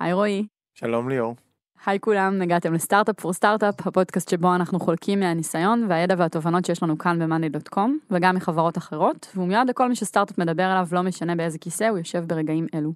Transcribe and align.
היי 0.00 0.12
רועי. 0.12 0.46
שלום 0.74 1.08
ליאור. 1.08 1.34
היי 1.86 2.00
כולם, 2.00 2.42
הגעתם 2.42 2.72
לסטארט-אפ 2.72 3.20
פור 3.20 3.32
סטארט-אפ, 3.32 3.86
הפודקאסט 3.86 4.28
שבו 4.28 4.54
אנחנו 4.54 4.80
חולקים 4.80 5.20
מהניסיון 5.20 5.86
והידע 5.88 6.14
והתובנות 6.18 6.64
שיש 6.64 6.82
לנו 6.82 6.98
כאן 6.98 7.18
ב-money.com, 7.18 7.90
וגם 8.10 8.36
מחברות 8.36 8.78
אחרות, 8.78 9.32
והוא 9.34 9.48
מיועד 9.48 9.68
לכל 9.68 9.88
מי 9.88 9.94
שסטארט-אפ 9.94 10.38
מדבר 10.38 10.62
עליו, 10.62 10.86
לא 10.92 11.02
משנה 11.02 11.36
באיזה 11.36 11.58
כיסא 11.58 11.84
הוא 11.84 11.98
יושב 11.98 12.24
ברגעים 12.26 12.66
אלו. 12.74 12.92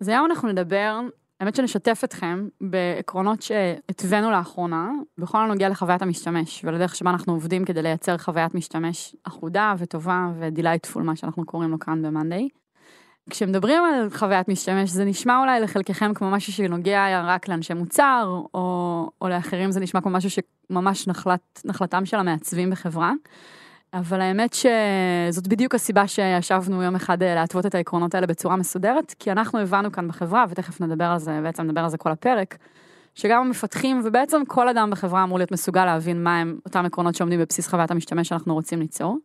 אז 0.00 0.08
היום 0.08 0.26
אנחנו 0.26 0.48
נדבר 0.48 1.00
האמת 1.40 1.56
שנשתף 1.56 2.00
אתכם 2.04 2.48
בעקרונות 2.60 3.42
שהתווינו 3.42 4.30
לאחרונה, 4.30 4.90
בכל 5.18 5.38
הנוגע 5.38 5.68
לחוויית 5.68 6.02
המשתמש, 6.02 6.64
ולדרך 6.64 6.94
שבה 6.96 7.10
אנחנו 7.10 7.32
עובדים 7.32 7.64
כדי 7.64 7.82
לייצר 7.82 8.18
חוויית 8.18 8.54
משתמש 8.54 9.16
אחודה 9.24 9.74
וטובה 9.78 10.28
ו 10.38 10.43
delightful, 10.43 11.02
מה 11.02 11.16
שאנחנו 11.16 11.44
קוראים 11.46 11.70
לו 11.70 11.78
כאן 11.78 12.02
ב-Monday. 12.02 12.66
כשמדברים 13.30 13.82
על 13.84 14.10
חוויית 14.10 14.48
משתמש, 14.48 14.90
זה 14.90 15.04
נשמע 15.04 15.38
אולי 15.40 15.60
לחלקכם 15.60 16.14
כמו 16.14 16.30
משהו 16.30 16.52
שנוגע 16.52 17.22
רק 17.24 17.48
לאנשי 17.48 17.74
מוצר, 17.74 18.40
או, 18.54 19.10
או 19.20 19.28
לאחרים 19.28 19.70
זה 19.70 19.80
נשמע 19.80 20.00
כמו 20.00 20.10
משהו 20.10 20.30
שממש 20.30 21.08
נחלת, 21.08 21.62
נחלתם 21.64 22.06
של 22.06 22.16
המעצבים 22.16 22.70
בחברה. 22.70 23.12
אבל 23.94 24.20
האמת 24.20 24.54
שזאת 24.54 25.48
בדיוק 25.48 25.74
הסיבה 25.74 26.06
שישבנו 26.06 26.82
יום 26.82 26.94
אחד 26.94 27.22
אה, 27.22 27.34
להתוות 27.34 27.66
את 27.66 27.74
העקרונות 27.74 28.14
האלה 28.14 28.26
בצורה 28.26 28.56
מסודרת, 28.56 29.14
כי 29.18 29.32
אנחנו 29.32 29.58
הבנו 29.58 29.92
כאן 29.92 30.08
בחברה, 30.08 30.44
ותכף 30.48 30.80
נדבר 30.80 31.04
על 31.04 31.18
זה, 31.18 31.40
בעצם 31.42 31.62
נדבר 31.62 31.80
על 31.80 31.88
זה 31.88 31.98
כל 31.98 32.10
הפרק, 32.10 32.56
שגם 33.14 33.40
המפתחים 33.40 34.00
ובעצם 34.04 34.42
כל 34.48 34.68
אדם 34.68 34.90
בחברה 34.90 35.24
אמור 35.24 35.38
להיות 35.38 35.52
מסוגל 35.52 35.84
להבין 35.84 36.22
מה 36.22 36.40
הם 36.40 36.58
אותם 36.64 36.84
עקרונות 36.84 37.14
שעומדים 37.14 37.40
בבסיס 37.40 37.68
חוויית 37.68 37.90
המשתמש 37.90 38.28
שאנחנו 38.28 38.54
רוצים 38.54 38.80
ליצור. 38.80 39.18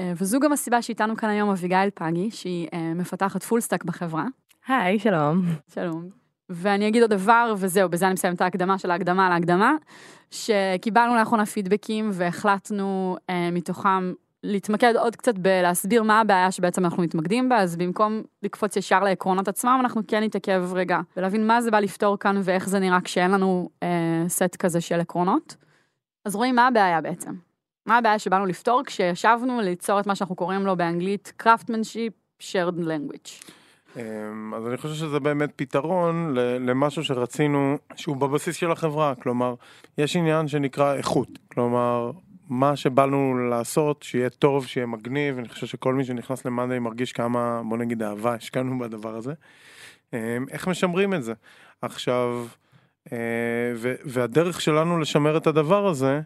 אה, 0.00 0.12
וזו 0.16 0.40
גם 0.40 0.52
הסיבה 0.52 0.82
שאיתנו 0.82 1.16
כאן 1.16 1.28
היום 1.28 1.50
אביגיל 1.50 1.90
פגי, 1.94 2.30
שהיא 2.30 2.68
אה, 2.74 2.94
מפתחת 2.94 3.42
full 3.42 3.60
stack 3.60 3.84
בחברה. 3.84 4.24
היי, 4.68 4.98
שלום. 4.98 5.42
שלום. 5.74 6.19
ואני 6.50 6.88
אגיד 6.88 7.02
עוד 7.02 7.10
דבר, 7.10 7.54
וזהו, 7.58 7.88
בזה 7.88 8.06
אני 8.06 8.12
מסיים 8.12 8.34
את 8.34 8.40
ההקדמה 8.40 8.78
של 8.78 8.90
ההקדמה 8.90 9.26
על 9.26 9.32
ההקדמה, 9.32 9.74
שקיבלנו 10.30 11.14
לאחרונה 11.14 11.46
פידבקים 11.46 12.10
והחלטנו 12.12 13.16
אה, 13.30 13.50
מתוכם 13.50 14.12
להתמקד 14.44 14.96
עוד 14.96 15.16
קצת 15.16 15.38
בלהסביר 15.38 16.02
מה 16.02 16.20
הבעיה 16.20 16.50
שבעצם 16.50 16.84
אנחנו 16.84 17.02
מתמקדים 17.02 17.48
בה, 17.48 17.58
אז 17.58 17.76
במקום 17.76 18.22
לקפוץ 18.42 18.76
ישר 18.76 19.00
לעקרונות 19.00 19.48
עצמם, 19.48 19.78
אנחנו 19.80 20.02
כן 20.08 20.22
נתעכב 20.22 20.64
רגע, 20.72 21.00
ולהבין 21.16 21.46
מה 21.46 21.62
זה 21.62 21.70
בא 21.70 21.80
לפתור 21.80 22.18
כאן 22.18 22.40
ואיך 22.42 22.68
זה 22.68 22.78
נראה 22.78 23.00
כשאין 23.00 23.30
לנו 23.30 23.68
אה, 23.82 24.24
סט 24.28 24.56
כזה 24.58 24.80
של 24.80 25.00
עקרונות. 25.00 25.56
אז 26.24 26.34
רואים 26.34 26.56
מה 26.56 26.66
הבעיה 26.66 27.00
בעצם. 27.00 27.34
מה 27.86 27.98
הבעיה 27.98 28.18
שבאנו 28.18 28.46
לפתור 28.46 28.82
כשישבנו 28.86 29.60
ליצור 29.60 30.00
את 30.00 30.06
מה 30.06 30.14
שאנחנו 30.14 30.36
קוראים 30.36 30.66
לו 30.66 30.76
באנגלית 30.76 31.32
Craftsmanship 31.42 32.42
Shared 32.42 32.78
Language. 32.78 33.52
אמ, 33.96 34.54
אז 34.54 34.66
אני 34.66 34.76
חושב 34.76 34.94
שזה 34.94 35.20
באמת 35.20 35.50
פתרון 35.56 36.34
למשהו 36.36 37.04
שרצינו 37.04 37.78
שהוא 37.96 38.16
בבסיס 38.16 38.56
של 38.56 38.72
החברה, 38.72 39.14
כלומר, 39.14 39.54
יש 39.98 40.16
עניין 40.16 40.48
שנקרא 40.48 40.94
איכות, 40.94 41.28
כלומר, 41.52 42.10
מה 42.48 42.76
שבאנו 42.76 43.48
לעשות, 43.50 44.02
שיהיה 44.02 44.30
טוב, 44.30 44.66
שיהיה 44.66 44.86
מגניב, 44.86 45.38
אני 45.38 45.48
חושב 45.48 45.66
שכל 45.66 45.94
מי 45.94 46.04
שנכנס 46.04 46.44
למאנדיי 46.44 46.78
מרגיש 46.78 47.12
כמה, 47.12 47.62
בוא 47.68 47.76
נגיד, 47.76 48.02
אהבה 48.02 48.34
השקענו 48.34 48.78
בדבר 48.78 49.16
הזה. 49.16 49.32
אמ, 50.12 50.18
איך 50.50 50.68
משמרים 50.68 51.14
את 51.14 51.22
זה? 51.22 51.32
עכשיו, 51.82 52.46
אה, 53.12 53.18
והדרך 54.04 54.60
שלנו 54.60 54.98
לשמר 54.98 55.36
את 55.36 55.46
הדבר 55.46 55.86
הזה, 55.86 56.20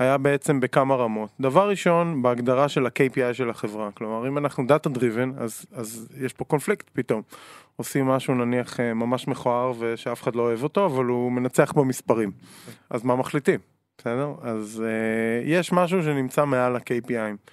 היה 0.00 0.18
בעצם 0.18 0.60
בכמה 0.60 0.94
רמות. 0.94 1.30
דבר 1.40 1.68
ראשון, 1.68 2.22
בהגדרה 2.22 2.68
של 2.68 2.86
ה-KPI 2.86 3.32
של 3.32 3.50
החברה. 3.50 3.90
כלומר, 3.94 4.28
אם 4.28 4.38
אנחנו 4.38 4.66
data 4.66 4.88
driven, 4.88 5.32
אז, 5.38 5.66
אז 5.72 6.08
יש 6.20 6.32
פה 6.32 6.44
קונפליקט 6.44 6.90
פתאום. 6.92 7.22
עושים 7.76 8.06
משהו 8.06 8.34
נניח 8.34 8.80
אה, 8.80 8.94
ממש 8.94 9.28
מכוער 9.28 9.72
ושאף 9.78 10.22
אחד 10.22 10.34
לא 10.34 10.42
אוהב 10.42 10.62
אותו, 10.62 10.86
אבל 10.86 11.04
הוא 11.04 11.32
מנצח 11.32 11.72
במספרים. 11.72 12.30
אז 12.90 13.04
מה 13.04 13.16
מחליטים? 13.16 13.60
בסדר? 13.98 14.34
אז 14.42 14.82
uh, 14.86 15.48
יש 15.48 15.72
משהו 15.72 16.02
שנמצא 16.02 16.44
מעל 16.44 16.76
ה-KPI. 16.76 17.50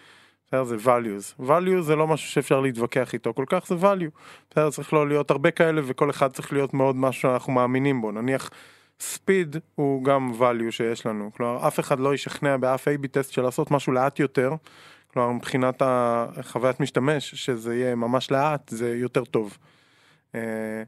בסדר? 0.48 0.64
זה 0.64 0.76
values. 0.76 1.42
values 1.42 1.82
זה 1.82 1.96
לא 1.96 2.08
משהו 2.08 2.30
שאפשר 2.30 2.60
להתווכח 2.60 3.14
איתו 3.14 3.34
כל 3.34 3.46
כך, 3.48 3.68
זה 3.68 3.76
value. 3.76 4.20
בסדר? 4.52 4.70
צריך 4.70 4.94
לא 4.94 5.08
להיות 5.08 5.32
הרבה 5.32 5.52
כאלה 5.52 5.82
וכל 5.86 6.10
אחד 6.10 6.32
צריך 6.32 6.54
להיות 6.54 6.74
מאוד 6.74 6.96
משהו 6.96 7.22
שאנחנו 7.22 7.54
מאמינים 7.54 8.02
בו. 8.02 8.12
נניח... 8.12 8.50
speed 9.00 9.56
הוא 9.76 10.04
גם 10.04 10.32
value 10.40 10.72
שיש 10.72 11.06
לנו, 11.06 11.32
כלומר 11.34 11.68
אף 11.68 11.80
אחד 11.80 12.00
לא 12.00 12.14
ישכנע 12.14 12.58
באף 12.58 12.88
A-B 12.88 13.08
test 13.08 13.32
של 13.32 13.42
לעשות 13.42 13.72
משהו 13.72 13.94
לאט 13.94 14.20
יותר, 14.20 14.56
כלומר 15.14 15.32
מבחינת 15.32 15.82
החוויית 15.86 16.80
משתמש 16.80 17.36
שזה 17.36 17.76
יהיה 17.76 17.96
ממש 17.96 18.32
לאט 18.32 18.70
זה 18.70 18.96
יותר 18.96 19.26
טוב. 19.26 19.58
אה, 20.36 20.84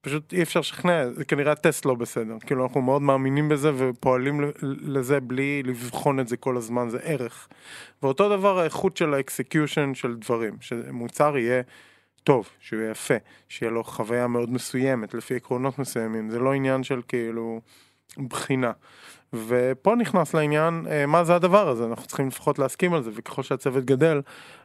פשוט 0.00 0.32
אי 0.32 0.42
אפשר 0.42 0.60
לשכנע, 0.60 1.10
זה 1.10 1.24
כנראה 1.24 1.52
הטסט 1.52 1.84
לא 1.84 1.94
בסדר, 1.94 2.36
כאילו 2.46 2.64
אנחנו 2.64 2.82
מאוד 2.82 3.02
מאמינים 3.02 3.48
בזה 3.48 3.70
ופועלים 3.76 4.40
לזה 4.62 5.20
בלי 5.20 5.62
לבחון 5.62 6.20
את 6.20 6.28
זה 6.28 6.36
כל 6.36 6.56
הזמן, 6.56 6.88
זה 6.88 6.98
ערך. 7.02 7.48
ואותו 8.02 8.36
דבר 8.36 8.58
האיכות 8.58 8.96
של 8.96 9.14
ה 9.14 9.22
execution 9.22 9.94
של 9.94 10.16
דברים, 10.16 10.56
שמוצר 10.60 11.38
יהיה 11.38 11.62
טוב, 12.24 12.48
שהוא 12.60 12.80
יהיה 12.80 12.90
יפה, 12.90 13.14
שיהיה 13.48 13.72
לו 13.72 13.84
חוויה 13.84 14.26
מאוד 14.26 14.50
מסוימת, 14.50 15.14
לפי 15.14 15.36
עקרונות 15.36 15.78
מסוימים, 15.78 16.30
זה 16.30 16.38
לא 16.38 16.52
עניין 16.52 16.82
של 16.82 17.00
כאילו 17.08 17.60
בחינה. 18.28 18.72
ופה 19.32 19.94
נכנס 19.94 20.34
לעניין 20.34 20.86
אה, 20.90 21.06
מה 21.06 21.24
זה 21.24 21.34
הדבר 21.34 21.68
הזה, 21.68 21.86
אנחנו 21.86 22.06
צריכים 22.06 22.28
לפחות 22.28 22.58
להסכים 22.58 22.94
על 22.94 23.02
זה, 23.02 23.10
וככל 23.14 23.42
שהצוות 23.42 23.84
גדל, 23.84 24.22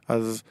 אז 0.08 0.44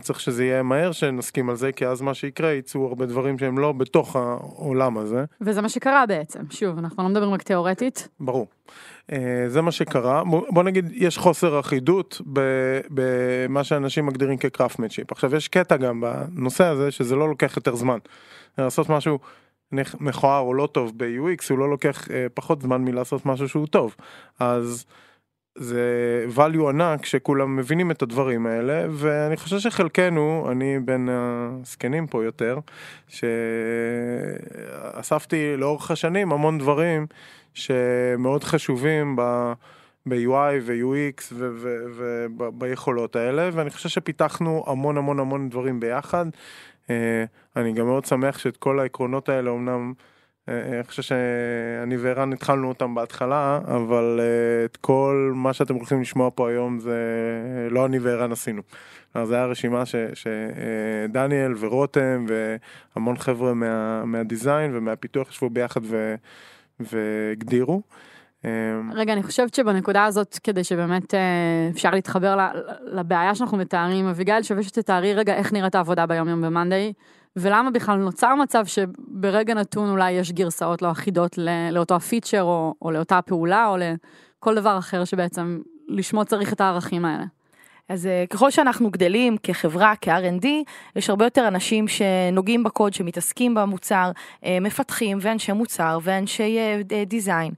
צריך 0.00 0.20
שזה 0.20 0.44
יהיה 0.44 0.62
מהר 0.62 0.92
שנסכים 0.92 1.50
על 1.50 1.56
זה, 1.56 1.72
כי 1.72 1.86
אז 1.86 2.00
מה 2.00 2.14
שיקרה 2.14 2.52
יצאו 2.52 2.86
הרבה 2.86 3.06
דברים 3.06 3.38
שהם 3.38 3.58
לא 3.58 3.72
בתוך 3.72 4.16
העולם 4.16 4.98
הזה. 4.98 5.24
וזה 5.40 5.62
מה 5.62 5.68
שקרה 5.68 6.06
בעצם, 6.06 6.40
שוב, 6.50 6.78
אנחנו 6.78 7.02
לא 7.02 7.08
מדברים 7.08 7.32
רק 7.32 7.42
תיאורטית. 7.42 8.08
ברור. 8.20 8.46
אה, 9.12 9.44
זה 9.48 9.62
מה 9.62 9.72
שקרה, 9.72 10.22
בוא 10.50 10.62
נגיד 10.62 10.90
יש 10.92 11.18
חוסר 11.18 11.60
אחידות 11.60 12.20
במה 12.90 13.64
שאנשים 13.64 14.06
מגדירים 14.06 14.36
כקראפטמנשיפ. 14.36 15.12
עכשיו 15.12 15.36
יש 15.36 15.48
קטע 15.48 15.76
גם 15.76 16.00
בנושא 16.00 16.64
הזה 16.64 16.90
שזה 16.90 17.16
לא 17.16 17.28
לוקח 17.28 17.56
יותר 17.56 17.74
זמן. 17.74 17.98
לעשות 18.58 18.88
משהו 18.88 19.18
מכוער 20.00 20.40
או 20.40 20.54
לא 20.54 20.68
טוב 20.72 20.92
ב-UX 20.96 21.44
הוא 21.50 21.58
לא 21.58 21.70
לוקח 21.70 22.10
אה, 22.10 22.26
פחות 22.34 22.62
זמן 22.62 22.84
מלעשות 22.84 23.26
משהו 23.26 23.48
שהוא 23.48 23.66
טוב. 23.66 23.94
אז 24.40 24.86
זה 25.54 26.26
value 26.36 26.68
ענק 26.68 27.06
שכולם 27.06 27.56
מבינים 27.56 27.90
את 27.90 28.02
הדברים 28.02 28.46
האלה 28.46 28.86
ואני 28.90 29.36
חושב 29.36 29.58
שחלקנו 29.58 30.48
אני 30.50 30.78
בין 30.84 31.08
הזקנים 31.12 32.06
פה 32.06 32.24
יותר 32.24 32.58
שאספתי 34.98 35.56
לאורך 35.56 35.90
השנים 35.90 36.32
המון 36.32 36.58
דברים 36.58 37.06
שמאוד 37.54 38.44
חשובים 38.44 39.16
ב... 39.16 39.52
ב-UI 40.08 40.54
ו-UX 40.62 41.32
וביכולות 42.38 43.16
האלה 43.16 43.50
ואני 43.52 43.70
חושב 43.70 43.88
שפיתחנו 43.88 44.64
המון 44.66 44.96
המון 44.98 45.20
המון 45.20 45.48
דברים 45.48 45.80
ביחד. 45.80 46.26
אה, 46.90 47.24
אני 47.56 47.72
גם 47.72 47.86
מאוד 47.86 48.04
שמח 48.04 48.38
שאת 48.38 48.56
כל 48.56 48.80
העקרונות 48.80 49.28
האלה 49.28 49.50
אמנם 49.50 49.92
אני 50.48 50.84
חושב 50.84 51.02
שאני 51.02 51.96
וערן 51.96 52.32
התחלנו 52.32 52.68
אותם 52.68 52.94
בהתחלה 52.94 53.60
אבל 53.66 54.20
את 54.64 54.76
כל 54.76 55.32
מה 55.34 55.52
שאתם 55.52 55.74
הולכים 55.74 56.00
לשמוע 56.00 56.30
פה 56.34 56.48
היום 56.50 56.78
זה 56.78 56.98
לא 57.70 57.86
אני 57.86 57.98
וערן 57.98 58.32
עשינו. 58.32 58.62
אז 59.14 59.28
זה 59.28 59.34
היה 59.34 59.46
רשימה 59.46 59.82
שדניאל 60.14 61.54
ורותם 61.58 62.26
והמון 62.96 63.18
חבר'ה 63.18 63.54
מה, 63.54 64.04
מהדיזיין 64.04 64.76
ומהפיתוח 64.76 65.30
ישבו 65.30 65.50
ביחד 65.50 65.80
ו... 65.84 66.14
והגדירו. 66.80 67.82
רגע, 68.94 69.12
אני 69.12 69.22
חושבת 69.22 69.54
שבנקודה 69.54 70.04
הזאת, 70.04 70.38
כדי 70.44 70.64
שבאמת 70.64 71.14
אה, 71.14 71.20
אפשר 71.70 71.90
להתחבר 71.90 72.48
לבעיה 72.92 73.34
שאנחנו 73.34 73.58
מתארים, 73.58 74.06
אביגיל, 74.06 74.42
שווה 74.42 74.62
שתתארי 74.62 75.14
רגע 75.14 75.34
איך 75.34 75.52
נראית 75.52 75.74
העבודה 75.74 76.06
ביום 76.06 76.28
יום 76.28 76.42
במאנדיי, 76.42 76.92
ולמה 77.40 77.70
בכלל 77.70 77.98
נוצר 77.98 78.34
מצב 78.34 78.66
שברגע 78.66 79.54
נתון 79.54 79.90
אולי 79.90 80.12
יש 80.12 80.32
גרסאות 80.32 80.82
לא 80.82 80.90
אחידות 80.90 81.38
לאותו 81.72 81.94
הפיצ'ר, 81.94 82.42
או, 82.42 82.74
או 82.82 82.90
לאותה 82.90 83.18
הפעולה, 83.18 83.66
או 83.66 83.76
לכל 83.76 84.54
דבר 84.54 84.78
אחר 84.78 85.04
שבעצם 85.04 85.60
לשמו 85.88 86.24
צריך 86.24 86.52
את 86.52 86.60
הערכים 86.60 87.04
האלה. 87.04 87.24
אז 87.88 88.06
אה, 88.06 88.24
ככל 88.30 88.50
שאנחנו 88.50 88.90
גדלים 88.90 89.36
כחברה, 89.42 89.94
כ-R&D, 90.00 90.46
יש 90.96 91.10
הרבה 91.10 91.26
יותר 91.26 91.48
אנשים 91.48 91.88
שנוגעים 91.88 92.64
בקוד, 92.64 92.94
שמתעסקים 92.94 93.54
במוצר, 93.54 94.10
אה, 94.44 94.58
מפתחים 94.60 95.18
ואנשי 95.20 95.52
מוצר 95.52 95.98
ואנשי 96.02 96.58
דיזיין. 97.06 97.52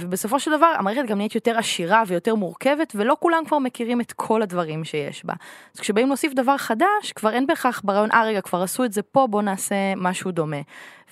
ובסופו 0.00 0.40
של 0.40 0.56
דבר 0.56 0.72
המערכת 0.78 1.06
גם 1.06 1.16
נהיית 1.16 1.34
יותר 1.34 1.58
עשירה 1.58 2.02
ויותר 2.06 2.34
מורכבת, 2.34 2.92
ולא 2.96 3.16
כולם 3.20 3.42
כבר 3.46 3.58
מכירים 3.58 4.00
את 4.00 4.12
כל 4.12 4.42
הדברים 4.42 4.84
שיש 4.84 5.24
בה. 5.24 5.34
אז 5.74 5.80
כשבאים 5.80 6.08
להוסיף 6.08 6.32
דבר 6.32 6.56
חדש, 6.56 7.12
כבר 7.14 7.30
אין 7.30 7.46
בהכרח 7.46 7.80
ברעיון, 7.84 8.10
אה 8.12 8.24
רגע, 8.24 8.40
כבר 8.40 8.62
עשו 8.62 8.84
את 8.84 8.92
זה 8.92 9.02
פה, 9.02 9.26
בואו 9.26 9.42
נעשה 9.42 9.74
משהו 9.96 10.30
דומה. 10.30 10.56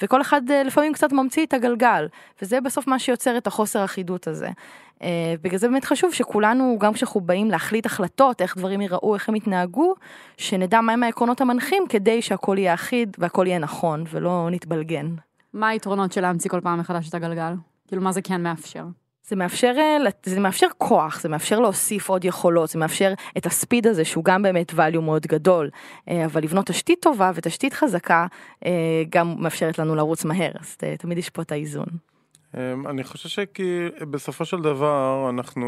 וכל 0.02 0.20
אחד 0.20 0.42
לפעמים 0.64 0.92
קצת 0.92 1.12
ממציא 1.12 1.46
את 1.46 1.54
הגלגל, 1.54 2.08
וזה 2.42 2.60
בסוף 2.60 2.86
מה 2.86 2.98
שיוצר 2.98 3.36
את 3.36 3.46
החוסר 3.46 3.84
אחידות 3.84 4.26
הזה. 4.26 4.48
אה, 5.02 5.34
בגלל 5.42 5.58
זה 5.58 5.68
באמת 5.68 5.84
חשוב 5.84 6.12
שכולנו, 6.12 6.76
גם 6.80 6.92
כשאנחנו 6.92 7.20
באים 7.20 7.50
להחליט 7.50 7.86
החלטות, 7.86 8.42
איך 8.42 8.56
דברים 8.56 8.80
ייראו, 8.80 9.14
איך 9.14 9.28
הם 9.28 9.36
יתנהגו, 9.36 9.94
שנדע 10.36 10.80
מהם 10.80 11.02
העקרונות 11.02 11.40
המנחים 11.40 11.82
כדי 11.88 12.22
שהכל 12.22 12.56
יהיה 12.58 12.74
אחיד 12.74 13.16
והכל 13.18 13.46
יהיה 13.46 13.58
נכון 13.58 14.04
ולא 14.10 14.48
נתבלגן. 14.50 15.14
מה 15.52 15.68
היתרונות 15.68 16.12
של 16.12 16.20
להמציא 16.20 16.50
כל 16.50 16.60
פעם 16.60 16.78
מחדש 16.78 17.08
את 17.08 17.14
הגלגל? 17.14 17.52
כאילו 17.88 18.02
מה 18.02 18.12
זה 18.12 18.22
כן 18.22 18.42
מאפשר? 18.42 18.84
זה 19.28 19.36
מאפשר, 19.36 19.74
אה, 19.78 19.96
זה 20.22 20.40
מאפשר 20.40 20.66
כוח, 20.78 21.20
זה 21.20 21.28
מאפשר 21.28 21.60
להוסיף 21.60 22.08
עוד 22.08 22.24
יכולות, 22.24 22.70
זה 22.70 22.78
מאפשר 22.78 23.12
את 23.38 23.46
הספיד 23.46 23.86
הזה 23.86 24.04
שהוא 24.04 24.24
גם 24.24 24.42
באמת 24.42 24.70
value 24.70 25.00
מאוד 25.00 25.26
גדול, 25.26 25.70
אה, 26.08 26.24
אבל 26.24 26.42
לבנות 26.42 26.66
תשתית 26.66 27.02
טובה 27.02 27.30
ותשתית 27.34 27.72
חזקה 27.72 28.26
גם 29.10 29.34
מאפשרת 29.38 29.78
לנו 29.78 29.94
לרוץ 29.94 30.24
מהר, 30.24 30.50
אז 30.60 30.76
תמיד 30.98 31.18
יש 31.18 31.30
פה 31.30 31.42
את 31.42 31.52
האיזון. 31.52 32.09
אמ, 32.54 32.86
אני 32.86 33.04
חושב 33.04 33.28
שכי 33.28 33.88
בסופו 34.10 34.44
של 34.44 34.60
דבר 34.60 35.26
אנחנו... 35.30 35.66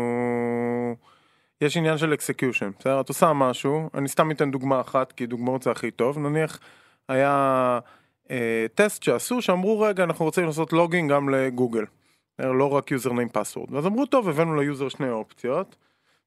יש 1.61 1.77
עניין 1.77 1.99
של 1.99 2.15
execution, 2.15 2.71
בסדר? 2.79 3.01
את 3.01 3.09
עושה 3.09 3.33
משהו, 3.33 3.91
אני 3.95 4.09
סתם 4.09 4.31
אתן 4.31 4.51
דוגמה 4.51 4.81
אחת, 4.81 5.13
כי 5.13 5.27
דוגמאות 5.27 5.63
זה 5.63 5.71
הכי 5.71 5.91
טוב, 5.91 6.19
נניח 6.19 6.59
היה 7.09 7.79
אה, 8.31 8.67
טסט 8.75 9.03
שעשו, 9.03 9.43
שאמרו 9.43 9.81
רגע 9.81 10.05
אנחנו 10.05 10.25
רוצים 10.25 10.45
לעשות 10.45 10.73
login 10.73 11.13
גם 11.13 11.29
לגוגל, 11.29 11.85
לא 12.39 12.73
רק 12.73 12.91
user 12.91 13.11
name 13.11 13.37
password, 13.37 13.71
ואז 13.71 13.87
אמרו 13.87 14.07
טוב 14.07 14.29
הבאנו 14.29 14.57
ל 14.57 14.63
user 14.63 14.89
שני 14.89 15.11
אופציות, 15.11 15.77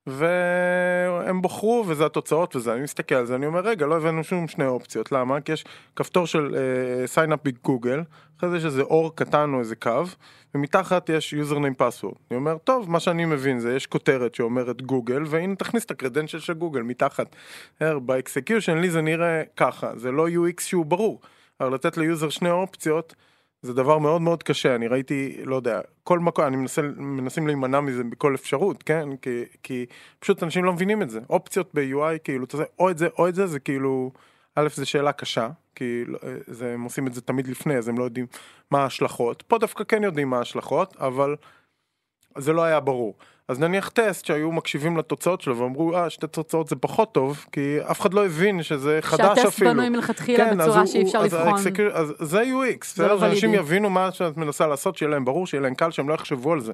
והם 0.08 1.42
בחרו 1.42 1.84
וזה 1.88 2.06
התוצאות 2.06 2.56
וזה, 2.56 2.74
אני 2.74 2.82
מסתכל 2.82 3.16
על 3.16 3.26
זה, 3.26 3.36
אני 3.36 3.46
אומר 3.46 3.60
רגע 3.60 3.86
לא 3.86 3.98
הבאנו 3.98 4.24
שום 4.24 4.48
שני 4.48 4.66
אופציות, 4.66 5.12
למה? 5.12 5.42
כי 5.42 5.52
יש 5.52 5.66
כפתור 5.96 6.28
של 6.28 6.56
uh, 6.56 7.18
sign 7.18 7.32
up 7.32 7.38
בגוגל, 7.44 8.04
אחרי 8.38 8.50
זה 8.50 8.58
יש 8.58 8.66
איזה 8.66 8.82
or 8.82 9.16
קטן 9.16 9.54
או 9.54 9.60
איזה 9.60 9.76
קו, 9.76 10.04
ומתחת 10.56 11.10
יש 11.10 11.34
username 11.34 11.82
password. 11.82 12.16
אני 12.32 12.38
אומר 12.38 12.58
טוב, 12.58 12.92
מה 12.92 13.00
שאני 13.00 13.26
מבין 13.26 13.60
זה 13.60 13.76
יש 13.76 13.88
כותרת 13.88 14.36
שאומרת 14.36 14.82
גוגל, 14.82 15.24
והנה 15.26 15.56
תכניס 15.56 15.86
את 15.86 15.92
ה 15.92 15.96
credential 15.96 16.40
של 16.40 16.54
גוגל 16.54 16.82
מתחת. 16.82 17.36
ב 17.82 17.91
execution 17.91 18.78
לי 18.78 18.90
זה 18.90 19.02
נראה 19.02 19.44
ככה, 19.58 19.92
זה 19.96 20.12
לא 20.12 20.28
UX 20.28 20.62
שהוא 20.62 20.86
ברור, 20.86 21.22
אבל 21.60 21.74
לתת 21.74 21.98
ל 21.98 22.04
user 22.04 22.30
שני 22.30 22.50
אופציות 22.50 23.16
זה 23.66 23.74
דבר 23.74 23.98
מאוד 23.98 24.22
מאוד 24.22 24.44
קשה, 24.44 24.76
אני 24.76 24.88
ראיתי, 24.88 25.38
לא 25.46 25.56
יודע, 25.56 25.82
כל 26.04 26.20
מקום, 26.20 26.46
אני 26.46 26.56
מנסה, 26.56 26.82
מנסים 26.98 27.48
להימנע 27.48 27.80
מזה 27.80 28.04
בכל 28.04 28.36
אפשרות, 28.36 28.84
כן? 28.84 29.16
כי, 29.22 29.44
כי 29.64 29.86
פשוט 30.20 30.44
אנשים 30.44 30.64
לא 30.64 30.74
מבינים 30.74 31.02
את 31.02 31.10
זה. 31.10 31.20
אופציות 31.30 31.70
ב-UI, 31.74 32.20
כאילו, 32.24 32.46
אתה 32.46 32.58
או 32.80 32.90
את 32.90 32.98
זה 32.98 33.08
או 33.18 33.28
את 33.28 33.36
זה, 33.36 33.48
זה 33.48 33.60
כאילו, 33.60 34.12
א', 34.56 34.68
זו 34.76 34.90
שאלה 34.90 35.12
קשה, 35.12 35.50
כי 35.76 36.06
לא, 36.06 36.20
זה, 36.48 36.74
הם 36.74 36.84
עושים 36.84 37.08
את 37.08 37.14
זה 37.14 37.22
תמיד 37.22 37.48
לפני, 37.48 37.78
אז 37.78 37.88
הם 37.88 37.98
לא 37.98 38.04
יודעים 38.04 38.26
מה 38.72 38.80
ההשלכות. 38.80 39.42
פה 39.42 39.58
דווקא 39.58 39.84
כן 39.84 40.04
יודעים 40.04 40.30
מה 40.30 40.38
ההשלכות, 40.38 40.96
אבל 40.98 41.36
זה 42.38 42.54
לא 42.54 42.64
היה 42.64 42.80
ברור. 42.80 43.16
אז 43.50 43.60
נניח 43.60 43.90
טסט 43.90 44.26
שהיו 44.26 44.52
מקשיבים 44.52 44.98
לתוצאות 44.98 45.42
שלו 45.42 45.58
ואמרו 45.58 45.98
אה 45.98 46.10
שתי 46.10 46.28
תוצאות 46.28 46.68
זה 46.68 46.76
פחות 46.76 47.14
טוב 47.14 47.46
כי 47.52 47.78
אף 47.92 48.02
אחד 48.02 48.14
לא 48.14 48.26
הבין 48.26 48.64
שזה 48.64 49.00
חדש 49.02 49.22
אפילו. 49.22 49.44
שהטסט 49.44 49.62
בנוי 49.62 49.90
מלכתחילה 49.90 50.50
כן, 50.50 50.58
בצורה 50.58 50.88
שאי 50.88 51.04
אפשר 51.04 51.24
לבחון. 51.24 51.54
אז 51.94 52.14
זה 52.20 52.42
UX, 52.42 52.86
זה 52.96 53.08
לא 53.08 53.26
אנשים 53.26 53.54
יבינו 53.54 53.90
מה 53.90 54.12
שאת 54.12 54.38
מנסה 54.38 54.68
לעשות 54.68 54.98
שיהיה 54.98 55.10
להם 55.10 55.26
ברור 55.26 55.48
שיהיה 55.48 55.62
להם 55.62 55.76
קל 55.76 55.92
שהם 55.92 56.10
לא 56.10 56.14
יחשבו 56.14 56.54
על 56.54 56.60
זה. 56.60 56.74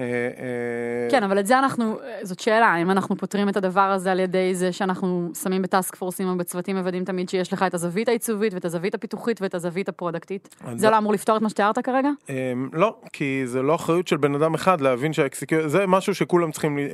אה, 0.00 0.04
אה, 0.04 1.10
כן 1.10 1.22
אבל 1.22 1.38
את 1.38 1.46
זה 1.46 1.58
אנחנו 1.58 1.98
זאת 2.22 2.40
שאלה 2.40 2.76
אם 2.76 2.90
אנחנו 2.90 3.16
פותרים 3.16 3.48
את 3.48 3.56
הדבר 3.56 3.80
הזה 3.80 4.12
על 4.12 4.20
ידי 4.20 4.54
זה 4.54 4.72
שאנחנו 4.72 5.30
שמים 5.42 5.62
בטאסק 5.62 5.96
פורסים 5.96 6.28
או 6.28 6.36
בצוותים 6.36 6.76
מוודאים 6.76 7.04
תמיד 7.04 7.28
שיש 7.28 7.52
לך 7.52 7.62
את 7.62 7.74
הזווית 7.74 8.08
העיצובית 8.08 8.54
ואת 8.54 8.64
הזווית 8.64 8.94
הפיתוחית 8.94 9.42
ואת 9.42 9.54
הזווית 9.54 9.88
הפרודקטית. 9.88 10.56
זה 10.76 10.90
לא 10.90 10.98
אמור 10.98 11.12
לפתור 11.12 11.36
את 11.36 11.42
מה 11.42 11.48
שתיארת 11.48 11.78
כרגע? 11.78 12.10
אמ, 12.28 12.68
לא 12.72 12.96
כי 13.12 13.42
זה 13.44 13.62
לא 13.62 13.74
אחריות 13.74 14.08
של 14.08 14.16
בן 14.16 14.34
אדם 14.34 14.54
אחד 14.54 14.80
להבין 14.80 15.12
שהאקסקיו 15.12 15.68
זה 15.68 15.86
משהו 15.86 16.14
שכולם 16.14 16.52
צריכים 16.52 16.78
אה, 16.78 16.84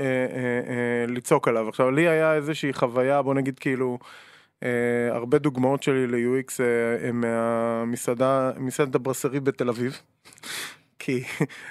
לצעוק 1.08 1.48
עליו 1.48 1.68
עכשיו 1.68 1.90
לי 1.90 2.08
היה 2.08 2.34
איזושהי 2.34 2.72
חוויה 2.72 3.22
בוא 3.22 3.34
נגיד 3.34 3.58
כאילו. 3.58 3.98
Uh, 4.56 5.14
הרבה 5.14 5.38
דוגמאות 5.38 5.82
שלי 5.82 6.06
ל-UX 6.06 6.48
uh, 6.48 7.06
הם 7.06 7.20
מהמסעדה, 7.20 8.50
מסעדת 8.58 8.94
הברסרי 8.94 9.40
בתל 9.40 9.68
אביב. 9.68 10.00
כי 11.06 11.22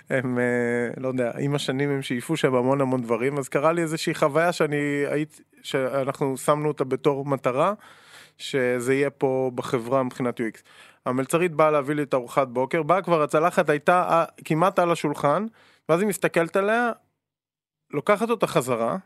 הם, 0.09 0.39
אה, 0.39 0.89
לא 0.97 1.07
יודע, 1.07 1.31
עם 1.39 1.55
השנים 1.55 1.89
הם 1.89 2.01
שאיפו 2.01 2.37
שם 2.37 2.55
המון 2.55 2.81
המון 2.81 3.01
דברים, 3.01 3.37
אז 3.37 3.49
קרה 3.49 3.71
לי 3.71 3.81
איזושהי 3.81 4.15
חוויה 4.15 4.51
שאני 4.53 5.03
הייתי, 5.09 5.43
שאנחנו 5.61 6.37
שמנו 6.37 6.67
אותה 6.67 6.83
בתור 6.83 7.25
מטרה, 7.25 7.73
שזה 8.37 8.93
יהיה 8.93 9.09
פה 9.09 9.51
בחברה 9.55 10.03
מבחינת 10.03 10.39
UX. 10.39 10.61
המלצרית 11.05 11.51
באה 11.51 11.71
להביא 11.71 11.95
לי 11.95 12.03
את 12.03 12.13
ארוחת 12.13 12.47
בוקר, 12.47 12.83
באה 12.83 13.01
כבר 13.01 13.21
הצלחת 13.21 13.69
הייתה 13.69 14.03
אה, 14.09 14.25
כמעט 14.45 14.79
על 14.79 14.91
השולחן, 14.91 15.45
ואז 15.89 15.99
היא 15.99 16.09
מסתכלת 16.09 16.55
עליה, 16.55 16.91
לוקחת 17.91 18.29
אותה 18.29 18.47
חזרה, 18.47 18.97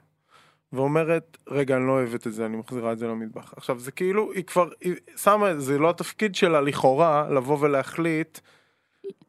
ואומרת, 0.73 1.37
רגע, 1.47 1.77
אני 1.77 1.87
לא 1.87 1.91
אוהבת 1.91 2.27
את 2.27 2.33
זה, 2.33 2.45
אני 2.45 2.57
מחזירה 2.57 2.91
את 2.91 2.99
זה 2.99 3.07
למטבח. 3.07 3.53
עכשיו, 3.57 3.79
זה 3.79 3.91
כאילו, 3.91 4.31
היא 4.31 4.43
כבר, 4.43 4.69
היא 4.81 4.95
שמה, 5.17 5.55
זה 5.57 5.77
לא 5.77 5.89
התפקיד 5.89 6.35
שלה 6.35 6.61
לכאורה, 6.61 7.29
לבוא 7.29 7.57
ולהחליט. 7.59 8.39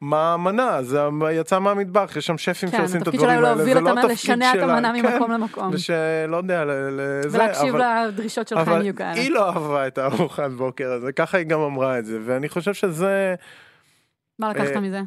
מה 0.01 0.33
המנה, 0.33 0.83
זה 0.83 0.99
יצא 1.31 1.59
מהמטבח, 1.59 2.15
יש 2.17 2.25
שם 2.25 2.37
שפים 2.37 2.71
כן, 2.71 2.77
שעושים 2.77 3.01
את 3.01 3.07
הדברים 3.07 3.29
האלה, 3.29 3.63
זה 3.63 3.73
לא 3.73 3.89
התפקיד 3.89 4.17
שלה, 4.17 4.35
לשנע 4.35 4.53
את 4.53 4.69
המנה 4.69 4.93
כן, 4.95 5.13
ממקום 5.13 5.31
למקום. 5.31 5.69
ושלא 5.73 6.37
יודע, 6.37 6.65
לזה, 6.65 7.37
ולהקשיב 7.37 7.75
לדרישות 7.75 8.47
שלך 8.47 8.67
אם 8.67 8.81
יהיו 8.81 8.95
כאלה. 8.95 9.11
אבל 9.11 9.19
היא 9.19 9.31
לא 9.31 9.49
אהבה 9.49 9.87
את 9.87 9.97
הארוחת 9.97 10.51
בוקר 10.51 10.91
הזה, 10.91 11.11
ככה 11.11 11.37
היא 11.37 11.45
גם 11.45 11.59
אמרה 11.59 11.99
את 11.99 12.05
זה, 12.05 12.19
ואני 12.25 12.49
חושב 12.49 12.73
שזה... 12.73 13.35
מה 14.39 14.49
לקחת 14.49 14.75
אה, 14.75 14.79
מזה? 14.79 15.01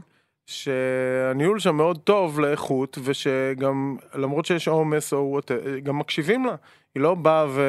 שהניהול 0.47 1.59
שם 1.59 1.77
מאוד 1.77 1.99
טוב 1.99 2.41
לאיכות, 2.41 2.99
ושגם 3.05 3.97
למרות 4.15 4.47
שיש 4.47 4.69
עומס 4.69 5.12
או 5.12 5.19
וואט, 5.19 5.50
גם 5.82 5.99
מקשיבים 5.99 6.44
לה. 6.44 6.55
היא 6.94 7.02
לא 7.02 7.14
באה 7.14 7.46
ו... 7.49 7.62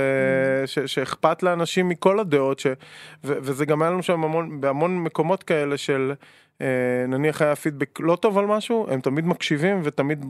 Mm. 0.65 0.87
שאכפת 0.87 1.43
לאנשים 1.43 1.89
מכל 1.89 2.19
הדעות, 2.19 2.59
ש... 2.59 2.67
ו... 3.23 3.33
וזה 3.41 3.65
גם 3.65 3.81
היה 3.81 3.91
לנו 3.91 4.03
שם 4.03 4.23
המון, 4.23 4.61
בהמון 4.61 5.03
מקומות 5.03 5.43
כאלה 5.43 5.77
של 5.77 6.13
אה, 6.61 6.67
נניח 7.07 7.41
היה 7.41 7.55
פידבק 7.55 7.99
לא 7.99 8.15
טוב 8.15 8.37
על 8.37 8.45
משהו, 8.45 8.87
הם 8.89 9.01
תמיד 9.01 9.27
מקשיבים 9.27 9.81
ותמיד, 9.83 10.25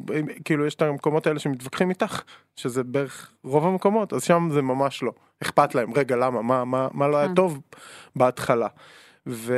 כאילו 0.45 0.65
יש 0.65 0.75
את 0.75 0.81
המקומות 0.81 1.27
האלה 1.27 1.39
שמתווכחים 1.39 1.89
איתך, 1.89 2.21
שזה 2.56 2.83
בערך 2.83 3.31
רוב 3.44 3.65
המקומות, 3.65 4.13
אז 4.13 4.24
שם 4.24 4.50
זה 4.51 4.62
ממש 4.62 5.03
לא. 5.03 5.12
אכפת 5.44 5.75
להם, 5.75 5.94
רגע 5.94 6.15
למה, 6.15 6.42
מה, 6.42 6.65
מה, 6.65 6.88
מה 6.94 7.07
לא 7.07 7.18
היה 7.18 7.27
כן. 7.27 7.36
טוב 7.36 7.62
בהתחלה. 8.15 8.68
ו... 9.27 9.53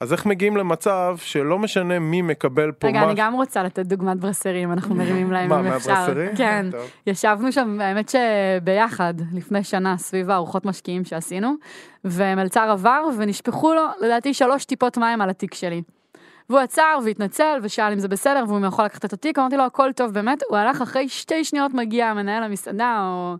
אז 0.00 0.12
איך 0.12 0.26
מגיעים 0.26 0.56
למצב 0.56 1.16
שלא 1.18 1.58
משנה 1.58 1.98
מי 1.98 2.22
מקבל 2.22 2.72
פה 2.72 2.86
מה... 2.86 2.98
רגע, 2.98 3.06
אני 3.06 3.14
גם 3.16 3.34
רוצה 3.34 3.62
לתת 3.62 3.86
דוגמת 3.86 4.16
ברסרים, 4.16 4.72
אנחנו 4.72 4.94
מרימים 4.94 5.32
להם 5.32 5.52
אם 5.52 5.66
אפשר. 5.66 5.92
מה, 5.92 5.98
מהברסרים? 5.98 6.36
כן, 6.36 6.66
ישבנו 7.06 7.52
שם, 7.52 7.80
האמת 7.80 8.08
שביחד, 8.08 9.14
לפני 9.34 9.64
שנה, 9.64 9.96
סביב 9.96 10.30
הארוחות 10.30 10.66
משקיעים 10.66 11.04
שעשינו, 11.04 11.54
ומלצר 12.04 12.70
עבר 12.70 13.04
ונשפכו 13.18 13.74
לו, 13.74 13.82
לדעתי, 14.00 14.34
שלוש 14.34 14.64
טיפות 14.64 14.98
מים 14.98 15.20
על 15.20 15.30
התיק 15.30 15.54
שלי. 15.54 15.82
והוא 16.50 16.60
עצר 16.60 16.98
והתנצל 17.04 17.58
ושאל 17.62 17.92
אם 17.92 17.98
זה 17.98 18.08
בסדר 18.08 18.44
והוא 18.48 18.66
יכול 18.66 18.84
לקחת 18.84 19.04
את 19.04 19.12
התיק, 19.12 19.38
אמרתי 19.38 19.56
לו 19.56 19.64
הכל 19.64 19.92
טוב 19.92 20.12
באמת, 20.12 20.42
הוא 20.48 20.58
הלך 20.58 20.82
אחרי 20.82 21.08
שתי 21.08 21.44
שניות 21.44 21.74
מגיע 21.74 22.14
מנהל 22.14 22.42
המסעדה 22.42 22.98
או 23.02 23.34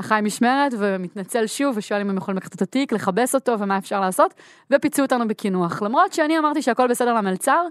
אחראי 0.00 0.20
משמרת 0.20 0.72
ומתנצל 0.78 1.46
שוב 1.46 1.76
ושואל 1.76 2.00
אם 2.00 2.10
הם 2.10 2.16
יכולים 2.16 2.36
לקחת 2.36 2.54
את 2.54 2.62
התיק, 2.62 2.92
לכבס 2.92 3.34
אותו 3.34 3.58
ומה 3.58 3.78
אפשר 3.78 4.00
לעשות, 4.00 4.34
ופיצו 4.70 5.02
אותנו 5.02 5.28
בקינוח. 5.28 5.82
למרות 5.82 6.12
שאני 6.12 6.38
אמרתי 6.38 6.62
שהכל 6.62 6.86
בסדר 6.86 7.14
למלצר, 7.14 7.62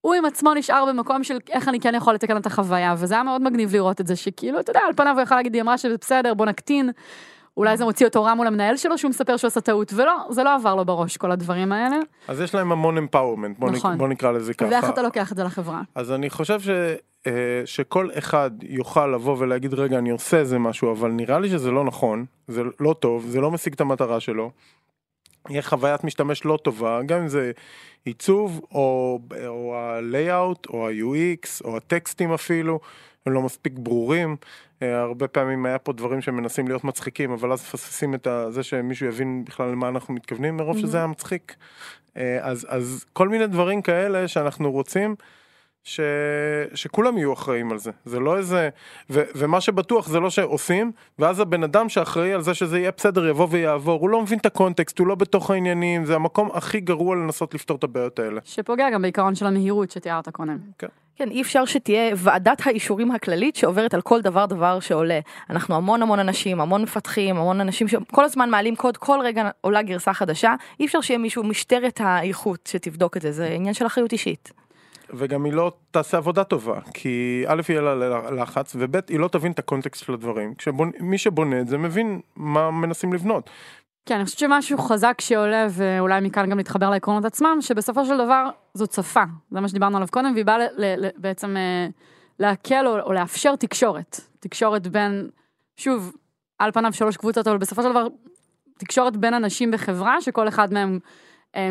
הוא 0.00 0.14
עם 0.14 0.24
עצמו 0.24 0.54
נשאר 0.54 0.84
במקום 0.88 1.24
של 1.24 1.38
איך 1.50 1.68
אני 1.68 1.80
כן 1.80 1.94
יכול 1.94 2.14
לתקן 2.14 2.36
את 2.36 2.46
החוויה, 2.46 2.94
וזה 2.98 3.14
היה 3.14 3.22
מאוד 3.22 3.42
מגניב 3.42 3.72
לראות 3.72 4.00
את 4.00 4.06
זה, 4.06 4.16
שכאילו, 4.16 4.60
אתה 4.60 4.70
יודע, 4.70 4.80
על 4.86 4.92
פניו 4.96 5.14
הוא 5.14 5.22
יכול 5.22 5.36
להגיד, 5.36 5.54
היא 5.54 5.62
אמרה 5.62 5.78
שזה 5.78 5.96
בסדר, 6.00 6.34
בוא 6.34 6.46
נקטין. 6.46 6.90
אולי 7.56 7.76
זה 7.76 7.84
מוציא 7.84 8.06
אותו 8.06 8.24
רע 8.24 8.34
מול 8.34 8.46
המנהל 8.46 8.76
שלו 8.76 8.98
שהוא 8.98 9.08
מספר 9.08 9.36
שהוא 9.36 9.48
עשה 9.48 9.60
טעות 9.60 9.92
ולא 9.96 10.12
זה 10.30 10.42
לא 10.42 10.54
עבר 10.54 10.74
לו 10.74 10.84
בראש 10.84 11.16
כל 11.16 11.32
הדברים 11.32 11.72
האלה. 11.72 11.96
אז 12.28 12.40
יש 12.40 12.54
להם 12.54 12.72
המון 12.72 12.98
אמפאורמנט 12.98 13.58
בוא, 13.58 13.70
נכון. 13.70 13.92
נק, 13.92 13.98
בוא 13.98 14.08
נקרא 14.08 14.32
לזה 14.32 14.54
ככה. 14.54 14.68
ואיך 14.70 14.88
אתה 14.88 15.02
לוקח 15.02 15.32
את 15.32 15.36
זה 15.36 15.44
לחברה? 15.44 15.82
אז 15.94 16.12
אני 16.12 16.30
חושב 16.30 16.60
ש, 16.60 16.68
שכל 17.64 18.08
אחד 18.18 18.50
יוכל 18.62 19.06
לבוא 19.06 19.36
ולהגיד 19.38 19.74
רגע 19.74 19.98
אני 19.98 20.10
עושה 20.10 20.38
איזה 20.38 20.58
משהו 20.58 20.92
אבל 20.92 21.10
נראה 21.10 21.38
לי 21.38 21.48
שזה 21.48 21.70
לא 21.70 21.84
נכון 21.84 22.24
זה 22.48 22.62
לא 22.80 22.92
טוב 22.92 23.26
זה 23.28 23.40
לא 23.40 23.50
משיג 23.50 23.72
את 23.72 23.80
המטרה 23.80 24.20
שלו. 24.20 24.50
יהיה 25.48 25.62
חוויית 25.62 26.04
משתמש 26.04 26.44
לא 26.44 26.58
טובה 26.62 27.00
גם 27.06 27.20
אם 27.20 27.28
זה 27.28 27.52
עיצוב 28.04 28.60
או, 28.72 29.20
או 29.46 29.74
ה-layout 29.76 30.68
או 30.68 30.88
ה-UX 30.88 31.64
או 31.64 31.76
הטקסטים 31.76 32.32
אפילו. 32.32 32.80
הם 33.26 33.32
לא 33.32 33.42
מספיק 33.42 33.72
ברורים. 33.76 34.36
אה, 34.82 35.00
הרבה 35.00 35.28
פעמים 35.28 35.66
היה 35.66 35.78
פה 35.78 35.92
דברים 35.92 36.20
שמנסים 36.20 36.68
להיות 36.68 36.84
מצחיקים, 36.84 37.30
אבל 37.30 37.52
אז 37.52 37.60
מפספסים 37.60 38.14
את 38.14 38.26
זה 38.48 38.62
שמישהו 38.62 39.06
יבין 39.06 39.44
בכלל 39.44 39.70
למה 39.70 39.88
אנחנו 39.88 40.14
מתכוונים, 40.14 40.56
מרוב 40.56 40.78
שזה 40.78 40.96
היה 40.96 41.06
מצחיק. 41.06 41.54
אה, 42.16 42.38
אז, 42.40 42.66
אז 42.68 43.04
כל 43.12 43.28
מיני 43.28 43.46
דברים 43.46 43.82
כאלה 43.82 44.28
שאנחנו 44.28 44.72
רוצים. 44.72 45.14
ש... 45.86 46.00
שכולם 46.74 47.18
יהיו 47.18 47.32
אחראים 47.32 47.72
על 47.72 47.78
זה, 47.78 47.90
זה 48.04 48.20
לא 48.20 48.36
איזה, 48.36 48.68
ו... 49.10 49.22
ומה 49.34 49.60
שבטוח 49.60 50.08
זה 50.08 50.20
לא 50.20 50.30
שעושים, 50.30 50.92
ואז 51.18 51.40
הבן 51.40 51.62
אדם 51.62 51.88
שאחראי 51.88 52.32
על 52.32 52.40
זה 52.40 52.54
שזה 52.54 52.78
יהיה 52.78 52.90
בסדר 52.96 53.26
יבוא 53.26 53.46
ויעבור, 53.50 54.00
הוא 54.00 54.10
לא 54.10 54.22
מבין 54.22 54.38
את 54.38 54.46
הקונטקסט, 54.46 54.98
הוא 54.98 55.06
לא 55.06 55.14
בתוך 55.14 55.50
העניינים, 55.50 56.04
זה 56.04 56.14
המקום 56.14 56.50
הכי 56.52 56.80
גרוע 56.80 57.16
לנסות 57.16 57.54
לפתור 57.54 57.76
את 57.76 57.84
הבעיות 57.84 58.18
האלה. 58.18 58.40
שפוגע 58.44 58.90
גם 58.90 59.02
בעיקרון 59.02 59.34
של 59.34 59.46
המהירות 59.46 59.90
שתיארת 59.90 60.28
קודם. 60.28 60.58
כן. 60.78 60.86
כן, 61.16 61.30
אי 61.30 61.42
אפשר 61.42 61.64
שתהיה 61.64 62.14
ועדת 62.16 62.66
האישורים 62.66 63.10
הכללית 63.10 63.56
שעוברת 63.56 63.94
על 63.94 64.00
כל 64.00 64.22
דבר 64.22 64.46
דבר 64.46 64.80
שעולה. 64.80 65.20
אנחנו 65.50 65.74
המון 65.76 66.02
המון 66.02 66.18
אנשים, 66.18 66.60
המון 66.60 66.82
מפתחים, 66.82 67.36
המון 67.36 67.60
אנשים 67.60 67.88
שכל 67.88 68.24
הזמן 68.24 68.50
מעלים 68.50 68.76
קוד, 68.76 68.96
כל 68.96 69.18
רגע 69.22 69.50
עולה 69.60 69.82
גרסה 69.82 70.12
חדשה, 70.12 70.54
אי 70.80 70.86
אפשר 70.86 71.00
שיהיה 71.00 71.18
מישהו 71.18 71.44
משטרת 71.44 72.00
האיכות 72.04 72.68
שתבדוק 72.72 73.16
את 73.16 73.22
זה, 73.22 73.32
זה 73.32 73.46
עניין 73.46 73.74
של 73.74 73.86
אחריות 73.86 74.12
אישית. 74.12 74.65
וגם 75.10 75.44
היא 75.44 75.52
לא 75.52 75.72
תעשה 75.90 76.16
עבודה 76.16 76.44
טובה, 76.44 76.80
כי 76.94 77.44
א' 77.46 77.62
יהיה 77.68 77.80
לה 77.80 78.30
לחץ, 78.30 78.76
וב' 78.78 78.96
היא 79.08 79.20
לא 79.20 79.28
תבין 79.28 79.52
את 79.52 79.58
הקונטקסט 79.58 80.04
של 80.04 80.12
הדברים. 80.12 80.54
כשמי 80.54 81.18
שבונה 81.18 81.60
את 81.60 81.68
זה 81.68 81.78
מבין 81.78 82.20
מה 82.36 82.70
מנסים 82.70 83.12
לבנות. 83.12 83.50
כן, 84.06 84.14
אני 84.14 84.24
חושבת 84.24 84.38
שמשהו 84.38 84.78
חזק 84.78 85.20
שעולה, 85.20 85.66
ואולי 85.70 86.20
מכאן 86.20 86.50
גם 86.50 86.58
להתחבר 86.58 86.90
לעקרונות 86.90 87.24
עצמם, 87.24 87.58
שבסופו 87.60 88.04
של 88.04 88.16
דבר 88.16 88.48
זאת 88.74 88.92
שפה, 88.92 89.22
זה 89.50 89.60
מה 89.60 89.68
שדיברנו 89.68 89.96
עליו 89.96 90.08
קודם, 90.10 90.32
והיא 90.34 90.44
באה 90.44 90.56
בעצם 91.16 91.56
אה, 91.56 91.86
להקל 92.38 92.86
או, 92.86 93.00
או 93.00 93.12
לאפשר 93.12 93.56
תקשורת. 93.56 94.20
תקשורת 94.40 94.86
בין, 94.86 95.28
שוב, 95.76 96.16
על 96.58 96.72
פניו 96.72 96.92
שלוש 96.92 97.16
קבוצות, 97.16 97.48
אבל 97.48 97.58
בסופו 97.58 97.82
של 97.82 97.90
דבר, 97.90 98.06
תקשורת 98.78 99.16
בין 99.16 99.34
אנשים 99.34 99.70
בחברה, 99.70 100.20
שכל 100.20 100.48
אחד 100.48 100.72
מהם 100.72 100.98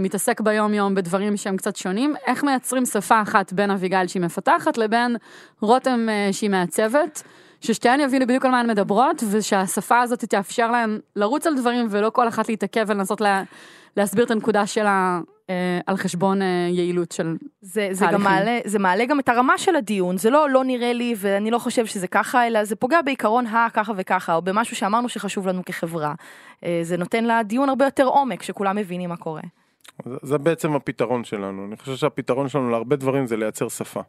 מתעסק 0.02 0.42
ביום 0.42 0.74
יום 0.74 0.96
בדברים 0.96 1.38
שהם 1.38 1.58
קצת 1.58 1.76
שונים, 1.76 2.16
איך 2.28 2.44
מייצרים 2.44 2.86
שפה 2.86 3.22
אחת 3.22 3.54
בין 3.54 3.72
אביגיל 3.72 4.08
שהיא 4.08 4.22
מפתחת 4.22 4.78
לבין 4.78 5.16
רותם 5.62 6.10
אה, 6.10 6.30
שהיא 6.32 6.50
מעצבת, 6.50 7.24
ששתיהן 7.62 8.00
יבינו 8.00 8.28
בדיוק 8.28 8.46
על 8.46 8.52
מה 8.52 8.60
הן 8.60 8.70
מדברות, 8.70 9.24
ושהשפה 9.32 10.02
הזאת 10.02 10.26
תאפשר 10.26 10.72
להן 10.72 11.00
לרוץ 11.16 11.48
על 11.48 11.56
דברים 11.58 11.88
ולא 11.90 12.10
כל 12.10 12.28
אחת 12.28 12.50
להתעכב 12.50 12.86
ולנסות 12.88 13.22
לה, 13.22 13.44
להסביר 13.98 14.26
את 14.26 14.32
הנקודה 14.32 14.68
שלה 14.68 15.20
אה, 15.50 15.80
על 15.88 15.98
חשבון 15.98 16.42
אה, 16.42 16.68
יעילות 16.72 17.12
של 17.12 17.36
זה, 17.62 17.88
זה 17.92 18.06
גם 18.12 18.24
מעלה, 18.24 18.60
זה 18.66 18.80
מעלה 18.80 19.06
גם 19.06 19.20
את 19.20 19.30
הרמה 19.30 19.58
של 19.58 19.76
הדיון, 19.76 20.18
זה 20.18 20.30
לא 20.30 20.50
לא 20.50 20.64
נראה 20.64 20.94
לי 20.94 21.16
ואני 21.18 21.52
לא 21.52 21.60
חושב 21.60 21.86
שזה 21.86 22.08
ככה, 22.08 22.48
אלא 22.48 22.64
זה 22.64 22.76
פוגע 22.76 23.02
בעיקרון 23.02 23.48
הככה 23.48 23.94
וככה, 23.96 24.36
או 24.36 24.42
במשהו 24.42 24.76
שאמרנו 24.76 25.10
שחשוב 25.10 25.48
לנו 25.48 25.66
כחברה. 25.66 26.14
אה, 26.64 26.80
זה 26.84 26.98
נותן 26.98 27.26
לדיון 27.26 27.70
הרבה 27.70 27.86
יותר 27.86 28.06
עומק, 28.06 28.44
שכולם 28.44 28.76
מבינים 28.76 29.10
מה 29.10 29.18
קורה. 29.18 29.42
זה 30.04 30.38
בעצם 30.38 30.76
הפתרון 30.76 31.24
שלנו, 31.24 31.66
אני 31.66 31.78
חושב 31.78 31.96
שהפתרון 31.96 32.50
שלנו 32.50 32.70
להרבה 32.70 32.96
דברים 32.96 33.26
זה 33.26 33.38
לייצר 33.38 33.70
שפה. 33.70 34.02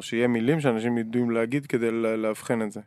שיהיה 0.00 0.28
מילים 0.28 0.60
שאנשים 0.60 0.98
יודעים 0.98 1.30
להגיד 1.30 1.66
כדי 1.66 1.90
לאבחן 1.90 2.62
את 2.62 2.72
זה. 2.72 2.80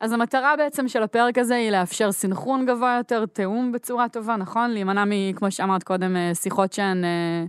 אז 0.00 0.12
המטרה 0.12 0.56
בעצם 0.56 0.88
של 0.88 1.02
הפרק 1.02 1.38
הזה 1.38 1.54
היא 1.54 1.70
לאפשר 1.70 2.12
סינכרון 2.12 2.66
גבוה 2.66 2.94
יותר, 2.98 3.26
תיאום 3.26 3.72
בצורה 3.72 4.08
טובה, 4.08 4.36
נכון? 4.36 4.70
להימנע 4.70 5.04
מכמו 5.06 5.50
שאמרת 5.50 5.82
קודם, 5.82 6.16
אה, 6.16 6.34
שיחות 6.34 6.72
שהן 6.72 7.04
אה, 7.04 7.44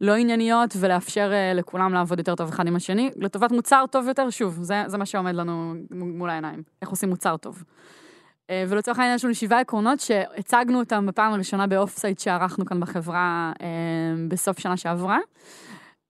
לא 0.00 0.14
ענייניות, 0.14 0.74
ולאפשר 0.80 1.32
אה, 1.32 1.52
לכולם 1.54 1.94
לעבוד 1.94 2.18
יותר 2.18 2.34
טוב 2.34 2.48
אחד 2.48 2.66
עם 2.66 2.76
השני, 2.76 3.10
לטובת 3.16 3.52
מוצר 3.52 3.84
טוב 3.90 4.08
יותר, 4.08 4.30
שוב, 4.30 4.58
זה, 4.62 4.82
זה 4.86 4.98
מה 4.98 5.06
שעומד 5.06 5.34
לנו 5.34 5.74
מול 5.90 6.30
העיניים, 6.30 6.62
איך 6.82 6.90
עושים 6.90 7.08
מוצר 7.08 7.36
טוב. 7.36 7.64
אה, 8.50 8.64
ולצורך 8.68 8.98
העניין 8.98 9.16
יש 9.16 9.24
לנו 9.24 9.34
שבעה 9.34 9.60
עקרונות 9.60 10.00
שהצגנו 10.00 10.80
אותם 10.80 11.06
בפעם 11.06 11.32
הראשונה 11.32 11.66
ב 11.66 11.98
off-site 11.98 12.18
שערכנו 12.18 12.64
כאן 12.64 12.80
בחברה 12.80 13.52
אה, 13.62 13.66
בסוף 14.28 14.58
שנה 14.58 14.76
שעברה. 14.76 15.18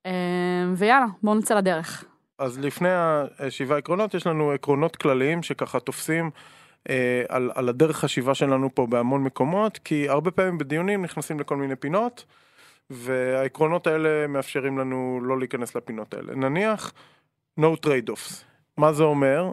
אה, 0.06 0.12
ויאללה, 0.76 1.06
בואו 1.22 1.34
נצא 1.34 1.54
לדרך. 1.54 2.04
אז 2.38 2.58
לפני 2.58 2.88
השבעה 3.38 3.78
עקרונות 3.78 4.14
יש 4.14 4.26
לנו 4.26 4.50
עקרונות 4.50 4.96
כלליים 4.96 5.42
שככה 5.42 5.80
תופסים 5.80 6.30
על, 7.28 7.50
על 7.54 7.68
הדרך 7.68 7.96
חשיבה 7.96 8.34
שלנו 8.34 8.74
פה 8.74 8.86
בהמון 8.86 9.24
מקומות, 9.24 9.78
כי 9.78 10.08
הרבה 10.08 10.30
פעמים 10.30 10.58
בדיונים 10.58 11.02
נכנסים 11.02 11.40
לכל 11.40 11.56
מיני 11.56 11.76
פינות, 11.76 12.24
והעקרונות 12.90 13.86
האלה 13.86 14.26
מאפשרים 14.26 14.78
לנו 14.78 15.20
לא 15.22 15.38
להיכנס 15.38 15.74
לפינות 15.74 16.14
האלה. 16.14 16.34
נניח, 16.34 16.92
no 17.60 17.86
trade-offs. 17.86 18.44
מה 18.76 18.92
זה 18.92 19.02
אומר? 19.02 19.52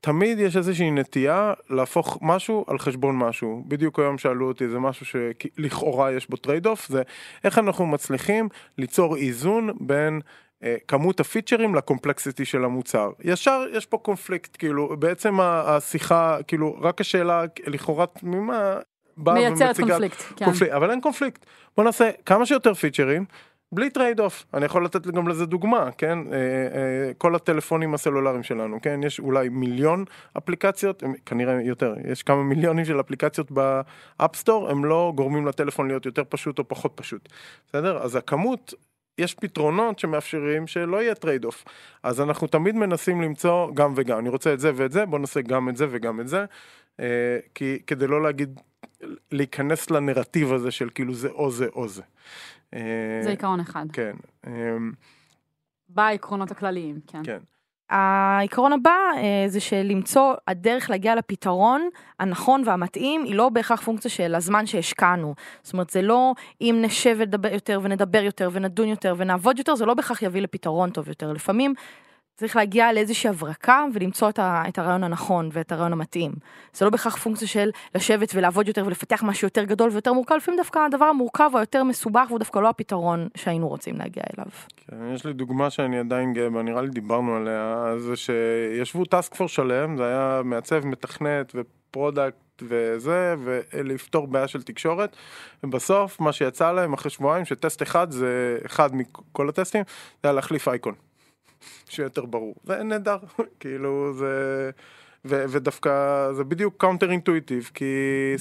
תמיד 0.00 0.38
יש 0.38 0.56
איזושהי 0.56 0.90
נטייה 0.90 1.52
להפוך 1.70 2.18
משהו 2.22 2.64
על 2.68 2.78
חשבון 2.78 3.18
משהו. 3.18 3.64
בדיוק 3.68 3.98
היום 3.98 4.18
שאלו 4.18 4.48
אותי, 4.48 4.68
זה 4.68 4.78
משהו 4.78 5.06
שלכאורה 5.06 6.12
יש 6.12 6.30
בו 6.30 6.36
trade 6.36 6.66
off, 6.66 6.88
זה 6.88 7.02
איך 7.44 7.58
אנחנו 7.58 7.86
מצליחים 7.86 8.48
ליצור 8.78 9.16
איזון 9.16 9.70
בין 9.80 10.20
אה, 10.62 10.76
כמות 10.88 11.20
הפיצ'רים 11.20 11.74
ל 11.74 11.80
complexity 11.80 12.44
של 12.44 12.64
המוצר. 12.64 13.10
ישר 13.24 13.64
יש 13.72 13.86
פה 13.86 13.98
קונפליקט, 13.98 14.56
כאילו, 14.56 14.96
בעצם 14.98 15.40
השיחה, 15.40 16.38
כאילו, 16.46 16.76
רק 16.80 17.00
השאלה 17.00 17.44
לכאורה 17.66 18.06
תמימה, 18.06 18.76
באה 19.16 19.34
ומציגה... 19.34 19.48
מייצרת 19.50 19.80
קונפליקט, 19.80 20.22
כן. 20.36 20.44
קונפליקט, 20.44 20.74
אבל 20.74 20.90
אין 20.90 21.00
קונפליקט. 21.00 21.46
בוא 21.76 21.84
נעשה 21.84 22.10
כמה 22.26 22.46
שיותר 22.46 22.74
פיצ'רים. 22.74 23.24
בלי 23.72 23.90
trade 23.90 24.20
off, 24.20 24.44
אני 24.54 24.64
יכול 24.64 24.84
לתת 24.84 25.06
גם 25.06 25.28
לזה 25.28 25.46
דוגמה, 25.46 25.90
כן? 25.98 26.18
אה, 26.32 26.36
אה, 26.36 27.14
כל 27.18 27.34
הטלפונים 27.34 27.94
הסלולריים 27.94 28.42
שלנו, 28.42 28.78
כן? 28.82 29.00
יש 29.02 29.20
אולי 29.20 29.48
מיליון 29.48 30.04
אפליקציות, 30.38 31.02
כנראה 31.26 31.62
יותר, 31.62 31.94
יש 32.04 32.22
כמה 32.22 32.42
מיליונים 32.42 32.84
של 32.84 33.00
אפליקציות 33.00 33.50
ב 33.50 33.62
App 33.62 33.98
Store, 33.98 34.70
הם 34.70 34.84
לא 34.84 35.12
גורמים 35.16 35.46
לטלפון 35.46 35.88
להיות 35.88 36.06
יותר 36.06 36.22
פשוט 36.28 36.58
או 36.58 36.68
פחות 36.68 36.92
פשוט, 36.94 37.28
בסדר? 37.66 37.98
אז 38.02 38.16
הכמות 38.16 38.74
יש 39.18 39.34
פתרונות 39.34 39.98
שמאפשרים 39.98 40.66
שלא 40.66 41.02
יהיה 41.02 41.14
trade 41.14 41.44
off. 41.44 41.64
אז 42.02 42.20
אנחנו 42.20 42.46
תמיד 42.46 42.74
מנסים 42.74 43.22
למצוא 43.22 43.70
גם 43.74 43.92
וגם. 43.96 44.18
אני 44.18 44.28
רוצה 44.28 44.52
את 44.52 44.60
זה 44.60 44.72
ואת 44.74 44.92
זה, 44.92 45.06
בוא 45.06 45.18
נעשה 45.18 45.40
גם 45.40 45.68
את 45.68 45.76
זה 45.76 45.86
וגם 45.90 46.20
את 46.20 46.28
זה. 46.28 46.44
אה, 47.00 47.38
כי 47.54 47.78
כדי 47.86 48.06
לא 48.06 48.22
להגיד, 48.22 48.60
להיכנס 49.32 49.90
לנרטיב 49.90 50.52
הזה 50.52 50.70
של 50.70 50.88
כאילו 50.94 51.14
זה 51.14 51.28
או 51.28 51.50
זה 51.50 51.66
או 51.74 51.88
זה. 51.88 52.02
אה, 52.74 52.80
זה 53.22 53.30
עיקרון 53.30 53.60
אחד. 53.60 53.84
כן. 53.92 54.12
אמ, 54.46 54.92
בעקרונות 55.88 56.50
הכלליים, 56.50 57.00
כן. 57.06 57.20
כן. 57.24 57.38
העיקרון 57.90 58.72
הבא 58.72 58.96
אה, 59.16 59.44
זה 59.48 59.60
שלמצוא 59.60 60.34
הדרך 60.48 60.90
להגיע 60.90 61.14
לפתרון 61.14 61.88
הנכון 62.20 62.62
והמתאים 62.66 63.24
היא 63.24 63.34
לא 63.34 63.48
בהכרח 63.48 63.80
פונקציה 63.80 64.10
של 64.10 64.34
הזמן 64.34 64.66
שהשקענו. 64.66 65.34
זאת 65.62 65.72
אומרת 65.72 65.90
זה 65.90 66.02
לא 66.02 66.34
אם 66.60 66.78
נשב 66.82 67.16
ונדבר 67.18 67.52
יותר 67.52 67.80
ונדבר 67.82 68.22
יותר 68.22 68.48
ונדון 68.52 68.88
יותר 68.88 69.14
ונעבוד 69.18 69.58
יותר 69.58 69.74
זה 69.74 69.86
לא 69.86 69.94
בהכרח 69.94 70.22
יביא 70.22 70.40
לפתרון 70.40 70.90
טוב 70.90 71.08
יותר. 71.08 71.32
לפעמים 71.32 71.74
צריך 72.36 72.56
להגיע 72.56 72.92
לאיזושהי 72.92 73.30
הברקה 73.30 73.84
ולמצוא 73.94 74.28
את, 74.28 74.38
ה, 74.38 74.62
את 74.68 74.78
הרעיון 74.78 75.04
הנכון 75.04 75.48
ואת 75.52 75.72
הרעיון 75.72 75.92
המתאים. 75.92 76.32
זה 76.72 76.84
לא 76.84 76.90
בהכרח 76.90 77.16
פונקציה 77.16 77.48
של 77.48 77.70
לשבת 77.94 78.32
ולעבוד 78.34 78.68
יותר 78.68 78.86
ולפתח 78.86 79.22
משהו 79.22 79.46
יותר 79.46 79.64
גדול 79.64 79.90
ויותר 79.90 80.12
מורכב, 80.12 80.34
לפעמים 80.34 80.60
דווקא 80.60 80.78
הדבר 80.78 81.04
המורכב 81.04 81.50
היותר 81.54 81.84
מסובך 81.84 82.28
הוא 82.28 82.38
דווקא 82.38 82.58
לא 82.58 82.68
הפתרון 82.68 83.28
שהיינו 83.36 83.68
רוצים 83.68 83.96
להגיע 83.98 84.22
אליו. 84.34 84.50
כן, 84.76 85.14
יש 85.14 85.26
לי 85.26 85.32
דוגמה 85.32 85.70
שאני 85.70 85.98
עדיין 85.98 86.32
גאה 86.32 86.50
בה, 86.50 86.62
נראה 86.62 86.82
לי 86.82 86.90
דיברנו 86.90 87.36
עליה, 87.36 87.94
זה 87.98 88.16
שישבו 88.16 89.04
task 89.04 89.34
force 89.34 89.48
שלם, 89.48 89.96
זה 89.96 90.06
היה 90.06 90.40
מעצב, 90.44 90.86
מתכנת 90.86 91.52
ו 91.54 91.63
product. 91.63 92.36
וזה, 92.62 93.34
ולפתור 93.38 94.26
בעיה 94.26 94.48
של 94.48 94.62
תקשורת, 94.62 95.16
ובסוף 95.64 96.20
מה 96.20 96.32
שיצא 96.32 96.72
להם 96.72 96.92
אחרי 96.92 97.10
שבועיים, 97.10 97.44
שטסט 97.44 97.82
אחד 97.82 98.10
זה 98.10 98.58
אחד 98.66 98.90
מכל 98.94 99.48
הטסטים, 99.48 99.82
זה 100.22 100.28
היה 100.28 100.32
להחליף 100.32 100.68
אייקון. 100.68 100.94
שיהיה 101.88 102.06
יותר 102.06 102.24
ברור. 102.24 102.54
זה 102.64 102.82
נהדר, 102.82 103.18
כאילו 103.60 104.12
זה... 104.14 104.70
ו- 105.24 105.44
ודווקא 105.48 105.90
זה 106.32 106.44
בדיוק 106.44 106.74
counter 106.76 107.10
intuitive 107.10 107.70
כי 107.74 107.84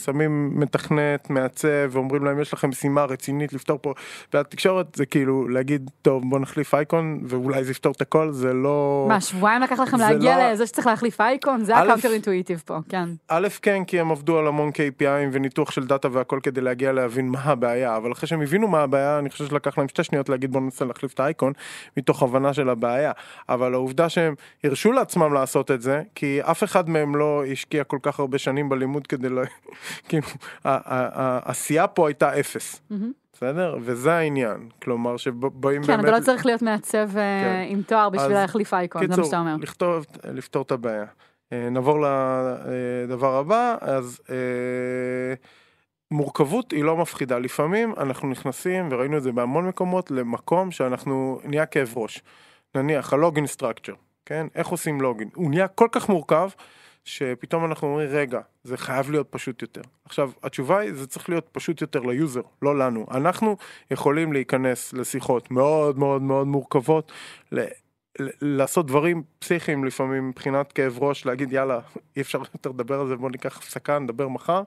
שמים 0.04 0.60
מתכנת 0.60 1.30
מעצב 1.30 1.90
ואומרים 1.90 2.26
להם 2.26 2.42
יש 2.42 2.54
לכם 2.54 2.70
משימה 2.70 3.06
רצינית 3.06 3.54
לפתור 3.54 3.80
פה. 3.82 3.94
והתקשורת 4.34 4.96
זה 4.96 5.06
כאילו 5.06 5.48
להגיד 5.48 5.90
טוב 6.02 6.24
בוא 6.30 6.40
נחליף 6.40 6.74
אייקון 6.74 7.20
ואולי 7.26 7.64
זה 7.64 7.72
יפתור 7.72 7.92
את 7.92 8.02
הכל. 8.02 8.32
זה 8.32 8.54
לא 8.54 9.06
מה 9.10 9.22
שבועיים 9.22 9.62
לקח 9.62 9.80
לכם 9.80 9.98
להגיע 9.98 10.38
לא... 10.38 10.52
לזה 10.52 10.68
שצריך 10.68 10.88
להחליף 10.88 11.22
אייקון? 11.22 11.64
זה 11.64 11.78
ה 11.78 11.82
counter 11.82 12.12
intuitive 12.12 12.64
פה 12.66 12.78
כן. 12.90 13.10
א' 13.28 13.48
כן 13.62 13.84
כי 13.86 14.00
הם 14.00 14.12
עבדו 14.12 14.40
על 14.40 14.48
המון 14.48 14.70
KPI 14.70 15.06
ים 15.06 15.30
וניתוח 15.32 15.72
של 15.72 15.88
דאטה 15.88 16.08
והכל 16.12 16.40
כדי 16.44 16.62
להגיע 16.62 16.92
להבין 16.92 17.30
מה 17.30 17.40
הבעיה 17.44 17.98
אבל 17.98 18.12
אחרי 18.12 18.28
שהם 18.28 18.42
הבינו 18.42 18.68
מה 18.68 18.80
הבעיה 18.80 19.20
אני 19.20 19.30
חושב 19.30 19.46
שלקח 19.46 19.78
להם 19.78 19.88
שתי 19.88 20.04
שניות 20.04 20.30
להגיד 20.30 20.52
בוא 20.52 20.62
ננסה 20.62 20.86
להחליף 20.86 21.14
את 21.14 21.20
האייקון 21.20 21.54
מתוך 21.98 22.24
הבנה 22.24 22.54
של 22.54 22.70
הבעיה. 22.70 23.12
אבל 23.50 23.74
העובדה 23.74 24.10
שהם 24.10 24.34
הרשו 24.64 24.92
לעצמם 24.92 25.34
לעשות 25.34 25.72
את 25.72 25.82
זה 25.82 26.02
כי 26.16 26.40
אף 26.42 26.64
אחד 26.70 26.90
מהם 26.90 27.16
לא 27.16 27.44
השקיע 27.52 27.84
כל 27.84 27.98
כך 28.02 28.20
הרבה 28.20 28.38
שנים 28.38 28.70
בלימוד 28.70 29.08
כדי 29.08 29.30
ל... 29.30 29.40
כאילו, 30.10 30.28
העשייה 30.64 31.88
פה 31.88 32.08
הייתה 32.08 32.40
אפס. 32.40 32.82
בסדר? 33.34 33.78
וזה 33.82 34.14
העניין. 34.14 34.70
כלומר, 34.82 35.18
שבאים 35.18 35.84
כן, 35.84 35.88
באמת... 35.88 36.06
אתה 36.06 36.12
לא 36.12 36.20
צריך 36.20 36.46
להיות 36.46 36.62
מעצב 36.62 37.18
אה, 37.18 37.42
כן. 37.44 37.66
עם 37.68 37.82
תואר 37.82 38.10
בשביל 38.10 38.34
להחליף 38.34 38.74
אייקון, 38.74 39.02
זה 39.02 39.08
מה 39.08 39.14
קיצור, 39.14 39.26
שאתה 39.26 39.40
אומר. 39.40 39.56
לכתוב, 39.60 40.06
לפתור 40.24 40.62
את 40.62 40.72
הבעיה. 40.72 41.06
אה, 41.54 41.70
נעבור 41.70 42.06
לדבר 43.06 43.36
הבא, 43.36 43.76
אז 43.82 44.22
אה, 44.30 44.36
מורכבות 46.12 46.72
היא 46.72 46.84
לא 46.84 46.98
מפחידה. 46.98 47.40
לפעמים 47.40 47.94
אנחנו 47.98 48.30
נכנסים, 48.30 48.88
וראינו 48.92 49.18
את 49.18 49.24
זה 49.24 49.32
בהמון 49.32 49.68
מקומות, 49.68 50.12
למקום 50.12 50.72
שאנחנו 50.72 51.40
נהיה 51.44 51.66
כאב 51.66 51.94
ראש. 51.96 52.22
נניח, 52.76 53.14
ה 53.14 53.20
login 53.20 53.48
structure, 53.48 53.94
כן? 54.30 54.48
איך 54.56 54.68
עושים 54.68 55.02
login? 55.02 55.30
הוא 55.36 55.50
נהיה 55.50 55.68
כל 55.68 55.88
כך 55.92 56.10
מורכב, 56.10 56.50
שפתאום 57.04 57.66
אנחנו 57.66 57.88
אומרים, 57.88 58.08
רגע, 58.12 58.40
זה 58.64 58.78
חייב 58.78 59.12
להיות 59.12 59.28
פשוט 59.30 59.62
יותר. 59.62 59.82
עכשיו, 60.06 60.32
התשובה 60.44 60.80
היא, 60.80 60.94
זה 60.94 61.08
צריך 61.08 61.30
להיות 61.30 61.48
פשוט 61.52 61.82
יותר 61.82 62.00
ל 62.00 62.07
user, 62.07 62.42
לא 62.62 62.78
לנו. 62.80 63.06
אנחנו 63.12 63.58
יכולים 63.92 64.34
להיכנס 64.34 64.94
לשיחות 64.94 65.52
מאוד 65.52 66.00
מאוד 66.00 66.22
מאוד 66.22 66.48
מורכבות, 66.48 67.12
ל- 67.52 67.66
לעשות 68.42 68.88
דברים 68.88 69.24
פסיכיים 69.40 69.86
לפעמים 69.86 70.30
מבחינת 70.30 70.72
כאב 70.72 71.04
ראש, 71.04 71.26
להגיד 71.26 71.54
יאללה, 71.54 71.80
אי 72.16 72.22
אפשר 72.22 72.40
יותר 72.54 72.70
לדבר 72.70 73.00
על 73.00 73.08
זה, 73.08 73.16
בוא 73.16 73.30
ניקח 73.30 73.58
הפסקה, 73.58 74.00
נדבר 74.00 74.28
מחר, 74.28 74.64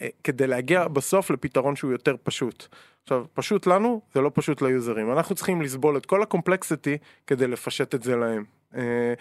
אה, 0.00 0.08
כדי 0.24 0.46
להגיע 0.46 0.88
בסוף 0.88 1.30
לפתרון 1.30 1.76
שהוא 1.76 1.92
יותר 1.92 2.16
פשוט. 2.22 2.66
עכשיו, 3.02 3.24
פשוט 3.34 3.66
לנו, 3.66 4.00
זה 4.14 4.20
לא 4.20 4.30
פשוט 4.34 4.62
ליוזרים. 4.62 5.12
אנחנו 5.12 5.34
צריכים 5.34 5.62
לסבול 5.62 5.96
את 5.96 6.06
כל 6.06 6.22
הקומפלקסיטי 6.22 6.98
כדי 7.26 7.46
לפשט 7.46 7.94
את 7.94 8.02
זה 8.02 8.16
להם. 8.16 8.44
אה, 8.76 9.14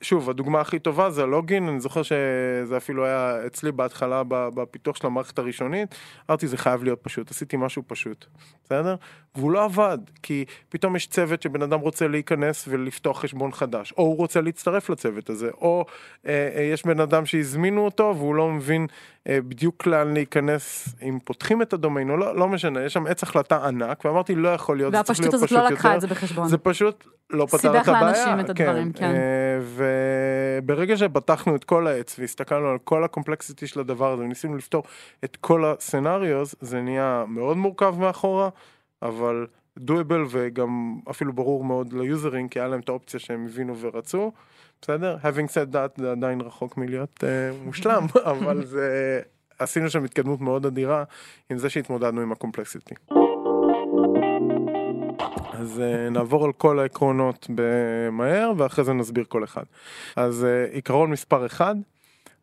שוב, 0.00 0.30
הדוגמה 0.30 0.60
הכי 0.60 0.78
טובה 0.78 1.10
זה 1.10 1.22
הלוגין, 1.22 1.68
אני 1.68 1.80
זוכר 1.80 2.02
שזה 2.02 2.76
אפילו 2.76 3.04
היה 3.04 3.46
אצלי 3.46 3.72
בהתחלה 3.72 4.22
בפיתוח 4.28 4.96
של 4.96 5.06
המערכת 5.06 5.38
הראשונית, 5.38 5.94
אמרתי 6.30 6.46
זה 6.46 6.56
חייב 6.56 6.84
להיות 6.84 6.98
פשוט, 7.02 7.30
עשיתי 7.30 7.56
משהו 7.56 7.82
פשוט, 7.86 8.26
בסדר? 8.64 8.96
והוא 9.34 9.52
לא 9.52 9.64
עבד, 9.64 9.98
כי 10.22 10.44
פתאום 10.68 10.96
יש 10.96 11.06
צוות 11.06 11.42
שבן 11.42 11.62
אדם 11.62 11.80
רוצה 11.80 12.08
להיכנס 12.08 12.64
ולפתוח 12.68 13.20
חשבון 13.20 13.52
חדש, 13.52 13.92
או 13.92 14.02
הוא 14.02 14.16
רוצה 14.16 14.40
להצטרף 14.40 14.90
לצוות 14.90 15.30
הזה, 15.30 15.50
או 15.50 15.84
אה, 16.26 16.48
אה, 16.56 16.62
יש 16.62 16.86
בן 16.86 17.00
אדם 17.00 17.26
שהזמינו 17.26 17.84
אותו 17.84 18.14
והוא 18.16 18.34
לא 18.34 18.48
מבין 18.48 18.86
אה, 19.28 19.38
בדיוק 19.48 19.86
לאן 19.86 20.14
להיכנס, 20.14 20.94
אם 21.02 21.18
פותחים 21.24 21.62
את 21.62 21.72
הדומיין 21.72 22.10
או 22.10 22.16
לא, 22.16 22.36
לא 22.36 22.48
משנה, 22.48 22.84
יש 22.84 22.92
שם 22.92 23.06
עץ 23.06 23.22
החלטה 23.22 23.66
ענק, 23.66 24.04
ואמרתי 24.04 24.34
לא 24.34 24.48
יכול 24.48 24.76
להיות, 24.76 24.92
זה 24.92 25.02
צריך 25.02 25.08
והפשטות 25.08 25.24
להיות 25.24 25.34
הזאת 25.34 25.48
פשוט 25.48 25.58
לא 25.58 25.70
לקחה 25.70 25.88
יותר. 25.88 25.96
את 25.96 26.00
זה 26.00 26.06
בחשבון. 26.06 26.48
זה 26.48 26.58
פשוט 26.58 27.04
לא 27.30 27.46
פתר 27.46 27.58
סיבך 27.58 27.82
את 27.82 27.88
הבעיה. 27.88 28.02
לאנשים 28.02 28.40
את 28.40 28.50
הדברים, 28.50 28.92
כן. 28.92 29.04
אה, 29.04 29.60
וברגע 30.62 30.96
שפתחנו 30.96 31.56
את 31.56 31.64
כל 31.64 31.86
העץ 31.86 32.18
והסתכלנו 32.18 32.68
על 32.68 32.78
כל 32.84 33.04
הקומפלקסיטי 33.04 33.66
של 33.66 33.80
הדבר 33.80 34.12
הזה 34.12 34.22
וניסינו 34.22 34.56
לפתור 34.56 34.82
את 35.24 35.36
כל 35.36 35.64
הסצנריוז, 35.64 36.54
זה 36.60 36.80
נהיה 36.80 37.24
מאוד 37.28 37.56
מורכב 37.56 37.94
מאחורה, 37.98 38.48
אבל 39.02 39.46
דואבל 39.78 40.24
וגם 40.30 40.98
אפילו 41.10 41.32
ברור 41.32 41.64
מאוד 41.64 41.92
ליוזרים, 41.92 42.48
כי 42.48 42.60
היה 42.60 42.68
להם 42.68 42.80
את 42.80 42.88
האופציה 42.88 43.20
שהם 43.20 43.44
הבינו 43.44 43.76
ורצו, 43.78 44.32
בסדר? 44.82 45.16
Having 45.22 45.48
said 45.48 45.74
that 45.74 46.00
זה 46.00 46.10
עדיין 46.10 46.40
רחוק 46.40 46.76
מלהיות 46.76 47.24
אה, 47.24 47.50
מושלם, 47.64 48.06
אבל 48.32 48.64
זה... 48.64 49.20
עשינו 49.60 49.90
שם 49.90 50.04
התקדמות 50.04 50.40
מאוד 50.40 50.66
אדירה 50.66 51.04
עם 51.50 51.58
זה 51.58 51.70
שהתמודדנו 51.70 52.20
עם 52.20 52.32
הקומפלקסיטי. 52.32 52.94
אז 55.60 55.78
uh, 55.78 56.10
נעבור 56.10 56.44
על 56.44 56.52
כל 56.52 56.78
העקרונות 56.78 57.46
במהר 57.54 58.52
ואחרי 58.56 58.84
זה 58.84 58.92
נסביר 58.92 59.24
כל 59.28 59.44
אחד. 59.44 59.62
אז 60.16 60.46
uh, 60.46 60.74
עיקרון 60.74 61.10
מספר 61.10 61.46
אחד 61.46 61.74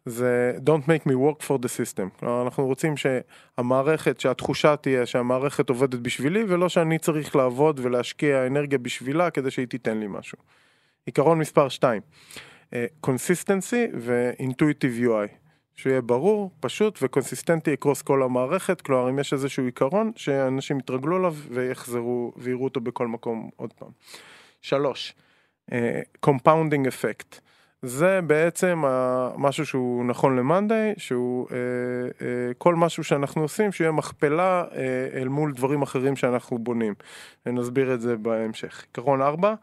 זה 0.06 0.54
Don't 0.66 0.84
make 0.84 1.08
me 1.08 1.14
work 1.14 1.48
for 1.48 1.58
the 1.58 1.68
system. 1.68 2.20
כלומר, 2.20 2.42
אנחנו 2.42 2.66
רוצים 2.66 2.94
שהמערכת, 2.98 4.20
שהתחושה 4.20 4.76
תהיה 4.76 5.06
שהמערכת 5.06 5.70
עובדת 5.70 6.00
בשבילי 6.00 6.44
ולא 6.48 6.70
שאני 6.70 7.00
צריך 7.00 7.36
לעבוד 7.36 7.80
ולהשקיע 7.84 8.48
אנרגיה 8.48 8.78
בשבילה 8.78 9.30
כדי 9.30 9.52
שהיא 9.52 9.68
תיתן 9.68 9.98
לי 9.98 10.08
משהו. 10.10 10.38
עיקרון 11.06 11.40
מספר 11.40 11.70
2, 11.70 12.02
אה, 12.70 12.76
consistency 13.08 13.96
ו-intuitive 13.98 15.06
UI. 15.06 15.47
שיהיה 15.78 16.02
ברור, 16.02 16.52
פשוט 16.60 17.00
וקונסיסטנטי 17.02 17.74
across 17.74 18.02
כל 18.02 18.24
המערכת, 18.24 18.82
כלומר 18.82 19.10
אם 19.10 19.20
יש 19.20 19.34
איזשהו 19.34 19.66
עיקרון 19.66 20.12
שאנשים 20.16 20.80
יתרגלו 20.80 21.18
אליו 21.18 21.36
ויחזרו 21.50 22.34
ויראו 22.38 22.64
אותו 22.64 22.82
בכל 22.82 23.08
מקום 23.08 23.50
עוד 23.56 23.74
פעם. 23.74 23.90
שלוש, 24.62 25.16
compounding 26.20 26.88
effect. 26.88 27.40
זה 27.82 28.20
בעצם 28.22 28.84
אה, 28.86 28.88
משהו 29.38 29.66
שהוא 29.66 30.06
נכון 30.06 30.36
ל 30.36 30.43
monday, 30.43 30.94
שהוא 30.98 31.48
אה, 31.48 31.52
אה, 31.52 32.24
כל 32.58 32.76
משהו 32.76 33.04
שאנחנו 33.04 33.42
עושים 33.42 33.72
שיהיה 33.72 33.92
מכפלה 33.92 34.66
אה, 34.70 34.76
אל 35.14 35.28
מול 35.28 35.54
דברים 35.54 35.82
אחרים 35.82 36.16
שאנחנו 36.16 36.58
בונים. 36.58 36.94
ונסביר 37.46 37.94
את 37.94 38.02
זה 38.02 38.18
בהמשך. 38.18 38.84
עיקרון 38.88 39.22
ארבע, 39.22 39.54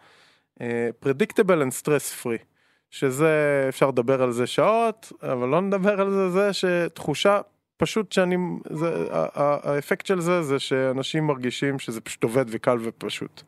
uh, 0.59 0.63
predictable 1.05 1.63
and 1.63 1.83
stress 1.83 2.25
free. 2.25 2.54
שזה 2.95 3.65
אפשר 3.69 3.89
לדבר 3.89 4.23
על 4.23 4.33
זה 4.33 4.47
שעות, 4.47 5.13
אבל 5.23 5.49
לא 5.49 5.61
נדבר 5.61 6.01
על 6.01 6.11
זה, 6.11 6.31
זה 6.31 6.53
שתחושה 6.53 7.41
פשוט 7.77 8.13
שאני, 8.13 8.37
זה, 8.71 9.07
האפקט 9.35 10.07
של 10.07 10.21
זה 10.21 10.43
זה 10.43 10.59
שאנשים 10.59 11.27
מרגישים 11.27 11.79
שזה 11.79 12.01
פשוט 12.01 12.23
עובד 12.23 12.45
וקל 12.49 12.79
ופשוט. 12.81 13.43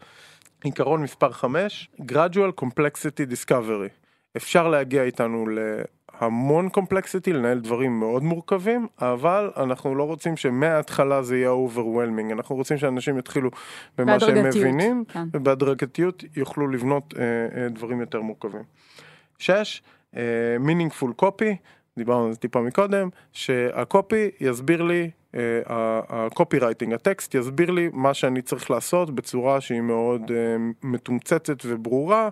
עיקרון 0.65 1.03
מספר 1.03 1.33
5, 1.33 1.91
gradual 2.01 2.63
complexity 2.63 3.33
discovery. 3.33 4.07
אפשר 4.37 4.69
להגיע 4.69 5.03
איתנו 5.03 5.47
להמון 6.21 6.69
קומפלקסיטי, 6.69 7.33
לנהל 7.33 7.59
דברים 7.59 7.99
מאוד 7.99 8.23
מורכבים, 8.23 8.87
אבל 9.01 9.51
אנחנו 9.57 9.95
לא 9.95 10.03
רוצים 10.03 10.37
שמההתחלה 10.37 11.23
זה 11.23 11.37
יהיה 11.37 11.51
overwhelming, 11.51 12.33
אנחנו 12.33 12.57
רוצים 12.57 12.79
שאנשים 12.79 13.19
יתחילו 13.19 13.51
במה 13.99 14.21
שהם 14.21 14.47
מבינים, 14.47 15.05
כן. 15.09 15.25
ובהדרגתיות 15.33 16.25
יוכלו 16.37 16.69
לבנות 16.69 17.15
אה, 17.19 17.23
אה, 17.63 17.69
דברים 17.69 18.01
יותר 18.01 18.21
מורכבים. 18.21 18.63
שש, 19.39 19.83
uh, 20.15 20.17
meaningful 20.67 21.23
copy, 21.23 21.55
דיברנו 21.99 22.27
על 22.27 22.33
זה 22.33 22.39
טיפה 22.39 22.61
מקודם, 22.61 23.09
שהקופי 23.33 24.31
יסביר 24.41 24.83
לי, 24.83 25.11
הקופי 26.09 26.59
רייטינג, 26.59 26.93
הטקסט 26.93 27.35
יסביר 27.35 27.71
לי 27.71 27.91
מה 27.93 28.15
שאני 28.15 28.43
צריך 28.43 28.71
לעשות 28.71 29.15
בצורה 29.15 29.61
שהיא 29.61 29.81
מאוד 29.81 30.23
uh, 30.23 30.33
מתומצתת 30.83 31.63
וברורה 31.67 32.29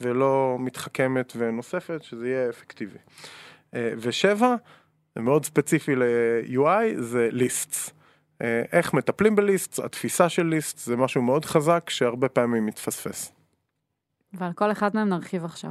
ולא 0.00 0.56
מתחכמת 0.60 1.32
ונוספת, 1.36 2.02
שזה 2.02 2.28
יהיה 2.28 2.50
אפקטיבי. 2.50 2.98
ושבע, 3.72 4.54
זה 5.14 5.20
מאוד 5.20 5.44
ספציפי 5.44 5.96
ל-UI, 5.96 7.00
זה 7.00 7.28
ליסטס. 7.32 7.90
איך 8.72 8.94
מטפלים 8.94 9.36
בליסטס, 9.36 9.80
התפיסה 9.80 10.28
של 10.28 10.46
ליסטס 10.46 10.86
זה 10.86 10.96
משהו 10.96 11.22
מאוד 11.22 11.44
חזק 11.44 11.90
שהרבה 11.90 12.28
פעמים 12.28 12.66
מתפספס. 12.66 13.32
ועל 14.32 14.52
כל 14.52 14.72
אחד 14.72 14.90
מהם 14.94 15.08
נרחיב 15.08 15.44
עכשיו. 15.44 15.70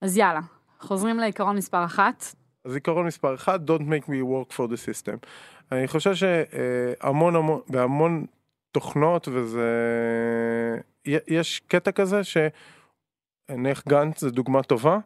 אז 0.00 0.16
יאללה, 0.16 0.40
חוזרים 0.80 1.18
לעיקרון 1.18 1.56
מספר 1.56 1.84
אחת. 1.84 2.34
אז 2.64 2.74
עיקרון 2.74 3.06
מספר 3.06 3.34
אחד, 3.34 3.70
Don't 3.70 3.82
make 3.82 4.06
me 4.06 4.22
work 4.22 4.52
for 4.52 4.70
the 4.70 4.76
system. 4.76 5.26
אני 5.72 5.88
חושב 5.88 6.14
שהמון 6.14 7.36
המון, 7.36 7.60
בהמון 7.68 8.26
תוכנות 8.72 9.28
וזה, 9.28 9.68
יש 11.04 11.60
קטע 11.68 11.92
כזה 11.92 12.20
שנניח 12.24 13.82
גנץ 13.88 14.20
זה 14.20 14.30
דוגמה 14.30 14.62
טובה, 14.62 14.98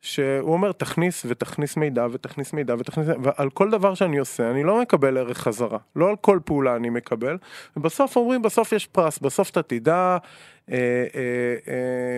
שהוא 0.00 0.52
אומר 0.52 0.72
תכניס 0.72 1.26
ותכניס 1.28 1.76
מידע 1.76 2.06
ותכניס 2.12 2.52
מידע 2.52 2.74
ותכניס, 2.78 3.06
ועל 3.22 3.50
כל 3.50 3.70
דבר 3.70 3.94
שאני 3.94 4.18
עושה 4.18 4.50
אני 4.50 4.62
לא 4.62 4.82
מקבל 4.82 5.18
ערך 5.18 5.38
חזרה, 5.38 5.78
לא 5.96 6.08
על 6.08 6.16
כל 6.16 6.38
פעולה 6.44 6.76
אני 6.76 6.90
מקבל, 6.90 7.38
ובסוף 7.76 8.16
אומרים 8.16 8.42
בסוף 8.42 8.72
יש 8.72 8.86
פרס, 8.86 9.18
בסוף 9.18 9.50
אתה 9.50 9.62
תדע 9.62 9.94
אה, 9.94 10.06
אה, 10.06 10.18
אה, 10.18 10.63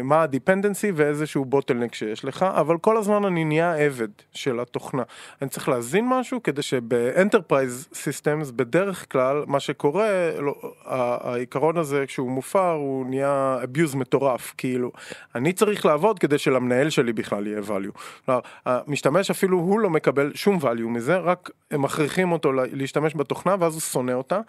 מה 0.04 0.22
ה 0.22 0.29
dependency 0.29 0.92
ואיזשהו 0.94 1.44
bottleneck 1.44 1.94
שיש 1.94 2.24
לך, 2.24 2.42
אבל 2.42 2.78
כל 2.78 2.96
הזמן 2.96 3.24
אני 3.24 3.44
נהיה 3.44 3.74
עבד 3.74 4.08
של 4.32 4.60
התוכנה. 4.60 5.02
אני 5.42 5.50
צריך 5.50 5.68
להזין 5.68 6.08
משהו 6.08 6.42
כדי 6.42 6.62
שב 6.62 6.91
enterprise 6.91 7.88
systems 7.94 8.50
בדרך 8.50 9.12
כלל 9.12 9.44
מה 9.46 9.60
שקורה, 9.60 10.30
לא, 10.40 10.54
העיקרון 10.84 11.76
הזה 11.76 12.04
כשהוא 12.06 12.30
מופר 12.30 12.70
הוא 12.70 13.06
נהיה 13.06 13.58
abuse 13.62 13.96
מטורף, 13.96 14.54
כאילו 14.58 14.92
אני 15.34 15.52
צריך 15.52 15.86
לעבוד 15.86 16.18
כדי 16.18 16.38
שלמנהל 16.38 16.90
שלי 16.90 17.12
בכלל 17.12 17.46
יהיה 17.46 17.60
value. 17.60 17.98
כלומר, 18.24 18.40
המשתמש 18.66 19.30
אפילו 19.30 19.58
הוא 19.58 19.80
לא 19.80 19.90
מקבל 19.90 20.32
שום 20.34 20.58
value 20.58 20.88
מזה, 20.88 21.16
רק 21.16 21.50
הם 21.70 21.82
מכריחים 21.82 22.32
אותו 22.32 22.52
להשתמש 22.52 23.16
בתוכנה 23.16 23.56
ואז 23.60 23.72
הוא 23.72 23.80
שונא 23.80 24.12
אותה, 24.12 24.40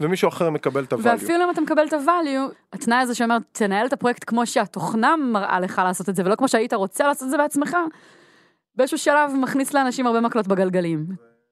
ומישהו 0.00 0.28
אחר 0.28 0.50
מקבל 0.50 0.84
את 0.84 0.92
ה-value. 0.92 1.04
ואפילו 1.04 1.44
אם 1.44 1.50
אתה 1.50 1.60
מקבל 1.60 1.86
את 1.86 1.92
ה-value, 1.92 2.54
התנאי 2.74 2.98
הזה 2.98 3.14
שאומר 3.14 3.38
תנהל 3.52 3.86
את 3.86 3.92
הפרויקט 3.92 4.24
כמו 4.26 4.46
שהתוכנה 4.46 5.16
מראה 5.16 5.60
לך 5.60 5.82
לעשות 5.84 6.08
את 6.08 6.16
זה, 6.16 6.22
ולא 6.24 6.34
כמו 6.34 6.48
שהיית 6.48 6.72
רוצה 6.72 7.06
לעשות 7.06 7.22
את 7.22 7.30
זה 7.30 7.36
בעצמך, 7.36 7.76
באיזשהו 8.76 8.98
שלב 8.98 9.30
מכניס 9.34 9.74
לאנשים 9.74 10.06
הרבה 10.06 10.20
מקלות 10.20 10.46
בגלגלים. 10.46 11.06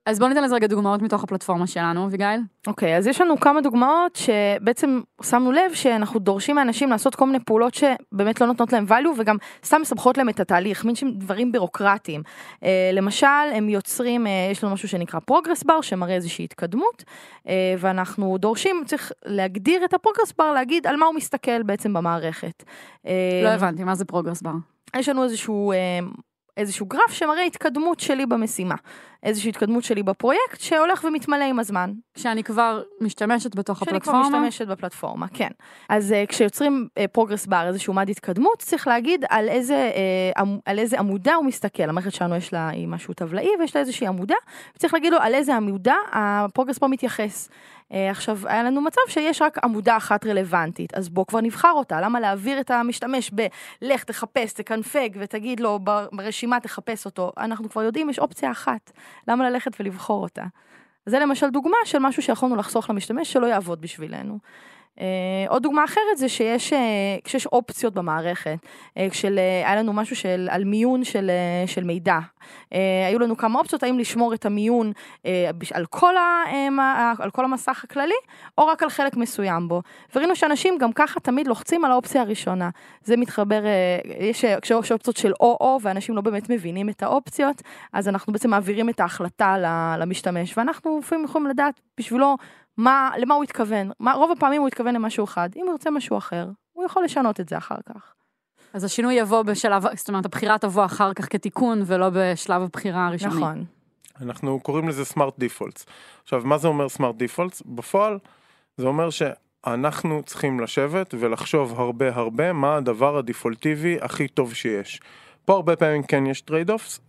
אז 0.07 0.19
בוא 0.19 0.29
ניתן 0.29 0.45
לזה 0.45 0.55
רגע 0.55 0.67
דוגמאות 0.67 1.03
מתוך 1.03 1.25
הפלטפורמה 1.25 1.67
שלנו, 1.67 2.05
אביגיל. 2.05 2.41
אוקיי, 2.67 2.97
אז 2.97 3.07
יש 3.07 3.21
לנו 3.21 3.41
כמה 3.41 3.61
דוגמאות 3.61 4.17
שבעצם 4.17 5.01
שמנו 5.23 5.53
לב 5.53 5.75
שאנחנו 5.75 6.21
דורשים 6.21 6.57
מאנשים 6.57 6.91
לעשות 6.91 7.15
כל 7.15 7.27
מיני 7.27 7.41
פעולות 7.41 7.75
שבאמת 7.75 8.41
לא 8.41 8.47
נותנות 8.47 8.73
להם 8.73 8.87
value 8.89 9.19
וגם 9.19 9.37
סתם 9.65 9.81
מסבכות 9.81 10.19
להם 10.19 10.29
את 10.29 10.41
התהליך, 10.41 10.85
מין 10.85 10.95
שהם 10.95 11.11
דברים 11.11 11.53
בירוקרטיים. 11.53 12.23
אה, 12.65 12.91
למשל, 12.93 13.27
הם 13.27 13.69
יוצרים, 13.69 14.27
אה, 14.27 14.49
יש 14.51 14.65
לנו 14.65 14.73
משהו 14.73 14.89
שנקרא 14.89 15.21
progress 15.21 15.63
bar 15.63 15.81
שמראה 15.81 16.15
איזושהי 16.15 16.45
התקדמות, 16.45 17.05
אה, 17.49 17.75
ואנחנו 17.79 18.39
דורשים, 18.39 18.83
צריך 18.87 19.13
להגדיר 19.25 19.85
את 19.85 19.95
ה 19.95 19.99
progress 19.99 20.33
bar, 20.39 20.53
להגיד 20.53 20.87
על 20.87 20.97
מה 20.97 21.07
הוא 21.07 21.15
מסתכל 21.15 21.63
בעצם 21.63 21.93
במערכת. 21.93 22.63
אה, 23.07 23.41
לא 23.45 23.49
הבנתי, 23.49 23.85
מה 23.85 23.95
זה 23.95 24.05
progress 24.05 24.43
bar? 24.43 24.55
יש 24.97 25.09
לנו 25.09 25.25
איזשהו... 25.25 25.73
אה, 25.73 25.99
איזשהו 26.57 26.87
גרף 26.87 27.11
שמראה 27.13 27.43
התקדמות 27.43 28.01
שלי 28.01 28.27
במשימה, 28.27 28.75
איזושהי 29.23 29.49
התקדמות 29.49 29.85
שלי 29.85 30.03
בפרויקט 30.03 30.61
שהולך 30.61 31.05
ומתמלא 31.05 31.45
עם 31.45 31.59
הזמן. 31.59 31.93
כשאני 32.15 32.45
כבר 32.45 32.83
משתמשת 33.01 33.55
בתוך 33.55 33.79
שאני 33.79 33.91
הפלטפורמה. 33.97 34.29
כבר 34.29 34.39
משתמשת 34.39 34.67
בפלטפורמה, 34.69 35.27
כן. 35.29 35.49
אז 35.89 36.13
אה, 36.13 36.27
כשיוצרים 36.27 36.89
progress 37.13 37.47
bar, 37.47 37.67
איזשהו 37.69 37.95
מד 37.95 38.11
התקדמות, 38.11 38.59
צריך 38.59 38.87
להגיד 38.87 39.25
על 39.29 39.49
איזה, 39.49 39.91
אה, 39.95 40.41
עמ, 40.41 40.59
על 40.65 40.79
איזה 40.79 40.99
עמודה 40.99 41.35
הוא 41.35 41.45
מסתכל. 41.45 41.83
המערכת 41.83 42.13
שלנו 42.13 42.37
יש 42.37 42.53
לה 42.53 42.69
היא 42.69 42.89
משהו 42.89 43.15
טבלאי 43.15 43.49
ויש 43.61 43.77
לה 43.77 43.81
איזושהי 43.81 44.07
עמודה, 44.07 44.35
וצריך 44.77 44.95
להגיד 44.95 45.13
לו 45.13 45.19
על 45.19 45.35
איזה 45.35 45.57
עמודה 45.57 45.97
הפרוגרס 46.13 46.79
בר 46.79 46.87
מתייחס. 46.87 47.49
Uh, 47.93 47.95
עכשיו, 48.11 48.39
היה 48.45 48.63
לנו 48.63 48.81
מצב 48.81 49.01
שיש 49.09 49.43
רק 49.43 49.59
עמודה 49.65 49.97
אחת 49.97 50.27
רלוונטית, 50.27 50.95
אז 50.95 51.09
בוא 51.09 51.27
כבר 51.27 51.41
נבחר 51.41 51.73
אותה, 51.73 52.01
למה 52.01 52.21
להעביר 52.21 52.61
את 52.61 52.71
המשתמש 52.71 53.31
בלך 53.31 54.05
תחפש, 54.05 54.53
תקנפג 54.53 55.09
ותגיד 55.19 55.61
לו 55.61 55.79
ברשימה 56.13 56.61
תחפש 56.61 57.05
אותו, 57.05 57.33
אנחנו 57.39 57.71
כבר 57.71 57.83
יודעים, 57.83 58.11
יש 58.11 58.19
אופציה 58.19 58.51
אחת, 58.51 58.93
למה 59.29 59.51
ללכת 59.51 59.81
ולבחור 59.81 60.23
אותה. 60.23 60.45
זה 61.07 61.19
למשל 61.19 61.51
דוגמה 61.51 61.77
של 61.85 61.99
משהו 61.99 62.23
שיכולנו 62.23 62.57
לחסוך 62.57 62.91
למשתמש 62.91 63.33
שלא 63.33 63.47
יעבוד 63.47 63.81
בשבילנו. 63.81 64.39
Uh, 64.99 65.03
עוד 65.49 65.63
דוגמה 65.63 65.85
אחרת 65.85 66.17
זה 66.17 66.29
שיש, 66.29 66.73
uh, 66.73 66.77
כשיש 67.25 67.47
אופציות 67.47 67.95
במערכת, 67.95 68.59
uh, 68.63 69.01
כשל, 69.11 69.39
היה 69.39 69.77
לנו 69.77 69.93
משהו 69.93 70.17
של, 70.17 70.49
על 70.51 70.65
מיון 70.65 71.05
של, 71.05 71.31
של 71.67 71.85
מידע. 71.85 72.19
היו 73.09 73.19
לנו 73.19 73.37
כמה 73.37 73.59
אופציות, 73.59 73.83
האם 73.83 73.99
לשמור 73.99 74.35
את 74.35 74.47
המיון 74.47 74.93
על, 75.73 75.87
כל 75.87 76.17
ה, 76.17 76.45
על 77.19 77.31
כל 77.31 77.45
המסך 77.45 77.85
הכללי, 77.85 78.15
או 78.59 78.67
רק 78.67 78.83
על 78.83 78.91
חלק 78.91 79.17
מסוים 79.17 79.69
בו. 79.69 79.83
וראינו 80.15 80.37
שאנשים 80.37 80.79
גם 80.79 80.93
ככה 80.93 81.21
תמיד 81.21 81.47
לוחצים 81.47 81.85
על 81.85 81.93
האופציה 81.93 82.23
הראשונה. 82.23 82.71
זה 83.05 83.17
מתחבר, 83.17 83.63
יש, 84.19 84.45
אופציות 84.73 85.17
של 85.17 85.33
או-או, 85.41 85.79
ואנשים 85.83 86.17
לא 86.17 86.23
באמת 86.23 86.51
מבינים 86.51 86.89
את 86.89 87.03
האופציות, 87.03 87.63
אז 87.93 88.09
אנחנו 88.09 88.33
בעצם 88.33 88.51
מעבירים 88.51 88.89
את 88.89 89.01
ההחלטה 89.01 89.57
למשתמש, 89.99 90.59
ואנחנו 90.59 90.99
לפעמים 90.99 91.25
יכולים 91.25 91.47
לדעת 91.47 91.81
בשבילו, 91.99 92.37
מה, 92.77 93.11
למה 93.17 93.35
הוא 93.35 93.45
התכוון, 93.45 93.91
מה, 94.01 94.13
רוב 94.13 94.31
הפעמים 94.31 94.61
הוא 94.61 94.69
התכוון 94.69 94.95
למשהו 94.95 95.25
אחד, 95.25 95.49
אם 95.57 95.61
הוא 95.61 95.71
ירצה 95.71 95.91
משהו 95.91 96.19
אחר, 96.19 96.49
הוא 96.73 96.85
יכול 96.85 97.05
לשנות 97.05 97.41
את 97.41 97.49
זה 97.49 97.59
אחר 97.59 97.77
כך. 97.89 98.15
אז 98.73 98.85
השינוי 98.85 99.15
יבוא 99.15 99.43
בשלב, 99.43 99.83
זאת 99.97 100.09
אומרת, 100.09 100.25
הבחירה 100.25 100.59
תבוא 100.59 100.85
אחר 100.85 101.15
כך 101.15 101.33
כתיקון, 101.33 101.83
ולא 101.87 102.11
בשלב 102.15 102.63
הבחירה 102.63 103.07
הראשוני. 103.07 103.35
נכון. 103.35 103.65
אנחנו 104.21 104.61
קוראים 104.61 104.89
לזה 104.89 105.05
smart 105.05 105.39
defaults. 105.39 105.87
עכשיו, 106.23 106.43
מה 106.45 106.59
זה 106.59 106.69
אומר 106.69 106.89
smart 106.89 107.17
defaults? 107.17 107.63
בפועל, 107.67 108.19
זה 108.77 108.87
אומר 108.87 109.09
שאנחנו 109.11 110.23
צריכים 110.23 110.61
לשבת 110.61 111.15
ולחשוב 111.19 111.81
הרבה 111.81 112.15
הרבה 112.15 112.53
מה 112.53 112.77
הדבר 112.77 113.17
הדיפולטיבי 113.17 113.97
הכי 114.01 114.29
טוב 114.29 114.55
שיש. 114.55 115.01
פה 115.45 115.53
הרבה 115.53 115.77
פעמים 115.77 116.03
כן 116.03 116.27
יש 116.27 116.41
trade 116.41 116.71
offs. 116.71 117.01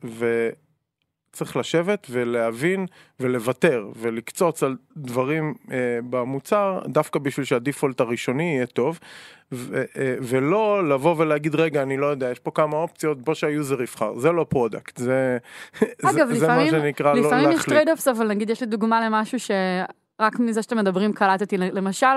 צריך 1.34 1.58
לשבת 1.58 2.08
ולהבין 2.10 2.86
ולוותר 3.19 3.88
ולקצוץ 3.96 4.63
על 4.63 4.76
דברים 4.98 5.54
אה, 5.72 5.78
במוצר 6.10 6.82
דווקא 6.88 7.19
בשביל 7.19 7.46
שה 7.46 7.62
default 7.62 8.02
הראשוני 8.02 8.43
יהיה 8.43 8.65
טוב 8.65 9.00
ו, 9.52 9.84
אה, 9.98 10.15
ולא 10.22 10.89
לבוא 10.89 11.15
ולהגיד 11.17 11.56
רגע 11.56 11.84
אני 11.84 11.98
לא 11.98 12.06
יודע 12.06 12.32
יש 12.32 12.39
פה 12.39 12.52
כמה 12.52 12.78
אופציות 12.78 13.22
בוא 13.22 13.34
שה 13.34 13.54
user 13.54 13.82
יבחר 13.82 14.19
זה 14.19 14.32
לא 14.32 14.46
product 14.50 14.98
זה, 14.98 15.38
אגב, 16.04 16.28
זה, 16.28 16.46
לפעמים, 16.46 16.69
זה 16.69 16.78
מה 16.78 16.84
שנקרא 16.84 17.13
לפעמים 17.13 17.46
לא 17.46 17.50
יש 17.50 17.56
להחליט. 17.56 17.69
trade 17.69 17.89
offs 17.89 18.08
אבל 18.08 18.28
נגיד 18.28 18.50
יש 18.50 18.62
לי 18.62 18.67
דוגמה 18.67 19.06
למשהו 19.06 19.39
שרק 19.39 20.39
מזה 20.39 20.62
שאתם 20.62 20.78
מדברים 20.78 21.13
קלטתי 21.13 21.58
למשל 21.58 22.08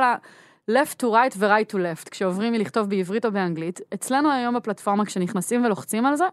left 0.71 1.03
to 1.03 1.07
right 1.07 1.37
ו-right 1.37 1.73
to 1.73 1.77
left 1.77 2.11
כשעוברים 2.11 2.53
מלכתוב 2.53 2.89
בעברית 2.89 3.25
או 3.25 3.33
באנגלית 3.33 3.81
אצלנו 3.95 4.33
היום 4.33 4.55
בפלטפורמה 4.55 5.05
כשנכנסים 5.05 5.65
ולוחצים 5.65 6.07
על 6.07 6.17
זה. 6.17 6.25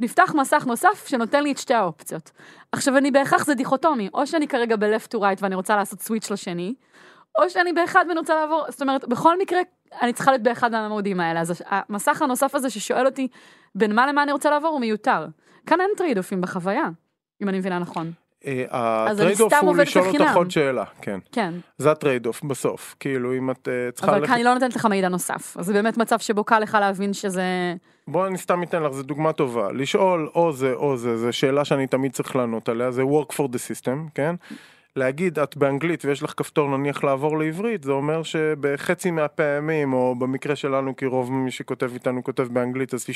נפתח 0.00 0.34
מסך 0.34 0.64
נוסף 0.66 1.06
שנותן 1.06 1.42
לי 1.42 1.52
את 1.52 1.58
שתי 1.58 1.74
האופציות. 1.74 2.30
עכשיו 2.72 2.96
אני 2.96 3.10
בהכרח 3.10 3.44
זה 3.44 3.54
דיכוטומי, 3.54 4.08
או 4.14 4.26
שאני 4.26 4.48
כרגע 4.48 4.76
ב-left 4.76 5.14
to 5.14 5.18
right 5.18 5.38
ואני 5.40 5.54
רוצה 5.54 5.76
לעשות 5.76 6.00
switch 6.00 6.30
לשני, 6.30 6.74
או 7.38 7.50
שאני 7.50 7.72
באחד 7.72 8.04
ואני 8.08 8.18
רוצה 8.18 8.34
לעבור, 8.34 8.64
זאת 8.68 8.82
אומרת, 8.82 9.08
בכל 9.08 9.38
מקרה 9.38 9.58
אני 10.02 10.12
צריכה 10.12 10.30
להיות 10.30 10.42
באחד 10.42 10.72
מהמודים 10.72 11.20
האלה, 11.20 11.40
אז 11.40 11.62
המסך 11.66 12.22
הנוסף 12.22 12.54
הזה 12.54 12.70
ששואל 12.70 13.06
אותי 13.06 13.28
בין 13.74 13.94
מה 13.94 14.06
למה 14.06 14.22
אני 14.22 14.32
רוצה 14.32 14.50
לעבור 14.50 14.70
הוא 14.70 14.80
מיותר. 14.80 15.26
כאן 15.66 15.80
אין 15.80 15.90
trade 15.96 16.18
off 16.18 16.31
ים 16.31 16.40
בחוויה, 16.40 16.88
אם 17.42 17.48
אני 17.48 17.58
מבינה 17.58 17.78
נכון. 17.78 18.12
אה, 18.46 18.64
ה 18.70 18.82
trade 18.82 19.40
off 19.40 19.52
הוא 19.54 19.76
לשאול. 19.76 20.06
אותך 20.06 20.36
עוד 20.36 20.50
שאלה, 20.50 20.84
כן. 21.02 21.18
כן, 21.32 21.54
זה 21.78 21.90
ה 21.90 21.96
trade 21.96 22.26
off 22.26 22.42
בסוף, 22.42 22.94
כאילו 23.00 23.36
אם 23.36 23.50
את 23.50 23.68
אה, 23.68 23.92
צריכה 23.92 24.16
אבל. 24.16 24.26
כאן 24.26 24.34
אני 24.34 24.44
לא 24.44 24.54
נותנת 24.54 24.76
לך 24.76 24.86
מידע 24.86 25.08
נוסף, 25.08 25.56
אז 25.58 25.66
זה 25.66 25.72
באמת 25.72 25.96
מצב 25.98 26.18
שבו 26.18 26.44
קל 26.44 26.58
לך 26.58 26.78
להבין 26.80 27.12
שזה... 27.12 27.74
בוא 28.08 28.26
אני 28.26 28.38
סתם 28.38 28.62
אתן 28.62 28.82
לך, 28.82 28.92
זו 28.92 29.02
דוגמה 29.02 29.32
טובה. 29.32 29.72
לשאול 29.72 30.30
או 30.34 30.52
זה 30.52 30.72
או 30.72 30.96
זה, 30.96 31.16
זו 31.16 31.32
שאלה 31.32 31.64
שאני 31.64 31.86
תמיד 31.86 32.12
צריך 32.12 32.36
לענות 32.36 32.68
עליה, 32.68 32.90
זה 32.90 33.02
work 33.02 33.32
for 33.32 33.44
the 33.44 33.58
system, 33.58 34.10
כן? 34.14 34.34
להגיד 34.96 35.38
את 35.38 35.56
באנגלית 35.56 36.04
ויש 36.04 36.22
לך 36.22 36.34
כפתור 36.36 36.76
נניח 36.78 37.04
לעבור 37.04 37.38
לעברית, 37.38 37.84
זה 37.84 37.92
אומר 37.92 38.22
שבחצי 38.22 39.10
מהפעמים, 39.10 39.92
או 39.92 40.14
במקרה 40.14 40.56
שלנו 40.56 40.96
כי 40.96 41.06
רוב 41.06 41.32
מי 41.32 41.50
שכותב 41.50 41.90
איתנו 41.94 42.24
כותב 42.24 42.42
באנגלית, 42.42 42.94
אז 42.94 43.06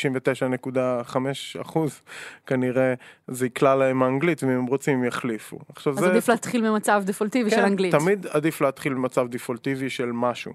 99.5 1.09 1.17
אחוז 1.61 2.01
כנראה 2.47 2.95
זה 3.29 3.47
יקלע 3.47 3.75
להם 3.75 4.03
האנגלית, 4.03 4.43
ואם 4.43 4.51
הם 4.51 4.67
רוצים 4.67 5.05
יחליפו. 5.05 5.59
עכשיו 5.69 5.93
אז 5.93 5.99
זה... 5.99 6.11
עדיף 6.11 6.29
להתחיל 6.29 6.71
ממצב 6.71 7.03
דפולטיבי 7.07 7.51
של 7.51 7.57
כן, 7.57 7.65
אנגלית. 7.65 7.95
תמיד 7.95 8.27
עדיף 8.27 8.61
להתחיל 8.61 8.95
במצב 8.95 9.29
דיפולטיבי 9.29 9.91
של 9.91 10.13
משהו. 10.13 10.53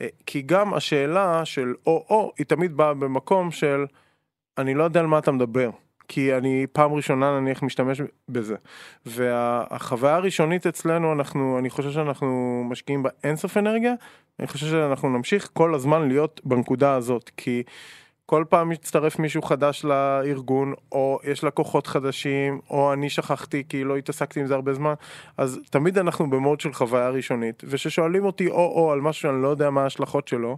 אה, 0.00 0.06
כי 0.26 0.42
גם 0.42 0.74
השאלה 0.74 1.44
של 1.44 1.74
או-או 1.86 2.32
היא 2.38 2.46
תמיד 2.46 2.76
באה 2.76 2.94
במקום 2.94 3.50
של 3.50 3.84
אני 4.58 4.74
לא 4.74 4.84
יודע 4.84 5.00
על 5.00 5.06
מה 5.06 5.18
אתה 5.18 5.32
מדבר. 5.32 5.70
כי 6.08 6.34
אני 6.34 6.66
פעם 6.72 6.92
ראשונה 6.92 7.40
נניח 7.40 7.62
משתמש 7.62 8.00
בזה. 8.28 8.56
והחוויה 9.06 10.14
הראשונית 10.14 10.66
אצלנו 10.66 11.12
אנחנו, 11.12 11.58
אני 11.58 11.70
חושב 11.70 11.90
שאנחנו 11.90 12.62
משקיעים 12.70 13.02
בה 13.02 13.10
אינסוף 13.24 13.56
אנרגיה, 13.56 13.94
אני 14.38 14.46
חושב 14.46 14.66
שאנחנו 14.66 15.08
נמשיך 15.08 15.50
כל 15.52 15.74
הזמן 15.74 16.08
להיות 16.08 16.40
בנקודה 16.44 16.94
הזאת, 16.94 17.30
כי 17.36 17.62
כל 18.26 18.44
פעם 18.48 18.68
מצטרף 18.68 19.18
מישהו 19.18 19.42
חדש 19.42 19.84
לארגון, 19.84 20.74
או 20.92 21.18
יש 21.24 21.44
לקוחות 21.44 21.86
חדשים, 21.86 22.60
או 22.70 22.92
אני 22.92 23.10
שכחתי 23.10 23.62
כי 23.68 23.84
לא 23.84 23.96
התעסקתי 23.96 24.40
עם 24.40 24.46
זה 24.46 24.54
הרבה 24.54 24.74
זמן, 24.74 24.94
אז 25.36 25.60
תמיד 25.70 25.98
אנחנו 25.98 26.30
במוד 26.30 26.60
של 26.60 26.72
חוויה 26.72 27.10
ראשונית, 27.10 27.62
וכששואלים 27.66 28.24
אותי 28.24 28.48
או-או 28.48 28.92
על 28.92 29.00
משהו 29.00 29.22
שאני 29.22 29.42
לא 29.42 29.48
יודע 29.48 29.70
מה 29.70 29.82
ההשלכות 29.82 30.28
שלו, 30.28 30.56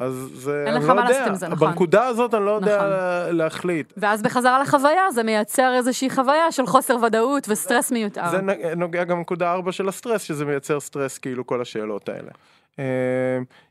אז 0.00 0.30
זה, 0.34 0.64
אין 0.66 0.74
אני 0.74 0.84
לך 0.84 0.88
לא 0.88 0.94
מה 0.94 1.00
יודע, 1.00 1.12
לעשות 1.12 1.28
עם 1.28 1.34
זה, 1.34 1.48
נכון. 1.48 1.68
בנקודה 1.68 2.06
הזאת 2.06 2.34
אני 2.34 2.44
לא 2.44 2.50
יודע 2.50 2.76
נכון. 2.76 3.36
להחליט. 3.36 3.92
ואז 3.96 4.22
בחזרה 4.22 4.62
לחוויה 4.62 5.10
זה 5.10 5.22
מייצר 5.22 5.74
איזושהי 5.74 6.10
חוויה 6.10 6.52
של 6.52 6.66
חוסר 6.66 6.96
ודאות 7.02 7.46
וסטרס 7.48 7.92
מיותר. 7.92 8.30
זה 8.30 8.40
נוגע 8.76 9.04
גם 9.04 9.20
נקודה 9.20 9.52
ארבע 9.52 9.72
של 9.72 9.88
הסטרס, 9.88 10.22
שזה 10.22 10.44
מייצר 10.44 10.80
סטרס 10.80 11.18
כאילו 11.18 11.46
כל 11.46 11.60
השאלות 11.60 12.08
האלה. 12.08 12.30
אה, 12.78 12.84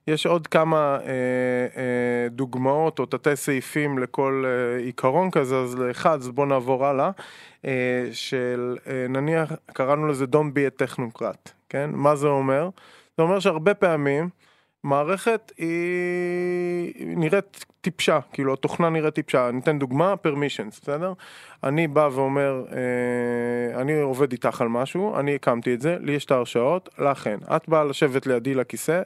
יש 0.08 0.26
עוד 0.26 0.48
כמה 0.48 0.78
אה, 0.78 1.10
אה, 1.78 2.30
דוגמאות 2.30 3.00
או 3.00 3.06
תתי 3.06 3.36
סעיפים 3.36 4.00
לכל 4.00 4.46
עיקרון 4.80 5.32
כזה, 5.32 5.56
אז 5.56 5.76
לאחד, 5.76 6.20
אז 6.20 6.30
בואו 6.30 6.48
נעבור 6.48 6.86
הלאה, 6.86 7.12
אה, 7.66 8.10
של 8.12 8.78
נניח, 9.10 9.52
קראנו 9.74 10.08
לזה 10.08 10.26
Don't 10.26 10.54
be 10.56 10.84
a 10.84 10.84
technocrat, 10.84 11.52
כן? 11.70 11.90
מה 11.94 12.16
זה 12.16 12.28
אומר? 12.28 12.70
זה 13.18 13.24
אומר 13.24 13.40
שהרבה 13.40 13.74
פעמים 13.74 14.30
מערכת 14.84 15.52
היא 15.58 17.18
נראית 17.18 17.66
טיפשה, 17.82 18.20
כאילו 18.34 18.54
התוכנה 18.54 18.90
נראית 18.90 19.16
טיפשה. 19.16 19.50
אני 19.50 19.60
אתן 19.60 19.80
דוגמה, 19.80 20.14
permissions, 20.28 20.80
בסדר? 20.82 21.14
אני 21.64 21.88
בא 21.88 22.10
ואומר, 22.14 22.64
אה, 22.72 23.82
אני 23.82 24.02
עובד 24.02 24.32
איתך 24.32 24.62
על 24.62 24.68
משהו, 24.68 25.20
אני 25.20 25.36
הקמתי 25.36 25.74
את 25.74 25.82
זה, 25.82 25.98
לי 26.00 26.12
יש 26.12 26.26
את 26.26 26.32
ההרשאות, 26.32 26.90
אין. 27.26 27.40
את 27.56 27.70
באה 27.70 27.84
לשבת 27.84 28.28
לידי 28.28 28.54
לכיסא, 28.54 29.02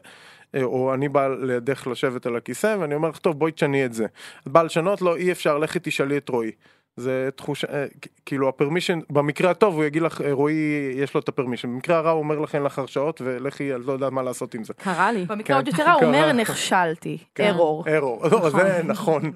אה, 0.55 0.63
או 0.63 0.93
אני 0.93 1.09
בא 1.09 1.27
לידך 1.27 1.87
לשבת 1.87 2.25
על 2.25 2.35
הכיסא, 2.35 2.75
ואני 2.79 2.95
אומר 2.95 3.09
לך, 3.09 3.17
טוב, 3.17 3.39
בואי 3.39 3.51
תשני 3.51 3.85
את 3.85 3.93
זה. 3.93 4.05
את 4.43 4.47
באה 4.47 4.63
לשנות? 4.63 5.01
לא, 5.01 5.15
אי 5.15 5.31
אפשר, 5.31 5.57
לכי 5.57 5.79
תשאלי 5.81 6.17
את 6.17 6.29
רועי. 6.29 6.51
זה 6.95 7.29
תחושה, 7.35 7.67
אה, 7.67 7.85
כאילו 8.25 8.49
הפרמישן, 8.49 8.99
במקרה 9.09 9.51
הטוב 9.51 9.75
הוא 9.75 9.83
יגיד 9.83 10.01
לך, 10.01 10.21
אה, 10.21 10.31
רועי 10.31 10.93
יש 10.95 11.13
לו 11.13 11.19
את 11.19 11.29
הפרמישן, 11.29 11.67
במקרה 11.67 11.97
הרע 11.97 12.11
הוא 12.11 12.19
אומר 12.19 12.39
לך 12.39 12.55
אין 12.55 12.63
לך 12.63 12.79
הרשאות 12.79 13.21
ולכי, 13.25 13.75
את 13.75 13.79
לא 13.85 13.93
יודעת 13.93 14.11
מה 14.11 14.21
לעשות 14.21 14.53
עם 14.53 14.63
זה. 14.63 14.73
קרה 14.73 15.11
לי. 15.11 15.25
במקרה 15.25 15.43
כן, 15.43 15.53
עוד 15.53 15.67
יותר 15.67 15.83
רע, 15.83 15.91
הוא 15.91 16.03
אומר. 16.03 16.31
נכשלתי. 16.31 17.17
ארור. 17.39 17.85
ארור, 17.87 18.27
לא, 18.31 18.49
זה 18.49 18.81
נכון, 18.83 19.31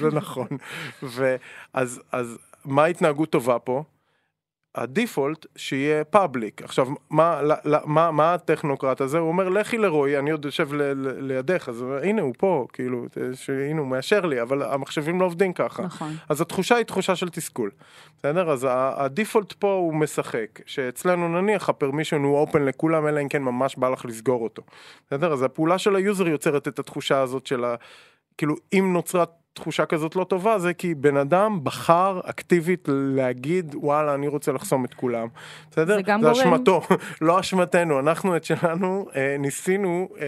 זה 0.00 0.08
נכון. 0.12 0.48
ואז 1.14 2.02
אז 2.12 2.38
מה 2.64 2.84
ההתנהגות 2.84 3.30
טובה 3.30 3.58
פה? 3.58 3.82
ה 4.74 4.83
default 4.83 5.46
שיהיה 5.56 6.04
public. 6.04 6.62
עכשיו, 6.62 6.86
מה, 7.10 7.40
מה, 7.64 7.78
מה, 7.84 8.10
מה 8.10 8.34
הטכנוקרט 8.34 9.00
הזה? 9.00 9.18
הוא 9.18 9.28
אומר, 9.28 9.48
לכי 9.48 9.78
לרועי, 9.78 10.18
אני 10.18 10.30
עוד 10.30 10.44
יושב 10.44 10.74
ל, 10.74 10.82
ל, 10.82 11.32
לידך, 11.32 11.68
אז 11.68 11.84
הנה 12.02 12.22
הוא 12.22 12.34
פה, 12.38 12.66
כאילו, 12.72 13.06
הנה 13.70 13.80
הוא 13.80 13.88
מאשר 13.88 14.20
לי, 14.26 14.42
אבל 14.42 14.62
המחשבים 14.62 15.20
לא 15.20 15.24
עובדים 15.24 15.52
ככה. 15.52 15.82
נכון. 15.82 16.12
אז 16.28 16.40
התחושה 16.40 16.76
היא 16.76 16.84
תחושה 16.84 17.16
של 17.16 17.28
תסכול. 17.28 17.70
בסדר? 18.18 18.50
אז 18.50 18.66
ה 18.70 18.80
default 18.80 19.52
פה 19.52 19.72
הוא 19.72 19.94
משחק, 19.94 20.60
שאצלנו 20.66 21.40
נניח 21.40 21.68
ה 21.68 21.73
permission 21.73 22.22
הוא 22.22 22.38
open 22.38 22.64
לכולם, 22.64 23.06
אלא 23.06 23.20
אם 23.20 23.28
כן 23.28 23.42
ממש 23.42 23.76
בא 23.76 23.88
לך 23.88 24.04
לסגור 24.04 24.42
אותו. 24.42 24.62
בסדר? 25.06 25.32
אז 25.32 25.42
הפעולה 25.42 25.78
של 25.78 25.96
ה 25.96 26.02
user 26.02 26.28
יוצרת 26.28 26.68
את 26.68 26.78
התחושה 26.78 27.20
הזאת 27.20 27.46
של 27.46 27.64
ה... 27.64 27.74
כאילו, 28.38 28.54
אם 28.72 28.92
נוצרה 28.92 29.24
תחושה 29.60 29.86
כזאת 29.86 30.16
לא 30.16 30.24
טובה 30.24 30.58
זה 30.58 30.74
כי 30.74 30.94
בן 30.94 31.16
אדם 31.16 31.58
בחר 31.62 32.20
אקטיבית 32.24 32.88
להגיד 32.92 33.74
וואלה 33.74 34.14
אני 34.14 34.28
רוצה 34.28 34.52
לחסום 34.52 34.84
את 34.84 34.94
כולם. 34.94 35.28
בסדר? 35.70 35.94
זה 35.94 36.02
גם 36.02 36.20
זה 36.20 36.28
גורם. 36.28 36.40
אשמתו, 36.40 36.80
לא 37.20 37.40
אשמתנו, 37.40 38.00
אנחנו 38.00 38.36
את 38.36 38.44
שלנו 38.44 39.06
אה, 39.16 39.36
ניסינו 39.38 40.08
אה, 40.20 40.26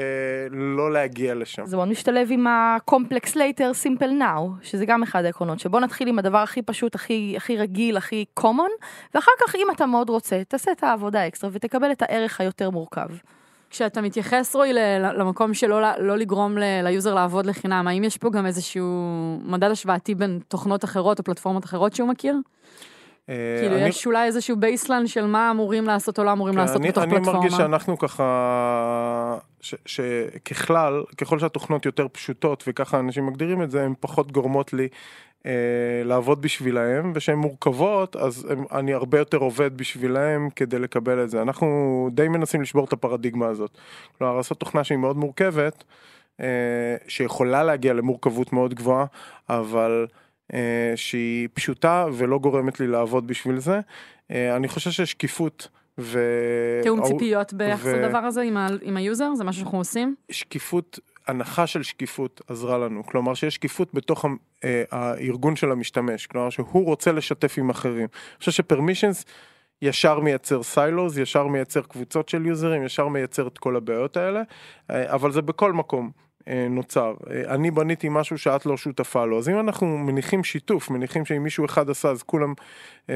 לא 0.51 0.93
להגיע 0.93 1.35
לשם. 1.35 1.67
זה 1.67 1.77
מאוד 1.77 1.89
משתלב 1.89 2.29
עם 2.31 2.47
ה-complex 2.47 3.29
later 3.35 3.73
simple 3.85 4.21
now, 4.21 4.63
שזה 4.63 4.87
גם 4.87 5.03
אחד 5.03 5.25
העקרונות, 5.25 5.61
שבוא 5.61 5.81
נתחיל 5.81 6.09
עם 6.09 6.19
הדבר 6.19 6.39
הכי 6.39 6.63
פשוט, 6.63 6.95
הכי, 6.95 7.35
הכי 7.37 7.57
רגיל, 7.57 7.97
הכי 7.97 8.25
common, 8.41 8.85
ואחר 9.15 9.33
כך 9.41 9.55
אם 9.55 9.67
אתה 9.77 9.87
מאוד 9.87 10.09
רוצה, 10.09 10.43
תעשה 10.49 10.73
את 10.73 10.85
העבודה 10.85 11.21
האקסטרה 11.21 11.51
ותקבל 11.53 11.93
את 11.93 12.03
הערך 12.03 12.41
היותר 12.41 12.71
מורכב. 12.71 13.09
כשאתה 13.73 14.01
מתייחס 14.01 14.57
רועי 14.57 14.73
למקום 15.19 15.55
שלא 15.55 15.81
לא 15.99 16.17
לגרום 16.17 16.59
ל- 16.59 16.81
ל 16.85 16.91
user 16.91 17.15
לעבוד 17.15 17.47
לחינם, 17.47 17.89
האם 17.89 18.05
יש 18.05 18.17
פה 18.17 18.31
גם 18.31 18.47
איזשהו 18.47 18.87
מדד 19.45 19.71
השוואתי 19.71 20.15
בין 20.15 20.41
תוכנות 20.49 20.85
אחרות 20.85 21.19
או 21.19 21.25
פלטפורמות 21.25 21.65
אחרות 21.65 21.95
שהוא 21.95 22.09
מכיר? 22.09 22.37
אה, 23.29 23.35
כאילו 23.61 23.77
אני- 23.77 23.89
יש 23.89 24.07
אולי 24.07 24.27
איזשהו 24.27 24.57
baseline 24.57 25.07
של 25.07 25.27
מה 25.27 25.51
אמורים 25.51 25.87
לעשות 25.87 26.19
או 26.19 26.25
לא 26.25 26.33
אמורים 26.33 26.55
כן, 26.55 26.61
לעשות 26.61 26.77
אני, 26.77 26.89
בתוך 26.89 27.03
אני 27.05 27.11
פלטפורמה. 27.13 27.39
מרגיש 27.39 27.55
שאנחנו 27.55 27.99
ככה, 27.99 29.39
ש- 29.61 29.75
שככלל, 29.87 31.03
ככל 31.19 31.39
שהתוכנות 31.39 31.87
יותר 31.87 32.07
פשוטות 32.13 32.65
וככה 32.67 32.99
אנשים 32.99 33.27
מגדירים 33.27 33.63
את 33.63 33.71
זה, 33.71 33.83
הן 33.85 33.95
פחות 34.01 34.33
גורמות 34.33 34.73
לי 34.73 34.89
לעבוד 36.05 36.43
בשבילהם, 36.43 37.13
ושהן 37.15 37.39
מורכבות, 37.39 38.17
אז 38.17 38.47
הם, 38.51 38.65
אני 38.73 38.93
הרבה 38.93 39.19
יותר 39.19 39.37
עובד 39.39 39.77
בשבילהם 39.77 40.51
כדי 40.57 40.79
לקבל 40.79 41.25
את 41.25 41.31
זה. 41.31 41.43
אנחנו 41.43 42.09
די 42.13 42.29
מנסים 42.29 42.63
לשבור 42.63 42.85
את 42.85 42.93
הפרדיגמה 42.93 43.47
הזאת. 43.47 43.71
כלומר, 44.19 44.37
לעשות 44.37 44.59
תוכנה 44.61 44.85
שהיא 44.85 44.99
מאוד 44.99 45.17
מורכבת, 45.17 45.85
אה, 46.41 46.47
שיכולה 47.09 47.63
להגיע 47.63 47.93
למורכבות 47.93 48.53
מאוד 48.53 48.75
גבוהה, 48.75 49.05
אבל... 49.51 50.07
אה, 50.55 50.93
שהיא 50.97 51.49
פשוטה 51.55 52.07
ולא 52.13 52.39
גורמת 52.39 52.81
לי 52.81 52.87
לעבוד 52.87 53.27
בשביל 53.27 53.59
זה. 53.59 53.81
אה, 54.31 54.57
אני 54.57 54.69
חושב 54.69 54.91
ששקיפות 54.91 55.69
ו... 55.99 56.19
תיאום 56.83 57.01
או- 57.01 57.05
ציפיות 57.07 57.53
ביחס 57.53 57.85
ו- 57.85 57.97
לדבר 58.03 58.19
הזה 58.19 58.43
עם 58.43 58.57
ה- 58.57 58.69
עם 58.83 58.97
ה 58.97 59.03
user? 59.03 59.35
זה 59.35 59.45
משהו 59.45 59.61
שאנחנו 59.61 59.79
עושים? 59.79 60.15
שקיפות, 60.31 60.99
הנחה 61.27 61.67
של 61.67 61.83
שקיפות 61.83 62.41
עזרה 62.47 62.79
לנו. 62.79 63.07
כלומר 63.07 63.35
שיש 63.35 63.55
שקיפות 63.55 63.95
בתוך 63.95 64.25
אה, 64.65 64.83
הארגון 64.91 65.57
של 65.57 65.71
המשתמש. 65.73 66.27
כלומר 66.27 66.51
שהוא 66.51 66.85
רוצה 66.85 67.13
לשתף 67.13 67.55
עם 67.59 67.71
אחרים. 67.71 68.07
אני 68.07 68.39
חושב 68.39 68.53
ש 68.53 68.64
permissions 68.64 69.25
ישר 69.83 70.21
מייצר 70.21 70.63
סיילוז, 70.63 71.19
ישר 71.19 71.47
מייצר 71.47 71.83
קבוצות 71.83 72.29
של 72.29 72.47
יוזרים, 72.47 72.85
ישר 72.85 73.09
מייצר 73.09 73.47
את 73.47 73.59
כל 73.59 73.77
הבעיות 73.77 74.17
האלה, 74.17 74.43
אה, 74.91 75.15
אבל 75.15 75.33
זה 75.33 75.43
בכל 75.43 75.73
מקום. 75.73 76.11
אה, 76.49 76.67
נוצר. 76.71 77.15
אני 77.47 77.71
בניתי 77.71 78.09
משהו 78.11 78.39
שאת 78.39 78.67
לא 78.67 78.77
שותפה 78.77 79.25
לו, 79.25 79.39
אז 79.39 79.49
אם 79.49 79.61
אנחנו 79.61 79.99
מניחים 79.99 80.45
שיתוף, 80.45 80.91
מניחים 80.91 81.25
שאם 81.25 81.43
מישהו 81.43 81.65
אחד 81.65 81.91
עשה 81.91 82.11
אז 82.11 82.23
כולם 82.23 82.55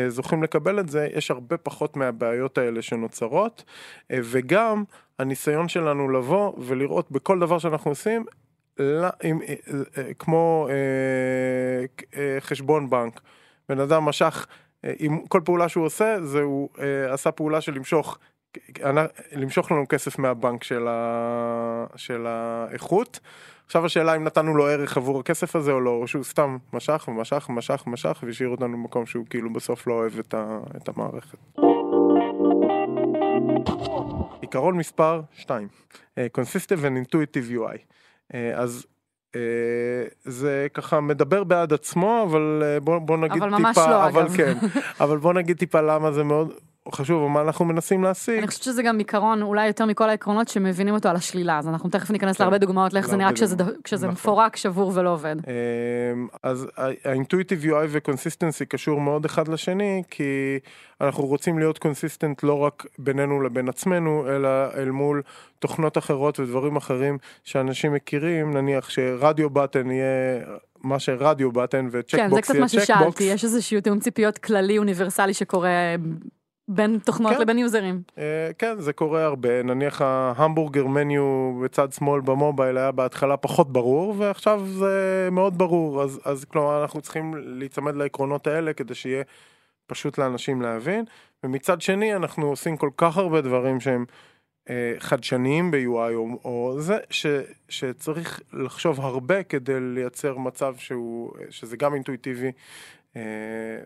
זוכים 0.08 0.42
לקבל 0.42 0.80
את 0.80 0.88
זה, 0.88 1.08
יש 1.14 1.30
הרבה 1.30 1.56
פחות 1.56 1.96
מהבעיות 1.96 2.58
האלה 2.58 2.82
שנוצרות, 2.82 3.64
וגם 4.12 4.84
הניסיון 5.18 5.68
שלנו 5.68 6.08
לבוא 6.08 6.52
ולראות 6.58 7.10
בכל 7.10 7.38
דבר 7.38 7.58
שאנחנו 7.58 7.90
עושים, 7.90 8.24
לא, 8.78 9.08
אם, 9.24 9.40
אה, 9.42 9.54
אה, 9.98 10.14
כמו 10.14 10.68
אה, 10.70 12.10
אה, 12.20 12.40
חשבון 12.40 12.90
בנק, 12.90 13.20
בן 13.68 13.80
אדם 13.80 14.04
משך, 14.04 14.46
אה, 14.84 14.92
עם 14.98 15.26
כל 15.26 15.40
פעולה 15.44 15.68
שהוא 15.68 15.84
עושה, 15.84 16.16
זה 16.22 16.40
הוא 16.40 16.68
אה, 16.78 17.14
עשה 17.14 17.30
פעולה 17.32 17.60
של 17.60 17.74
למשוך 17.74 18.18
למשוך 19.32 19.72
לנו 19.72 19.84
כסף 19.88 20.18
מהבנק 20.18 20.64
של, 20.64 20.88
ה... 20.88 21.86
של 21.96 22.26
האיכות. 22.26 23.20
עכשיו 23.66 23.86
השאלה 23.86 24.16
אם 24.16 24.24
נתנו 24.24 24.56
לו 24.56 24.66
ערך 24.66 24.96
עבור 24.96 25.20
הכסף 25.20 25.56
הזה 25.56 25.72
או 25.72 25.80
לא, 25.80 25.90
או 25.90 26.06
שהוא 26.06 26.24
סתם 26.24 26.56
משך 26.72 27.04
ומשך 27.08 27.46
ומשך 27.48 27.84
ומשך 27.86 28.22
והשאיר 28.22 28.48
אותנו 28.48 28.68
במקום 28.68 29.06
שהוא 29.06 29.26
כאילו 29.30 29.52
בסוף 29.52 29.86
לא 29.86 29.92
אוהב 29.92 30.18
את, 30.18 30.34
ה... 30.34 30.58
את 30.76 30.88
המערכת. 30.88 31.38
עיקרון 34.46 34.76
מספר 34.76 35.20
2, 35.32 35.68
Consistent 36.18 36.80
and 36.80 37.08
Intuitive 37.08 37.52
UI. 37.52 37.78
אה, 38.34 38.52
אז 38.54 38.86
אה, 39.34 39.40
זה 40.24 40.66
ככה 40.74 41.00
מדבר 41.00 41.44
בעד 41.44 41.72
עצמו, 41.72 42.26
אבל 42.30 42.62
אה, 42.64 42.80
בוא, 42.80 42.98
בוא 42.98 43.16
נגיד 43.16 43.42
אבל 43.42 43.56
טיפה, 43.56 43.62
ממש 43.62 43.78
לא, 43.78 44.06
אבל 44.06 44.22
אגב. 44.22 44.36
כן, 44.36 44.54
אבל 45.04 45.18
בוא 45.18 45.32
נגיד 45.32 45.58
טיפה 45.58 45.80
למה 45.80 46.12
זה 46.12 46.24
מאוד 46.24 46.52
חשוב, 46.92 47.22
ומה 47.22 47.40
אנחנו 47.40 47.64
מנסים 47.64 48.04
להשיג. 48.04 48.38
אני 48.38 48.46
חושבת 48.46 48.62
שזה 48.62 48.82
גם 48.82 48.98
עיקרון, 48.98 49.42
אולי 49.42 49.66
יותר 49.66 49.86
מכל 49.86 50.08
העקרונות 50.08 50.48
שמבינים 50.48 50.94
אותו 50.94 51.08
על 51.08 51.16
השלילה, 51.16 51.58
אז 51.58 51.68
אנחנו 51.68 51.90
תכף 51.90 52.10
ניכנס 52.10 52.36
כן, 52.36 52.44
להרבה 52.44 52.58
דוגמאות 52.58 52.92
לאיך 52.92 53.08
זה 53.08 53.16
נראה 53.16 53.32
כשזה, 53.32 53.56
נכון. 53.96 54.10
מפורק, 54.10 54.56
שבור 54.56 54.92
ולא 54.94 55.12
עובד. 55.12 55.36
אמ, 55.46 56.26
אז 56.42 56.66
ה 57.04 57.10
intuitive 57.10 57.64
UI 57.64 57.86
ו 57.88 57.95
consistency 57.95 58.66
קשור 58.66 59.00
מאוד 59.00 59.24
אחד 59.24 59.48
לשני 59.48 60.02
כי 60.10 60.58
אנחנו 61.00 61.26
רוצים 61.26 61.58
להיות 61.58 61.78
consistent 61.78 62.42
לא 62.42 62.58
רק 62.58 62.86
בינינו 62.98 63.40
לבין 63.40 63.68
עצמנו 63.68 64.24
אלא 64.28 64.48
אל 64.76 64.90
מול 64.90 65.22
תוכנות 65.58 65.98
אחרות 65.98 66.40
ודברים 66.40 66.76
אחרים 66.76 67.18
שאנשים 67.44 67.92
מכירים 67.92 68.54
נניח 68.54 68.90
ש 68.90 69.08
radio 69.08 69.50
button 69.50 69.90
יהיה 69.90 70.40
מה 70.82 70.98
ש 70.98 71.14
radio 71.14 71.52
button 71.52 71.88
כן, 71.90 71.98
ו 71.98 72.02
checkbox 72.02 72.34
זה 72.34 72.40
קצת 72.42 72.54
יהיה 72.54 72.62
מה 72.62 72.68
checkbox. 72.68 72.84
ששאלתי, 72.84 73.24
יש 73.24 73.44
איזשהו 73.44 73.80
תיאום 73.80 73.98
ציפיות 73.98 74.38
כללי 74.38 74.78
אוניברסלי 74.78 75.34
שקורה 75.34 75.70
בין 76.68 76.98
תוכנות 77.04 77.32
כן. 77.32 77.40
לבין 77.40 77.58
יוזרים. 77.58 78.02
אה, 78.18 78.50
כן 78.58 78.80
זה 78.80 78.92
קורה 78.92 79.24
הרבה 79.24 79.62
נניח 79.62 80.02
ה 80.02 80.11
hamburger 80.11 80.86
menu 80.86 81.60
בצד 81.64 81.92
שמאל 81.92 82.20
ב 82.20 82.29
mobile 82.29 82.78
היה 82.78 82.92
בהתחלה 82.92 83.36
פחות 83.36 83.72
ברור 83.72 84.14
ועכשיו 84.18 84.66
זה 84.66 85.28
מאוד 85.32 85.58
ברור 85.58 86.02
אז 86.02 86.20
אז 86.24 86.44
כלומר 86.44 86.82
אנחנו 86.82 87.00
צריכים 87.00 87.34
להיצמד 87.36 87.96
לעקרונות 87.96 88.46
האלה 88.46 88.72
כדי 88.72 88.94
שיהיה 88.94 89.22
פשוט 89.86 90.18
לאנשים 90.18 90.62
להבין 90.62 91.04
ומצד 91.44 91.80
שני 91.80 92.16
אנחנו 92.16 92.46
עושים 92.46 92.76
כל 92.76 92.90
כך 92.96 93.16
הרבה 93.16 93.40
דברים 93.40 93.80
שהם 93.80 94.04
אה, 94.70 94.94
חדשניים 94.98 95.70
ב-UI 95.70 96.14
או, 96.14 96.40
או 96.44 96.76
זה 96.80 96.98
ש, 97.10 97.26
שצריך 97.68 98.40
לחשוב 98.52 99.00
הרבה 99.00 99.42
כדי 99.42 99.80
לייצר 99.80 100.38
מצב 100.38 100.74
שהוא 100.78 101.32
שזה 101.50 101.76
גם 101.76 101.94
אינטואיטיבי 101.94 102.52
אה, 103.16 103.22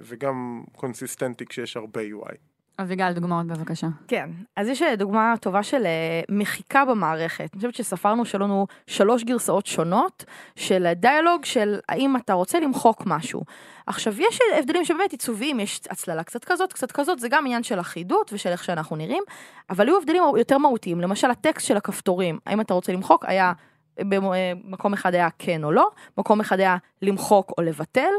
וגם 0.00 0.62
קונסיסטנטי 0.76 1.46
כשיש 1.46 1.76
הרבה 1.76 2.00
UI. 2.00 2.49
אביגל, 2.80 3.12
דוגמאות 3.12 3.46
בבקשה. 3.46 3.86
כן, 4.08 4.30
אז 4.56 4.68
יש 4.68 4.82
אה, 4.82 4.96
דוגמה 4.96 5.34
טובה 5.40 5.62
של 5.62 5.86
אה, 5.86 6.20
מחיקה 6.28 6.84
במערכת. 6.84 7.48
אני 7.52 7.56
חושבת 7.56 7.74
שספרנו 7.74 8.24
שהיו 8.24 8.42
לנו 8.42 8.66
שלוש 8.86 9.24
גרסאות 9.24 9.66
שונות 9.66 10.24
של 10.56 10.92
דיאלוג 10.96 11.44
של 11.44 11.78
האם 11.88 12.16
אתה 12.16 12.32
רוצה 12.32 12.60
למחוק 12.60 13.02
משהו. 13.06 13.44
עכשיו, 13.86 14.14
יש 14.20 14.38
הבדלים 14.58 14.84
שבאמת 14.84 15.12
עיצוביים, 15.12 15.60
יש 15.60 15.80
הצללה 15.90 16.22
קצת 16.22 16.44
כזאת, 16.44 16.72
קצת 16.72 16.92
כזאת, 16.92 17.18
זה 17.18 17.28
גם 17.28 17.46
עניין 17.46 17.62
של 17.62 17.80
אחידות 17.80 18.32
ושל 18.32 18.50
איך 18.50 18.64
שאנחנו 18.64 18.96
נראים, 18.96 19.22
אבל 19.70 19.86
היו 19.86 19.96
הבדלים 19.96 20.22
יותר 20.36 20.58
מהותיים, 20.58 21.00
למשל 21.00 21.30
הטקסט 21.30 21.66
של 21.66 21.76
הכפתורים, 21.76 22.38
האם 22.46 22.60
אתה 22.60 22.74
רוצה 22.74 22.92
למחוק, 22.92 23.24
היה, 23.24 23.52
במקום 24.00 24.92
אחד 24.92 25.14
היה 25.14 25.28
כן 25.38 25.64
או 25.64 25.72
לא, 25.72 25.88
מקום 26.18 26.40
אחד 26.40 26.60
היה 26.60 26.76
למחוק 27.02 27.52
או 27.58 27.62
לבטל, 27.62 28.10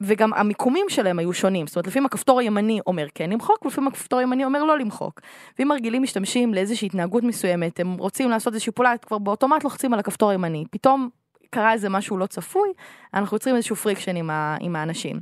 וגם 0.00 0.32
המיקומים 0.34 0.86
שלהם 0.88 1.18
היו 1.18 1.32
שונים, 1.32 1.66
זאת 1.66 1.76
אומרת 1.76 1.86
לפעמים 1.86 2.06
הכפתור 2.06 2.40
הימני 2.40 2.80
אומר 2.86 3.06
כן 3.14 3.30
למחוק, 3.30 3.64
ולפעמים 3.64 3.88
הכפתור 3.88 4.18
הימני 4.18 4.44
אומר 4.44 4.64
לא 4.64 4.78
למחוק. 4.78 5.20
ואם 5.58 5.70
הרגילים 5.70 6.02
משתמשים 6.02 6.54
לאיזושהי 6.54 6.86
התנהגות 6.86 7.24
מסוימת, 7.24 7.80
הם 7.80 7.94
רוצים 7.94 8.30
לעשות 8.30 8.52
איזושהי 8.52 8.72
פעולה, 8.72 8.98
כבר 8.98 9.18
באוטומט 9.18 9.64
לוחצים 9.64 9.94
על 9.94 9.98
הכפתור 9.98 10.30
הימני, 10.30 10.64
פתאום 10.70 11.08
קרה 11.50 11.72
איזה 11.72 11.88
משהו 11.88 12.16
לא 12.16 12.26
צפוי, 12.26 12.68
אנחנו 13.14 13.34
יוצרים 13.34 13.56
איזשהו 13.56 13.76
friction 13.76 14.16
עם, 14.16 14.30
ה, 14.30 14.56
עם 14.60 14.76
האנשים. 14.76 15.20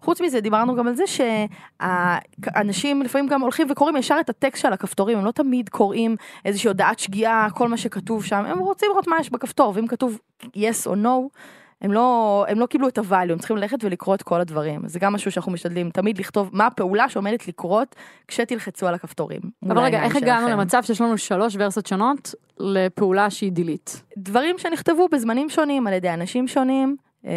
חוץ 0.00 0.20
מזה 0.20 0.40
דיברנו 0.40 0.76
גם 0.76 0.88
על 0.88 0.94
זה 0.94 1.04
שהאנשים 1.06 3.02
לפעמים 3.02 3.28
גם 3.28 3.40
הולכים 3.40 3.66
וקוראים 3.70 3.96
ישר 3.96 4.16
את 4.20 4.30
הטקסט 4.30 4.62
של 4.62 4.72
הכפתורים, 4.72 5.18
הם 5.18 5.24
לא 5.24 5.30
תמיד 5.30 5.68
קוראים 5.68 6.16
איזושהי 6.44 6.68
הודעת 6.68 6.98
שגיאה, 6.98 7.46
כל 7.54 7.68
מה 7.68 7.76
שכתוב 7.76 8.24
שם, 8.24 8.44
הם 8.46 8.58
רוצים 8.58 8.88
לראות 8.90 9.06
מה 9.06 9.16
יש 9.20 9.30
בכפתור, 9.30 9.72
ואם 9.76 9.86
כתוב 9.86 10.18
yes 10.42 10.86
או 10.86 10.94
no, 10.94 11.38
הם 11.82 11.92
לא, 11.92 12.44
הם 12.48 12.60
לא 12.60 12.66
קיבלו 12.66 12.88
את 12.88 12.98
ה 12.98 13.03
value, 13.03 13.32
הם 13.32 13.38
צריכים 13.38 13.56
ללכת 13.56 13.84
ולקרוא 13.84 14.14
את 14.14 14.22
כל 14.22 14.40
הדברים. 14.40 14.80
זה 14.86 14.98
גם 14.98 15.12
משהו 15.12 15.32
שאנחנו 15.32 15.52
משתדלים 15.52 15.90
תמיד 15.90 16.18
לכתוב 16.18 16.50
מה 16.52 16.66
הפעולה 16.66 17.08
שעומדת 17.08 17.48
לקרות 17.48 17.96
כשתלחצו 18.28 18.86
על 18.86 18.94
הכפתורים. 18.94 19.40
אבל 19.68 19.78
רגע, 19.78 20.02
איך 20.02 20.16
הגענו. 20.16 20.48
למצב 20.48 20.82
שיש 20.82 21.00
לנו 21.00 21.18
שלוש 21.18 21.56
ורסיות 21.58 21.86
שונות 21.86 22.34
לפעולה 22.58 23.30
שהיא 23.30 23.52
delete? 23.52 24.02
דברים 24.16 24.58
שנכתבו 24.58 25.08
בזמנים 25.12 25.50
שונים 25.50 25.86
על 25.86 25.92
ידי 25.92 26.10
אנשים 26.10 26.48
שונים, 26.48 26.96
אה, 27.26 27.32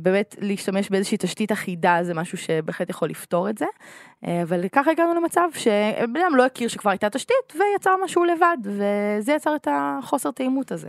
באמת 0.00 0.36
להשתמש 0.38 0.90
באיזושהי 0.90 1.18
תשתית 1.20 1.52
אחידה 1.52 1.98
זה 2.02 2.14
משהו 2.14 2.38
שבהחלט 2.38 2.90
יכול 2.90 3.08
לפתור 3.08 3.50
את 3.50 3.58
זה. 3.58 3.66
אה, 4.26 4.42
אבל 4.42 4.68
ככה 4.68 4.90
הגענו 4.90 5.14
למצב 5.14 5.48
שבן 5.54 6.20
אדם 6.20 6.36
לא 6.36 6.46
הכיר 6.46 6.68
שכבר 6.68 6.90
הייתה 6.90 7.10
תשתית 7.10 7.54
ויצר 7.54 7.96
משהו 8.04 8.24
לבד 8.24 8.56
וזה 8.64 9.32
יצר 9.32 9.56
את 9.56 9.68
החוסר 9.70 10.30
תאימות 10.30 10.72
הזה. 10.72 10.88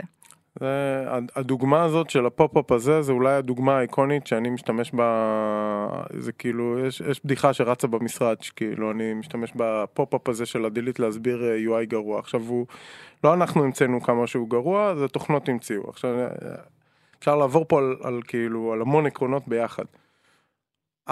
זה, 0.60 1.04
הדוגמה 1.36 1.82
הזאת 1.82 2.10
של 2.10 2.26
ה 2.26 2.33
pop-up 2.33 2.72
הזה 2.72 3.02
זה 3.02 3.12
אולי 3.12 3.34
הדוגמה 3.34 3.78
האיקונית 3.78 4.26
שאני 4.26 4.50
משתמש 4.50 4.92
בה, 4.92 6.02
זה 6.18 6.32
כאילו, 6.32 6.78
יש, 6.86 7.00
יש 7.00 7.20
בדיחה 7.24 7.52
שרצה 7.52 7.86
במשרד, 7.86 8.42
שכאילו 8.42 8.90
אני 8.90 9.14
משתמש 9.14 9.52
ב 9.56 9.66
pop-up 9.66 10.28
הזה 10.28 10.46
של 10.46 10.64
ה 10.64 10.69
delete 10.69 10.98
להסביר 10.98 11.44
אה, 11.44 11.82
UI 11.82 11.86
גרוע. 11.86 12.18
עכשיו 12.18 12.40
הוא, 12.40 12.66
לא 13.24 13.34
אנחנו 13.34 13.64
המצאנו 13.64 14.00
כמה 14.00 14.26
שהוא 14.26 14.48
גרוע, 14.50 14.94
זה 14.94 15.08
תוכנות 15.08 15.48
המציאו. 15.48 15.90
עכשיו 15.90 16.10
אפשר 17.18 17.36
לעבור 17.36 17.64
פה 17.68 17.78
על, 17.78 17.96
על 18.02 18.20
כאילו, 18.28 18.72
על 18.72 18.80
המון 18.80 19.06
עקרונות 19.06 19.48
ביחד. 19.48 19.84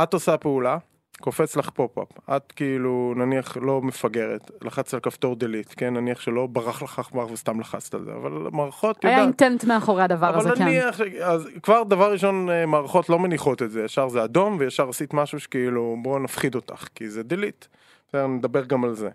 את 0.02 0.14
עושה 0.14 0.36
פעולה, 0.36 0.78
קופץ 1.20 1.56
לך 1.56 1.70
pop-up, 1.70 2.30
את 2.36 2.52
כאילו 2.52 3.14
נניח 3.16 3.56
לא 3.56 3.82
מפגרת, 3.82 4.50
לחצת 4.62 4.94
על 4.94 5.00
כפתור 5.00 5.36
delete, 5.40 5.74
כן, 5.76 5.94
נניח 5.94 6.20
שלא 6.20 6.46
ברח 6.46 6.82
לך 6.82 6.98
עכבר 6.98 7.32
וסתם 7.32 7.60
לחצת 7.60 7.94
על 7.94 8.04
זה, 8.04 8.12
אבל 8.12 8.30
מערכות, 8.52 9.04
היה 9.04 9.22
intent 9.22 9.64
מאחורי 9.64 10.02
הדבר 10.02 10.38
הזה, 10.38 10.50
כן. 10.56 10.64
נניח, 10.64 11.00
אז 11.22 11.48
כבר 11.62 11.82
דבר 11.82 12.12
ראשון 12.12 12.50
אה, 12.50 12.66
מערכות 12.66 13.08
לא 13.08 13.18
מניחות 13.18 13.62
את 13.62 13.70
זה, 13.70 13.84
ישר 13.84 14.08
זה 14.08 14.24
אדום 14.24 14.56
וישר 14.58 14.88
עשית 14.88 15.14
משהו 15.14 15.40
שכאילו 15.40 15.96
בואו 16.02 16.18
נפחיד 16.18 16.54
אותך, 16.54 16.88
כי 16.94 17.10
זה 17.10 17.22
delete, 17.30 17.66
בסדר, 18.08 18.26
נדבר 18.26 18.64
גם 18.64 18.84
על 18.84 18.94
זה, 18.94 19.08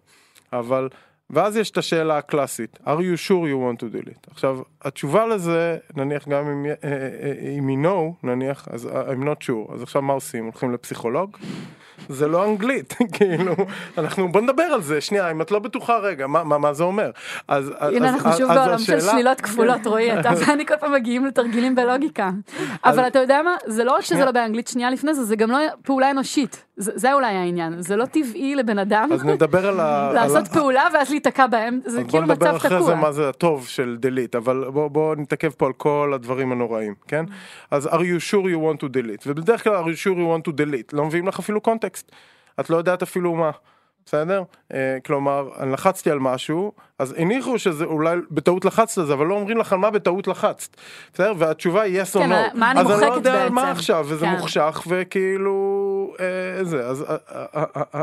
אבל 0.54 0.90
ואז 1.30 1.58
יש 1.58 1.72
את 1.72 1.78
השאלה 1.78 2.18
הקלאסית, 2.18 2.78
are 2.86 3.00
you 3.00 3.28
sure 3.28 3.30
you 3.30 3.58
want 3.58 3.80
to 3.80 3.96
delete? 3.96 4.32
עכשיו, 4.32 4.60
התשובה 4.82 5.26
לזה, 5.26 5.78
נניח 5.96 6.28
גם 6.28 6.48
אם, 6.48 6.66
אה, 6.66 6.74
אה, 6.84 7.58
אם 7.58 7.68
היא 7.68 7.78
no, 7.78 8.28
נניח, 8.28 8.68
אז 8.72 8.86
I'm 8.86 9.24
not 9.24 9.44
sure, 9.44 9.74
אז 9.74 9.84
עכשיו 9.84 10.02
מה 10.02 10.14
עושים? 10.14 10.44
הולכים 10.44 10.74
לפסיכולוג? 10.74 11.38
זה 12.10 12.28
לא 12.28 12.46
אנגלית, 12.46 12.94
כאילו, 13.16 13.56
אנחנו, 13.98 14.32
בוא 14.32 14.42
נדבר 14.42 14.64
על 14.64 14.82
זה, 14.82 15.02
שנייה, 15.02 15.32
אם 15.32 15.42
את 15.42 15.52
לא 15.52 15.60
בטוחה 15.60 15.98
רגע, 15.98 16.28
מה, 16.28 16.44
מה, 16.44 16.58
מה 16.58 16.74
זה 16.74 16.84
אומר? 16.84 17.12
אז, 17.48 17.72
הנה 17.80 18.10
אז, 18.10 18.14
אנחנו 18.14 18.32
שוב 18.34 18.54
בעולם 18.54 18.78
של 18.78 19.00
שלילות 19.00 19.42
כפולות, 19.42 19.88
רועי, 19.88 20.20
אתה 20.20 20.30
ואני 20.48 20.66
כל 20.66 20.76
פעם 20.80 20.94
מגיעים 20.94 21.26
לתרגילים 21.26 21.76
בלוגיקה. 21.76 22.30
אבל 22.86 23.08
אתה 23.08 23.20
יודע 23.20 23.42
מה, 23.42 23.56
זה 23.66 23.84
לא 23.84 23.96
רק 23.96 24.02
שזה 24.02 24.26
לא 24.26 24.32
באנגלית 24.32 24.68
שנייה 24.68 24.90
לפני 24.90 25.14
זה, 25.14 25.24
זה 25.24 25.36
גם 25.36 25.52
לא 25.52 25.58
פעולה 25.84 26.12
אנושית. 26.12 26.64
זה 26.78 27.14
אולי 27.14 27.36
העניין, 27.36 27.82
זה 27.82 27.96
לא 27.96 28.06
טבעי 28.06 28.56
לבן 28.56 28.80
אדם 28.80 29.10
אז 29.14 29.26
נדבר 29.26 29.68
על 29.68 29.80
ה... 29.80 30.12
לעשות 30.16 30.48
פעולה 30.48 30.88
ואז 30.94 31.10
להיתקע 31.10 31.48
בהם, 31.48 31.80
זה 31.86 32.04
כאילו 32.04 32.24
מצב 32.24 32.36
תקוע. 32.36 32.50
אז 32.50 32.58
בוא 32.60 32.66
נדבר 32.66 32.78
אחרי 32.78 32.84
זה 32.84 32.96
מה 32.96 33.12
זה 33.12 33.30
הטוב 33.30 33.68
של 33.68 33.98
delete, 34.02 34.38
אבל 34.38 34.66
בוא 34.70 35.16
נתעכב 35.16 35.50
פה 35.50 35.66
על 35.66 35.74
כל 35.74 36.12
הדברים 36.16 36.52
הנוראים, 36.52 36.94
כן? 37.08 37.26
אז 37.72 37.88
are 37.88 37.90
you 37.90 38.32
sure 38.32 38.46
you 38.46 38.60
want 38.74 38.84
to 38.84 38.86
delete, 38.86 39.24
ובדרך 39.28 39.64
כלל 39.64 39.84
are 39.84 39.88
you 39.88 39.98
sure 39.98 40.18
you 40.18 40.48
want 40.48 40.52
to 40.52 40.54
delete, 40.54 40.90
לא 40.94 41.06
מביאים 41.06 41.28
לך 41.28 41.40
אפילו 41.40 41.62
קונטקסט, 41.62 41.87
את 42.60 42.70
לא 42.70 42.78
יודעת 42.78 43.02
אפילו 43.02 43.36
מה. 43.36 43.52
בסדר? 44.08 44.44
אה, 44.74 44.98
כלומר, 45.06 45.50
אני 45.60 45.72
לחצתי 45.72 46.12
על 46.12 46.20
משהו, 46.20 46.72
אז 47.00 47.16
הניחו 47.18 47.60
שזה 47.60 47.86
אולי 47.86 48.18
בטעות 48.32 48.66
לחצת 48.66 48.98
על 48.98 49.06
זה, 49.06 49.14
אבל 49.14 49.26
לא 49.26 49.36
אומרים 49.36 49.58
לך 49.58 49.74
על 49.74 49.80
מה 49.80 49.92
בטעות 49.92 50.28
לחצת. 50.28 50.78
בסדר? 51.14 51.34
והתשובה 51.38 51.82
היא 51.82 52.02
yes 52.02 52.06
or 52.06 52.20
כן, 52.20 52.32
no. 52.32 52.36
מה 52.54 52.72
אני 52.72 52.84
מוחקת 52.84 52.90
בעצם. 52.90 52.94
אז 52.94 53.02
אני 53.02 53.10
לא 53.10 53.16
יודע 53.16 53.44
על 53.44 53.50
מה 53.50 53.72
עכשיו, 53.72 54.06
וזה 54.10 54.26
כן. 54.26 54.32
מוחשך, 54.32 54.84
וכאילו... 54.88 56.14
אה, 56.20 56.64
זה, 56.64 56.86
אז, 56.88 57.06
אה, 57.10 58.02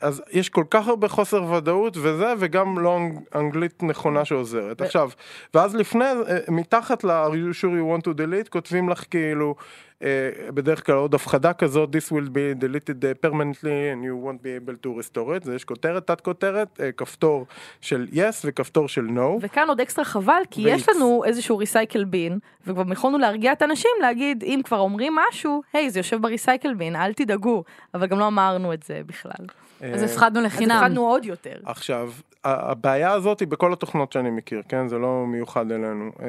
אז 0.00 0.22
יש 0.30 0.48
כל 0.48 0.64
כך 0.70 0.88
הרבה 0.88 1.08
חוסר 1.08 1.44
ודאות 1.44 1.96
וזה, 1.96 2.32
וגם 2.38 2.78
לא 2.78 2.98
אנגלית 3.34 3.82
נכונה 3.82 4.24
שעוזרת. 4.24 4.80
עכשיו, 4.80 5.10
ואז 5.54 5.74
לפני, 5.74 6.04
מתחת 6.48 7.04
ל-are 7.04 7.32
you 7.32 7.54
sure 7.60 7.64
you 7.64 7.98
want 7.98 8.04
to 8.04 8.18
delete, 8.18 8.48
כותבים 8.48 8.88
לך 8.88 9.04
כאילו... 9.10 9.54
Uh, 9.98 10.52
בדרך 10.52 10.86
כלל 10.86 10.94
עוד 10.94 11.14
הפחדה 11.14 11.52
כזאת, 11.52 11.96
this 11.96 12.12
will 12.12 12.28
be 12.28 12.62
deleted 12.64 13.26
permanently 13.26 13.92
and 13.92 14.04
you 14.04 14.14
won't 14.24 14.42
be 14.42 14.68
able 14.68 14.76
to 14.84 14.88
restore 14.88 15.40
it, 15.40 15.44
זה 15.44 15.54
יש 15.54 15.64
כותרת, 15.64 16.06
תת 16.06 16.20
כותרת, 16.20 16.68
uh, 16.76 16.82
כפתור 16.96 17.46
של 17.80 18.06
yes 18.12 18.36
וכפתור 18.44 18.88
של 18.88 19.06
no. 19.06 19.38
וכאן 19.40 19.68
עוד 19.68 19.80
אקסטרה 19.80 20.04
חבל, 20.04 20.42
כי 20.50 20.64
ו- 20.64 20.68
יש 20.68 20.88
לנו 20.88 21.22
איזשהו 21.24 21.58
ריסייקל 21.58 22.04
בין, 22.04 22.38
וכבר 22.66 22.92
יכולנו 22.92 23.18
להרגיע 23.18 23.52
את 23.52 23.62
האנשים 23.62 23.90
להגיד, 24.00 24.42
אם 24.42 24.60
כבר 24.64 24.78
אומרים 24.78 25.16
משהו, 25.28 25.62
היי, 25.72 25.86
hey, 25.86 25.90
זה 25.90 25.98
יושב 25.98 26.22
בריסייקל 26.22 26.74
בין, 26.74 26.96
אל 26.96 27.12
תדאגו, 27.12 27.64
אבל 27.94 28.06
גם 28.06 28.18
לא 28.18 28.26
אמרנו 28.26 28.72
את 28.72 28.82
זה 28.82 29.00
בכלל. 29.06 29.46
אז 29.80 30.02
הפחדנו 30.02 30.40
לחינם. 30.40 30.70
אז 30.70 30.76
הפחדנו 30.76 31.06
עוד 31.06 31.24
יותר. 31.24 31.56
עכשיו, 31.64 32.12
הבעיה 32.44 33.12
הזאת 33.12 33.40
היא 33.40 33.48
בכל 33.48 33.72
התוכנות 33.72 34.12
שאני 34.12 34.30
מכיר, 34.30 34.62
כן? 34.68 34.88
זה 34.88 34.98
לא 34.98 35.24
מיוחד 35.26 35.72
אלינו. 35.72 36.10
Uh, 36.16 36.22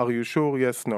are 0.00 0.08
you 0.08 0.34
sure? 0.34 0.86
yes, 0.86 0.88
no. 0.88 0.94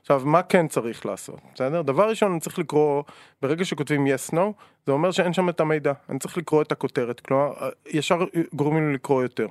עכשיו, 0.00 0.22
מה 0.24 0.42
כן 0.42 0.68
צריך 0.68 1.06
לעשות? 1.06 1.40
בסדר? 1.54 1.82
דבר 1.82 2.08
ראשון, 2.08 2.30
אני 2.30 2.40
צריך 2.40 2.58
לקרוא, 2.58 3.02
ברגע 3.42 3.64
שכותבים 3.64 4.06
yes, 4.06 4.34
no, 4.34 4.40
זה 4.86 4.92
אומר 4.92 5.10
שאין 5.10 5.32
שם 5.32 5.48
את 5.48 5.60
המידע. 5.60 5.92
אני 6.08 6.18
צריך 6.18 6.38
לקרוא 6.38 6.62
את 6.62 6.72
הכותרת, 6.72 7.20
כלומר, 7.20 7.52
ישר 7.86 8.24
גורמים 8.54 8.88
לי 8.88 8.94
לקרוא 8.94 9.22
יותר. 9.22 9.46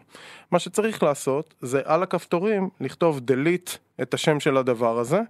מה 0.52 0.60
שצריך 0.60 1.04
לעשות, 1.04 1.54
זה 1.62 1.82
על 1.86 2.04
הכפתורים 2.04 2.69
לכתוב 2.82 3.19
delete 3.32 3.78
את 4.02 4.13
השם 4.13 4.39
של 4.39 4.58
הדבר 4.58 5.00
הזה. 5.00 5.21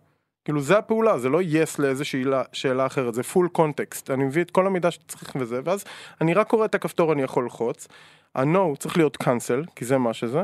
כאילו 0.45 0.61
זה 0.61 0.77
הפעולה, 0.77 1.17
זה 1.17 1.29
לא 1.29 1.41
yes 1.41 1.75
לאיזושהי 1.79 2.23
שאלה 2.53 2.85
אחרת, 2.85 3.13
זה 3.13 3.21
full 3.21 3.57
context, 3.57 4.13
אני 4.13 4.23
מביא 4.23 4.41
את 4.41 4.51
כל 4.51 4.67
המידע 4.67 4.91
שצריך 4.91 5.35
וזה, 5.39 5.59
ואז 5.63 5.85
אני 6.21 6.33
רק 6.33 6.47
קורא 6.47 6.65
את 6.65 6.75
הכפתור, 6.75 7.13
אני 7.13 7.21
יכול 7.21 7.43
ללחוץ, 7.43 7.87
ה-no 8.35 8.77
צריך 8.79 8.97
להיות 8.97 9.17
cancel, 9.23 9.71
כי 9.75 9.85
זה 9.85 9.97
מה 9.97 10.13
שזה, 10.13 10.41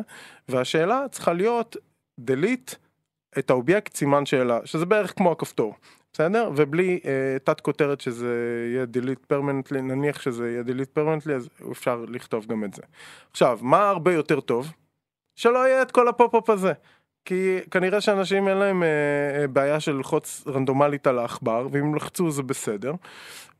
והשאלה 0.49 1.05
צריכה 1.11 1.33
להיות 1.33 1.77
delete 2.21 2.75
את 3.39 3.49
האובייקט 3.49 3.95
סימן 3.95 4.25
שאלה, 4.25 4.59
שזה 4.65 4.85
בערך 4.85 5.13
כמו 5.17 5.31
הכפתור, 5.31 5.75
בסדר? 6.13 6.49
ובלי 6.55 6.99
אה, 7.05 7.37
תת 7.43 7.61
כותרת 7.61 8.01
שזה 8.01 8.35
יהיה 8.71 8.85
delete 8.93 9.33
permanently, 9.33 9.81
נניח 9.81 10.21
שזה 10.21 10.49
יהיה 10.49 10.63
delete 10.67 10.99
permanently, 10.99 11.31
אז 11.31 11.49
אפשר 11.71 12.05
לכתוב 12.07 12.45
גם 12.45 12.63
את 12.63 12.73
זה. 12.73 12.81
עכשיו, 13.31 13.59
מה 13.61 13.89
הרבה 13.89 14.13
יותר 14.13 14.39
טוב? 14.39 14.71
שלא 15.35 15.67
יהיה 15.67 15.81
את 15.81 15.91
כל 15.91 16.07
ה 16.07 16.13
pop-up 16.13 16.49
הזה. 16.49 16.73
כי 17.25 17.59
כנראה 17.71 18.01
שאנשים 18.01 18.47
אין 18.47 18.57
להם 18.57 18.83
אה, 18.83 18.87
אה, 19.41 19.47
בעיה 19.47 19.79
של 19.79 19.91
ללחוץ 19.91 20.43
רנדומלית 20.47 21.07
על 21.07 21.19
העכבר, 21.19 21.67
ואם 21.71 21.95
לחצו 21.95 22.31
זה 22.31 22.43
בסדר. 22.43 22.93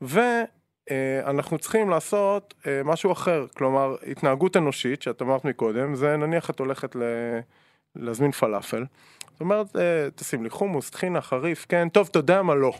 ואנחנו 0.00 0.61
אה, 0.90 1.58
צריכים 1.60 1.90
לעשות 1.90 2.54
אה, 2.66 2.80
משהו 2.84 3.12
אחר, 3.12 3.46
כלומר 3.56 3.96
התנהגות 4.06 4.56
אנושית, 4.56 5.02
שאת 5.02 5.22
אמרת 5.22 5.44
מקודם, 5.44 5.94
זה 5.94 6.16
נניח 6.16 6.50
את 6.50 6.58
הולכת 6.58 6.96
ל... 6.96 7.02
להזמין 7.96 8.30
פלאפל. 8.30 8.84
זאת 9.32 9.40
אומרת, 9.40 9.76
אה, 9.76 10.08
תשים 10.14 10.42
לי 10.42 10.50
חומוס, 10.50 10.90
טחינה, 10.90 11.20
חריף, 11.20 11.66
כן, 11.68 11.88
טוב, 11.88 12.08
אתה 12.10 12.18
יודע 12.18 12.42
מה 12.42 12.54
לא. 12.54 12.72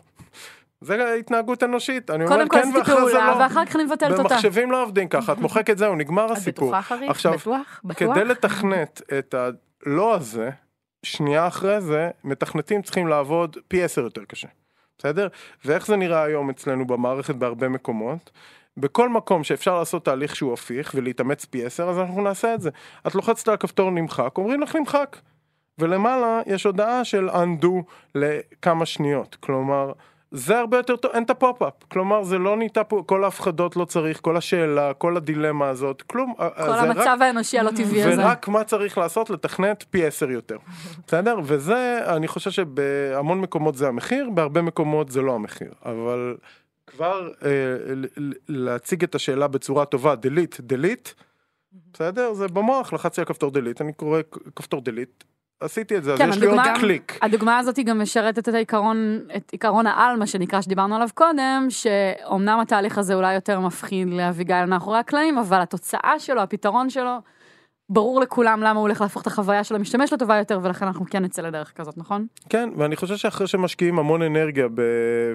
זה 0.81 1.15
התנהגות 1.15 1.63
אנושית, 1.63 2.11
אני 2.11 2.25
אומר 2.25 2.49
כן 2.49 2.71
ואחרי 2.77 3.13
זה 3.13 3.19
לא. 3.19 3.33
ואחר 3.39 3.67
כך 3.67 3.77
אני 3.77 3.85
מבטלת 3.85 4.19
אותה. 4.19 4.23
במחשבים 4.23 4.71
לא 4.71 4.83
עובדים 4.83 5.09
ככה, 5.09 5.33
את 5.33 5.39
מוחקת 5.39 5.79
זהו, 5.79 5.95
נגמר 5.95 6.33
הסיפור. 6.33 6.69
את 6.69 6.75
בטוחה 6.75 6.83
חריף? 6.83 7.11
עכשיו, 7.11 7.33
בטוח? 7.33 7.81
בטוח? 7.85 8.15
כדי 8.15 8.25
לתכנת 8.25 9.03
את 9.19 9.35
הלא 9.35 10.15
הזה, 10.15 10.51
שנייה 11.03 11.47
אחרי 11.47 11.81
זה, 11.81 12.11
מתכנתים 12.25 12.83
צריכים 12.83 13.09
לעבוד 13.09 13.57
פי 13.69 13.83
עשר 13.83 14.01
יותר 14.01 14.25
קשה, 14.25 14.49
בסדר? 15.03 15.29
ואיך 15.65 15.87
זה 15.87 15.97
נראה 15.97 16.23
היום 16.23 16.51
אצלנו 16.51 16.87
במערכת 16.87 17.35
בהרבה 17.35 17.69
מקומות? 17.69 18.31
בכל 18.77 19.09
מקום 19.09 19.45
שאפשר 19.45 19.79
לעשות 19.79 20.05
תהליך 20.05 20.37
שהוא 20.37 20.53
הפיך 20.53 20.93
ולהתאמץ 20.95 21.45
פי 21.45 21.65
עשר, 21.65 21.89
אז 21.89 21.99
אנחנו 21.99 22.23
נעשה 22.23 22.55
את 22.55 22.61
זה. 22.61 22.71
את 23.07 23.15
לוחצת 23.15 23.49
על 23.49 23.55
הכפתור 23.55 23.91
נמחק, 23.91 24.39
אומרים 24.39 24.61
לך 24.61 24.77
נמחק. 24.77 25.17
ולמעלה 25.79 26.41
יש 26.47 26.65
הודעה 26.65 27.05
של 27.05 27.29
undo 27.29 27.83
לכמה 28.15 28.87
שניות. 28.87 29.37
כלומר, 29.41 29.93
זה 30.33 30.59
הרבה 30.59 30.77
יותר 30.77 30.97
טוב, 30.97 31.11
אין 31.15 31.23
את 31.23 31.31
הפופ-אפ, 31.31 31.73
כלומר 31.89 32.23
זה 32.25 32.39
לא 32.39 32.57
נהייתה 32.57 32.85
פה, 32.85 33.03
כל 33.07 33.25
ההפחדות 33.25 33.77
לא 33.77 33.85
צריך, 33.85 34.21
כל 34.21 34.37
השאלה, 34.37 34.95
כל 34.95 35.17
הדילמה 35.17 35.69
הזאת, 35.69 36.03
כלום. 36.03 36.35
אה, 36.41 36.51
כל 36.51 36.73
המצב 36.73 37.17
רק, 37.21 37.23
האנושי 37.23 37.59
הלא 37.59 37.71
טבעי 37.71 38.03
הזה. 38.03 38.23
ורק 38.23 38.49
מה 38.49 38.65
צריך 38.65 38.99
לעשות, 38.99 39.31
לתכנת 39.31 39.85
פי 39.91 40.07
עשר 40.07 40.31
יותר, 40.31 40.57
בסדר? 41.07 41.39
וזה, 41.45 42.01
אני 42.17 42.29
חושב 42.29 42.51
שבהמון 42.51 43.41
מקומות 43.41 43.75
זה 43.75 43.89
המחיר, 43.89 44.31
בהרבה 44.31 44.63
מקומות 44.63 45.09
זה 45.09 45.23
לא 45.23 45.35
המחיר, 45.35 45.73
אבל 45.85 46.37
כבר 46.87 47.29
אה, 47.45 47.49
להציג 48.49 49.03
את 49.03 49.15
השאלה 49.15 49.49
בצורה 49.49 49.85
טובה, 49.85 50.15
delete, 50.15 50.61
delete, 50.73 51.23
בסדר? 51.93 52.33
זה 52.33 52.49
במוח, 52.49 52.93
לחצתי 52.93 53.21
על 53.21 53.25
כפתור 53.25 53.51
delete, 53.51 53.81
אני 53.81 53.93
קורא 53.93 54.21
כפתור 54.57 54.83
delete, 54.89 55.25
עשיתי 55.63 55.97
את 55.97 56.05
זה, 56.05 56.15
כן, 56.19 56.29
אז 56.29 56.37
יש 56.37 56.43
לי 56.43 56.47
עוד 56.47 56.61
קליק. 56.81 57.19
הדוגמה 57.23 57.59
הזאת 57.59 57.77
היא 57.77 57.87
גם 57.87 58.01
משרתת 58.01 58.49
את 58.49 58.55
העיקרון, 58.55 59.19
את 59.37 59.51
עיקרון 59.51 59.87
העל, 59.87 60.17
מה 60.17 60.27
שנקרא, 60.27 60.61
שדיברנו 60.61 60.97
עליו 60.97 61.09
קודם, 61.15 61.67
שאומנם 61.69 62.59
התהליך 62.61 62.99
הזה 62.99 63.15
אולי 63.15 63.35
יותר 63.35 63.61
מפחיד 63.61 64.09
לאביגיל 64.09 64.65
מאחורי 64.65 64.99
הקלעים, 64.99 65.39
אבל 65.39 65.61
התוצאה 65.61 66.15
שלו, 66.19 66.41
הפתרון 66.41 66.91
שלו, 66.91 67.17
ברור 67.93 68.21
לכולם 68.21 68.61
למה 68.61 68.71
הוא 68.71 68.81
הולך 68.81 69.01
להפוך 69.01 69.23
את 69.23 69.27
החוויה 69.27 69.65
של 69.65 69.75
המשתמש 69.75 70.13
לטובה 70.13 70.39
יותר, 70.39 70.59
ולכן 70.63 70.87
אנחנו 70.87 71.05
כן 71.11 71.25
נצא 71.25 71.43
לדרך 71.43 71.73
כזאת, 71.73 71.99
נכון? 71.99 72.27
כן, 72.49 72.69
ואני 72.77 72.97
חושב 72.97 73.17
שאחרי 73.17 73.47
שמשקיעים 73.47 73.99
המון 73.99 74.23
אנרגיה 74.23 74.69
ב- 74.69 74.81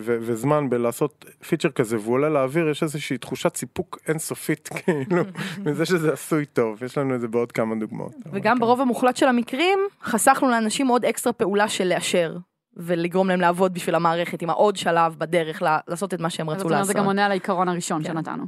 ו- 0.01 0.17
וזמן 0.21 0.69
בלעשות 0.69 1.25
פיצ'ר 1.47 1.69
כזה, 1.69 1.97
והוא 1.99 2.13
עולה 2.13 2.29
לאוויר, 2.29 2.69
יש 2.69 2.83
איזושהי 2.83 3.17
תחושת 3.17 3.55
סיפוק 3.55 3.99
אינסופית, 4.07 4.69
כאילו, 4.77 5.23
מזה 5.65 5.85
שזה 5.85 6.13
עשוי 6.13 6.45
טוב, 6.45 6.83
יש 6.83 6.97
לנו 6.97 7.15
את 7.15 7.21
זה 7.21 7.27
בעוד 7.27 7.51
כמה 7.51 7.75
דוגמאות. 7.75 8.13
וגם 8.31 8.59
ברוב 8.59 8.81
המוחלט 8.81 9.17
של 9.17 9.27
המקרים, 9.27 9.79
חסכנו 10.03 10.49
לאנשים 10.49 10.87
עוד 10.87 11.05
אקסטרה 11.05 11.33
פעולה 11.33 11.67
של 11.67 11.87
לאשר. 11.87 12.37
ולגרום 12.79 13.27
להם 13.27 13.41
לעבוד 13.41 13.73
בשביל 13.73 13.95
המערכת 13.95 14.41
עם 14.41 14.49
העוד 14.49 14.75
שלב 14.75 15.15
בדרך 15.17 15.61
לעשות 15.87 16.13
את 16.13 16.19
מה 16.19 16.29
שהם 16.29 16.49
רצו 16.49 16.69
לעשות. 16.69 16.87
זה 16.87 16.93
גם 16.93 17.05
עונה 17.05 17.25
על 17.25 17.31
העיקרון 17.31 17.69
הראשון 17.69 18.03
כן. 18.03 18.09
שנתנו. 18.09 18.43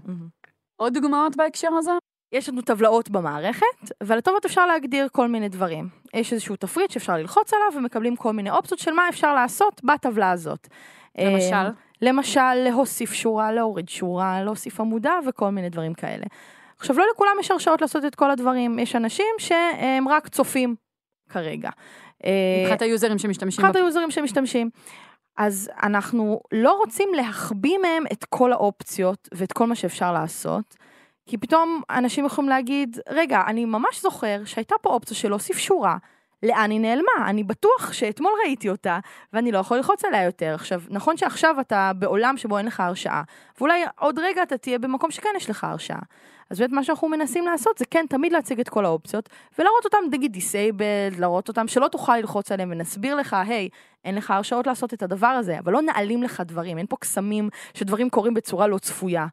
עוד 0.76 0.94
דוגמאות 0.94 1.36
בהקשר 1.36 1.68
הזה? 1.78 1.92
יש 2.32 2.50
לנו 2.50 2.62
טבלאות 2.62 3.10
במערכת, 3.10 3.66
ולטובת 4.04 4.46
אפשר 4.46 4.66
להגדיר 4.66 5.08
כל 5.12 5.28
מיני 5.28 5.50
דברים. 5.50 5.90
יש 6.14 6.34
איזשהו 6.34 6.56
תפריט 6.56 6.92
שאפשר 6.92 7.18
ללחוץ 7.18 7.54
עליו, 7.54 7.68
ומקבלים 7.76 8.16
כל 8.16 8.34
מיני 8.34 8.50
אופציות 8.50 8.80
של 8.80 8.92
מה 8.92 9.10
אפשר 9.10 9.34
לעשות 9.34 9.82
בטבלה 9.84 10.32
הזאת. 10.32 10.68
למשל? 11.18 11.54
אה, 11.54 11.70
למשל, 12.02 12.54
להוסיף 12.54 13.14
שורה, 13.14 13.52
להוריד 13.52 13.90
שורה, 13.90 14.44
להוסיף 14.44 14.80
עמודה 14.80 15.14
וכל 15.28 15.50
מיני 15.50 15.70
דברים 15.70 15.94
כאלה. 15.94 16.26
עכשיו, 16.80 16.98
לא 16.98 17.06
לכולם 17.14 17.32
יש 17.40 17.52
הרשאות 17.52 17.82
לעשות 17.82 18.06
את 18.06 18.16
כל 18.16 18.32
הדברים. 18.32 18.80
יש 18.80 18.96
אנשים 18.96 19.36
שהם 19.38 20.08
רק 20.08 20.28
צופים 20.28 20.76
כרגע. 21.30 21.70
אה, 22.26 22.32
מבחינת 22.62 22.82
היוזרים 22.82 23.18
שמשתמשים 23.18 23.66
מבחינת 23.66 23.76
היוזרים 23.76 24.12
שמשתמשים. 24.12 24.70
אז 25.38 25.70
אנחנו 25.84 26.42
לא 26.52 26.72
רוצים 26.74 27.10
להחביא 27.14 27.78
מהם 27.78 28.04
את 28.12 28.26
כל 28.30 28.54
האופציות 28.54 29.30
ואת 29.34 29.52
כל 29.52 29.68
מה 29.68 29.76
שאפשר 29.76 30.14
לעשות, 30.14 30.76
כי 31.30 31.38
פתאום 31.38 31.82
אנשים 31.90 32.26
יכולים 32.26 32.50
להגיד, 32.50 33.00
רגע, 33.10 33.42
אני 33.48 33.66
ממש 33.66 34.02
זוכר 34.02 34.42
שהייתה 34.46 34.76
פה 34.82 34.90
אופציה 34.90 35.18
של 35.18 35.30
להוסיף 35.30 35.58
שורה, 35.58 35.98
לאן 36.44 36.72
היא 36.72 36.80
נעלמה? 36.80 37.30
אני 37.30 37.44
בטוח 37.44 37.94
שאתמול 37.94 38.32
ראיתי 38.44 38.70
אותה, 38.70 39.00
ואני 39.34 39.52
לא 39.52 39.58
יכול 39.58 39.78
ללחוץ 39.78 40.06
עליה 40.06 40.24
יותר. 40.24 40.54
עכשיו, 40.56 40.82
נכון 40.90 41.18
שעכשיו 41.18 41.60
אתה 41.60 41.92
בעולם 41.96 42.38
שבו 42.38 42.58
אין 42.58 42.66
לך 42.66 42.80
הרשאה, 42.80 43.22
ואולי 43.58 43.84
עוד 44.00 44.20
רגע 44.20 44.44
אתה 44.44 44.58
תהיה 44.58 44.80
במקום 44.80 45.12
שכן 45.12 45.30
יש 45.38 45.50
לך 45.50 45.64
הרשאה. 45.64 46.00
אז 46.50 46.60
באמת 46.60 46.72
מה 46.72 46.84
שאנחנו 46.84 47.10
מנסים 47.10 47.46
לעשות 47.46 47.78
זה 47.78 47.86
כן 47.86 48.06
תמיד 48.10 48.34
להציג 48.34 48.60
את 48.60 48.70
כל 48.70 48.86
האופציות, 48.86 49.30
ולהראות 49.60 49.86
אותם 49.86 49.98
נגיד 50.12 50.34
disabled, 50.34 51.20
להראות 51.20 51.48
אותם 51.48 51.68
שלא 51.68 51.88
תוכל 51.88 52.18
ללחוץ 52.18 52.52
עליהם, 52.52 52.70
ונסביר 52.72 53.16
לך, 53.16 53.36
היי, 53.48 53.70
אין 54.06 54.16
לך 54.16 54.32
הרשאות 54.32 54.68
לעשות 54.68 54.94
את 54.94 55.04
הדבר 55.04 55.28
הזה, 55.28 55.60
אבל 55.60 55.74
לא 55.74 55.82
נעלים 55.82 56.24
לך 56.24 56.44
דברים, 56.46 56.78
אין 56.78 56.86
פה 56.90 56.98
קסמים 57.00 57.50
שדברים 57.74 58.10
קורים 58.10 58.34
בצורה 58.34 58.68
לא 58.68 58.78
צפויה. 58.78 59.28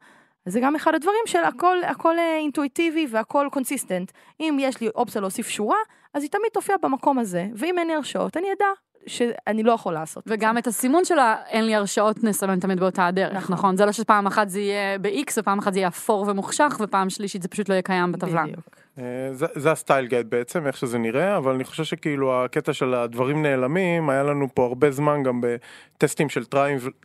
אז 0.47 0.53
זה 0.53 0.61
גם 0.61 0.77
אחד 0.77 0.95
הדברים 0.95 1.27
של 1.27 1.45
הכל, 1.45 1.77
הכל 1.85 2.19
אה, 2.19 2.37
אינטואיטיבי 2.37 3.07
והכל 3.11 3.49
consistent. 3.53 4.13
אם 4.41 4.57
יש 4.61 4.81
לי 4.81 4.89
אופציה 4.89 5.21
להוסיף 5.21 5.49
שורה, 5.49 5.79
אז 6.15 6.23
היא 6.23 6.31
תמיד 6.31 6.51
תופיע 6.53 6.77
במקום 6.83 7.19
הזה, 7.19 7.47
ואם 7.55 7.79
אין 7.79 7.87
לי 7.87 7.95
הרשאות, 7.95 8.37
אני 8.37 8.47
אדע 8.53 8.67
שאני 9.07 9.63
לא 9.63 9.73
יכול 9.73 9.93
לעשות 9.93 10.25
את. 10.27 10.33
וגם 10.33 10.59
את 10.59 10.67
הסימון 10.67 11.05
של 11.05 11.19
האין 11.19 11.67
לי 11.67 11.75
הרשאות 11.75 12.25
נסמן 12.25 12.61
תמיד 12.61 12.81
באותה 12.81 13.07
הדרך, 13.07 13.37
נכון. 13.37 13.55
נכון? 13.57 13.77
זה 13.77 13.87
לא 13.87 13.93
שפעם 13.93 14.27
אחת 14.27 14.49
זה 14.49 14.61
יהיה 14.61 14.99
ב-X 14.99 15.33
ופעם 15.39 15.59
אחת 15.59 15.73
זה 15.73 15.79
יהיה 15.79 15.89
אפור 15.89 16.25
ומוחשך 16.29 16.77
ופעם 16.81 17.11
שלישית 17.11 17.43
זה 17.43 17.49
פשוט 17.49 17.69
לא 17.69 17.75
יהיה 17.75 17.83
קיים 17.83 18.13
בטבלה. 18.13 18.43
בדיוק. 18.43 18.77
אה, 18.99 19.29
זה, 19.33 19.47
זה 19.55 19.73
ה 19.73 19.78
style 19.78 20.07
guide 20.07 20.31
בעצם, 20.31 20.67
איך 20.67 20.77
שזה 20.77 20.99
נראה, 20.99 21.37
אבל 21.37 21.55
אני 21.55 21.65
חושב 21.65 21.85
שכאילו 21.85 22.45
הקטע 22.45 22.73
של 22.73 22.95
הדברים 22.95 23.43
נעלמים, 23.43 24.11
היה 24.11 24.23
לנו 24.23 24.49
פה 24.55 24.67
הרבה 24.67 24.91
זמן 24.91 25.23
גם 25.23 25.41
ב 25.41 25.53
testים 25.53 26.29
של 26.29 26.45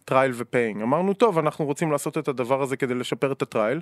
trial 0.06 0.32
ו 0.36 0.41
paying. 0.41 0.82
אמרנו, 0.82 1.14
טוב, 1.14 1.38
אנחנו 1.38 1.66
רוצים 1.66 1.92
לעשות 1.92 2.18
את 2.18 2.28
הדבר 2.28 2.62
הזה 2.62 2.78
כדי 2.78 2.94
לשפר 2.94 3.32
את 3.32 3.42
ה 3.42 3.47
trial, 3.47 3.82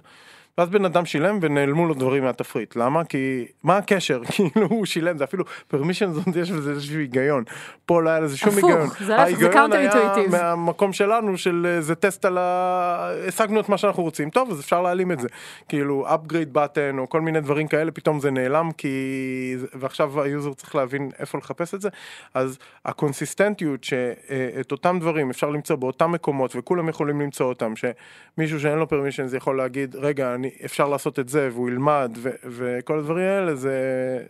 ואז 0.60 0.70
בן 0.70 0.86
אדם 0.86 1.06
שילם 1.06 1.40
ונעלמו 1.42 1.88
לו 1.88 1.94
דברים 1.94 2.24
מהתפריט. 2.24 2.76
למה? 2.76 3.04
כי, 3.04 3.46
מה 3.64 3.78
הקשר? 3.78 4.22
כאילו 4.32 4.68
הוא 4.68 4.86
שילם, 4.86 5.18
זה 5.18 5.24
אפילו 5.24 5.44
permission 5.68 6.12
זאת 6.12 6.36
יש 6.36 6.52
בזה 6.52 6.72
איזשהו 6.72 7.00
היגיון. 7.00 7.44
פה 7.86 8.02
לא 8.02 8.10
היה 8.10 8.20
לזה 8.20 8.38
שום 8.38 8.50
הפוך, 8.50 8.64
היגיון. 8.64 8.88
זה 9.00 9.06
זה 9.06 9.18
ההיגיון 9.18 9.74
היה 9.74 9.92
counter-intuitive. 9.92 10.32
מהמקום 10.32 10.94
שלנו 10.94 11.38
של 11.38 11.68
אה, 11.70 11.82
זה 11.82 11.96
טסט 11.96 12.26
על 12.26 12.38
ה... 12.38 13.12
השגנו 13.28 13.60
את 13.60 13.70
מה 13.70 13.78
שאנחנו 13.78 14.04
רוצים, 14.04 14.30
טוב, 14.30 14.52
אז 14.52 14.60
אפשר 14.60 14.82
להעלים 14.82 15.12
את 15.12 15.20
זה. 15.20 15.28
כאילו 15.70 16.08
upgrade 16.08 16.56
button 16.56 16.98
או 16.98 17.10
כל 17.10 17.22
מיני 17.22 17.42
דברים 17.42 17.68
כאלה, 17.68 17.92
פתאום 17.92 18.20
זה 18.20 18.32
נעלם 18.32 18.72
כי... 18.78 19.56
ועכשיו 19.74 20.22
ה 20.22 20.28
user 20.28 20.54
צריך 20.54 20.76
להבין 20.76 21.10
איפה 21.20 21.38
לחפש 21.38 21.74
את 21.74 21.82
זה. 21.82 21.90
אז 22.34 22.58
הקונסיסטנטיות 22.86 23.84
שאת 23.84 24.72
אותם 24.72 24.98
דברים 25.02 25.30
אפשר 25.30 25.50
למצוא 25.50 25.76
באותם 25.76 26.12
מקומות 26.12 26.56
וכולם 26.56 26.90
יכולים 26.90 27.22
למצוא 27.22 27.46
אותם, 27.46 27.74
שמישהו 27.76 28.60
שאין 28.60 28.78
לו 28.78 28.88
פרמישן 28.88 29.28
זה 29.28 29.38
יכול 29.38 29.58
להגיד, 29.58 29.96
רגע, 29.96 30.36
אני, 30.36 30.49
אפשר 30.66 30.88
לעשות 30.88 31.20
את 31.20 31.30
זה 31.30 31.50
והוא 31.52 31.70
ילמד 31.70 32.12
ו- 32.18 32.30
וכל 32.44 33.00
הדברים 33.00 33.28
האלה, 33.28 33.56
זה... 33.56 33.74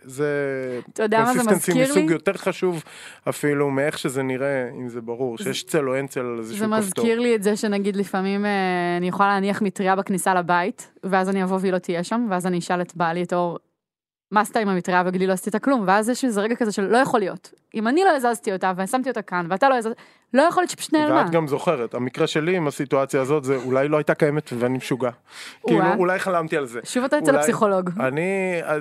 זה 0.04 0.26
אתה 0.92 1.02
יודע 1.02 1.20
מה 1.20 1.34
זה 1.34 1.50
מזכיר 1.50 1.82
מסוג 1.82 2.06
לי? 2.08 2.12
יותר 2.12 2.32
חשוב 2.32 2.82
אפילו 3.28 3.70
מאיך 3.70 3.98
שזה 3.98 4.22
נראה, 4.22 4.68
אם 4.80 4.88
זה 4.88 5.00
ברור, 5.00 5.38
שיש 5.38 5.64
צל 5.64 5.88
או 5.88 5.94
אין 5.94 6.06
צל 6.06 6.20
על 6.20 6.38
איזשהו 6.38 6.58
זה 6.58 6.64
כפתור. 6.64 6.78
מזכיר 6.78 7.20
לי 7.20 7.34
את 7.34 7.42
זה 7.42 7.56
שנגיד 7.56 7.96
לפעמים 7.96 8.46
אה, 8.46 8.50
אני 8.96 9.08
יכולה 9.08 9.28
להניח 9.28 9.62
מטריה 9.62 9.96
בכניסה 9.96 10.34
לבית, 10.34 10.90
ואז 11.04 11.28
אני 11.28 11.42
אבוא 11.42 11.58
והיא 11.60 11.72
לא 11.72 11.78
תהיה 11.78 12.04
שם, 12.04 12.26
ואז 12.30 12.46
אני 12.46 12.58
אשאל 12.58 12.80
את 12.80 12.96
בעלי 12.96 13.22
את 13.22 13.32
אור, 13.32 13.58
מה 14.30 14.40
עשתה 14.40 14.60
עם 14.60 14.68
המטריה 14.68 15.02
וגילי 15.06 15.26
לא 15.26 15.32
עשית 15.32 15.56
כלום, 15.56 15.84
ואז 15.86 16.08
יש 16.08 16.24
איזה 16.24 16.40
רגע 16.40 16.54
כזה 16.54 16.72
של 16.72 16.82
לא 16.82 16.98
יכול 16.98 17.20
להיות. 17.20 17.52
אם 17.74 17.88
אני 17.88 18.04
לא 18.04 18.10
הזזתי 18.16 18.52
אותה 18.52 18.72
ושמתי 18.76 19.08
אותה 19.08 19.22
כאן, 19.22 19.46
ואתה 19.48 19.68
לא 19.68 19.74
הזזת, 19.74 19.96
לא 20.34 20.42
יכול 20.42 20.62
להיות 20.62 20.70
שפשוט 20.70 20.92
נעלמה. 20.94 21.22
ואת 21.22 21.30
גם 21.30 21.48
זוכרת, 21.48 21.94
המקרה 21.94 22.26
שלי 22.26 22.56
עם 22.56 22.66
הסיטואציה 22.66 23.20
הזאת 23.20 23.44
זה 23.44 23.56
אולי 23.56 23.88
לא 23.88 23.96
הייתה 23.96 24.14
קיימת 24.14 24.50
ואני 24.58 24.78
משוגע. 24.78 25.10
כאילו. 25.66 25.94
אולי 25.94 26.18
חלמתי 26.18 26.56
על 26.56 26.66
זה. 26.66 26.80
שוב 26.84 27.04
אתה 27.04 27.18
אצל 27.18 27.36
הפסיכולוג. 27.36 27.90
אני, 28.00 28.60
אה, 28.62 28.78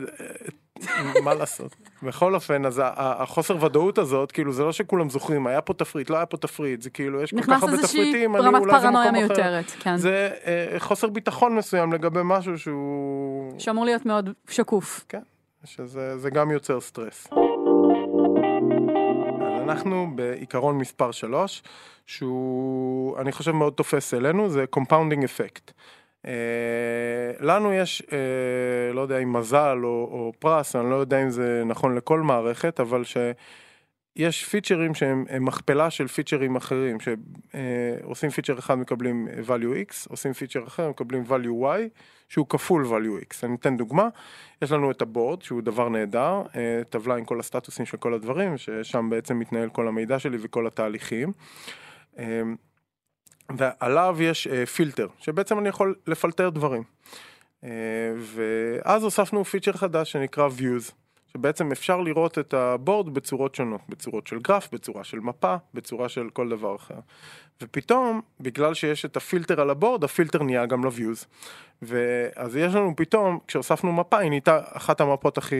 מה 1.24 1.34
לעשות? 1.34 1.76
בכל 2.04 2.36
אופן, 2.36 2.66
אז 2.66 2.82
החוסר 2.95 3.64
ודאות 3.64 3.97
הזאת, 3.97 4.32
כאילו 4.32 4.54
זה 4.54 4.64
לא 4.64 4.72
שכולם 4.72 5.10
זוכרים, 5.10 5.47
היה 5.47 5.62
פה 5.62 5.74
תפריט, 5.74 6.10
לא 6.10 6.16
היה 6.16 6.26
פה 6.26 6.38
תפריט, 6.38 6.82
זה 6.82 6.89
כאילו 6.89 7.22
יש 7.22 7.32
כל 7.34 7.41
כך 7.41 7.64
הרבה 7.64 7.78
תפריטים, 7.78 8.36
אני 8.36 8.47
אולי 8.47 8.80
זה 8.80 8.89
מקום 8.89 9.02
אחר. 9.02 9.12
מיותרת, 9.12 9.66
כן. 9.80 9.97
זה 9.97 10.30
אה, 10.45 10.80
חוסר 10.80 11.08
ביטחון 11.08 11.56
מסוים 11.56 11.93
לגבי 11.93 12.20
משהו 12.24 12.58
שהוא... 12.58 13.60
שאמור 13.60 13.86
להיות 13.86 14.06
מאוד 14.06 14.30
שקוף. 14.50 15.06
שזה 15.66 16.18
זה 16.18 16.30
גם 16.30 16.51
יוצר 16.51 16.82
סטרס. 16.82 17.28
אז 19.41 19.62
אנחנו 19.62 20.07
בעיקרון 20.16 20.78
מספר 20.78 21.12
3, 21.12 21.64
שהוא, 22.05 23.18
אני 23.20 23.32
חושב 23.32 23.51
מאוד 23.51 23.74
תופס 23.74 24.14
אצלנו, 24.14 24.49
זה 24.49 24.66
compounding 24.76 25.24
effect. 25.24 25.72
Uh, 26.26 26.30
לנו 27.39 27.74
יש, 27.74 28.01
uh, 28.01 28.93
לא 28.93 29.01
יודע 29.01 29.18
אם 29.18 29.34
מזל 29.34 29.80
או, 29.84 29.89
או 30.12 30.32
פרס, 30.39 30.76
אני 30.76 30.89
לא 30.89 30.95
יודע 30.95 31.24
אם 31.24 31.30
זה 31.30 31.64
נכון 31.66 31.95
לכל 31.95 32.20
מערכת, 32.20 32.80
אבל 32.80 33.03
שיש 34.20 34.45
featureים 34.45 34.95
שהם 34.95 35.26
הם 35.30 35.45
מכפלה 35.45 35.89
של 35.89 36.07
featureים 36.07 36.55
אחרים, 36.55 36.97
שעושים 36.99 38.30
feature 38.30 38.60
אחד 38.59 38.76
מקבלים 38.76 39.28
value 39.47 39.91
x, 39.91 40.09
עושים 40.09 40.34
feature 40.34 40.64
אחר 40.67 40.89
מקבלים 40.89 41.24
value 41.30 41.65
y, 41.65 41.99
שהוא 42.30 42.45
כפול 42.49 42.86
value 42.86 43.24
x. 43.24 43.36
אני 43.43 43.55
אתן 43.55 43.78
דוגמה, 43.78 44.07
יש 44.61 44.72
לנו 44.72 44.91
את 44.91 45.01
הבורד, 45.01 45.41
שהוא 45.41 45.61
דבר 45.61 45.89
נהדר, 45.89 46.41
אה, 46.55 46.82
טבלה 46.89 47.15
עם 47.15 47.26
כל 47.26 47.39
הסטטוסים 47.39 47.86
של 47.86 47.97
כל 47.97 48.13
הדברים, 48.13 48.57
ששם 48.57 49.09
בעצם 49.09 49.39
מתנהל 49.39 49.70
כל 49.70 49.88
המידע 49.88 50.20
שלי 50.20 50.38
וכל 50.41 50.67
התהליכים. 50.67 51.32
אה, 52.20 52.41
ועליו 53.57 54.17
יש 54.20 54.47
אה, 54.47 54.65
פילטר, 54.65 55.07
שבעצם 55.20 55.59
אני 55.59 55.70
יכול 55.70 55.95
לפלטר 56.07 56.49
דברים. 56.49 56.84
אה, 57.63 57.70
ואז 58.17 59.03
הוספנו 59.03 59.45
פיצ'ר 59.45 59.74
חדש 59.74 60.11
שנקרא 60.11 60.49
views, 60.57 60.91
שבעצם 61.34 61.71
אפשר 61.71 62.01
לראות 62.01 62.39
את 62.39 62.53
הבורד 62.53 63.13
בצורות 63.13 63.55
שונות, 63.55 63.82
בצורות 63.89 64.27
של 64.27 64.39
גרף, 64.39 64.69
בצורה 64.73 65.03
של 65.03 65.19
מפה, 65.19 65.55
בצורה 65.73 66.09
של 66.09 66.30
כל 66.30 66.49
דבר 66.49 66.75
אחר. 66.75 66.99
ופתאום, 67.64 68.22
בגלל 68.39 68.74
שיש 68.74 69.05
את 69.05 69.18
הפילטר 69.18 69.62
על 69.62 69.70
ה 69.70 69.74
board, 69.74 70.03
הפילטר 70.03 70.43
נהיה 70.43 70.66
גם 70.66 70.86
ל-views. 70.86 71.26
ואז 71.82 72.55
יש 72.55 72.76
לנו 72.76 72.93
פתאום, 72.95 73.39
כשהוספנו 73.47 73.91
מפה, 73.93 74.18
היא 74.18 74.30
נהייתה 74.30 74.60
אחת 74.74 75.01
המפות 75.01 75.38
הכי 75.38 75.55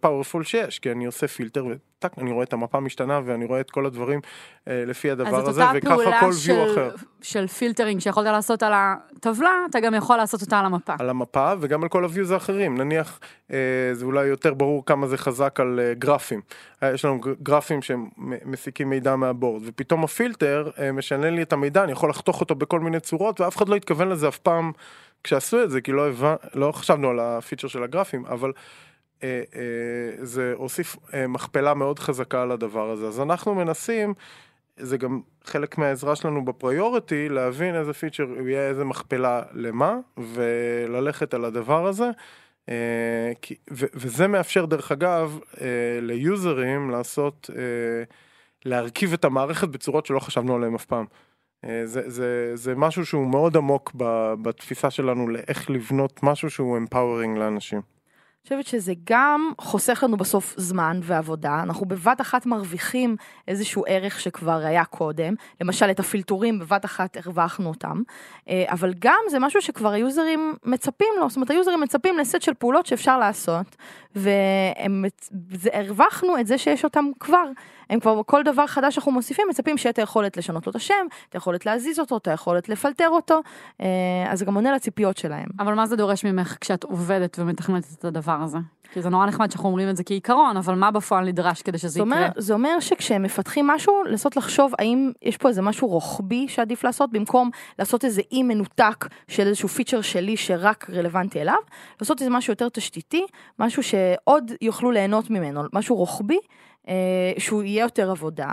powerful 0.00 0.44
שיש, 0.44 0.78
כי 0.78 0.92
אני 0.92 1.06
עושה 1.06 1.28
פילטר 1.28 1.64
וטק, 1.66 2.12
אני 2.18 2.32
רואה 2.32 2.44
את 2.44 2.52
המפה 2.52 2.80
משתנה 2.80 3.20
ואני 3.24 3.44
רואה 3.44 3.60
את 3.60 3.70
כל 3.70 3.86
הדברים 3.86 4.20
אה, 4.68 4.84
לפי 4.86 5.10
הדבר 5.10 5.36
אז 5.36 5.48
הזה, 5.48 5.62
אותה 5.66 5.78
וככה 5.78 5.94
פעולה 5.94 6.20
כל 6.20 6.32
של, 6.32 6.52
view 6.52 6.72
אחר. 6.72 6.90
של 7.22 7.46
filtering 7.46 8.00
שיכולת 8.00 8.26
לעשות 8.26 8.62
על 8.62 8.72
הטבלה, 8.74 9.50
אתה 9.70 9.80
גם 9.80 9.94
יכול 9.94 10.16
לעשות 10.16 10.40
אותה 10.42 10.58
על 10.58 10.66
המפה. 10.66 10.94
על 10.98 11.10
המפה 11.10 11.52
וגם 11.60 11.82
על 11.82 11.88
כל 11.88 12.04
ה 12.04 12.08
views 12.08 12.30
האחרים 12.30 12.78
נניח 12.78 13.20
אה, 13.52 13.56
זה 13.92 14.04
אולי 14.04 14.26
יותר 14.26 14.54
ברור 14.54 14.86
כמה 14.86 15.06
זה 15.06 15.18
חזק 15.18 15.60
על 15.60 15.80
אה, 15.82 15.94
גרפים 15.94 16.40
אה, 16.82 16.92
יש 16.92 17.04
לנו 17.04 17.20
גר- 17.20 17.34
גרפים 17.42 17.80
שמסיקים 17.82 18.90
מידע 18.90 19.16
מהבורד 19.16 19.62
ופתאום 19.66 20.04
הפילטר 20.04 20.70
אה, 20.78 20.92
משנה 20.92 21.30
לי 21.30 21.39
את 21.42 21.52
המידע 21.52 21.84
אני 21.84 21.92
יכול 21.92 22.10
לחתוך 22.10 22.40
אותו 22.40 22.54
בכל 22.54 22.80
מיני 22.80 23.00
צורות 23.00 23.40
ואף 23.40 23.56
אחד 23.56 23.68
לא 23.68 23.76
התכוון 23.76 24.08
לזה 24.08 24.28
אף 24.28 24.38
פעם 24.38 24.72
כשעשו 25.24 25.62
את 25.62 25.70
זה 25.70 25.80
כי 25.80 25.92
לא, 25.92 26.08
הבנ... 26.08 26.34
לא 26.54 26.72
חשבנו 26.72 27.10
על 27.10 27.20
הפיצ'ר 27.20 27.68
של 27.68 27.82
הגרפים 27.82 28.26
אבל 28.26 28.52
אה, 29.22 29.42
אה, 29.54 30.24
זה 30.24 30.52
הוסיף 30.56 30.96
אה, 31.14 31.26
מכפלה 31.26 31.74
מאוד 31.74 31.98
חזקה 31.98 32.42
על 32.42 32.50
הדבר 32.50 32.90
הזה 32.90 33.06
אז 33.06 33.20
אנחנו 33.20 33.54
מנסים 33.54 34.14
זה 34.82 34.98
גם 34.98 35.20
חלק 35.44 35.78
מהעזרה 35.78 36.16
שלנו 36.16 36.44
בפריוריטי, 36.44 37.28
להבין 37.28 37.74
איזה 37.74 37.92
פיצ'ר 37.92 38.26
יהיה 38.46 38.68
איזה 38.68 38.84
מכפלה 38.84 39.42
למה, 39.52 39.96
וללכת 40.16 41.34
על 41.34 41.44
הדבר 41.44 41.86
הזה. 41.86 42.10
אה, 42.68 43.32
כי- 43.42 43.54
ו- 43.70 43.86
וזה 43.94 44.26
מאפשר 44.28 44.66
דרך 44.66 44.92
אגב 44.92 45.38
אה, 45.60 45.66
ליוזרים 46.02 46.90
לעשות, 46.90 47.50
אה, 47.56 48.02
להרכיב 48.64 49.12
את 49.12 49.24
המערכת 49.24 49.68
בצורות 49.68 50.06
שלא 50.06 50.18
חשבנו 50.18 50.56
עליהן 50.56 50.74
אף 50.74 50.84
פעם. 50.84 51.06
אה, 51.64 51.82
זה, 51.84 52.10
זה, 52.10 52.52
זה 52.54 52.74
משהו 52.74 53.06
שהוא 53.06 53.26
מאוד 53.26 53.56
עמוק 53.56 53.92
בתפיסה 54.42 54.90
שלנו 54.90 55.28
לאיך 55.28 55.70
לבנות 55.70 56.22
משהו 56.22 56.50
שהוא 56.50 56.78
empowering 56.78 57.38
לאנשים. 57.38 57.80
חושבת 58.54 58.66
שזה 58.66 58.92
גם 59.04 59.52
חוסך 59.58 60.04
לנו 60.06 60.16
בסוף 60.16 60.54
זמן 60.56 61.00
ועבודה, 61.02 61.60
אנחנו 61.62 61.86
בבת 61.86 62.20
אחת 62.20 62.46
מרוויחים 62.46 63.16
איזשהו 63.48 63.84
ערך 63.86 64.20
שכבר 64.20 64.60
היה 64.64 64.84
קודם, 64.84 65.34
למשל 65.60 65.90
את 65.90 66.00
הפילטורים 66.00 66.58
בבת 66.58 66.84
אחת 66.84 67.16
הרווחנו 67.16 67.68
אותם, 67.68 68.02
אה, 68.48 68.64
אבל 68.68 68.94
גם 68.98 69.20
זה 69.30 69.38
משהו 69.38 69.62
שכבר 69.62 69.92
היוזרים 69.92 70.54
מצפים 70.64 71.14
לו, 71.20 71.28
זאת 71.28 71.36
אומרת 71.36 71.50
היוזרים 71.50 71.80
מצפים 71.80 72.18
לסט 72.18 72.42
של 72.42 72.54
פעולות 72.54 72.86
שאפשר 72.86 73.18
לעשות, 73.18 73.76
והרווחנו 74.14 76.40
את 76.40 76.46
זה 76.46 76.58
שיש 76.58 76.84
אותם 76.84 77.04
כבר. 77.20 77.46
הם 77.90 78.00
כבר 78.00 78.20
כל 78.26 78.42
דבר 78.42 78.66
חדש 78.66 78.94
שאנחנו 78.94 79.12
מוסיפים 79.12 79.46
מצפים 79.50 79.78
שיהיה 79.78 79.90
את 79.90 79.98
היכולת 79.98 80.36
לשנות 80.36 80.66
לו 80.66 80.70
את 80.70 80.76
השם, 80.76 81.06
את 81.28 81.34
היכולת 81.34 81.66
להזיז 81.66 82.00
אותו, 82.00 82.16
את 82.16 82.28
היכולת 82.28 82.68
לפלטר 82.68 83.08
אותו, 83.08 83.40
אה, 83.80 83.86
אז 84.28 84.38
זה 84.38 84.44
גם 84.44 84.54
עונה 84.54 84.72
לציפיות 84.72 85.16
שלהם. 85.16 85.48
אבל 85.58 85.74
מה 85.74 85.86
זה 85.86 85.96
דורש 85.96 86.24
ממך 86.24 86.56
כשאת 86.60 86.84
עובדת 86.84 87.38
ומתכננת 87.38 87.84
את 87.98 88.04
הדבר 88.04 88.38
הזה? 88.42 88.58
כי 88.92 89.02
זה 89.02 89.08
נורא 89.08 89.26
נחמד 89.26 89.50
שאנחנו 89.50 89.68
אומרים 89.68 89.88
את 89.88 89.96
זה 89.96 90.04
כעיקרון, 90.04 90.56
אבל 90.56 90.74
מה 90.74 90.90
בפועל 90.90 91.24
נדרש 91.24 91.62
כדי 91.62 91.78
שזה 91.78 92.00
אומר, 92.00 92.16
יקרה? 92.16 92.28
זה 92.36 92.54
אומר 92.54 92.80
שכשהם 92.80 93.22
מפתחים 93.22 93.66
משהו, 93.66 94.04
לנסות 94.04 94.36
לחשוב 94.36 94.72
האם 94.78 95.12
יש 95.22 95.36
פה 95.36 95.48
איזה 95.48 95.62
משהו 95.62 95.88
רוחבי 95.88 96.48
שעדיף 96.48 96.84
לעשות, 96.84 97.12
במקום 97.12 97.50
לעשות 97.78 98.04
איזה 98.04 98.22
אי 98.32 98.42
מנותק 98.42 99.06
של 99.28 99.46
איזשהו 99.46 99.68
feature 99.68 100.00
שלי 100.00 100.36
שרק 100.36 100.90
רלוונטי 100.90 101.40
אליו, 101.40 101.58
לעשות 102.00 102.20
איזה 102.20 102.30
משהו 102.30 102.52
יותר 102.52 102.68
תשתיתי, 102.68 103.26
משהו 103.58 103.82
שעוד 103.82 104.52
יוכלו 104.60 104.90
ליהנות 104.90 105.30
ממנו, 105.30 105.62
משהו 105.72 105.96
רוחבי, 105.96 106.38
שהוא 107.38 107.62
יהיה 107.62 107.82
יותר 107.82 108.10
עבודה, 108.10 108.50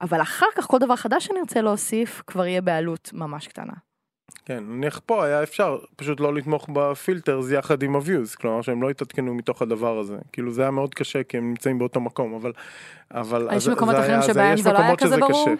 אבל 0.00 0.22
אחר 0.22 0.46
כך 0.56 0.66
כל 0.66 0.78
דבר 0.78 0.96
חדש 0.96 1.26
שאני 1.26 1.38
ארצה 1.40 1.60
להוסיף, 1.60 2.22
כבר 2.26 2.46
יהיה 2.46 2.60
בעלות 2.60 3.10
ממש 3.12 3.48
קטנה. 3.48 3.72
כן, 4.44 4.64
נניח 4.68 5.00
פה 5.06 5.24
היה 5.24 5.42
אפשר 5.42 5.78
פשוט 5.96 6.20
לא 6.20 6.34
לתמוך 6.34 6.68
ב 6.72 6.82
filters 6.82 7.50
יחד 7.50 7.82
עם 7.82 7.94
ה 7.94 8.00
views, 8.00 8.34
כלומר 8.34 8.62
שהם 8.62 8.82
לא 8.82 8.90
יתעדכנו 8.90 9.34
מתוך 9.34 9.62
הדבר 9.62 9.98
הזה. 9.98 10.16
כאילו 10.32 10.52
זה 10.52 10.62
היה 10.62 10.70
מאוד 10.70 10.94
קשה 10.94 11.22
כי 11.22 11.36
הם 11.36 11.48
נמצאים 11.48 11.78
באותו 11.78 12.00
מקום, 12.00 12.34
אבל... 12.34 12.52
אבל 13.10 13.48
יש 13.52 13.68
אז- 13.68 13.74
מקומות 13.74 13.94
אחרים 13.94 14.22
שבהם 14.22 14.56
זה 14.56 14.72
לא 14.72 14.78
היה 14.78 14.96
כזה 14.96 15.16
ברור? 15.16 15.44
קשה. 15.44 15.54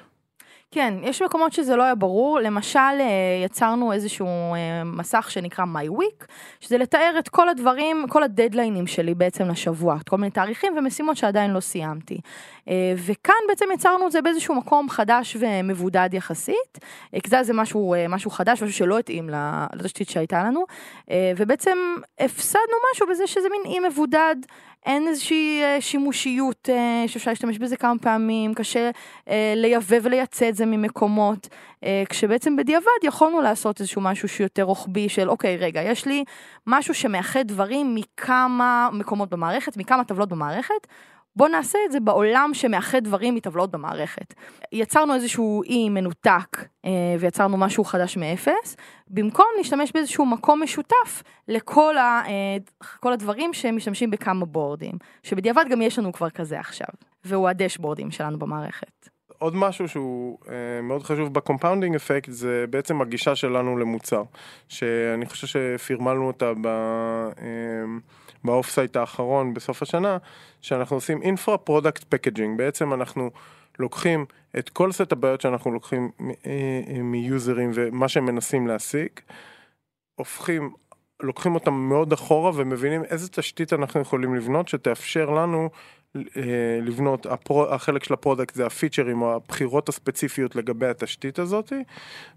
כן, 0.71 0.95
יש 1.03 1.23
מקומות 1.23 1.53
שזה 1.53 1.77
לא 1.77 1.83
היה 1.83 1.95
ברור, 1.95 2.41
למשל 2.41 2.79
אה, 2.79 3.07
יצרנו 3.45 3.93
איזשהו 3.93 4.27
אה, 4.27 4.85
מסך 4.85 5.31
שנקרא 5.31 5.65
My 5.65 5.89
Week, 6.01 6.25
שזה 6.61 6.79
לתאר 6.79 7.15
את 7.19 7.29
כל 7.29 7.49
הדברים, 7.49 8.07
כל 8.09 8.23
הדדליינים 8.23 8.87
שלי 8.87 9.15
בעצם 9.15 9.49
לשבוע, 9.49 9.97
כל 10.09 10.17
מיני 10.17 10.31
תאריכים 10.31 10.75
ומשימות 10.79 11.17
שעדיין 11.17 11.51
לא 11.51 11.61
סיימתי. 11.61 12.21
אה, 12.69 12.95
וכאן 12.97 13.35
בעצם 13.49 13.65
יצרנו 13.75 14.07
את 14.07 14.13
זה 14.13 14.23
באיזשהו 14.23 14.55
מקום 14.55 14.89
חדש 14.89 15.37
ומבודד 15.41 16.09
יחסית, 16.13 16.79
כי 17.23 17.31
זה 17.31 17.37
היה 17.37 17.45
משהו, 17.55 17.95
משהו 18.09 18.31
חדש, 18.31 18.63
משהו 18.63 18.75
שלא 18.77 18.99
התאים 18.99 19.31
לתשתית 19.75 20.09
שהייתה 20.09 20.43
לנו, 20.43 20.65
ובעצם 21.37 21.79
הפסדנו 22.21 22.77
משהו 22.93 23.07
בזה 23.07 23.27
שזה 23.27 23.49
מין 23.51 23.73
אי 23.73 23.89
מבודד. 23.89 24.37
אין 24.89 25.09
איזושהי 25.09 25.63
אה, 25.63 25.81
שימושיות 25.81 26.69
אה, 26.73 27.05
שאפשר 27.07 27.31
להשתמש 27.31 27.59
בזה 27.59 27.77
כמה 27.77 27.99
פעמים, 27.99 28.55
קשה 28.55 28.91
אה, 29.29 29.53
לייבא 29.57 29.97
ולייצא 30.03 30.49
את 30.49 30.55
זה 30.55 30.67
ממקומות, 30.67 31.49
כשבעצם 32.09 32.57
בדיעבד 32.57 32.87
יכולנו 33.03 33.41
לעשות 33.41 33.81
איזשהו 33.81 34.03
משהו 34.03 34.29
שיותר 34.29 34.63
רוחבי 34.63 35.09
של 35.09 35.31
אוקיי 35.31 35.57
רגע 35.57 35.83
יש 35.83 36.07
לי 36.07 36.25
משהו 36.67 36.95
שמאחד 36.95 37.47
דברים 37.47 37.95
מכמה 37.95 38.89
מקומות 38.93 39.31
במערכת, 39.31 39.77
מכמה 39.77 40.05
טבלות 40.05 40.29
במערכת. 40.29 40.87
בוא 41.39 41.49
נעשה 41.49 41.79
את 41.87 41.93
זה 41.93 42.01
בעולם 42.01 42.51
שמאחד 42.53 43.05
דברים 43.05 43.35
מטבלאות 43.35 43.71
במערכת. 43.71 44.35
יצרנו 44.73 45.15
איזשהו 45.15 45.63
אי 45.63 45.89
מנותק 45.89 46.65
אה, 46.85 46.91
ויצרנו 47.19 47.57
משהו 47.57 47.85
חדש 47.85 48.17
מאפס, 48.17 48.77
במקום 49.09 49.47
להשתמש 49.57 49.93
באיזשהו 49.93 50.27
מקום 50.27 50.63
משותף 50.63 51.23
לכל 51.49 51.99
ה, 51.99 52.23
אה, 52.27 52.57
כל 53.01 53.13
הדברים 53.13 53.53
שמשתמשים 53.53 54.11
בכמה 54.11 54.47
בורדים, 54.47 54.95
שבדיעבד 55.23 55.65
גם 55.71 55.83
יש 55.83 55.99
לנו 55.99 56.13
כבר 56.13 56.31
כזה 56.31 56.61
עכשיו, 56.61 56.89
והוא 57.25 57.49
ה 57.49 57.54
dashboardים 57.54 58.11
שלנו 58.11 58.39
במערכת. 58.39 59.09
עוד 59.39 59.57
משהו 59.57 59.89
שהוא 59.89 60.39
אה, 60.49 60.83
מאוד 60.83 61.03
חשוב 61.03 61.35
ב 61.35 61.40
compounding 61.40 61.95
effect 61.95 62.33
זה 62.33 62.65
בעצם 62.71 63.01
הגישה 63.01 63.37
שלנו 63.37 63.79
למוצר 63.79 64.23
שאני 64.69 65.27
חושב 65.27 65.47
שפירמלנו 65.47 66.27
אותה 66.27 66.53
ב, 66.63 66.69
אה, 68.45 68.51
ב 68.51 68.71
offsite 68.71 68.97
האחרון 68.97 69.55
בסוף 69.55 69.83
השנה 69.83 70.19
שאנחנו 70.61 70.97
עושים 70.97 71.23
infra 71.23 71.59
product 71.59 72.05
packaging 72.09 72.59
בעצם 72.59 72.93
אנחנו 72.93 73.31
לוקחים 73.79 74.25
את 74.59 74.69
כל 74.69 74.93
סט 74.93 75.13
הבעיות 75.13 75.41
שאנחנו 75.41 75.71
לוקחים 75.71 76.11
מ- 76.21 76.31
אה, 76.31 76.35
אה, 76.89 77.03
מ 77.03 77.12
userים 77.12 77.71
ומה 77.75 78.09
שהם 78.09 78.27
מנסים 78.27 78.67
להשיג 78.67 79.09
הופכים 80.15 80.73
לוקחים 81.23 81.55
אותם 81.55 81.73
מאוד 81.75 82.13
אחורה 82.13 82.53
ומבינים 82.55 83.05
איזה 83.05 83.29
תשתית 83.29 83.73
אנחנו 83.73 84.01
יכולים 84.01 84.35
לבנות 84.35 84.69
שתאפשר 84.69 85.31
לנו 85.31 85.71
לבנות, 86.83 87.27
הפרו, 87.27 87.65
החלק 87.65 88.05
של 88.05 88.15
ה 88.15 88.20
product 88.20 88.55
זה 88.55 88.67
ה 88.67 88.72
featureים 88.72 89.23
או 89.23 89.35
הבחירות 89.35 89.89
הספציפיות 89.89 90.57
לגבי 90.57 90.87
התשתית 90.87 91.39
הזאת 91.39 91.73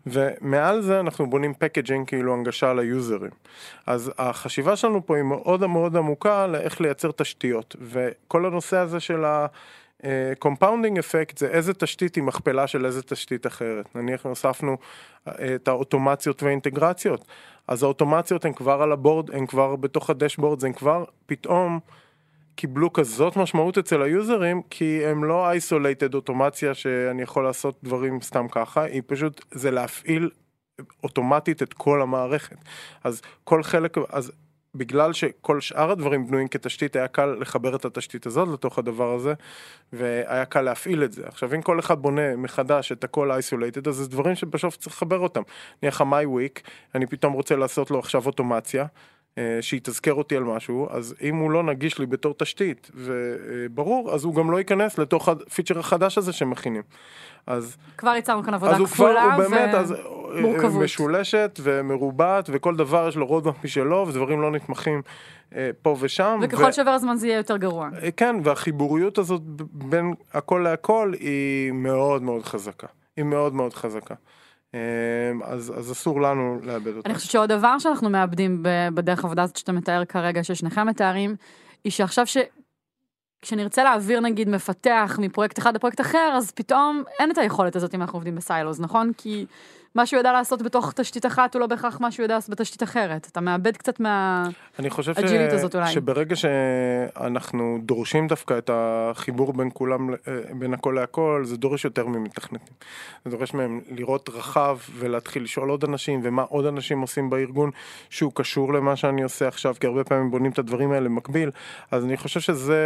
ומעל 0.06 0.82
זה 0.82 1.00
אנחנו 1.00 1.30
בונים 1.30 1.54
packaging 1.54 2.08
כאילו 2.08 2.34
הנגשה 2.34 2.74
ל 2.74 2.81
userים. 2.81 3.32
אז 3.88 4.12
החשיבה 4.18 4.76
שלנו 4.76 5.06
פה 5.06 5.16
היא 5.16 5.24
מאוד 5.24 5.66
מאוד 5.66 5.96
עמוקה 5.96 6.48
לאיך 6.48 6.82
לייצר 6.82 7.12
תשתיות 7.12 7.76
וכל 7.82 8.46
הנושא 8.46 8.78
הזה 8.78 9.00
של 9.00 9.26
ה... 9.26 9.46
compounding 10.40 11.00
effect 11.00 11.38
זה 11.38 11.48
איזה 11.48 11.74
תשתית 11.74 12.16
היא 12.16 12.24
מכפלה 12.24 12.68
של 12.68 12.86
איזה 12.86 13.02
תשתית 13.02 13.48
אחרת. 13.48 13.96
נניח 13.96 14.26
הוספנו 14.26 14.78
אה, 15.28 15.56
את 15.56 15.68
האוטומציות 15.68 16.44
והאינטגרציות, 16.44 17.26
אז 17.68 17.84
האוטומציות 17.84 18.46
הן 18.46 18.54
כבר 18.54 18.82
על 18.82 18.92
ה 18.92 18.98
board, 18.98 19.32
הן 19.32 19.46
כבר 19.46 19.76
בתוך 19.76 20.10
ה 20.10 20.15
dashboard, 20.15 20.66
הן 20.66 20.74
כבר 20.74 21.04
פתאום 21.26 21.80
קיבלו 22.56 22.94
כזאת 22.94 23.38
משמעות 23.38 23.78
אצל 23.78 24.02
ה 24.02 24.09
userים, 24.09 24.62
כי 24.70 25.06
הם 25.06 25.24
לא 25.24 25.50
isolated 25.50 26.16
אוטומציה 26.16 26.74
שאני 26.74 27.22
יכול 27.22 27.44
לעשות 27.44 27.80
דברים 27.84 28.22
סתם 28.22 28.48
ככה, 28.48 28.84
היא 28.84 29.02
פשוט, 29.08 29.46
זה 29.52 29.72
להפעיל 29.72 30.30
אוטומטית 31.04 31.64
את 31.64 31.74
כל 31.74 32.02
המערכת. 32.02 32.56
אז 33.04 33.22
כל 33.44 33.64
חלק, 33.64 33.98
אז 34.10 34.32
בגלל 34.76 35.14
שכל 35.14 35.62
שאר 35.62 35.92
הדברים 35.92 36.28
בנויים 36.28 36.48
כתשתית, 36.48 36.96
היה 36.96 37.08
קל 37.08 37.26
לחבר 37.40 37.76
את 37.76 37.86
התשתית 37.86 38.26
הזאת 38.26 38.50
לתוך 38.54 38.80
הדבר 38.80 39.14
הזה, 39.14 39.34
והיה 39.94 40.46
קל 40.46 40.62
להפעיל 40.62 41.04
את 41.04 41.14
זה. 41.14 41.24
עכשיו, 41.28 41.56
אם 41.56 41.62
כל 41.62 41.80
אחד 41.80 42.02
בונה 42.02 42.36
מחדש 42.36 42.92
את 42.92 43.04
הכל 43.04 43.32
isolated, 43.32 43.88
אז 43.88 43.96
זה 43.96 44.10
דברים 44.10 44.36
שבסוף 44.36 44.78
צריך 44.78 44.96
לחבר 44.96 45.20
אותם. 45.20 45.42
נניח 45.84 46.02
ה-My 46.02 46.62
אני 46.96 47.06
פתאום 47.06 47.34
רוצה 47.34 47.56
לעשות 47.56 47.92
לו 47.92 48.00
עכשיו 48.00 48.26
אוטומציה. 48.26 48.86
אה, 49.38 49.58
שתתזכר 49.62 50.14
אותי 50.14 50.38
על 50.38 50.44
משהו, 50.44 50.88
אז 50.92 51.16
אם 51.22 51.36
הוא 51.36 51.52
לא 51.52 51.64
נגיש 51.64 52.00
לי 52.00 52.06
בתור 52.06 52.34
תשתית, 52.34 52.92
וברור, 52.96 54.14
אז 54.14 54.24
הוא 54.24 54.36
גם 54.36 54.52
לא 54.52 54.58
ייכנס 54.58 54.98
לתוך 54.98 55.30
ה 55.30 55.36
feature 55.36 55.80
החדש 55.80 56.18
הזה 56.18 56.34
שמכינים. 56.34 56.82
אז, 57.48 57.78
כבר 57.98 58.16
יצרנו 58.16 58.44
כאן 58.44 58.54
עבודה 58.54 58.72
אז 58.72 58.80
הוא 58.80 58.88
כבר, 58.88 58.96
כפולה 58.96 59.24
הוא 59.24 59.44
באמת, 59.44 59.74
ו- 59.74 59.78
אז 59.78 59.94
מורכבות. 60.42 60.84
משולשת 60.84 61.60
ומרובעת, 61.64 62.50
וכל 62.54 62.76
דבר 62.76 63.08
יש 63.08 63.16
לו 63.16 63.26
roadmap 63.26 63.64
משלו, 63.64 64.06
ודברים 64.08 64.42
לא 64.42 64.52
נתמכים 64.52 65.02
אה, 65.56 65.70
פה 65.82 65.96
ושם. 66.00 66.40
וככל 66.44 66.64
ו- 66.64 66.74
שעובר 66.74 66.92
הזמן 66.92 67.16
זה 67.16 67.28
יהיה 67.28 67.38
יותר 67.38 67.58
גרוע. 67.58 67.90
אה, 68.04 68.12
כן, 68.12 68.36
והחיבוריות 68.44 69.18
הזאת 69.18 69.42
בין 69.72 70.14
הכל 70.34 70.62
להכל 70.64 71.14
היא 71.20 71.72
מאוד 71.72 72.22
מאוד 72.22 72.44
חזקה. 72.44 72.88
היא 73.18 73.26
מאוד 73.26 73.54
מאוד 73.54 73.74
חזקה. 73.74 74.16
אה, 74.76 74.80
אז, 75.44 75.74
אז 75.78 75.92
אסור 75.92 76.22
לנו 76.22 76.60
לאבד 76.64 76.96
אותה. 76.96 77.10
אני 77.10 77.16
חושבת 77.16 77.32
שעוד 77.32 77.50
דבר 77.50 77.80
שאנחנו 77.80 78.10
מאבדים 78.10 78.64
בדרך 78.94 79.24
העבודה 79.24 79.44
הזאת 79.44 79.56
שאתה 79.56 79.72
מתאר 79.72 80.06
כרגע, 80.06 80.44
ששניכם 80.44 80.88
מתארים, 80.88 81.36
היא 81.84 81.92
שעכשיו 81.92 82.28
ש... 82.28 82.38
כשנרצה 83.42 83.84
להעביר 83.84 84.20
נגיד 84.20 84.50
מפתח 84.50 85.20
מפרויקט 85.22 85.60
אחד 85.60 85.76
לפרויקט 85.76 86.02
אחר, 86.02 86.34
אז 86.38 86.52
פתאום 86.52 87.04
אין 87.20 87.32
את 87.32 87.38
היכולת 87.38 87.76
הזאת 87.76 87.96
אם 87.96 88.02
אנחנו 88.02 88.18
עובדים 88.18 88.36
בסיילוז, 88.36 88.82
נכון? 88.82 89.12
כי 89.18 89.46
מה 89.96 90.06
שהוא 90.06 90.18
יודע 90.18 90.32
לעשות 90.32 90.62
בתוך 90.62 90.94
תשתית 90.96 91.26
אחת 91.26 91.54
הוא 91.54 91.60
לא 91.60 91.68
בהכרח 91.68 92.02
מה 92.02 92.12
שהוא 92.12 92.24
יודע 92.24 92.36
לעשות 92.36 92.50
בתשתית 92.50 92.84
אחרת. 92.84 93.28
אתה 93.32 93.42
מאבד 93.42 93.78
קצת 93.78 94.00
מה... 94.00 94.44
אני 94.80 94.90
חושב 94.90 95.14
ש... 95.14 95.18
הזאת 95.52 95.76
אולי. 95.76 95.92
שברגע 95.94 96.36
שאנחנו 96.36 97.80
דורשים 97.82 98.28
דווקא 98.28 98.58
את 98.58 98.70
החיבור 98.74 99.54
בין 99.54 99.70
כולם, 99.74 100.10
אה, 100.10 100.16
בין 100.54 100.74
הכל 100.74 100.96
להכל, 100.96 101.42
זה 101.46 101.58
דורש 101.58 101.86
יותר 101.86 102.08
ממתכנתים. 102.08 102.74
זה 103.26 103.32
דורש 103.32 103.54
מהם 103.54 103.82
לראות 103.92 104.30
רחב 104.30 104.78
ולהתחיל 104.98 105.44
לשאול 105.44 105.70
עוד 105.70 105.84
אנשים 105.84 106.20
ומה 106.24 106.42
עוד 106.42 106.66
אנשים 106.66 107.02
עושים 107.02 107.30
בארגון 107.30 107.72
שהוא 108.10 108.32
קשור 108.36 108.74
למה 108.74 108.96
שאני 108.96 109.24
עושה 109.24 109.48
עכשיו, 109.48 109.76
כי 109.80 109.88
הרבה 109.88 110.04
פעמים 110.04 110.32
בונים 110.32 110.52
את 110.52 110.60
הדברים 110.60 110.92
האלה 110.92 111.10
במקביל, 111.10 111.52
אז 111.92 112.06
אני 112.06 112.18
חושב 112.18 112.40
שזה 112.40 112.80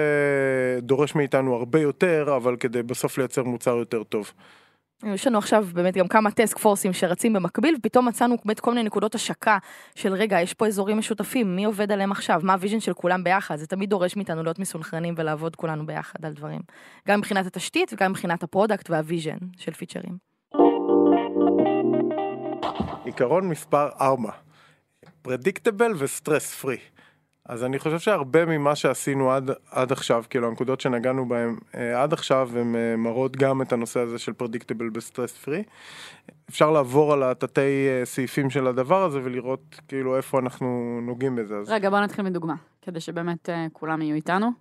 דורש 0.81 1.15
מאיתנו 1.15 1.55
הרבה 1.55 1.79
יותר, 1.79 2.33
אבל 2.35 2.55
כדי 2.55 2.83
בסוף 2.83 3.17
לייצר 3.17 3.43
מוצר 3.43 3.75
יותר 3.75 4.03
טוב. 4.03 4.31
יש 5.03 5.27
לנו 5.27 5.37
עכשיו 5.37 5.67
באמת 5.73 5.97
גם 5.97 6.07
כמה 6.07 6.31
task 6.31 6.57
forceים 6.57 6.93
שרצים 6.93 7.33
במקביל, 7.33 7.75
ופתאום 7.79 8.07
מצאנו 8.07 8.35
באמת 8.45 8.59
כל 8.59 8.71
מיני 8.71 8.83
נקודות 8.83 9.15
השקה 9.15 9.57
של 9.95 10.13
רגע, 10.13 10.41
יש 10.41 10.53
פה 10.53 10.67
אזורים 10.67 10.97
משותפים, 10.97 11.55
מי 11.55 11.65
עובד 11.65 11.91
עליהם 11.91 12.11
עכשיו, 12.11 12.39
מה 12.43 12.53
ה 12.53 12.57
vision 12.57 12.79
של 12.79 12.93
כולם 12.93 13.23
ביחד, 13.23 13.55
זה 13.55 13.67
תמיד 13.67 13.89
דורש 13.89 14.15
מאיתנו 14.15 14.43
להיות 14.43 14.59
מסונכרנים 14.59 15.13
ולעבוד 15.17 15.55
כולנו 15.55 15.85
ביחד 15.85 16.25
על 16.25 16.33
דברים. 16.33 16.61
גם 17.07 17.19
מבחינת 17.19 17.45
התשתית 17.45 17.93
וגם 17.93 18.11
מבחינת 18.11 18.43
ה 18.43 18.49
product 18.49 18.89
וה 18.89 19.01
vision 19.01 19.37
של 19.57 19.73
פיצ'רים. 19.73 20.17
עיקרון 23.05 23.49
מספר 23.49 23.89
4, 24.01 24.31
predictable 25.21 25.91
ו 25.97 26.05
stress 26.05 26.55
free. 26.55 26.77
אז 27.49 27.63
אני 27.63 27.79
חושב 27.79 27.99
שהרבה 27.99 28.45
ממה 28.45 28.75
שעשינו 28.75 29.31
עד, 29.31 29.51
עד 29.71 29.91
עכשיו, 29.91 30.23
כאילו 30.29 30.47
הנקודות 30.47 30.81
שנגענו 30.81 31.27
בהן 31.27 31.55
אה, 31.75 32.03
עד 32.03 32.13
עכשיו, 32.13 32.49
הן 32.55 32.75
אה, 32.75 32.95
מראות 32.97 33.37
גם 33.37 33.61
את 33.61 33.73
הנושא 33.73 33.99
הזה 33.99 34.19
של 34.19 34.33
predictable 34.33 34.89
ו 34.89 34.96
stress 34.96 35.37
free. 35.37 35.63
אפשר 36.49 36.71
לעבור 36.71 37.13
על 37.13 37.23
התתי 37.23 37.61
אה, 37.61 38.05
סעיפים 38.05 38.49
של 38.49 38.67
הדבר 38.67 39.03
הזה 39.03 39.19
ולראות 39.23 39.81
כאילו 39.87 40.17
איפה 40.17 40.39
אנחנו 40.39 40.99
נוגעים 41.03 41.35
בזה. 41.35 41.57
אז... 41.57 41.69
רגע, 41.69 41.89
בוא 41.89 41.99
נתחיל 41.99 42.25
מדוגמה, 42.25 42.55
כדי 42.81 42.99
שבאמת 42.99 43.49
אה, 43.49 43.67
כולם 43.73 44.01
יהיו 44.01 44.15
איתנו. 44.15 44.51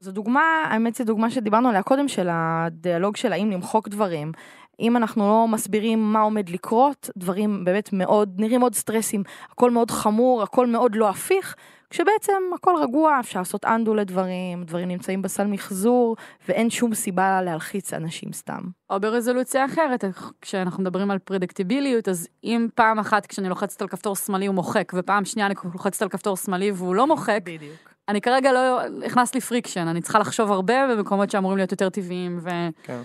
זו 0.00 0.12
דוגמה, 0.12 0.64
האמת 0.64 0.94
זו 0.94 1.04
דוגמה 1.04 1.30
שדיברנו 1.30 1.68
עליה 1.68 1.82
קודם, 1.82 2.08
של 2.08 2.28
הדיאלוג 2.32 3.16
של 3.16 3.32
האם 3.32 3.50
למחוק 3.50 3.88
דברים. 3.88 4.32
אם 4.80 4.96
אנחנו 4.96 5.28
לא 5.28 5.48
מסבירים 5.48 6.12
מה 6.12 6.20
עומד 6.20 6.48
לקרות, 6.48 7.10
דברים 7.16 7.64
באמת 7.64 7.92
מאוד, 7.92 8.34
נראים 8.38 8.60
מאוד 8.60 8.74
סטרסים, 8.74 9.22
הכל 9.50 9.70
מאוד 9.70 9.90
חמור, 9.90 10.42
הכל 10.42 10.66
מאוד 10.66 10.94
לא 10.94 11.08
הפיך, 11.08 11.56
כשבעצם 11.94 12.42
הכל 12.54 12.74
רגוע, 12.82 13.20
אפשר 13.20 13.38
לעשות 13.38 13.64
אנדו 13.64 13.94
לדברים, 13.94 14.64
דברים 14.64 14.88
נמצאים 14.88 15.22
בסל 15.22 15.46
מחזור, 15.46 16.16
ואין 16.48 16.70
שום 16.70 16.94
סיבה 16.94 17.42
להלחיץ 17.42 17.92
אנשים 17.92 18.32
סתם. 18.32 18.60
או 18.90 19.00
ברזולוציה 19.00 19.64
אחרת, 19.64 20.04
כשאנחנו 20.40 20.82
מדברים 20.82 21.10
על 21.10 21.18
פרדקטיביליות, 21.18 22.08
אז 22.08 22.28
אם 22.44 22.68
פעם 22.74 22.98
אחת 22.98 23.26
כשאני 23.26 23.48
לוחצת 23.48 23.82
על 23.82 23.88
כפתור 23.88 24.16
שמאלי 24.16 24.46
הוא 24.46 24.54
מוחק, 24.54 24.92
ופעם 24.96 25.24
שנייה 25.24 25.46
אני 25.46 25.54
לוחצת 25.72 26.02
על 26.02 26.08
כפתור 26.08 26.36
שמאלי 26.36 26.70
והוא 26.70 26.94
לא 26.94 27.06
מוחק, 27.06 27.40
בדיוק. 27.44 27.94
אני 28.08 28.20
כרגע 28.20 28.52
לא, 28.52 28.80
הכנס 29.06 29.34
לי 29.34 29.40
friction, 29.40 29.88
אני 29.88 30.02
צריכה 30.02 30.18
לחשוב 30.18 30.52
הרבה 30.52 30.74
במקומות 30.88 31.30
שאמורים 31.30 31.56
להיות 31.56 31.72
יותר 31.72 31.88
טבעיים 31.88 32.38
ו... 32.42 32.48
כן. 32.82 33.00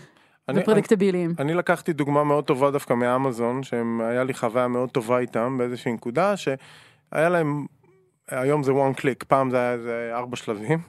ו 0.56 0.61
predictable-ים. 0.61 1.34
אני, 1.40 1.50
אני 1.50 1.54
לקחתי 1.54 1.94
דוגמה 1.94 2.24
מאוד 2.24 2.44
טובה 2.44 2.72
דווקא 2.72 2.94
מאמזון, 2.94 3.64
שהיה 3.64 4.24
לי 4.24 4.34
חוויה 4.34 4.68
מאוד 4.68 4.90
טובה 4.90 5.20
איתם 5.20 5.58
באיזושהי 5.58 5.94
נקודה, 5.94 6.38
שהיה 6.38 7.30
להם, 7.30 7.66
היום 8.32 8.64
זה 8.64 8.72
one 8.72 9.00
click, 9.00 9.26
פעם 9.28 9.50
זה 9.50 9.58
היה 9.58 9.74
איזה 9.74 10.12
ארבע 10.14 10.36
שלבים, 10.36 10.80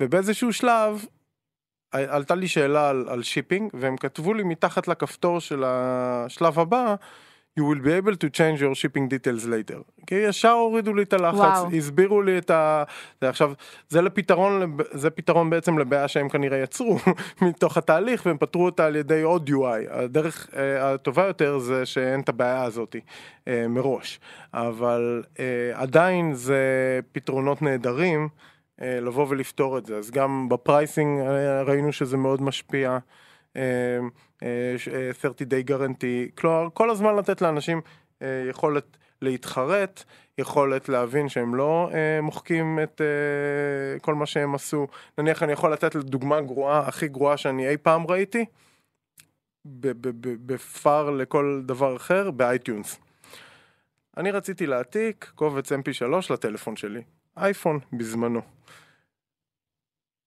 ובאיזשהו 0.00 0.52
שלב 0.52 1.04
עלתה 1.92 2.34
לי 2.34 2.48
שאלה 2.48 2.90
על, 2.90 3.06
על 3.08 3.22
shipping, 3.22 3.70
והם 3.74 3.96
כתבו 3.96 4.34
לי 4.34 4.42
מתחת 4.42 4.88
לכפתור 4.88 5.40
של 5.40 5.62
השלב 5.66 6.58
הבא, 6.58 6.94
you 7.58 7.64
will 7.64 7.82
be 7.84 7.92
able 7.92 8.16
to 8.16 8.28
change 8.30 8.60
your 8.60 8.74
shipping 8.74 9.08
details 9.08 9.46
later. 9.46 9.82
כי 10.06 10.14
ישר 10.14 10.50
הורידו 10.50 10.94
לי 10.94 11.02
את 11.02 11.12
הלחץ, 11.12 11.36
וואו. 11.36 11.70
הסבירו 11.70 12.22
לי 12.22 12.38
את 12.38 12.50
ה... 12.50 12.84
זה 13.20 13.28
עכשיו, 13.28 13.52
זה 13.88 14.02
לפתרון, 14.02 14.76
זה 14.90 15.10
פתרון 15.10 15.50
בעצם 15.50 15.78
לבעיה 15.78 16.08
שהם 16.08 16.28
כנראה 16.28 16.58
יצרו 16.58 16.98
מתוך 17.42 17.76
התהליך, 17.76 18.26
והם 18.26 18.38
פתרו 18.38 18.64
אותה 18.64 18.86
על 18.86 18.96
ידי 18.96 19.22
עוד 19.22 19.50
UI. 19.50 19.90
הדרך 19.90 20.48
אה, 20.56 20.94
הטובה 20.94 21.26
יותר 21.26 21.58
זה 21.58 21.86
שאין 21.86 22.20
את 22.20 22.28
הבעיה 22.28 22.62
הזאת 22.62 22.96
אה, 23.48 23.68
מראש. 23.68 24.20
אבל 24.54 25.22
אה, 25.38 25.70
עדיין 25.74 26.34
זה 26.34 26.60
פתרונות 27.12 27.62
נהדרים. 27.62 28.28
אה, 28.82 29.00
לבוא 29.00 29.26
ולפתור 29.28 29.78
את 29.78 29.86
זה, 29.86 29.96
אז 29.96 30.10
גם 30.10 30.48
בפרייסינג 30.48 31.20
אה, 31.20 31.62
ראינו 31.62 31.92
שזה 31.92 32.16
מאוד 32.16 32.42
משפיע. 32.42 32.98
אה, 33.56 33.98
אה, 34.42 34.74
ש- 34.78 34.88
אה, 34.88 35.10
30 35.20 35.48
day 35.48 35.70
guarantee, 35.70 36.30
כלומר 36.40 36.68
כל 36.74 36.90
הזמן 36.90 37.16
לתת 37.16 37.42
לאנשים 37.42 37.80
אה, 38.22 38.44
יכולת 38.50 38.96
להתחרט, 39.22 40.04
יכולת 40.38 40.88
להבין 40.88 41.28
שהם 41.28 41.54
לא 41.54 41.90
אה, 41.94 42.20
מוחקים 42.22 42.78
את 42.82 43.00
אה, 43.00 43.98
כל 44.00 44.14
מה 44.14 44.26
שהם 44.26 44.54
עשו. 44.54 44.86
נניח 45.18 45.42
אני 45.42 45.52
יכול 45.52 45.72
לתת 45.72 45.96
דוגמה 45.96 46.40
גרועה, 46.40 46.88
הכי 46.88 47.08
גרועה 47.08 47.36
שאני 47.36 47.68
אי 47.68 47.76
פעם 47.76 48.06
ראיתי, 48.06 48.44
by 49.64 50.22
far 50.22 51.10
לכל 51.10 51.62
דבר 51.66 51.96
אחר, 51.96 52.30
באייטיונס. 52.30 52.98
אני 54.16 54.30
רציתי 54.30 54.66
להעתיק 54.66 55.32
קובץ 55.34 55.72
mp3 55.72 56.06
לטלפון 56.32 56.76
שלי, 56.76 57.02
אייפון 57.36 57.78
בזמנו. 57.92 58.40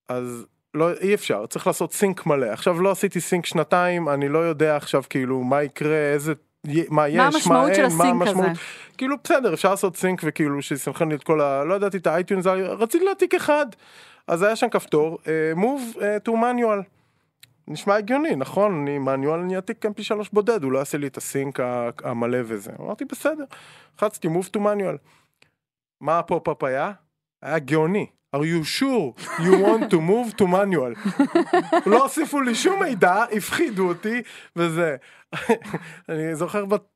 אז 0.09 0.45
לא, 0.74 0.93
אי 1.01 1.13
אפשר, 1.13 1.45
צריך 1.45 1.67
לעשות 1.67 1.93
sync 1.93 2.26
מלא. 2.26 2.45
עכשיו 2.45 2.82
לא 2.82 2.91
עשיתי 2.91 3.21
sync 3.22 3.45
שנתיים, 3.45 4.09
אני 4.09 4.30
לא 4.30 4.39
יודע 4.39 4.76
עכשיו 4.76 5.03
כאילו 5.09 5.43
מה 5.43 5.63
יקרה, 5.63 5.95
איזה, 6.13 6.34
מה 6.89 7.07
יש, 7.07 7.17
מה 7.17 7.26
המשמעות 7.28 7.69
אין, 7.69 7.89
של 7.89 7.95
מה 7.95 8.03
המשמעות. 8.03 8.49
הזה? 8.49 8.59
כאילו 8.97 9.15
בסדר, 9.24 9.53
אפשר 9.53 9.69
לעשות 9.69 9.97
sync 9.97 10.22
וכאילו 10.24 10.61
שיסנכרן 10.61 11.09
לי 11.09 11.15
את 11.15 11.24
כל 11.24 11.41
ה... 11.41 11.63
לא 11.63 11.74
ידעתי 11.74 11.97
את 11.97 12.07
האייטיונס, 12.07 12.45
רציתי 12.47 13.05
להעתיק 13.05 13.36
אחד. 13.36 13.65
אז 14.28 14.43
היה 14.43 14.55
שם 14.55 14.69
כפתור, 14.69 15.17
uh, 15.24 15.57
move 15.57 15.97
uh, 15.97 16.30
to 16.30 16.32
manual. 16.32 16.84
נשמע 17.67 17.95
הגיוני, 17.95 18.36
נכון? 18.36 18.82
אני 18.82 18.99
manual, 19.05 19.43
אני 19.43 19.55
אעתיק 19.55 19.86
mp3 19.86 20.15
בודד, 20.34 20.63
הוא 20.63 20.71
לא 20.71 20.80
יעשה 20.80 20.97
לי 20.97 21.07
את 21.07 21.17
ה 21.18 21.26
sync 21.26 21.60
המלא 22.03 22.38
וזה. 22.45 22.71
אמרתי 22.80 23.05
בסדר, 23.05 23.43
לחצתי 23.97 24.28
move 24.28 24.57
to 24.57 24.59
manual. 24.59 24.97
מה 26.01 26.19
הפופ-אפ 26.19 26.63
היה? 26.63 26.91
היה 27.41 27.59
גאוני. 27.59 28.07
Are 28.36 28.46
you 28.46 28.64
sure 28.80 29.14
you 29.40 29.54
want 29.66 29.90
to 29.92 29.98
move 29.98 30.42
to 30.42 30.46
manual? 30.46 30.94
לא 31.90 32.04
הוסיפו 32.04 32.42
לי 32.42 32.56
שום 32.56 32.84
מידע, 32.84 33.24
הפחידו 33.32 33.88
אותי, 33.88 34.22
וזה. 34.56 34.96
אני 36.10 36.36
זוכר 36.36 36.66
בת- 36.66 36.88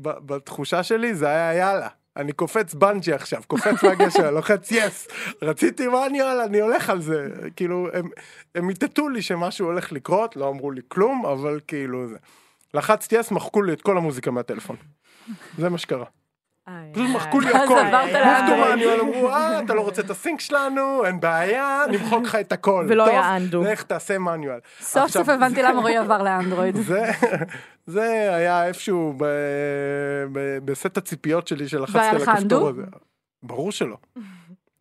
בתחושה 0.00 0.82
שלי, 0.82 1.14
זה 1.14 1.28
היה 1.28 1.54
יאללה. 1.54 1.88
אני 2.16 2.32
קופץ 2.32 2.74
בנג'י 2.74 3.12
עכשיו, 3.12 3.42
קופץ 3.46 3.82
מהגשר, 3.84 4.30
לוחץ 4.30 4.72
yes, 4.72 5.08
רציתי 5.42 5.86
manual, 5.88 6.40
אני 6.40 6.60
הולך 6.60 6.90
על 6.90 7.00
זה. 7.02 7.28
כאילו, 7.56 7.88
הם, 7.92 8.08
הם 8.54 8.68
איתתו 8.70 9.08
לי 9.08 9.22
שמשהו 9.22 9.66
הולך 9.66 9.92
לקרות, 9.92 10.36
לא 10.36 10.48
אמרו 10.48 10.70
לי 10.70 10.80
כלום, 10.88 11.26
אבל 11.26 11.60
כאילו 11.66 12.08
זה. 12.08 12.16
לחצתי 12.74 13.16
yes, 13.18 13.30
מחקו 13.30 13.62
לי 13.62 13.72
את 13.72 13.82
כל 13.82 13.96
המוזיקה 13.98 14.30
מהטלפון. 14.30 14.76
זה 15.58 15.68
מה 15.68 15.78
שקרה. 15.78 16.04
פשוט 16.92 17.10
מחקו 17.14 17.40
לי 17.40 17.50
הכל. 17.50 17.82
manual, 18.74 19.00
אמרו, 19.00 19.28
אה, 19.28 19.60
אתה 19.60 19.74
לא 19.74 19.80
רוצה 19.80 20.02
את 20.02 20.10
ה 20.10 20.16
sync 20.16 20.40
שלנו, 20.40 21.04
אין 21.04 21.20
בעיה, 21.20 21.82
נמחוק 21.90 22.24
לך 22.24 22.34
את 22.34 22.52
הכל. 22.52 22.86
ולא 22.88 23.06
היה 23.06 23.36
undo. 23.36 23.56
לך 23.56 23.82
תעשה 23.82 24.18
manual. 24.18 24.58
סוף 24.80 25.10
סוף 25.10 25.28
הבנתי 25.28 25.62
למה 25.62 25.80
רועי 25.80 25.96
עבר 25.96 26.22
לאנדרואיד. 26.22 26.76
זה, 27.86 28.34
היה 28.36 28.66
איפשהו 28.66 29.14
בסט 30.64 30.96
הציפיות 30.96 31.48
שלי 31.48 31.68
שלחצתי 31.68 31.98
על 31.98 32.22
הכפתור? 32.22 32.68
הזה. 32.68 32.82
ברור 33.42 33.72
שלא. 33.72 33.96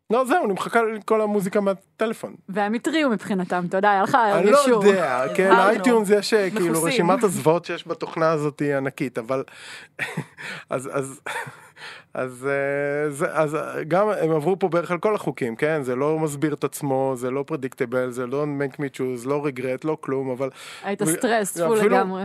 לא, 0.09 0.25
זהו, 0.25 0.47
נמחקה 0.47 0.83
לי 0.83 0.99
כל 1.05 1.21
המוזיקה 1.21 1.61
מהטלפון. 1.61 2.35
והם 2.49 2.73
התריעו 2.73 3.11
מבחינתם, 3.11 3.65
אתה 3.69 3.77
יודע, 3.77 3.91
היה 3.91 4.03
לך 4.03 4.17
אני 4.33 4.51
לא. 4.51 4.59
יודע, 4.67 5.23
כן. 5.35 5.51
אייטיונס 5.51 6.09
יש 6.09 6.33
אה, 6.33 6.49
כאילו. 6.49 6.83
רשימת 6.83 7.23
הזוועות 7.23 7.65
שיש 7.65 7.87
בתוכנה 7.87 8.31
הזאת 8.31 8.61
ענקית, 8.77 9.17
אבל 9.17 9.43
אז 10.69 11.21
אז 12.13 12.31
אז 12.31 12.47
אה, 12.47 13.09
זה- 13.11 13.33
אז 13.33 13.55
אה, 13.55 13.83
גם 13.83 14.09
הם 14.09 14.31
עברו 14.31 14.59
פה 14.59 14.67
בערך 14.69 14.91
על 14.91 14.97
כל 14.97 15.15
החוקים, 15.15 15.55
כן? 15.55 15.83
זה 15.83 15.95
לא 15.95 16.19
מסביר 16.19 16.53
את 16.53 16.63
עצמו, 16.63 17.13
זה 17.17 17.31
לא 17.31 17.43
predictable, 17.47 18.11
זה 18.11 18.25
לא 18.27 18.45
make 18.59 18.75
me 18.75 18.85
choose, 18.97 19.27
לא 19.27 19.45
regret, 19.45 19.85
לא 19.85 19.97
כלום, 20.01 20.29
אבל 20.29 20.49
היית 20.83 21.01
ו- 21.01 21.05
stressful 21.05 21.77
אפילו- 21.77 21.95
לגמרי. 21.95 22.23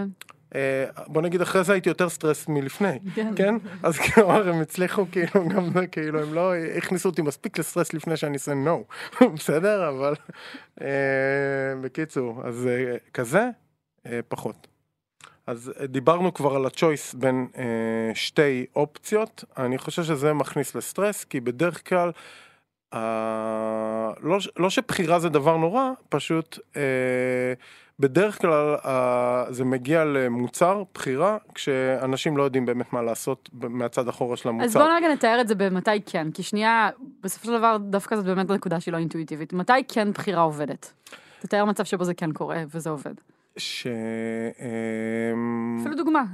אה, 0.55 0.85
בוא 1.07 1.23
נגיד 1.23 1.41
אחרי 1.43 1.65
זה 1.65 1.73
הייתי 1.73 1.89
יותר 1.89 2.09
סטרס 2.09 2.49
מלפני, 2.49 2.99
כן. 3.15 3.33
כן? 3.37 3.55
אז 3.83 3.99
כלומר 3.99 4.49
הם 4.49 4.61
הצליחו 4.61 5.05
כאילו 5.13 5.49
גם 5.49 5.71
זה, 5.75 5.87
כאילו 5.87 6.23
הם 6.23 6.35
לא 6.35 6.55
הכניסו 6.57 7.09
אותי 7.09 7.23
מספיק 7.23 7.59
לסטרס 7.59 7.95
לפני 7.95 8.17
שאני 8.17 8.35
אעשה 8.35 8.53
no, 8.53 8.95
בסדר? 9.37 9.89
אבל 9.89 10.15
בקיצור, 11.83 12.43
אז 12.45 12.69
כזה, 13.15 13.49
פחות. 14.29 14.67
אז 15.51 15.73
אה, 15.81 15.87
דיברנו 15.87 16.35
כבר 16.35 16.57
על 16.57 16.67
הצ'ויס 16.67 17.15
בין 17.15 17.47
אה, 17.59 17.65
שתי 18.15 18.67
אופציות, 18.77 19.45
אני 19.59 19.79
חושב 19.79 20.05
שזה 20.05 20.33
מכניס 20.33 20.75
לסטרס, 20.75 21.25
כי 21.25 21.41
בדרך 21.41 21.89
כלל, 21.89 22.11
אה, 22.95 24.11
לא, 24.23 24.39
לא 24.57 24.71
שבחירה 24.71 25.19
זה 25.19 25.29
דבר 25.29 25.57
נורא, 25.57 25.91
פשוט 26.09 26.59
אה, 26.77 26.83
בדרך 27.99 28.41
כלל 28.41 28.77
אה, 28.85 29.45
זה 29.49 29.65
מגיע 29.65 30.05
למוצר, 30.05 30.83
בחירה, 30.95 31.37
כשאנשים 31.55 32.37
לא 32.37 32.43
יודעים 32.43 32.67
באמת 32.67 32.93
מה 32.93 33.03
לעשות 33.03 33.49
מהצד 33.53 34.09
אחורה 34.09 34.37
של 34.37 34.49
המוצר. 34.49 34.67
אז 34.67 34.77
בואו 34.77 34.89
רגע 34.97 35.09
נתאר 35.09 35.41
את 35.41 35.49
זה 35.49 35.55
במתי 35.55 36.03
כן, 36.07 36.31
כי 36.31 36.43
שנייה, 36.43 36.91
בסופו 37.23 37.47
של 37.47 37.59
דבר 37.59 37.77
דווקא 37.81 38.17
זאת 38.17 38.25
באמת 38.25 38.51
נקודה 38.51 38.81
שהיא 38.81 38.93
לא 38.93 38.99
אינטואיטיבית. 38.99 39.53
מתי 39.53 39.73
כן 39.89 40.13
בחירה 40.13 40.43
עובדת? 40.43 40.93
תתאר 41.41 41.65
מצב 41.65 41.85
שבו 41.85 42.05
זה 42.05 42.15
כן 42.15 42.33
קורה 42.33 42.63
וזה 42.75 42.91
עובד. 42.91 43.15
ש... 43.61 43.87
אמ, 44.61 45.79
אפילו 45.81 45.97
דוגמה. 45.97 46.25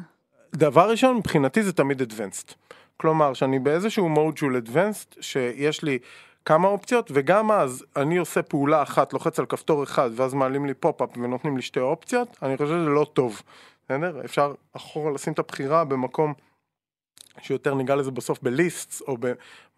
דבר 0.55 0.91
ראשון, 0.91 1.16
מבחינתי 1.16 1.62
זה 1.62 1.72
תמיד 1.72 2.03
advanced. 2.03 2.55
כלומר, 2.97 3.35
שאני 3.35 3.59
באיזשהו 3.59 4.09
mode 4.09 4.37
שהוא 4.37 4.51
advanced, 4.51 5.16
שיש 5.20 5.83
לי 5.83 5.99
כמה 6.45 6.68
אופציות, 6.68 7.11
וגם 7.14 7.51
אז 7.51 7.85
אני 7.97 8.16
עושה 8.16 8.43
פעולה 8.43 8.83
אחת, 8.83 9.12
לוחץ 9.12 9.39
על 9.39 9.47
כפתור 9.47 9.83
אחד, 9.83 10.11
ואז 10.16 10.35
מעלים 10.35 10.66
לי 10.66 10.74
פופ-אפ 10.74 11.09
ונותנים 11.16 11.57
לי 11.57 11.62
שתי 11.62 11.81
אופציות, 11.81 12.37
אני 12.43 12.57
חושב 12.57 12.68
שזה 12.68 12.89
לא 12.89 13.07
טוב. 13.12 13.43
בסדר? 13.85 14.20
אפשר 14.24 14.53
אחורה 14.72 15.12
לשים 15.12 15.33
את 15.33 15.39
הבחירה 15.39 15.85
במקום 15.85 16.35
שיותר 17.41 17.75
ניגע 17.75 17.95
לזה 17.95 18.11
בסוף 18.11 18.39
ב 18.43 18.51
lists, 18.51 19.01
או 19.01 19.17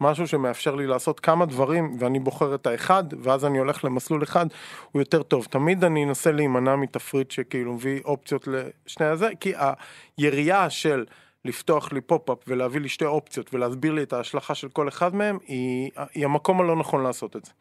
במשהו 0.01 0.27
שמאפשר 0.27 0.75
לי 0.75 0.87
לעשות 0.87 1.19
כמה 1.19 1.45
דברים, 1.45 1.95
ואני 1.99 2.19
בוחר 2.19 2.55
את 2.55 2.67
האחד, 2.67 3.03
ואז 3.23 3.45
אני 3.45 3.57
הולך 3.57 3.85
למסלול 3.85 4.23
אחד, 4.23 4.45
הוא 4.91 5.01
יותר 5.01 5.23
טוב. 5.23 5.45
תמיד 5.45 5.83
אני 5.83 6.03
אנסה 6.03 6.31
להימנע 6.31 6.75
מתפריט 6.75 7.31
שכאילו 7.31 7.73
מביא 7.73 8.01
אופציות 8.05 8.47
לשני 8.47 9.05
הזה, 9.05 9.29
כי 9.39 9.53
היריעה 10.17 10.69
של 10.69 11.05
לפתוח 11.45 11.93
לי 11.93 12.01
פופ-אפ 12.01 12.37
ולהביא 12.47 12.81
לי 12.81 12.89
שתי 12.89 13.05
אופציות 13.05 13.53
ולהסביר 13.53 13.91
לי 13.91 14.03
את 14.03 14.13
ההשלכה 14.13 14.55
של 14.55 14.69
כל 14.69 14.87
אחד 14.87 15.15
מהם, 15.15 15.37
היא, 15.47 15.91
היא 16.13 16.25
המקום 16.25 16.61
הלא 16.61 16.75
נכון 16.75 17.03
לעשות 17.03 17.35
את 17.35 17.45
זה. 17.45 17.51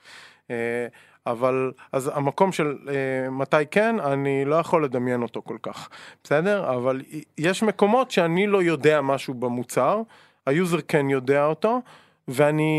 אבל 1.30 1.72
אז 1.92 2.10
המקום 2.14 2.52
של 2.52 2.76
אה, 2.88 3.30
מתי 3.30 3.56
כן, 3.70 4.00
אני 4.00 4.44
לא 4.44 4.56
יכול 4.56 4.84
לדמיין 4.84 5.22
אותו 5.22 5.42
כל 5.42 5.56
כך, 5.62 5.88
בסדר? 6.24 6.74
אבל 6.74 7.02
יש 7.38 7.62
מקומות 7.62 8.10
שאני 8.10 8.46
לא 8.46 8.62
יודע 8.62 9.00
משהו 9.00 9.34
במוצר, 9.34 10.02
ה 10.46 10.53
user 10.53 10.78
כן 10.88 11.10
יודע 11.10 11.44
אותו, 11.44 11.80
ואני 12.28 12.72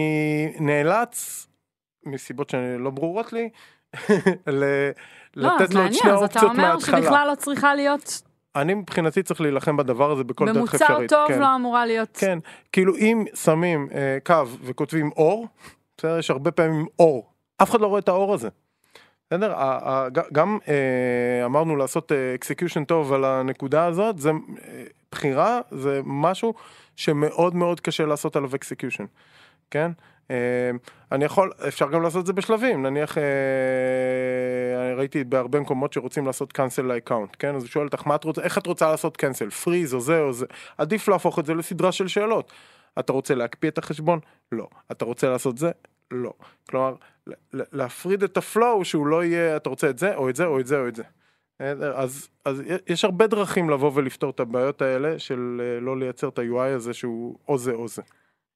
נאלץ, 0.59 1.47
מסיבות 2.05 2.49
שלא 2.49 2.89
ברורות 2.89 3.33
לי, 3.33 3.49
ל- 4.47 4.89
לא, 5.35 5.55
לתת 5.55 5.73
לו 5.73 5.85
את 5.85 5.93
שני 5.93 6.01
מעניין, 6.01 6.15
אז 6.15 6.23
אתה 6.23 6.39
האופציות 6.39 6.43
אומר 6.51 6.63
מההתחלה. 6.63 7.01
שבכלל 7.01 7.27
לא 7.27 7.35
צריכה 7.35 7.75
להיות, 7.75 8.21
אני 8.55 8.73
מבחינתי 8.73 9.23
צריך 9.23 9.41
להילחם 9.41 9.77
בדבר 9.77 10.11
הזה 10.11 10.23
בכל 10.23 10.45
דרך 10.45 10.55
במוצר 10.57 10.75
אפשרית. 10.75 11.09
טוב 11.09 11.27
כן. 11.27 11.39
לא 11.39 11.55
אמורה 11.55 11.85
להיות, 11.85 12.17
כן, 12.17 12.39
כאילו 12.71 12.95
אם 12.95 13.25
שמים 13.35 13.87
אה, 13.93 14.17
קו 14.25 14.47
וכותבים 14.63 15.11
or, 15.17 15.47
בסדר, 15.97 16.19
יש 16.19 16.29
הרבה 16.29 16.51
פעמים 16.51 16.85
or, 16.99 17.29
אף 17.61 17.69
אחד 17.69 17.81
לא 17.81 17.87
רואה 17.87 17.99
את 17.99 18.09
ה 18.09 18.17
or 18.17 18.33
הזה. 18.33 18.49
בסדר? 19.27 19.53
גם 20.33 20.57
אה, 20.67 21.45
אמרנו 21.45 21.75
לעשות 21.75 22.11
execution 22.35 22.83
טוב 22.83 23.13
על 23.13 23.25
הנקודה 23.25 23.85
הזאת, 23.85 24.19
זה 24.19 24.29
אה, 24.29 24.83
בחירה, 25.11 25.61
זה 25.71 26.01
משהו 26.05 26.53
שמאוד 26.95 27.55
מאוד 27.55 27.79
קשה 27.79 28.05
לעשות 28.05 28.35
עליו 28.35 28.55
execution, 28.55 29.05
כן? 29.71 29.91
אה, 30.31 30.71
אני 31.11 31.25
יכול, 31.25 31.51
אפשר 31.67 31.89
גם 31.89 32.01
לעשות 32.01 32.21
את 32.21 32.25
זה 32.25 32.33
בשלבים, 32.33 32.85
נניח, 32.85 33.17
אה, 33.17 33.23
אני 34.85 34.93
ראיתי 34.93 35.23
בהרבה 35.23 35.59
מקומות 35.59 35.93
שרוצים 35.93 36.25
לעשות 36.25 36.59
cancel 36.59 36.81
ל 36.81 36.87
account, 36.87 37.35
כן? 37.39 37.55
אז 37.55 37.63
הוא 37.63 37.69
שואל 37.69 37.85
אותך, 37.85 38.03
את 38.15 38.23
רוצה, 38.23 38.41
איך 38.41 38.57
את 38.57 38.67
רוצה 38.67 38.91
לעשות 38.91 39.23
cancel, 39.23 39.49
freeze 39.49 39.93
או 39.93 39.99
זה 39.99 40.19
או 40.19 40.33
זה, 40.33 40.45
עדיף 40.77 41.07
להפוך 41.07 41.39
את 41.39 41.45
זה 41.45 41.53
לסדרה 41.53 41.91
של 41.91 42.07
שאלות. 42.07 42.51
אתה 42.99 43.13
רוצה 43.13 43.35
להקפיא 43.35 43.69
את 43.69 43.77
החשבון? 43.77 44.19
לא. 44.51 44.67
אתה 44.91 45.05
רוצה 45.05 45.29
לעשות 45.29 45.57
זה? 45.57 45.71
לא. 46.11 46.33
כלומר, 46.69 46.95
להפריד 47.53 48.23
את 48.23 48.37
הפלואו 48.37 48.85
שהוא 48.85 49.07
לא 49.07 49.23
יהיה, 49.23 49.57
אתה 49.57 49.69
רוצה 49.69 49.89
את 49.89 49.99
זה, 49.99 50.15
או 50.15 50.29
את 50.29 50.35
זה, 50.35 50.45
או 50.45 50.59
את 50.59 50.67
זה, 50.67 50.79
או 50.79 50.87
את 50.87 50.95
זה. 50.95 51.03
אז, 51.95 52.29
אז 52.45 52.63
יש 52.87 53.05
הרבה 53.05 53.27
דרכים 53.27 53.69
לבוא 53.69 53.91
ולפתור 53.93 54.29
את 54.29 54.39
הבעיות 54.39 54.81
האלה 54.81 55.19
של 55.19 55.61
אה, 55.63 55.79
לא 55.79 55.99
לייצר 55.99 56.29
את 56.29 56.39
ה-UI 56.39 56.75
הזה 56.75 56.93
שהוא 56.93 57.35
או 57.47 57.57
זה 57.57 57.71
או 57.71 57.87
זה. 57.87 58.01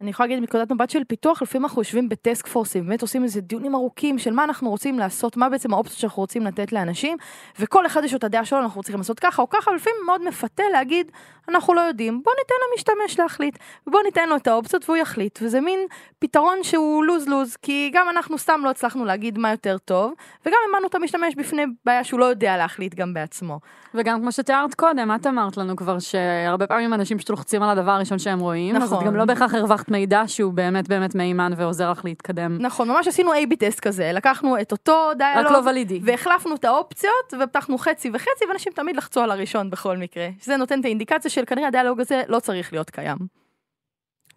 אני 0.02 0.10
יכולה 0.10 0.28
להגיד 0.28 0.40
מנקודת 0.40 0.72
מבט 0.72 0.90
של 0.90 1.04
פיתוח, 1.04 1.42
לפעמים 1.42 1.66
אנחנו 1.66 1.82
יושבים 1.82 2.10
בטסק 2.10 2.48
פורסים, 2.48 2.86
באמת 2.86 3.02
עושים 3.02 3.24
איזה 3.24 3.42
דיונים 3.42 3.76
ארוכים 3.76 4.20
של 4.20 4.32
מה 4.32 4.44
אנחנו 4.44 4.70
רוצים 4.70 5.00
לעשות, 5.00 5.38
מה 5.38 5.50
בעצם 5.50 5.74
האופציות 5.74 6.00
שאנחנו 6.00 6.22
רוצים 6.22 6.44
לתת 6.44 6.72
לאנשים, 6.72 7.18
וכל 7.60 7.86
אחד 7.86 8.04
יש 8.04 8.12
לו 8.12 8.18
את 8.18 8.24
הדעה 8.24 8.46
שלו, 8.46 8.60
אנחנו 8.60 8.84
צריכים 8.84 9.00
לעשות 9.00 9.20
ככה 9.20 9.42
או 9.42 9.50
ככה, 9.50 9.72
לפעמים 9.72 10.00
מאוד 10.06 10.28
מפתה 10.28 10.64
להגיד, 10.72 11.12
אנחנו 11.50 11.74
לא 11.74 11.82
יודעים, 11.82 12.22
בוא 12.24 12.34
ניתן 12.40 12.56
למשתמש 12.72 13.20
להחליט, 13.20 13.58
ובוא 13.88 14.00
ניתן 14.06 14.30
לו 14.30 14.36
את 14.36 14.48
האופציות 14.48 14.90
והוא 14.90 14.98
יחליט, 14.98 15.40
וזה 15.42 15.62
מין 15.62 15.80
פתרון 16.20 16.64
שהוא 16.64 17.04
לוז 17.04 17.28
לוז, 17.28 17.56
כי 17.56 17.92
גם 17.94 18.10
אנחנו 18.10 18.38
סתם 18.38 18.62
לא 18.64 18.70
הצלחנו 18.70 19.06
להגיד 19.06 19.38
מה 19.38 19.52
יותר 19.52 19.78
טוב, 19.78 20.14
וגם 20.46 20.58
העמדנו 20.66 20.88
את 20.88 20.96
המשתמש 20.96 21.36
בפני 21.36 21.66
בעיה 21.86 22.04
שהוא 22.04 22.20
לא 22.20 22.26
יודע 22.26 22.58
להחליט 22.58 22.96
גם 22.96 23.14
בעצמו. 23.14 23.60
וגם 23.94 24.22
כמו 24.22 24.32
שתיארת 24.32 24.74
קודם, 24.74 25.12
את 25.16 25.28
אמרת 25.28 25.58
לנו 25.58 25.76
כבר 25.76 26.00
שהרבה 26.00 26.68
פעמים 26.68 26.94
אנשים 26.94 27.18
פשוט 27.18 27.30
לוחצים 27.30 27.64
על 27.64 27.70
הדבר 27.70 27.92
הראשון 27.92 28.20
שהם 28.20 28.40
רואים, 28.40 28.76
אז 28.76 28.84
את 28.84 28.94
נכון. 28.94 29.06
גם 29.06 29.16
לא 29.16 29.26
בהכרח 29.26 29.54
הרווחת 29.54 29.90
מידע 29.90 30.24
שהוא 30.28 30.54
באמת 30.54 30.88
באמת 30.88 31.16
מהימן 31.16 31.52
ועוזר 31.58 31.92
לך 31.92 32.06
להתקדם, 32.06 32.58
נכון, 32.60 32.88
ממש 32.88 33.08
עשינו 33.08 33.34
A-B 33.34 33.56
טסט 33.60 33.80
כזה, 33.80 34.12
לקחנו 34.14 34.62
את 34.62 34.72
אותו 34.72 35.08
רק 35.10 35.18
דיאלוג, 35.18 35.52
לא 35.52 35.70
ולידי. 35.70 36.00
והחלפנו 36.04 36.56
את 36.56 36.66
האופציות 36.66 37.34
ופתחנו 37.40 37.78
חצי 37.78 38.10
וחצי 38.14 38.46
ואנשים 38.50 38.74
תמיד 38.76 38.96
לחצו 38.96 39.22
על 39.22 39.32
הראשון 39.32 39.70
בכל 39.70 39.98
מקרה. 39.98 40.28
שזה 40.42 40.58
נותן 40.58 40.80
את 40.80 40.86
האינדיקציה 40.86 41.32
של 41.34 41.46
כנראה 41.46 41.68
הדיאלוג 41.68 42.00
הזה 42.00 42.22
לא 42.28 42.40
צריך 42.40 42.74
להיות 42.74 42.90
קיים. 42.90 43.18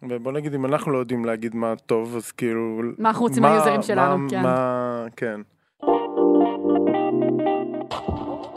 ובוא 0.03 0.31
נגיד 0.31 0.53
אם 0.53 0.65
אנחנו 0.65 0.91
לא 0.91 0.97
יודעים 0.97 1.25
להגיד 1.25 1.55
מה 1.55 1.75
טוב 1.75 2.15
אז 2.15 2.31
כאילו 2.31 2.81
מה 2.97 3.09
אנחנו 3.09 3.25
רוצים 3.25 3.43
מהיוזרים 3.43 3.81
שלנו, 3.81 4.17
מה, 4.17 4.29
כן. 4.29 4.43
מה, 4.43 5.05
כן. 5.15 5.41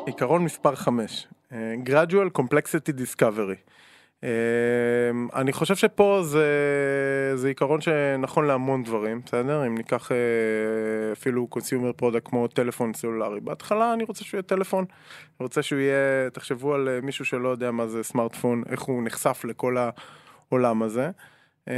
עיקרון 0.07 0.45
מספר 0.45 0.75
5 0.75 1.29
gradual 1.87 2.39
complexity 2.39 2.93
discovery. 2.93 3.71
אה, 4.25 4.31
אני 5.35 5.53
חושב 5.53 5.77
שפה 5.77 6.21
זה, 6.23 6.47
זה 7.35 7.49
עיקרון 7.49 7.81
שנכון 7.81 8.47
להמון 8.47 8.83
דברים, 8.83 9.21
בסדר? 9.27 9.67
אם 9.67 9.79
ניקח 9.79 10.13
אה, 10.13 10.17
אפילו 11.13 11.49
consumer 11.55 12.03
product 12.03 12.21
כמו 12.25 12.49
טלפון 12.49 12.95
סלולרי. 12.95 13.41
בהתחלה 13.41 13.93
אני 13.93 14.05
רוצה 14.05 14.25
שהוא 14.25 14.39
יהיה 14.39 14.43
טלפון, 14.43 14.85
אני 14.89 15.45
רוצה 15.45 15.63
שהוא 15.63 15.79
יהיה, 15.79 16.31
תחשבו 16.33 16.75
על 16.75 16.89
אה, 16.89 17.01
מישהו 17.03 17.25
שלא 17.25 17.49
יודע 17.49 17.71
מה 17.71 17.87
זה 17.87 18.03
סמארטפון, 18.03 18.63
איך 18.69 18.81
הוא 18.81 19.03
נחשף 19.05 19.45
לכל 19.45 19.77
העולם 20.51 20.83
הזה. 20.83 21.11
אה, 21.69 21.75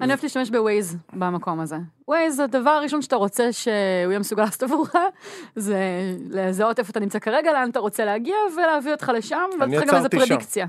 אני 0.00 0.08
אוהבת 0.08 0.22
להשתמש 0.22 0.50
בווייז 0.50 0.96
במקום 1.12 1.60
הזה. 1.60 1.76
ווייז, 2.08 2.40
הדבר 2.40 2.70
הראשון 2.70 3.02
שאתה 3.02 3.16
רוצה 3.16 3.52
שהוא 3.52 3.74
יהיה 4.08 4.18
מסוגל 4.18 4.42
לעשות 4.42 4.62
עבורך, 4.62 4.94
זה 5.56 5.78
לזהות 6.30 6.78
איפה 6.78 6.90
אתה 6.90 7.00
נמצא 7.00 7.18
כרגע, 7.18 7.52
לאן 7.52 7.70
אתה 7.70 7.78
רוצה 7.78 8.04
להגיע, 8.04 8.36
ולהביא 8.56 8.92
אותך 8.92 9.12
לשם, 9.14 9.44
ולתת 9.60 9.72
לך 9.72 9.88
גם 9.88 9.96
איזה 9.96 10.06
עצרתי 10.06 10.26
שם. 10.26 10.66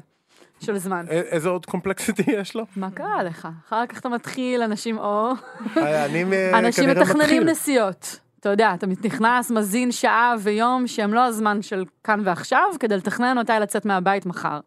של 0.59 0.77
זמן. 0.77 1.05
איזה 1.09 1.49
עוד 1.49 1.65
קומפלקסיטי 1.65 2.31
יש 2.41 2.55
לו? 2.55 2.65
מה 2.75 2.91
קרה 2.91 3.23
לך? 3.23 3.47
אחר 3.67 3.85
כך 3.85 3.99
אתה 3.99 4.09
מתחיל, 4.09 4.61
אנשים 4.61 4.97
או... 4.97 5.31
אני 5.77 6.23
אה, 6.33 6.59
אנשים 6.59 6.85
כנראה 6.85 7.01
מתכננים 7.01 7.23
מתחיל. 7.23 7.43
נסיעות. 7.43 8.19
אתה 8.39 8.49
יודע, 8.49 8.73
אתה 8.73 8.87
נכנס, 9.03 9.51
מזין 9.51 9.91
שעה 9.91 10.35
ויום 10.39 10.87
שהם 10.87 11.13
לא 11.13 11.25
הזמן 11.25 11.61
של 11.61 11.85
כאן 12.03 12.21
ועכשיו, 12.23 12.67
כדי 12.79 12.97
לתכנן 12.97 13.37
מתי 13.37 13.53
לצאת 13.61 13.85
מהבית 13.85 14.25
מחר. 14.25 14.59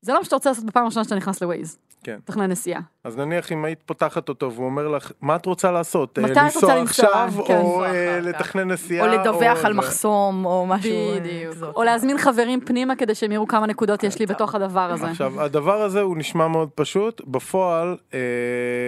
זה 0.00 0.12
לא 0.12 0.18
מה 0.18 0.24
שאתה 0.24 0.36
רוצה 0.36 0.50
לעשות 0.50 0.64
בפעם 0.64 0.82
הראשונה 0.82 1.04
שאתה 1.04 1.14
נכנס 1.14 1.42
לווייז. 1.42 1.78
כן. 2.04 2.18
תכנן 2.24 2.50
נסיעה. 2.50 2.80
אז 3.04 3.16
נניח 3.16 3.52
אם 3.52 3.64
היית 3.64 3.78
פותחת 3.86 4.28
אותו 4.28 4.52
והוא 4.52 4.66
אומר 4.66 4.88
לך, 4.88 5.12
מה 5.20 5.36
את 5.36 5.46
רוצה 5.46 5.72
לעשות? 5.72 6.18
מתי 6.18 6.38
אה, 6.38 6.48
את 6.48 6.54
רוצה 6.54 6.76
לנסוע? 6.76 7.08
עכשיו, 7.08 7.32
כן. 7.46 7.56
או 7.56 7.84
אה. 7.84 8.20
לתכנן 8.20 8.70
נסיעה? 8.70 9.06
או 9.06 9.12
לדווח 9.12 9.64
על. 9.64 9.72
מחסום 9.72 10.44
או 10.44 10.66
משהו. 10.66 10.90
אה, 10.92 11.20
בדיוק. 11.20 11.54
או 11.76 11.84
להזמין 11.84 12.18
חברים 12.18 12.60
פנימה 12.60 12.96
כדי 12.96 13.14
שהם 13.14 13.32
יראו 13.32 13.46
כמה 13.46 13.66
נקודות 13.66 14.02
יש 14.02 14.18
לי 14.18 14.26
בתוך 14.26 14.54
הדבר 14.54 14.90
הזה. 14.92 15.06
עכשיו, 15.06 15.40
הדבר 15.42 15.82
הזה 15.82 16.00
הוא 16.00 16.16
נשמע 16.16 16.48
מאוד 16.48 16.70
פשוט, 16.74 17.20
בפועל, 17.26 17.96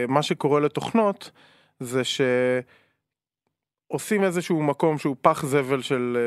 מה 0.09 0.23
שקורה 0.23 0.61
לתוכנות, 0.61 1.31
זה 1.81 2.03
שעושים 3.91 4.25
איזשהו 4.25 4.63
מקום 4.63 4.99
שהוא 4.99 5.17
פח 5.21 5.45
זבל 5.47 5.83
של 5.83 6.19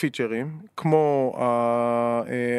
פיצ'רים, 0.00 0.58
כמו 0.76 1.34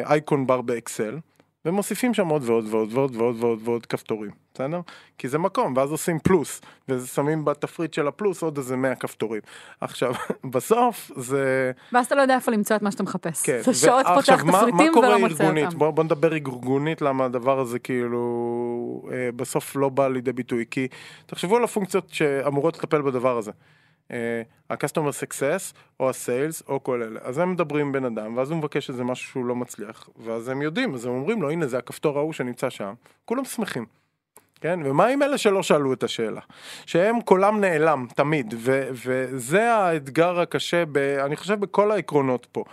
האייקון 0.04 0.46
בר 0.46 0.60
באקסל, 0.60 1.18
ומוסיפים 1.66 2.14
שם 2.14 2.28
עוד 2.28 2.42
ועוד 2.44 2.64
ועוד 2.70 2.88
ועוד 2.92 3.16
ועוד 3.16 3.36
ועוד 3.40 3.58
ועוד 3.64 3.86
כפתורים, 3.86 4.30
בסדר? 4.54 4.80
כי 5.18 5.28
זה 5.28 5.38
מקום, 5.38 5.74
ואז 5.76 5.90
עושים 5.92 6.18
פלוס, 6.18 6.60
ושמים 6.88 7.44
בתפריט 7.44 7.94
של 7.94 8.08
הפלוס 8.08 8.42
עוד 8.42 8.56
איזה 8.58 8.76
100 8.76 8.94
כפתורים. 8.94 9.40
עכשיו, 9.80 10.12
בסוף 10.54 11.10
זה... 11.16 11.72
ואז 11.92 12.06
אתה 12.06 12.14
לא 12.14 12.22
יודע 12.22 12.34
איפה 12.34 12.52
למצוא 12.52 12.76
את 12.76 12.82
מה 12.82 12.90
שאתה 12.90 13.02
מחפש. 13.02 13.42
כן, 13.42 13.58
אתה 13.62 13.74
שעות 13.74 14.06
פותח 14.06 14.16
ועכשיו, 14.16 14.38
מה- 14.46 14.52
תפריטים 14.58 14.76
מה 14.86 14.92
קורה 14.92 15.08
ולא 15.08 15.18
מוצא 15.18 15.42
ארגונית? 15.44 15.66
אותם. 15.66 15.78
בוא, 15.78 15.90
בוא 15.90 16.04
נדבר 16.04 16.32
ארגונית 16.32 17.02
למה 17.02 17.24
הדבר 17.24 17.60
הזה 17.60 17.78
כאילו 17.78 18.22
אה, 19.12 19.28
בסוף 19.36 19.76
לא 19.76 19.88
בא 19.88 20.08
לידי 20.08 20.32
ביטוי, 20.32 20.64
כי 20.70 20.88
תחשבו 21.26 21.56
על 21.56 21.64
הפונקציות 21.64 22.08
שאמורות 22.10 22.78
לטפל 22.78 23.02
בדבר 23.02 23.38
הזה. 23.38 23.50
אה, 24.10 24.42
ה-customer 24.70 25.22
success 25.22 25.74
או 26.00 26.08
ה-sales 26.08 26.62
או 26.68 26.82
כל 26.82 27.02
אלה, 27.02 27.20
אז 27.22 27.38
הם 27.38 27.52
מדברים 27.52 27.86
עם 27.86 27.92
בן 27.92 28.04
אדם 28.04 28.36
ואז 28.36 28.50
הוא 28.50 28.58
מבקש 28.58 28.90
איזה 28.90 29.04
משהו 29.04 29.28
שהוא 29.28 29.44
לא 29.44 29.54
מצליח 29.54 30.08
ואז 30.16 30.48
הם 30.48 30.62
יודעים, 30.62 30.94
אז 30.94 31.04
הם 31.04 31.12
אומרים 31.12 31.42
לו 31.42 31.50
הנה 31.50 31.66
זה 31.66 31.78
הכפתור 31.78 32.18
ההוא 32.18 32.32
שנמצא 32.32 32.70
שם, 32.70 32.94
כולם 33.24 33.44
שמחים. 33.44 33.86
כן, 34.60 34.80
ומה 34.84 35.06
עם 35.06 35.22
אלה 35.22 35.38
שלא 35.38 35.62
שאלו 35.62 35.92
את 35.92 36.02
השאלה? 36.02 36.40
שהם 36.86 37.20
קולם 37.20 37.60
נעלם 37.60 38.06
תמיד, 38.14 38.54
ו- 38.58 38.88
וזה 38.92 39.74
האתגר 39.74 40.40
הקשה, 40.40 40.84
ב- 40.92 40.98
אני 40.98 41.36
חושב 41.36 41.60
בכל 41.60 41.90
העקרונות 41.90 42.46
פה, 42.52 42.64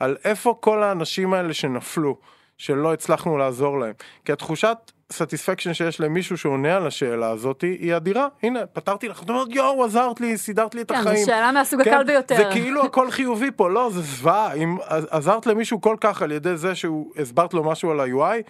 על 0.00 0.16
איפה 0.24 0.56
כל 0.60 0.82
האנשים 0.82 1.34
האלה 1.34 1.54
שנפלו, 1.54 2.16
שלא 2.58 2.92
הצלחנו 2.92 3.38
לעזור 3.38 3.78
להם. 3.78 3.92
כי 4.24 4.32
התחושת 4.32 4.76
satisfaction 5.12 5.74
שיש 5.74 6.00
למישהו 6.00 6.38
שעונה 6.38 6.76
על 6.76 6.86
השאלה 6.86 7.30
הזאת 7.30 7.60
היא 7.60 7.96
אדירה, 7.96 8.28
הנה, 8.42 8.66
פתרתי 8.66 9.08
לך, 9.08 9.22
אתה 9.22 9.32
אומר 9.32 9.44
יואו, 9.50 9.84
עזרת 9.84 10.20
לי, 10.20 10.38
סידרת 10.38 10.74
לי 10.74 10.80
את 10.82 10.92
כן, 10.92 10.98
החיים. 10.98 11.16
זו 11.16 11.26
שאלה 11.26 11.52
מהסוג 11.52 11.82
כן, 11.82 11.94
הקל 11.94 12.04
ביותר. 12.04 12.36
זה 12.36 12.44
כאילו 12.52 12.84
הכל 12.84 13.10
חיובי 13.10 13.50
פה, 13.56 13.70
לא, 13.70 13.90
זה 13.92 14.00
זוועה. 14.00 14.54
אם 14.54 14.76
עזרת 15.10 15.46
למישהו 15.46 15.80
כל 15.80 15.96
כך 16.00 16.22
על 16.22 16.32
ידי 16.32 16.56
זה 16.56 16.74
שהוא 16.74 17.12
הסברת 17.16 17.54
לו 17.54 17.64
משהו 17.64 17.90
על 17.90 18.00
ה-UI, 18.00 18.42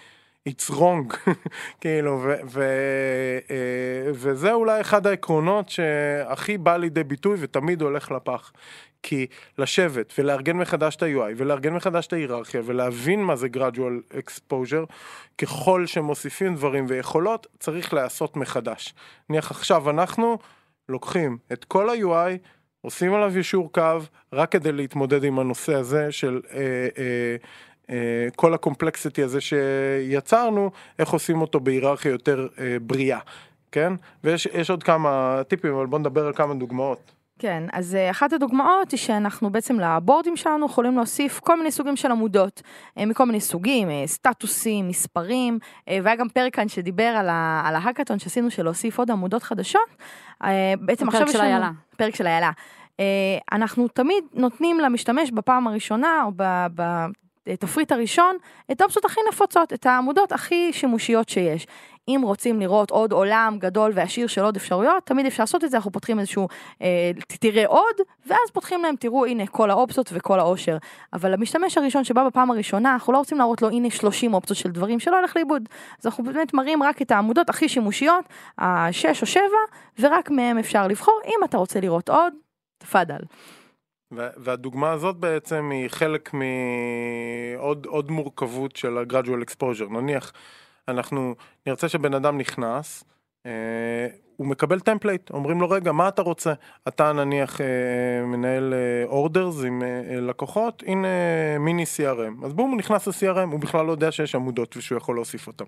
it's 0.49 0.71
wrong, 0.71 1.17
כאילו, 1.81 2.21
ו- 2.23 2.35
ו- 2.51 3.39
אה, 3.51 4.11
וזה 4.15 4.53
אולי 4.53 4.81
אחד 4.81 5.07
העקרונות 5.07 5.69
שהכי 5.69 6.59
בא 6.59 6.77
לידי 6.77 7.05
ביטוי 7.05 7.37
ותמיד 7.41 7.83
הולך 7.83 8.11
לפח. 8.11 8.53
כי 9.03 9.27
לשבת 9.59 10.13
ולארגן 10.19 10.57
מחדש 10.57 10.97
את 10.97 11.03
ה-UI 11.03 11.33
ולארגן 11.37 11.75
מחדש 11.75 12.07
את 12.07 12.13
ההיררכיה 12.13 12.61
ולהבין 12.65 13.23
מה 13.23 13.37
זה 13.37 13.47
gradual 13.57 14.17
exposure, 14.17 14.93
ככל 15.39 15.87
שמוסיפים 15.87 16.55
דברים 16.55 16.85
ויכולות, 16.89 17.47
צריך 17.59 17.95
להיעשות 17.95 18.37
מחדש. 18.37 18.95
נניח 19.31 19.51
עכשיו 19.51 19.91
אנחנו 19.91 20.39
לוקחים 20.89 21.39
את 21.53 21.65
כל 21.65 21.91
ה-UI, 21.91 22.39
עושים 22.81 23.15
עליו 23.15 23.37
יישור 23.37 23.73
קו, 23.73 23.99
רק 24.33 24.53
כדי 24.53 24.73
להתמודד 24.73 25.25
עם 25.25 25.39
הנושא 25.39 25.75
הזה 25.75 26.13
של 26.13 26.41
אה, 26.55 26.59
אה, 26.99 27.37
אה, 27.91 28.29
כל 28.37 28.55
הקומפלקסיטי 28.55 29.23
הזה 29.23 29.41
שיצרנו, 29.41 30.71
איך 30.99 31.09
עושים 31.09 31.41
אותו 31.41 31.61
בהיררכיה 31.61 32.11
יותר 32.11 32.49
אה, 32.59 32.77
בריאה, 32.83 33.19
כן? 33.73 33.93
ויש 34.25 34.47
יש 34.47 34.71
עוד 34.71 34.83
כמה 34.83 35.43
טיפים, 35.49 35.75
אבל 35.75 35.87
בוא 35.87 35.99
נדבר 35.99 36.27
על 36.27 36.33
כמה 36.33 36.55
דוגמאות. 36.55 37.13
כן, 37.43 37.63
אז 37.73 37.95
אה, 37.95 38.11
אחת 38.11 38.33
הדוגמאות 38.33 38.91
היא 38.91 38.99
שאנחנו 38.99 39.51
בעצם 39.51 39.81
לבורדים 39.81 40.37
שלנו 40.37 40.67
יכולים 40.67 40.97
להוסיף 40.97 41.41
כל 41.41 41.59
מיני 41.59 41.71
סוגים 41.71 41.97
של 41.97 42.11
עמודות, 42.11 42.63
אה, 42.99 43.07
מכל 43.07 43.25
מיני 43.25 43.41
סוגים, 43.41 43.91
אה, 43.91 44.03
סטטוסים, 44.07 44.89
מספרים, 44.89 45.59
והיה 45.89 46.17
גם 46.17 46.29
פרק 46.29 46.55
כאן 46.55 46.69
שדיבר 46.69 47.05
על, 47.05 47.29
ה- 47.29 47.63
על 47.65 47.75
ההאקתון 47.75 48.19
שעשינו 48.19 48.51
של 48.51 48.63
להוסיף 48.63 48.99
עוד 48.99 49.11
עמודות 49.11 49.43
חדשות. 49.43 49.97
בעצם 50.81 51.09
עכשיו 51.09 51.29
יש 51.29 51.35
לנו... 51.35 51.45
איילה. 51.45 51.71
פרק 51.97 52.15
של 52.15 52.27
איילה. 52.27 52.51
אנחנו 53.53 53.89
תמיד 53.89 54.25
נותנים 54.35 54.81
למשתמש 54.81 55.31
בפעם 55.31 55.67
הראשונה, 55.67 56.23
או 56.25 56.31
בתפריט 57.47 57.93
הראשון, 57.93 58.37
את 58.73 58.81
האופציות 58.81 59.05
הכי 59.05 59.21
נפוצות, 59.29 59.73
את 59.73 59.87
העמודות 59.87 60.33
הכי 60.33 60.73
שימושיות 60.73 61.29
שיש. 61.29 61.67
אם 62.09 62.21
רוצים 62.25 62.61
לראות 62.61 62.91
עוד 62.91 63.13
עולם 63.13 63.57
גדול 63.61 63.93
ועשיר 63.95 64.27
של 64.27 64.43
עוד 64.45 64.57
אפשרויות, 64.57 65.07
תמיד 65.07 65.27
אפשר 65.27 65.43
לעשות 65.43 65.65
את 65.65 65.71
זה, 65.71 65.77
אנחנו 65.77 65.93
פותחים 65.93 66.19
איזשהו, 66.19 66.49
אה, 66.83 67.11
תראה 67.27 67.67
עוד, 67.67 67.95
ואז 68.27 68.51
פותחים 68.53 68.83
להם, 68.83 68.97
תראו, 68.97 69.27
הנה 69.27 69.47
כל 69.47 69.71
האופציות 69.71 70.11
וכל 70.13 70.39
העושר. 70.39 70.77
אבל 71.13 71.35
המשתמש 71.35 71.79
הראשון 71.79 72.05
שבא 72.05 72.27
בפעם 72.27 72.51
הראשונה, 72.51 72.93
אנחנו 72.93 73.13
לא 73.13 73.19
רוצים 73.19 73.39
להראות 73.39 73.63
לו, 73.63 73.69
הנה 73.69 73.91
30 73.91 74.35
אופציות 74.35 74.59
של 74.59 74.71
דברים 74.71 75.01
שלא 75.01 75.19
הולך 75.19 75.37
לאיבוד. 75.37 75.69
אז 76.01 76.07
אנחנו 76.07 76.25
באמת 76.25 76.55
מראים 76.55 76.83
רק 76.83 77.03
את 77.03 77.11
העמודות 77.11 77.51
הכי 77.51 77.69
שימושיות, 77.69 78.25
השש 78.59 79.23
או 79.23 79.27
שבע, 79.27 79.43
ורק 79.99 80.31
מהם 80.31 80.59
אפשר 80.59 80.87
לבחור, 80.87 81.21
אם 81.27 81.45
אתה 81.45 81.57
רוצה 81.57 81.81
לראות 81.81 82.09
עוד, 82.09 82.33
תפאדל. 82.79 83.21
והדוגמה 84.13 84.91
הזאת 84.91 85.17
בעצם 85.17 85.71
היא 85.73 85.89
חלק 85.89 86.31
מעוד 86.35 88.11
מורכבות 88.11 88.77
של 88.77 88.99
ה-gradual 88.99 89.45
exposure. 89.51 89.93
נניח 89.93 90.33
אנחנו 90.89 91.35
נרצה 91.67 91.89
שבן 91.89 92.15
אדם 92.15 92.39
נכנס, 92.39 93.05
אה, 93.47 94.07
הוא 94.37 94.47
מקבל 94.47 94.81
template, 94.81 95.31
אומרים 95.31 95.61
לו 95.61 95.71
רגע 95.71 95.93
מה 95.93 96.09
אתה 96.09 96.23
רוצה, 96.23 96.53
אתה 96.89 97.13
נניח 97.13 97.61
אה, 97.61 97.67
מנהל 98.27 98.75
orders 99.05 99.63
אה, 99.63 99.67
עם 99.67 99.83
לקוחות, 100.21 100.83
הנה 100.87 101.09
מיני 101.61 101.83
CRM, 101.83 102.47
אז 102.47 102.53
בואו 102.53 102.67
הוא 102.67 102.77
נכנס 102.77 103.07
ל-CRM, 103.07 103.53
הוא 103.53 103.61
בכלל 103.61 103.87
לא 103.87 103.93
יודע 103.93 104.13
שיש 104.13 104.35
עמודות 104.35 104.77
ושהוא 104.77 104.97
יכול 104.97 105.17
להוסיף 105.17 105.47
אותם, 105.47 105.65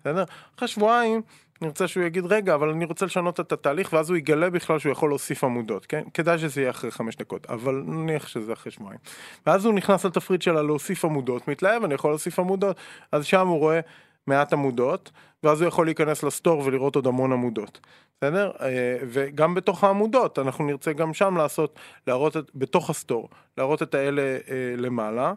בסדר? 0.00 0.24
אחרי 0.56 0.68
שבועיים 0.68 1.22
נרצה 1.62 1.88
שהוא 1.88 2.04
יגיד 2.04 2.24
רגע 2.26 2.54
אבל 2.54 2.68
אני 2.68 2.84
רוצה 2.84 3.06
לשנות 3.06 3.40
את 3.40 3.52
התהליך 3.52 3.92
ואז 3.92 4.10
הוא 4.10 4.16
יגלה 4.16 4.50
בכלל 4.50 4.78
שהוא 4.78 4.92
יכול 4.92 5.10
להוסיף 5.10 5.44
עמודות, 5.44 5.86
כן? 5.86 6.02
כדאי 6.14 6.38
שזה 6.38 6.60
יהיה 6.60 6.70
אחרי 6.70 6.90
חמש 6.90 7.16
דקות, 7.16 7.46
אבל 7.46 7.82
נניח 7.86 8.26
שזה 8.28 8.52
אחרי 8.52 8.72
שבועיים. 8.72 9.00
ואז 9.46 9.64
הוא 9.64 9.74
נכנס 9.74 10.04
לתפריט 10.04 10.42
שלה 10.42 10.62
להוסיף 10.62 11.04
עמודות, 11.04 11.48
מתלהב 11.48 11.84
אני 11.84 11.94
יכול 11.94 12.10
להוסיף 12.10 12.38
עמודות, 12.38 12.76
אז 13.12 13.24
שם 13.24 13.48
הוא 13.48 13.58
רואה 13.58 13.80
מעט 14.26 14.52
עמודות, 14.52 15.10
ואז 15.42 15.60
הוא 15.60 15.68
יכול 15.68 15.86
להיכנס 15.86 16.22
לסטור 16.22 16.62
ולראות 16.64 16.96
עוד 16.96 17.06
המון 17.06 17.32
עמודות, 17.32 17.80
בסדר? 18.16 18.50
אה, 18.60 18.96
וגם 19.02 19.54
בתוך 19.54 19.84
העמודות, 19.84 20.38
אנחנו 20.38 20.64
נרצה 20.66 20.92
גם 20.92 21.14
שם 21.14 21.36
לעשות, 21.36 21.78
להראות 22.06 22.36
את, 22.36 22.50
בתוך 22.54 22.90
ה-store, 22.90 23.28
להראות 23.58 23.82
את 23.82 23.94
האלה 23.94 24.22
אה, 24.22 24.74
למעלה, 24.76 25.32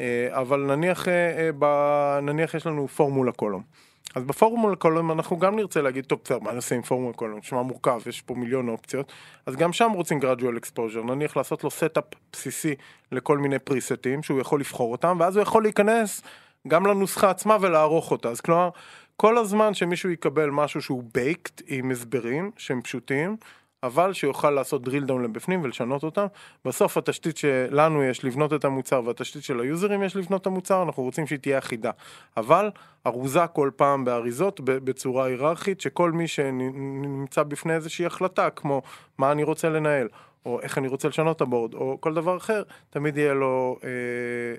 אה, 0.00 0.28
אבל 0.30 0.60
נניח, 0.60 1.06
נניח 2.22 2.54
יש 2.54 2.66
לנו 2.66 2.88
formula 2.88 3.32
column. 3.32 3.62
אז 4.14 4.24
ב-formula 4.24 4.76
column 4.76 5.12
אנחנו 5.12 5.38
גם 5.38 5.56
נרצה 5.56 5.82
להגיד, 5.82 6.04
טוב 6.04 6.20
בסדר, 6.24 6.38
מה 6.38 6.52
נעשה 6.52 6.74
עם 6.74 6.82
formula 6.82 7.14
column? 7.14 7.38
נשמע 7.38 7.62
מורכב, 7.62 8.00
יש 8.06 8.22
פה 8.22 8.34
מיליון 8.34 8.68
אופציות, 8.68 9.12
אז 9.46 9.56
גם 9.56 9.72
שם 9.72 9.90
רוצים 9.94 10.20
gradual 10.20 10.66
exposure, 10.66 11.06
נניח 11.06 11.36
לעשות 11.36 11.64
לו 11.64 11.70
setup 11.70 12.04
בסיסי 12.32 12.74
לכל 13.12 13.38
מיני 13.38 13.58
presetים 13.58 14.22
שהוא 14.22 14.40
יכול 14.40 14.60
לבחור 14.60 14.92
אותם, 14.92 15.16
ואז 15.20 15.36
הוא 15.36 15.42
יכול 15.42 15.62
להיכנס 15.62 16.22
גם 16.68 16.86
לנוסחה 16.86 17.30
עצמה 17.30 17.56
ולערוך 17.60 18.10
אותה. 18.10 18.28
אז 18.28 18.40
כלומר, 18.40 18.68
כל 19.16 19.38
הזמן 19.38 19.74
שמישהו 19.74 20.10
יקבל 20.10 20.50
משהו 20.50 20.82
שהוא 20.82 21.02
baked 21.14 21.62
עם 21.66 21.90
הסברים 21.90 22.50
שהם 22.56 22.82
פשוטים, 22.82 23.36
אבל 23.82 24.12
שיוכל 24.12 24.50
לעשות 24.50 24.86
drill 24.88 25.08
down 25.08 25.18
לבפנים 25.24 25.60
ולשנות 25.62 26.02
אותם. 26.02 26.26
בסוף 26.64 26.96
התשתית 26.96 27.36
שלנו 27.36 28.02
יש 28.02 28.24
לבנות 28.24 28.52
את 28.52 28.64
המוצר 28.64 29.02
והתשתית 29.04 29.44
של 29.44 29.60
היוזרים 29.60 30.02
יש 30.02 30.16
לבנות 30.16 30.40
את 30.40 30.46
המוצר, 30.46 30.82
אנחנו 30.82 31.02
רוצים 31.02 31.26
שהיא 31.26 31.38
תהיה 31.38 31.58
אחידה. 31.58 31.90
אבל 32.36 32.70
ארוזה 33.06 33.46
כל 33.46 33.70
פעם 33.76 34.04
באריזות 34.04 34.60
בצורה 34.64 35.26
היררכית, 35.26 35.80
שכל 35.80 36.12
מי 36.12 36.28
שנמצא 36.28 37.42
בפני 37.42 37.74
איזושהי 37.74 38.06
החלטה, 38.06 38.50
כמו 38.50 38.82
מה 39.18 39.32
אני 39.32 39.42
רוצה 39.42 39.68
לנהל, 39.68 40.08
או 40.46 40.60
איך 40.60 40.78
אני 40.78 40.88
רוצה 40.88 41.08
לשנות 41.08 41.36
את 41.36 41.40
הבורד, 41.40 41.74
או 41.74 41.98
כל 42.00 42.14
דבר 42.14 42.36
אחר, 42.36 42.62
תמיד 42.90 43.16
יהיה 43.16 43.34
לו 43.34 43.78
אה, 43.84 43.88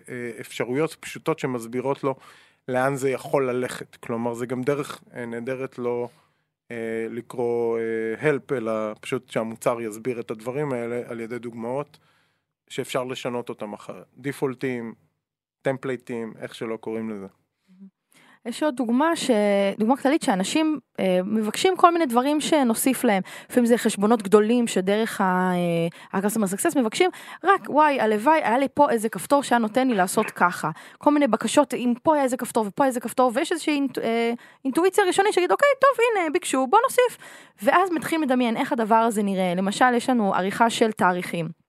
אה, 0.09 0.31
אפשרויות 0.39 0.97
פשוטות 0.99 1.39
שמסבירות 1.39 2.03
לו 2.03 2.15
לאן 2.67 2.95
זה 2.95 3.09
יכול 3.09 3.49
ללכת. 3.49 3.95
כלומר, 3.95 4.33
זה 4.33 4.45
גם 4.45 4.61
דרך 4.61 5.03
אה, 5.13 5.25
נהדרת 5.25 5.77
לא 5.77 6.09
אה, 6.71 7.07
לקרוא 7.09 7.79
אה, 7.79 8.29
help, 8.29 8.55
אלא 8.55 8.71
פשוט 9.01 9.29
שהמוצר 9.29 9.81
יסביר 9.81 10.19
את 10.19 10.31
הדברים 10.31 10.73
האלה 10.73 11.01
על 11.07 11.19
ידי 11.19 11.39
דוגמאות 11.39 11.97
שאפשר 12.69 13.03
לשנות 13.03 13.49
אותם 13.49 13.73
אחרת. 13.73 14.05
דיפולטים, 14.17 14.93
טמפלייטים, 15.61 16.33
איך 16.37 16.55
שלא 16.55 16.77
קוראים 16.77 17.09
לזה. 17.09 17.27
יש 18.45 18.63
עוד 18.63 18.75
דוגמה, 18.75 19.15
ש... 19.15 19.31
דוגמה 19.79 19.97
כללית 19.97 20.21
שאנשים 20.21 20.79
אה, 20.99 21.19
מבקשים 21.25 21.77
כל 21.77 21.93
מיני 21.93 22.05
דברים 22.05 22.41
שנוסיף 22.41 23.03
להם. 23.03 23.21
לפעמים 23.49 23.65
זה 23.65 23.77
חשבונות 23.77 24.21
גדולים 24.21 24.67
שדרך 24.67 25.21
ה-customer 25.21 26.53
success 26.53 26.79
מבקשים, 26.79 27.09
רק 27.43 27.61
וואי, 27.69 28.01
הלוואי, 28.01 28.39
היה 28.43 28.57
לי 28.57 28.67
פה 28.73 28.89
איזה 28.89 29.09
כפתור 29.09 29.43
שהיה 29.43 29.59
נותן 29.59 29.87
לי 29.87 29.95
לעשות 29.95 30.31
ככה. 30.31 30.69
כל 30.97 31.11
מיני 31.11 31.27
בקשות, 31.27 31.73
אם 31.73 31.93
פה 32.03 32.15
היה 32.15 32.23
איזה 32.23 32.37
כפתור 32.37 32.65
ופה 32.67 32.85
איזה 32.85 32.99
כפתור, 32.99 33.31
ויש 33.33 33.51
איזושהי 33.51 33.73
אינט, 33.73 33.97
אה, 33.97 34.33
אינטואיציה 34.65 35.03
ראשונית 35.03 35.33
שיגיד, 35.33 35.51
אוקיי, 35.51 35.67
טוב, 35.81 36.05
הנה, 36.21 36.29
ביקשו, 36.29 36.67
בוא 36.67 36.79
נוסיף. 36.83 37.17
ואז 37.61 37.91
מתחילים 37.91 38.23
לדמיין 38.23 38.57
איך 38.57 38.71
הדבר 38.71 38.95
הזה 38.95 39.23
נראה. 39.23 39.53
למשל, 39.55 39.93
יש 39.93 40.09
לנו 40.09 40.35
עריכה 40.35 40.69
של 40.69 40.91
תאריכים. 40.91 41.62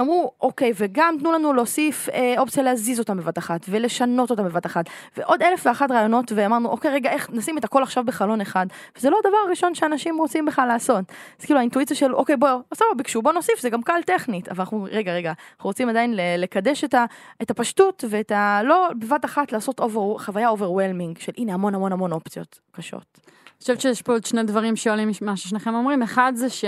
אמרו, 0.00 0.32
אוקיי, 0.40 0.72
וגם 0.76 1.16
תנו 1.20 1.32
לנו 1.32 1.52
להוסיף 1.52 2.08
אה, 2.08 2.34
אופציה 2.38 2.62
להזיז 2.62 2.98
אותם 2.98 3.16
בבת 3.16 3.38
אחת, 3.38 3.66
ולשנות 3.68 4.30
אותם 4.30 4.44
בבת 4.44 4.66
אחת, 4.66 4.84
ועוד 5.16 5.42
אלף 5.42 5.66
ואחת 5.66 5.90
רעיונות, 5.90 6.32
ואמרנו, 6.34 6.68
אוקיי, 6.68 6.90
רגע, 6.90 7.10
איך 7.10 7.30
נשים 7.32 7.58
את 7.58 7.64
הכל 7.64 7.82
עכשיו 7.82 8.04
בחלון 8.04 8.40
אחד, 8.40 8.66
וזה 8.96 9.10
לא 9.10 9.18
הדבר 9.24 9.36
הראשון 9.46 9.74
שאנשים 9.74 10.18
רוצים 10.18 10.44
בכלל 10.44 10.68
לעשות. 10.68 11.04
אז 11.40 11.44
כאילו 11.44 11.58
האינטואיציה 11.58 11.96
של, 11.96 12.14
אוקיי, 12.14 12.36
בוא, 12.36 12.48
סבבה, 12.74 12.94
ביקשו, 12.96 13.22
בוא 13.22 13.32
נוסיף, 13.32 13.60
זה 13.60 13.70
גם 13.70 13.82
קל 13.82 14.00
טכנית, 14.06 14.48
אבל 14.48 14.60
אנחנו, 14.60 14.86
רגע, 14.90 15.14
רגע, 15.14 15.32
אנחנו 15.56 15.68
רוצים 15.68 15.88
עדיין 15.88 16.14
לקדש 16.38 16.84
את, 16.84 16.94
ה, 16.94 17.04
את 17.42 17.50
הפשטות, 17.50 18.04
ואת 18.10 18.32
ה... 18.32 18.60
לא 18.64 18.88
בבת 18.98 19.24
אחת 19.24 19.52
לעשות 19.52 19.80
over, 19.80 20.18
חוויה 20.18 20.48
overwhelming, 20.48 21.18
של 21.18 21.32
הנה 21.38 21.54
המון 21.54 21.74
המון 21.74 21.92
המון 21.92 22.12
אופציות 22.12 22.60
קשות. 22.72 23.20
אני 23.24 23.60
חושבת 23.60 23.80
שיש 23.80 24.02
פה 24.02 24.12
עוד 24.12 24.24
שני 24.24 24.42
דברים 24.42 24.76
שעולים 24.76 25.10
ממה 25.22 25.36
ששניכם 25.36 25.74
אומרים, 25.74 26.02
אחד 26.02 26.32
זה 26.34 26.50
ש... 26.50 26.64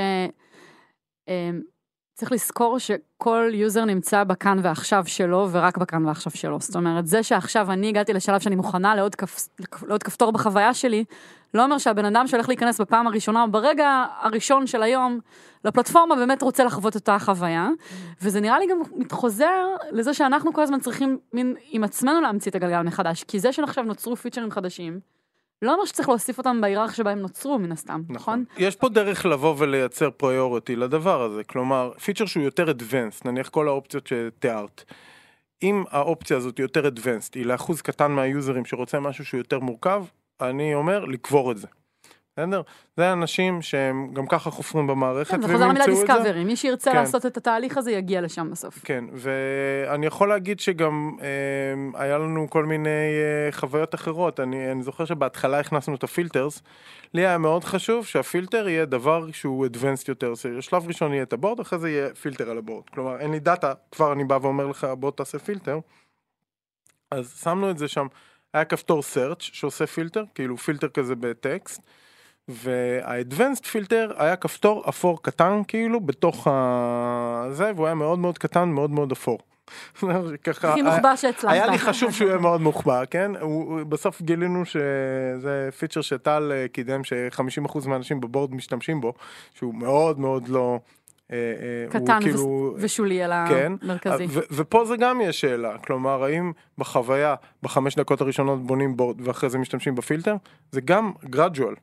צריך 2.18 2.32
לזכור 2.32 2.78
שכל 2.78 3.50
user 3.54 3.84
נמצא 3.84 4.24
בכאן 4.24 4.58
ועכשיו 4.62 5.02
שלו, 5.06 5.48
ורק 5.50 5.78
בכאן 5.78 6.06
ועכשיו 6.06 6.32
שלו. 6.32 6.60
זאת 6.60 6.76
אומרת, 6.76 7.06
זה 7.06 7.22
שעכשיו 7.22 7.72
אני 7.72 7.88
הגעתי 7.88 8.12
לשלב 8.12 8.40
שאני 8.40 8.56
מוכנה 8.56 8.94
לעוד, 8.94 9.14
כפ... 9.14 9.48
לעוד 9.86 10.02
כפתור 10.02 10.32
בחוויה 10.32 10.74
שלי, 10.74 11.04
לא 11.54 11.64
אומר 11.64 11.78
שהבן 11.78 12.04
אדם 12.04 12.26
שהולך 12.26 12.48
להיכנס 12.48 12.80
בפעם 12.80 13.06
הראשונה, 13.06 13.42
או 13.42 13.50
ברגע 13.50 14.04
הראשון 14.20 14.66
של 14.66 14.82
היום, 14.82 15.18
לפלטפורמה 15.64 16.16
באמת 16.16 16.42
רוצה 16.42 16.64
לחוות 16.64 16.94
אותה 16.94 17.18
חוויה. 17.18 17.68
וזה 18.22 18.40
נראה 18.40 18.58
לי 18.58 18.66
גם 18.66 18.78
מתחבר 18.96 19.66
לזה 19.92 20.14
שאנחנו 20.14 20.52
כל 20.52 20.62
הזמן 20.62 20.80
צריכים 20.80 21.18
מין 21.32 21.54
עם 21.70 21.84
עצמנו 21.84 22.20
להמציא 22.20 22.50
את 22.50 22.56
הגלגל 22.56 22.82
מחדש. 22.82 23.24
כי 23.24 23.38
זה 23.40 23.52
שעכשיו 23.52 23.84
נוצרו 23.84 24.16
פיצ'רים 24.16 24.50
חדשים, 24.50 25.00
לא 25.62 25.74
אומר 25.74 25.84
שצריך 25.84 26.08
להוסיף 26.08 26.38
אותם 26.38 26.60
בהיררכיה 26.60 26.96
שבה 26.96 27.10
הם 27.10 27.18
נוצרו 27.18 27.58
מן 27.58 27.72
הסתם, 27.72 28.00
נכון? 28.08 28.16
נכון? 28.16 28.64
יש 28.64 28.76
פה 28.76 28.88
דרך 28.88 29.26
לבוא 29.26 29.54
ולייצר 29.58 30.10
priority 30.10 30.76
לדבר 30.76 31.22
הזה, 31.22 31.44
כלומר, 31.44 31.92
פיצ'ר 32.04 32.26
שהוא 32.26 32.42
יותר 32.42 32.70
advanced, 32.70 33.24
נניח 33.24 33.48
כל 33.48 33.68
האופציות 33.68 34.06
שתיארת. 34.06 34.84
אם 35.62 35.84
האופציה 35.90 36.36
הזאת 36.36 36.58
יותר 36.58 36.88
advanced, 36.88 37.30
היא 37.34 37.46
לאחוז 37.46 37.80
קטן 37.80 38.12
מה-userים 38.12 38.64
שרוצה 38.64 39.00
משהו 39.00 39.24
שהוא 39.24 39.38
יותר 39.38 39.58
מורכב, 39.58 40.04
אני 40.40 40.74
אומר 40.74 41.04
לקבור 41.04 41.52
את 41.52 41.58
זה. 41.58 41.66
בסדר? 42.38 42.62
זה 42.96 43.12
אנשים 43.12 43.62
שהם 43.62 44.10
גם 44.12 44.26
ככה 44.26 44.50
חופרים 44.50 44.86
במערכת, 44.86 45.30
כן, 45.30 45.42
זה 45.42 45.52
חוזר 45.52 45.68
למילה 45.68 45.86
discovery, 45.86 46.44
מי 46.44 46.56
שירצה 46.56 46.90
כן. 46.90 46.96
לעשות 46.96 47.26
את 47.26 47.36
התהליך 47.36 47.76
הזה 47.76 47.92
יגיע 47.92 48.20
לשם 48.20 48.50
בסוף. 48.50 48.78
כן, 48.84 49.04
ואני 49.12 50.06
יכול 50.06 50.28
להגיד 50.28 50.60
שגם 50.60 51.16
אה, 51.20 52.00
היה 52.00 52.18
לנו 52.18 52.50
כל 52.50 52.64
מיני 52.64 52.88
אה, 52.88 53.52
חוויות 53.52 53.94
אחרות, 53.94 54.40
אני, 54.40 54.72
אני 54.72 54.82
זוכר 54.82 55.04
שבהתחלה 55.04 55.60
הכנסנו 55.60 55.94
את 55.94 56.04
ה-filters, 56.04 56.62
לי 57.14 57.26
היה 57.26 57.38
מאוד 57.38 57.64
חשוב 57.64 58.06
שהפילטר 58.06 58.68
יהיה 58.68 58.84
דבר 58.84 59.32
שהוא 59.32 59.66
advanced 59.66 60.04
יותר, 60.08 60.32
שלב 60.60 60.86
ראשון 60.86 61.12
יהיה 61.12 61.22
את 61.22 61.32
ה-board, 61.32 61.60
אחרי 61.60 61.78
זה 61.78 61.90
יהיה 61.90 62.14
פילטר 62.14 62.50
על 62.50 62.58
ה-board, 62.58 62.84
כלומר 62.90 63.20
אין 63.20 63.30
לי 63.30 63.38
data, 63.38 63.72
כבר 63.92 64.12
אני 64.12 64.24
בא 64.24 64.38
ואומר 64.42 64.66
לך 64.66 64.86
בוא 64.98 65.10
תעשה 65.10 65.38
פילטר, 65.38 65.78
אז 67.10 67.40
שמנו 67.42 67.70
את 67.70 67.78
זה 67.78 67.88
שם, 67.88 68.06
היה 68.54 68.64
כפתור 68.64 69.02
search 69.14 69.40
שעושה 69.40 69.86
פילטר, 69.86 70.24
כאילו 70.34 70.56
פילטר 70.56 70.88
כזה 70.88 71.14
בטקסט, 71.14 71.80
וה-advanced 72.48 73.64
filter 73.64 74.14
היה 74.16 74.36
כפתור 74.36 74.84
אפור 74.88 75.22
קטן 75.22 75.62
כאילו 75.68 76.00
בתוך 76.00 76.46
ה... 76.50 77.46
זה, 77.50 77.72
והוא 77.76 77.86
היה 77.86 77.94
מאוד 77.94 78.18
מאוד 78.18 78.38
קטן, 78.38 78.68
מאוד 78.68 78.90
מאוד 78.90 79.12
אפור. 79.12 79.38
ככה, 80.44 80.70
הכי 80.70 80.82
מוחבא 80.82 81.16
שהצלחת. 81.16 81.54
היה 81.54 81.66
לי 81.66 81.78
חשוב 81.78 82.12
שהוא 82.12 82.28
יהיה 82.28 82.38
מאוד 82.38 82.60
מוחבא, 82.60 83.04
כן? 83.10 83.32
הוא, 83.40 83.82
בסוף 83.82 84.22
גילינו 84.22 84.64
שזה 84.64 85.68
פיצ'ר 85.78 86.00
שטל 86.00 86.52
אה, 86.54 86.68
קידם 86.68 87.04
ש-50% 87.04 87.88
מהאנשים 87.88 88.20
בבורד 88.20 88.54
משתמשים 88.54 89.00
בו, 89.00 89.12
שהוא 89.54 89.74
מאוד 89.74 90.20
מאוד 90.20 90.48
לא... 90.48 90.78
אה, 91.32 91.36
אה, 91.36 92.00
קטן 92.00 92.20
כאילו, 92.20 92.74
ושולי 92.78 93.22
על 93.22 93.32
כן, 93.48 93.72
המרכזי. 93.82 94.26
ו- 94.28 94.40
ופה 94.50 94.84
זה 94.84 94.96
גם 94.96 95.20
יש 95.20 95.40
שאלה, 95.40 95.78
כלומר 95.78 96.24
האם 96.24 96.52
בחוויה, 96.78 97.34
בחמש 97.62 97.96
דקות 97.96 98.20
הראשונות 98.20 98.66
בונים 98.66 98.96
בורד 98.96 99.20
ואחרי 99.20 99.50
זה 99.50 99.58
משתמשים 99.58 99.94
בפילטר, 99.94 100.36
זה 100.72 100.80
גם 100.80 101.12
גרדואל, 101.24 101.74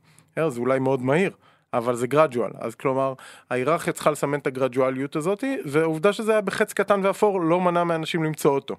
זה 0.50 0.60
אולי 0.60 0.80
מאוד 0.80 1.02
מהיר. 1.02 1.32
אבל 1.74 1.96
זה 1.96 2.08
גרדואל, 2.08 2.52
אז 2.60 2.76
כלומר 2.76 3.14
ההיררכיה 3.50 3.94
צריכה 3.94 4.12
לסמן 4.12 4.40
את 4.40 4.48
הגרדואליות 4.48 5.16
הזאת, 5.16 5.44
והעובדה 5.66 6.14
שזה 6.14 6.32
היה 6.32 6.42
בחץ 6.42 6.74
קטן 6.74 7.02
ואפור 7.04 7.42
לא 7.42 7.62
מנע 7.62 7.84
מאנשים 7.84 8.24
למצוא 8.24 8.52
אותו. 8.52 8.76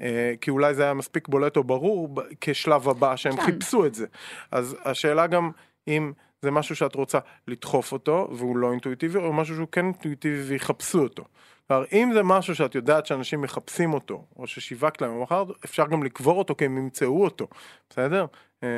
אה, 0.00 0.34
כי 0.40 0.50
אולי 0.50 0.74
זה 0.74 0.82
היה 0.84 0.94
מספיק 0.94 1.28
בולט 1.28 1.56
או 1.56 1.64
ברור 1.64 2.08
כשלב 2.40 2.88
הבא 2.88 3.16
שהם 3.16 3.36
כן. 3.36 3.42
חיפשו 3.42 3.86
את 3.86 3.94
זה. 3.94 4.06
אז 4.52 4.76
השאלה 4.84 5.26
גם 5.26 5.50
אם 5.88 6.12
זה 6.42 6.50
משהו 6.50 6.76
שאת 6.76 6.94
רוצה 6.94 7.18
לדחוף 7.48 7.92
אותו 7.92 8.28
והוא 8.32 8.56
לא 8.56 8.70
אינטואיטיבי, 8.70 9.18
או 9.18 9.32
משהו 9.32 9.54
שהוא 9.54 9.68
כן 9.72 9.84
אינטואיטיבי 9.84 10.42
ויחפשו 10.42 11.02
אותו. 11.02 11.24
כלומר, 11.68 11.84
אם 11.92 12.10
זה 12.14 12.22
משהו 12.22 12.54
שאת 12.54 12.74
יודעת 12.74 13.06
שאנשים 13.06 13.40
מחפשים 13.40 13.94
אותו, 13.94 14.24
או 14.36 14.46
ששיווקת 14.46 15.02
להם, 15.02 15.22
מחר, 15.22 15.44
אפשר 15.64 15.86
גם 15.86 16.02
לקבור 16.02 16.38
אותו 16.38 16.54
כי 16.54 16.64
הם 16.64 16.78
ימצאו 16.78 17.24
אותו, 17.24 17.48
בסדר? 17.90 18.26
אה, 18.62 18.68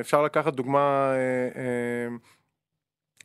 אפשר 0.00 0.22
לקחת 0.22 0.54
דוגמה, 0.54 1.12
אה, 1.12 1.60
אה, 1.62 2.08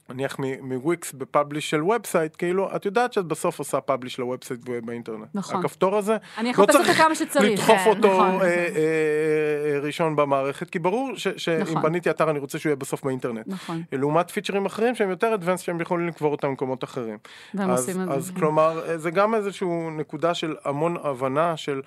נניח 0.09 0.37
מ-Wix 0.61 1.11
ב-publish 1.13 1.69
של 1.69 1.83
website, 1.83 2.35
כאילו, 2.37 2.75
את 2.75 2.85
יודעת 2.85 3.13
שאת 3.13 3.25
בסוף 3.25 3.59
עושה 3.59 3.81
publish 3.81 4.19
ל-website 4.19 4.59
באינטרנט. 4.85 5.27
נכון. 5.33 5.59
הכפתור 5.59 5.97
הזה, 5.97 6.17
אני 6.37 6.51
לא 6.57 6.65
צריך. 6.65 7.03
לדחוף 7.39 7.77
כן, 7.77 7.89
אותו 7.89 8.13
נכון. 8.13 8.41
אה, 8.41 8.47
אה, 8.47 8.67
אה, 9.73 9.79
ראשון 9.79 10.15
במערכת, 10.15 10.69
כי 10.69 10.79
ברור 10.79 11.11
שאם 11.15 11.61
נכון. 11.61 11.81
בניתי 11.81 12.09
אתר 12.09 12.29
אני 12.29 12.39
רוצה 12.39 12.59
שהוא 12.59 12.69
יהיה 12.69 12.75
בסוף 12.75 13.03
באינטרנט. 13.03 13.47
נכון, 13.47 13.83
לעומת 13.91 14.31
פיצ'רים 14.31 14.65
אחרים 14.65 14.95
שהם 14.95 15.09
יותר 15.09 15.33
advanced 15.33 15.61
שהם 15.61 15.81
יכולים 15.81 16.07
לקבור 16.07 16.31
אותם 16.31 16.47
במקומות 16.47 16.83
אחרים. 16.83 17.17
והם 17.53 17.69
אז, 17.69 17.79
עושים 17.79 18.01
את 18.01 18.07
זה. 18.07 18.13
אז 18.13 18.29
כן. 18.29 18.39
כלומר 18.39 18.97
זה 18.97 19.11
גם 19.11 19.35
איזשהו 19.35 19.89
נקודה 19.91 20.33
של 20.33 20.55
המון 20.65 20.97
הבנה 21.03 21.57
של 21.57 21.81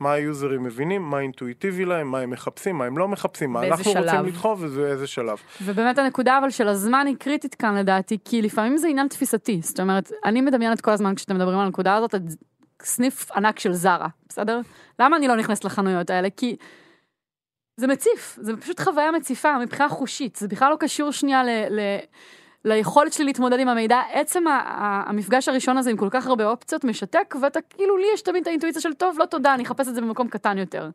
מה 0.00 0.12
היוזרים 0.12 0.62
מבינים, 0.62 1.02
מה 1.02 1.18
אינטואיטיבי 1.20 1.84
להם, 1.84 2.10
מה 2.10 2.20
הם 2.20 2.30
מחפשים, 2.30 2.78
מה 2.78 2.84
הם 2.84 2.98
לא 2.98 3.08
מחפשים, 3.08 3.52
מה 3.52 3.66
אנחנו 3.66 3.90
רוצים 3.90 4.02
שלב. 4.02 4.26
לדחוף 4.26 4.58
ובאיזה 4.62 5.06
שלב. 5.06 5.38
ובאמת 5.62 5.98
הנקודה 5.98 6.38
אבל 6.38 6.50
של 6.50 6.68
הזמן 6.68 7.06
היא 7.06 7.16
קריטית 7.16 7.54
כאן 7.54 7.74
לדעתי, 7.74 8.18
כי 8.24 8.42
לפעמים 8.42 8.76
זה 8.76 8.88
עניין 8.88 9.08
תפיסתי. 9.08 9.60
זאת 9.62 9.80
אומרת, 9.80 10.12
אני 10.24 10.40
מדמיינת 10.40 10.80
כל 10.80 10.90
הזמן 10.90 11.14
כשאתם 11.14 11.34
מדברים 11.34 11.58
על 11.58 11.66
הנקודה 11.66 11.94
הזאת, 11.94 12.14
את 12.14 12.22
סניף 12.82 13.30
ענק 13.30 13.58
של 13.58 13.72
זרה, 13.72 14.08
בסדר? 14.28 14.60
למה 14.98 15.16
אני 15.16 15.28
לא 15.28 15.36
נכנסת 15.36 15.64
לחנויות 15.64 16.10
האלה? 16.10 16.28
כי 16.36 16.56
זה 17.76 17.86
מציף, 17.86 18.38
זה 18.40 18.56
פשוט 18.56 18.80
חוויה 18.80 19.12
מציפה 19.12 19.58
מבחינה 19.58 19.88
חושית, 19.88 20.36
זה 20.36 20.48
בכלל 20.48 20.70
לא 20.70 20.76
קשור 20.76 21.10
שנייה 21.10 21.44
ל... 21.44 21.48
ל... 21.48 21.80
ליכולת 22.64 23.12
שלי 23.12 23.24
להתמודד 23.24 23.58
עם 23.58 23.68
המידע, 23.68 24.00
עצם 24.12 24.44
המפגש 25.06 25.48
הראשון 25.48 25.78
הזה 25.78 25.90
עם 25.90 25.96
כל 25.96 26.08
כך 26.10 26.26
הרבה 26.26 26.46
אופציות 26.46 26.84
משתק, 26.84 27.34
ואתה 27.42 27.60
כאילו, 27.60 27.96
לי 27.96 28.06
יש 28.14 28.22
תמיד 28.22 28.42
את 28.42 28.46
האינטואיציה 28.46 28.82
של 28.82 28.94
טוב, 28.94 29.18
לא 29.18 29.24
תודה, 29.24 29.54
אני 29.54 29.62
אחפש 29.62 29.88
את 29.88 29.94
זה 29.94 30.00
במקום 30.00 30.28
קטן 30.28 30.58
יותר. 30.58 30.90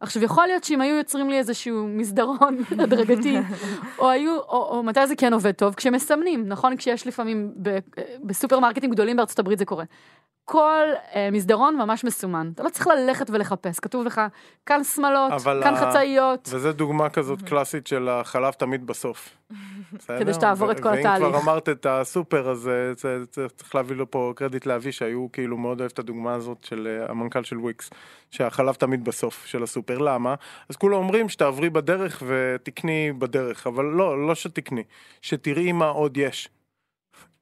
עכשיו, 0.00 0.22
יכול 0.22 0.46
להיות 0.46 0.64
שאם 0.64 0.80
היו 0.80 0.96
יוצרים 0.96 1.30
לי 1.30 1.38
איזשהו 1.38 1.88
מסדרון 1.88 2.58
הדרגתי, 2.82 3.38
או 3.98 4.10
היו, 4.10 4.36
או, 4.38 4.68
או 4.70 4.82
מתי 4.82 5.06
זה 5.06 5.16
כן 5.16 5.32
עובד 5.32 5.52
טוב? 5.52 5.74
כשמסמנים, 5.74 6.48
נכון? 6.48 6.76
כשיש 6.76 7.06
לפעמים 7.06 7.52
ב, 7.62 7.78
בסופרמרקטים 8.24 8.90
גדולים 8.90 9.16
בארצות 9.16 9.38
הברית 9.38 9.58
זה 9.58 9.64
קורה. 9.64 9.84
כל 10.44 10.84
אה, 11.14 11.28
מסדרון 11.32 11.76
ממש 11.76 12.04
מסומן, 12.04 12.50
אתה 12.54 12.62
לא 12.62 12.68
צריך 12.68 12.86
ללכת 12.86 13.30
ולחפש, 13.30 13.80
כתוב 13.80 14.06
לך 14.06 14.20
כאן 14.66 14.84
שמאלות, 14.84 15.32
אבל 15.32 15.60
כאן 15.62 15.74
ה- 15.74 15.90
חצאיות, 15.90 16.48
וזו 16.52 16.72
דוגמה 16.72 17.08
כזאת 17.08 17.42
קלאסית 17.42 17.86
של 17.86 18.08
החלב 18.08 18.52
תמיד 18.52 18.86
בסוף. 18.86 19.36
כדי 20.06 20.34
שתעבור 20.34 20.70
את 20.70 20.80
כל 20.80 20.88
ואם 20.88 20.98
התהליך. 20.98 21.28
כבר 21.28 21.38
אמרת 21.40 21.68
את 21.68 21.86
הסופר, 21.86 22.50
אז 22.50 22.68
אה, 22.68 23.26
צריך 23.56 23.74
להביא 23.74 23.96
לו 23.96 24.10
פה 24.10 24.32
קרדיט 24.36 24.66
לאבי, 24.66 24.92
שהיו 24.92 25.26
כאילו 25.32 25.56
מאוד 25.56 25.80
אוהב 25.80 25.90
את 25.94 25.98
הדוגמה 25.98 26.34
הזאת 26.34 26.64
של 26.64 26.86
אה, 27.00 27.10
המנכ"ל 27.10 27.44
של 27.44 27.58
וויקס, 27.58 27.90
שהחלב 28.30 28.74
תמיד 28.74 29.04
בסוף 29.04 29.46
של 29.46 29.62
הסופר. 29.62 29.87
למה? 29.94 30.34
אז 30.68 30.76
כולם 30.76 30.94
אומרים 30.96 31.28
שתעברי 31.28 31.70
בדרך 31.70 32.22
ותקני 32.26 33.12
בדרך, 33.18 33.66
אבל 33.66 33.84
לא, 33.84 34.26
לא 34.26 34.34
שתקני, 34.34 34.82
שתראי 35.22 35.72
מה 35.72 35.86
עוד 35.88 36.16
יש. 36.16 36.48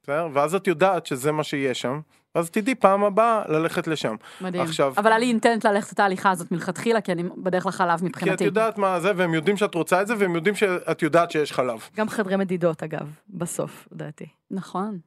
בסדר? 0.02 0.28
ואז 0.32 0.54
את 0.54 0.66
יודעת 0.66 1.06
שזה 1.06 1.32
מה 1.32 1.44
שיש 1.44 1.80
שם, 1.80 2.00
אז 2.34 2.50
תדעי 2.50 2.74
פעם 2.74 3.04
הבאה 3.04 3.42
ללכת 3.48 3.86
לשם. 3.86 4.16
מדהים. 4.40 4.62
עכשיו- 4.62 4.92
אבל 4.96 5.10
היה 5.10 5.18
לי 5.18 5.26
אינטנט 5.26 5.66
ללכת 5.66 5.92
את 5.92 6.00
ההליכה 6.00 6.30
הזאת 6.30 6.52
מלכתחילה, 6.52 7.00
כי 7.00 7.12
אני 7.12 7.22
בדרך 7.36 7.66
לחלב 7.66 7.98
כי 7.98 8.04
את 8.06 8.10
מבחינתי. 8.10 8.44
יודעת 8.44 8.78
מה 8.78 9.00
זה, 9.00 9.12
והם 9.16 9.34
יודעים 9.34 9.56
שאת 9.56 9.74
רוצה 9.74 10.02
את 10.02 10.06
זה, 10.06 10.14
והם 10.18 10.34
יודעים 10.34 10.54
שאת 10.54 11.02
יודעת 11.02 11.30
שיש 11.30 11.52
חלב. 11.52 11.80
גם 11.96 12.08
חדרי 12.08 12.36
מדידות 12.36 12.82
אגב, 12.82 13.10
בסוף, 13.30 13.88
לדעתי. 13.92 14.26
נכון. 14.50 14.98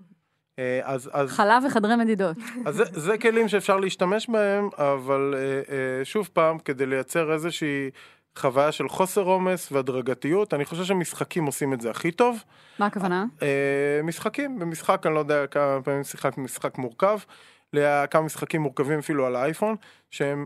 אה, 0.60 0.80
אז, 0.84 1.10
אז, 1.14 1.30
חלב 1.30 1.64
וחדרי 1.68 1.96
מדידות. 1.96 2.38
אז 2.66 2.76
זה, 2.76 2.84
זה 2.92 3.18
כלים 3.18 3.48
שאפשר 3.48 3.78
להשתמש 3.78 4.30
בהם, 4.30 4.70
אבל 4.78 5.36
אה, 5.38 5.40
אה, 5.40 6.06
שוב 6.06 6.30
פעם, 6.34 6.60
כדי 6.60 6.86
לייצר 6.86 7.34
איזושהי 7.34 7.90
חוויה 8.38 8.72
של 8.72 8.90
חוסר 8.90 9.22
עומס 9.22 9.72
והדרגתיות, 9.72 10.54
אני 10.54 10.66
חושב 10.66 10.84
שמשחקים 10.84 11.46
עושים 11.46 11.74
את 11.74 11.82
זה 11.82 11.90
הכי 11.90 12.12
טוב. 12.12 12.44
מה 12.80 12.86
הכוונה? 12.86 13.26
משחקים, 14.04 14.60
במשחק, 14.60 15.06
אני 15.06 15.14
לא 15.14 15.20
יודע 15.20 15.48
כמה 15.48 15.80
פעמים 15.84 16.04
שיחק 16.04 16.38
משחק 16.38 16.78
מורכב, 16.78 17.18
כמה 18.12 18.22
משחקים 18.22 18.62
מורכבים 18.62 19.00
אפילו 19.00 19.26
על 19.26 19.36
האייפון, 19.36 19.76
שהם 20.12 20.46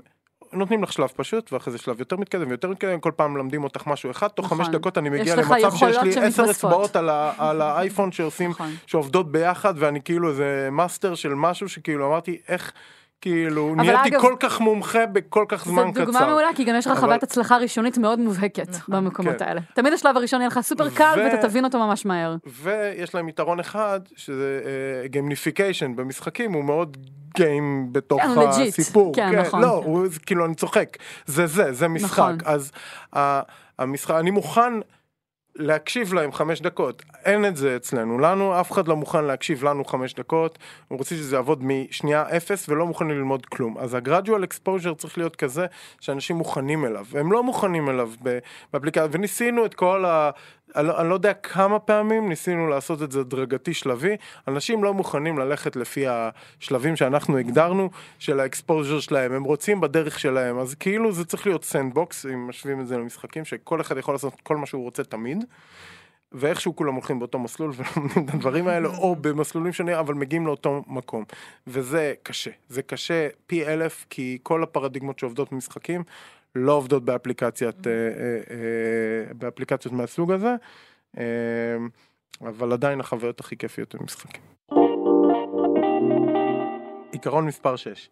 נותנים 0.53 0.83
לך 0.83 0.93
שלב 0.93 1.09
פשוט, 1.15 1.53
ואחרי 1.53 1.71
זה 1.71 1.77
שלב 1.77 1.99
יותר 1.99 2.15
מתקדם 2.15 2.47
ויותר 2.47 2.69
מתקדם, 2.69 2.99
כל 2.99 3.11
פעם 3.15 3.33
מלמדים 3.33 3.63
אותך 3.63 3.87
משהו 3.87 4.11
אחד, 4.11 4.27
תוך 4.27 4.45
נכון. 4.45 4.57
חמש 4.57 4.67
דקות 4.67 4.97
אני 4.97 5.09
מגיע 5.09 5.35
למצב 5.35 5.75
שיש 5.75 5.97
לי 5.97 6.25
עשר. 6.25 6.51
אצבעות 6.51 6.95
על 7.37 7.61
האייפון 7.61 8.11
שעושים, 8.11 8.49
נכון. 8.49 8.69
שעובדות 8.85 9.31
ביחד, 9.31 9.73
ואני 9.77 10.01
כאילו 10.01 10.29
איזה 10.29 10.69
מאסטר 10.71 11.15
של 11.15 11.33
משהו 11.33 11.69
שכאילו 11.69 12.07
אמרתי, 12.07 12.37
איך, 12.47 12.71
כאילו, 13.27 13.75
נהייתי 13.75 14.09
אגב- 14.09 14.21
כל 14.21 14.35
כך 14.39 14.59
מומחה 14.61 15.05
בכל 15.05 15.45
כך 15.47 15.65
זמן 15.65 15.83
זו 15.87 15.91
קצר. 15.93 16.03
דוגמה 16.05 16.25
מעולה, 16.27 16.47
כי 16.55 16.63
גם 16.63 16.75
יש 16.75 16.87
לך 16.87 16.91
אבל- 16.91 17.01
חוויית 17.01 17.23
הצלחה 17.23 17.57
ראשונית 17.57 17.97
מאוד 17.97 18.19
מובהקת 18.19 18.69
נכון. 18.69 18.95
במקומות 18.95 19.35
כן. 19.39 19.45
האלה. 19.47 19.61
תמיד 19.73 19.93
השלב 19.93 20.17
הראשון 20.17 20.39
יהיה 20.41 20.47
לך 20.47 20.59
סופר 20.61 20.89
קל, 20.89 21.15
ו- 21.17 21.23
ואתה 21.23 21.47
תבין 21.47 21.65
אותו 21.65 21.79
ממש 21.79 22.05
מהר. 22.05 22.35
ויש 22.63 23.15
להם 23.15 23.29
יתרון 23.29 23.59
אחד, 23.59 23.99
שזה 24.15 24.61
gamification 25.05 25.95
במשחקים, 25.95 26.53
הוא 26.53 26.63
מאוד 26.63 26.97
game 27.35 27.87
בתוך 27.91 28.21
כן. 28.21 28.29
הסיפור. 28.39 29.13
כן, 29.15 29.39
נכון. 29.39 29.61
לא, 29.61 29.81
הוא, 29.85 30.07
זה 30.07 30.19
כאילו, 30.19 30.45
אני 30.45 30.55
צוחק. 30.55 30.97
זה 31.25 31.47
זה, 31.47 31.73
זה 31.73 31.87
משחק. 31.87 32.19
נכון. 32.19 32.37
אז 32.45 32.71
ה- 33.15 33.41
המשחק, 33.79 34.15
אני 34.19 34.31
מוכן 34.31 34.73
להקשיב 35.55 36.13
להם 36.13 36.31
חמש 36.31 36.61
דקות. 36.61 37.03
אין 37.25 37.45
את 37.45 37.55
זה 37.55 37.75
אצלנו. 37.75 38.19
לנו, 38.19 38.59
אף 38.61 38.71
אחד 38.71 38.87
לא 38.87 38.95
מוכן 38.95 39.25
להקשיב 39.25 39.63
לנו 39.63 39.85
חמש 39.85 40.13
דקות. 40.13 40.57
הוא 40.87 40.97
רוצה 40.97 41.15
שזה 41.15 41.35
יעבוד 41.35 41.63
משנייה 41.63 42.23
אפס 42.37 42.69
ולא 42.69 42.85
מוכנים 42.85 43.17
ללמוד 43.17 43.45
כלום. 43.45 43.77
אז 43.77 43.93
ה-gradual 43.93 44.43
exposure 44.43 44.95
צריך 44.97 45.17
להיות 45.17 45.35
כזה 45.35 45.65
שאנשים 45.99 46.35
מוכנים 46.35 46.85
אליו. 46.85 47.05
הם 47.13 47.31
לא 47.31 47.43
מוכנים 47.43 47.89
אליו 47.89 48.11
באפליקציה. 48.73 49.07
וניסינו 49.11 49.65
את 49.65 49.73
כל 49.73 50.05
ה... 50.05 50.29
אני 50.75 50.87
לא, 50.87 51.01
אני 51.01 51.09
לא 51.09 51.13
יודע 51.13 51.33
כמה 51.33 51.79
פעמים 51.79 52.29
ניסינו 52.29 52.67
לעשות 52.67 53.03
את 53.03 53.11
זה 53.11 53.19
הדרגתי 53.19 53.73
שלבי, 53.73 54.15
אנשים 54.47 54.83
לא 54.83 54.93
מוכנים 54.93 55.37
ללכת 55.37 55.75
לפי 55.75 56.05
השלבים 56.07 56.95
שאנחנו 56.95 57.37
הגדרנו 57.37 57.89
של 58.19 58.39
ה-exposure 58.39 58.99
שלהם, 58.99 59.31
הם 59.31 59.43
רוצים 59.43 59.81
בדרך 59.81 60.19
שלהם, 60.19 60.59
אז 60.59 60.75
כאילו 60.75 61.11
זה 61.11 61.25
צריך 61.25 61.47
להיות 61.47 61.63
sandbox, 61.63 62.25
אם 62.25 62.47
משווים 62.47 62.81
את 62.81 62.87
זה 62.87 62.97
למשחקים, 62.97 63.45
שכל 63.45 63.81
אחד 63.81 63.97
יכול 63.97 64.15
לעשות 64.15 64.41
כל 64.43 64.57
מה 64.57 64.65
שהוא 64.65 64.83
רוצה 64.83 65.03
תמיד. 65.03 65.45
ואיכשהו 66.33 66.75
כולם 66.75 66.93
הולכים 66.93 67.19
באותו 67.19 67.39
מסלול 67.39 67.71
ולומדים 67.75 68.25
את 68.25 68.33
הדברים 68.33 68.67
האלה, 68.67 68.87
או 68.87 69.15
במסלולים 69.15 69.73
שונים, 69.73 69.95
אבל 69.95 70.13
מגיעים 70.13 70.47
לאותו 70.47 70.83
מקום. 70.87 71.23
וזה 71.67 72.13
קשה. 72.23 72.51
זה 72.69 72.81
קשה 72.81 73.27
פי 73.47 73.67
אלף, 73.67 74.05
כי 74.09 74.37
כל 74.43 74.63
הפרדיגמות 74.63 75.19
שעובדות 75.19 75.51
במשחקים 75.51 76.03
לא 76.55 76.71
עובדות 76.71 77.05
באפליקציית, 77.05 77.87
אה, 77.87 77.91
אה, 77.91 78.07
אה, 79.29 79.33
באפליקציות 79.33 79.93
מהסוג 79.93 80.31
הזה, 80.31 80.55
אבל 82.41 82.73
עדיין 82.73 82.99
החוויות 82.99 83.39
הכי 83.39 83.57
כיפיות 83.57 83.95
הם 83.95 84.03
משחקים. 84.03 84.41
עיקרון 87.11 87.45
מספר 87.45 87.75
6, 87.75 88.09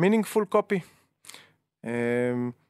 meaningful 0.00 0.54
copy. 0.54 0.97
אה, 1.84 1.90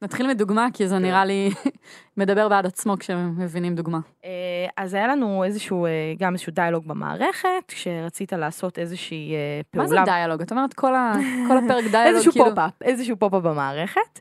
נתחיל 0.03 0.27
מדוגמה, 0.27 0.67
כי 0.73 0.83
כן. 0.85 0.89
זה 0.89 0.99
נראה 0.99 1.25
לי 1.25 1.51
מדבר 2.17 2.49
בעד 2.49 2.67
עצמו 2.67 2.95
כשמבינים 2.99 3.75
דוגמה. 3.75 3.99
אה, 4.25 4.31
אז 4.77 4.95
היה 4.95 5.07
לנו 5.09 5.45
איזשהו, 5.45 5.87
אה, 5.87 5.91
גם 6.19 6.33
איזשהו 6.33 6.53
דיאלוג 6.53 6.87
במערכת, 6.89 7.49
כשרצית 7.69 8.33
לעשות 8.33 8.79
איזושהי 8.79 9.35
אה, 9.35 9.39
מה 9.75 9.85
פעולה. 9.87 10.05
זה 10.05 10.11
דיאלוג? 10.13 10.41
את 10.43 10.51
אומרת 10.51 10.75
כל 10.75 10.95
ה- 10.95 11.13
כל 11.49 11.59
הפרק 11.59 11.85
דיאלוג, 11.91 12.15
איזשהו 12.15 12.33
כאילו... 12.33 12.45
pop-up, 12.45 12.73
איזשהו 12.83 13.17
pop-up 13.17 13.43
במערכת, 13.43 14.21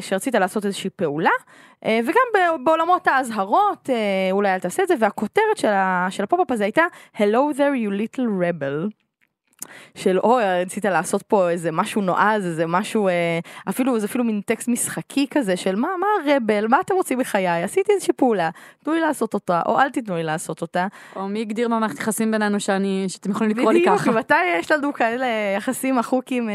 שרצית 0.00 0.34
לעשות 0.34 0.64
איזושהי 0.66 0.90
פעולה, 0.90 1.30
וגם 1.84 2.26
בעולמות 2.64 3.06
האזהרות, 3.06 3.90
אולי 4.32 4.54
אל 4.54 4.58
תעשה 4.58 4.82
את 4.82 4.88
זה, 4.88 4.94
והכותרת 4.98 5.56
של 5.56 5.68
ה- 5.68 6.06
של 6.10 6.22
ה-pop-up 6.22 6.50
הזה 6.50 6.64
הייתה, 6.64 6.82
Hello 7.16 7.54
there 7.56 7.58
you 7.86 7.90
little 7.90 8.24
rebel. 8.40 9.03
של 9.94 10.18
אוי, 10.18 10.44
רצית 10.62 10.84
לעשות 10.84 11.22
פה 11.22 11.50
איזה 11.50 11.72
משהו 11.72 12.02
נועז, 12.02 12.46
איזה 12.46 12.66
משהו, 12.66 13.08
אה, 13.08 13.38
אפילו, 13.68 13.98
זה 14.00 14.06
אפילו 14.06 14.24
מין 14.24 14.40
טקסט 14.40 14.68
משחקי 14.68 15.26
כזה 15.30 15.56
של 15.56 15.76
מה, 15.76 15.88
מה 16.00 16.06
rebel, 16.36 16.66
מה 16.68 16.80
אתם 16.80 16.94
רוצים 16.94 17.18
בחיי, 17.18 17.62
עשיתי 17.62 17.92
איזושהי 17.92 18.14
פעולה, 18.14 18.50
תנו 18.84 18.92
לי 18.92 19.00
לעשות 19.00 19.34
אותה, 19.34 19.62
או 19.66 19.80
אל 19.80 19.90
תיתנו 19.90 20.16
לי 20.16 20.22
לעשות 20.22 20.62
אותה. 20.62 20.86
או 21.16 21.28
מי 21.28 21.40
הגדיר 21.40 21.68
במערכת 21.68 21.98
יחסים 21.98 22.30
בינינו 22.30 22.60
שאני, 22.60 23.04
שאתם 23.08 23.30
יכולים 23.30 23.56
לקרוא 23.56 23.72
לי 23.72 23.84
ככה. 23.86 23.96
בדיוק, 23.96 24.16
מתי 24.16 24.44
יש 24.58 24.70
לנו 24.70 24.92
כאלה 24.92 25.26
יחסים 25.56 25.98
אחוקים 25.98 26.48
אה, 26.48 26.54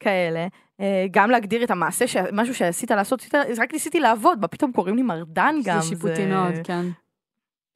כאלה. 0.00 0.46
אה, 0.80 1.06
גם 1.10 1.30
להגדיר 1.30 1.64
את 1.64 1.70
המעשה, 1.70 2.06
ש... 2.06 2.16
משהו 2.32 2.54
שעשית 2.54 2.90
לעשות, 2.90 3.26
רק 3.58 3.72
ניסיתי 3.72 4.00
לעבוד, 4.00 4.40
מה 4.40 4.48
פתאום 4.48 4.72
קוראים 4.72 4.96
לי 4.96 5.02
מרדן 5.02 5.54
גם. 5.64 5.80
זה 5.80 5.88
שיפוטי 5.88 6.26
מאוד, 6.26 6.52
כן. 6.64 6.86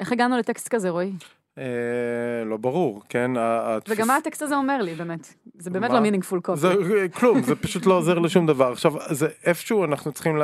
איך 0.00 0.12
הגענו 0.12 0.38
לטקסט 0.38 0.68
כזה, 0.68 0.90
רועי? 0.90 1.12
אה, 1.58 1.64
לא 2.46 2.56
ברור, 2.56 3.02
כן? 3.08 3.30
וגם 3.88 4.06
מה 4.06 4.16
הטקסט 4.16 4.42
הזה 4.42 4.56
אומר 4.56 4.82
לי, 4.82 4.94
באמת? 4.94 5.34
זה 5.58 5.70
באמת 5.70 5.90
לא 5.90 6.00
מינינגפול 6.00 6.40
קופי. 6.40 6.60
זה 6.60 7.06
כלום, 7.14 7.42
זה 7.42 7.54
פשוט 7.54 7.86
לא 7.86 7.94
עוזר 7.94 8.18
לשום 8.18 8.46
דבר. 8.46 8.72
עכשיו, 8.72 8.92
זה 9.10 9.28
איפשהו 9.44 9.84
אנחנו 9.84 10.12
צריכים 10.12 10.38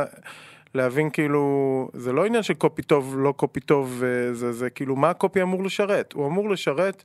להבין 0.75 1.11
כאילו, 1.11 1.89
זה 1.95 2.13
לא 2.13 2.27
עניין 2.27 2.43
של 2.43 2.55
קופי 2.55 2.83
טוב, 2.83 3.15
לא 3.19 3.33
קופי 3.37 3.61
טוב, 3.61 4.03
אה, 4.05 4.35
זה, 4.35 4.53
זה 4.53 4.71
כאילו, 4.71 4.97
מה 4.97 5.11
הקופי 5.11 5.43
אמור 5.43 5.65
לשרת? 5.65 6.13
הוא 6.13 6.27
אמור 6.27 6.51
לשרת... 6.51 7.03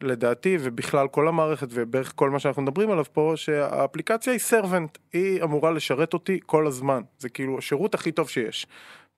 לדעתי 0.00 0.58
ובכלל 0.60 1.08
כל 1.08 1.28
המערכת 1.28 1.68
ובערך 1.70 2.12
כל 2.16 2.30
מה 2.30 2.38
שאנחנו 2.38 2.62
מדברים 2.62 2.90
עליו 2.90 3.04
פה 3.12 3.32
שהאפליקציה 3.36 4.32
היא 4.32 4.40
סרבנט 4.40 4.98
היא 5.12 5.42
אמורה 5.42 5.70
לשרת 5.70 6.12
אותי 6.12 6.40
כל 6.46 6.66
הזמן 6.66 7.02
זה 7.18 7.28
כאילו 7.28 7.58
השירות 7.58 7.94
הכי 7.94 8.12
טוב 8.12 8.28
שיש 8.28 8.66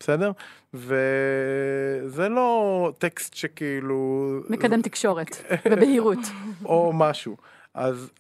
בסדר? 0.01 0.33
וזה 0.75 2.29
לא 2.29 2.93
טקסט 2.99 3.35
שכאילו... 3.35 4.31
מקדם 4.49 4.83
תקשורת, 4.83 5.37
בבהירות. 5.71 6.19
או 6.65 6.93
משהו. 6.95 7.37
אז 7.77 8.11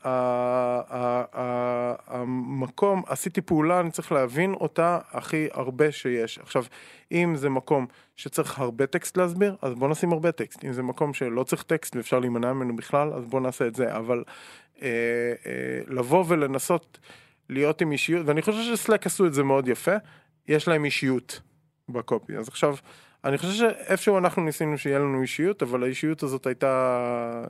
המקום, 2.06 3.02
עשיתי 3.06 3.40
פעולה, 3.40 3.80
אני 3.80 3.90
צריך 3.90 4.12
להבין 4.12 4.54
אותה 4.54 4.98
הכי 5.10 5.48
הרבה 5.52 5.92
שיש. 5.92 6.38
עכשיו, 6.38 6.64
אם 7.12 7.36
זה 7.36 7.48
מקום 7.48 7.86
שצריך 8.16 8.58
הרבה 8.58 8.86
טקסט 8.86 9.16
להסביר, 9.16 9.56
אז 9.62 9.74
בוא 9.74 9.88
נשים 9.88 10.12
הרבה 10.12 10.32
טקסט. 10.32 10.64
אם 10.64 10.72
זה 10.72 10.82
מקום 10.82 11.14
שלא 11.14 11.44
צריך 11.44 11.62
טקסט 11.62 11.96
ואפשר 11.96 12.18
להימנע 12.18 12.52
ממנו 12.52 12.76
בכלל, 12.76 13.12
אז 13.12 13.24
בוא 13.24 13.40
נעשה 13.40 13.66
את 13.66 13.74
זה. 13.74 13.96
אבל 13.96 14.24
אה, 14.82 14.88
אה, 15.46 15.80
לבוא 15.88 16.24
ולנסות 16.28 16.98
להיות 17.48 17.80
עם 17.80 17.92
אישיות, 17.92 18.26
ואני 18.26 18.42
חושב 18.42 18.76
שסלק 18.76 19.06
עשו 19.06 19.26
את 19.26 19.34
זה 19.34 19.42
מאוד 19.42 19.68
יפה, 19.68 19.94
יש 20.48 20.68
להם 20.68 20.84
אישיות. 20.84 21.40
בקופי. 21.88 22.36
אז 22.36 22.48
עכשיו, 22.48 22.76
אני 23.24 23.38
חושב 23.38 23.52
שאיפשהו 23.52 24.18
אנחנו 24.18 24.42
ניסינו 24.42 24.78
שיהיה 24.78 24.98
לנו 24.98 25.22
אישיות, 25.22 25.62
אבל 25.62 25.82
האישיות 25.82 26.22
הזאת 26.22 26.46
הייתה 26.46 27.42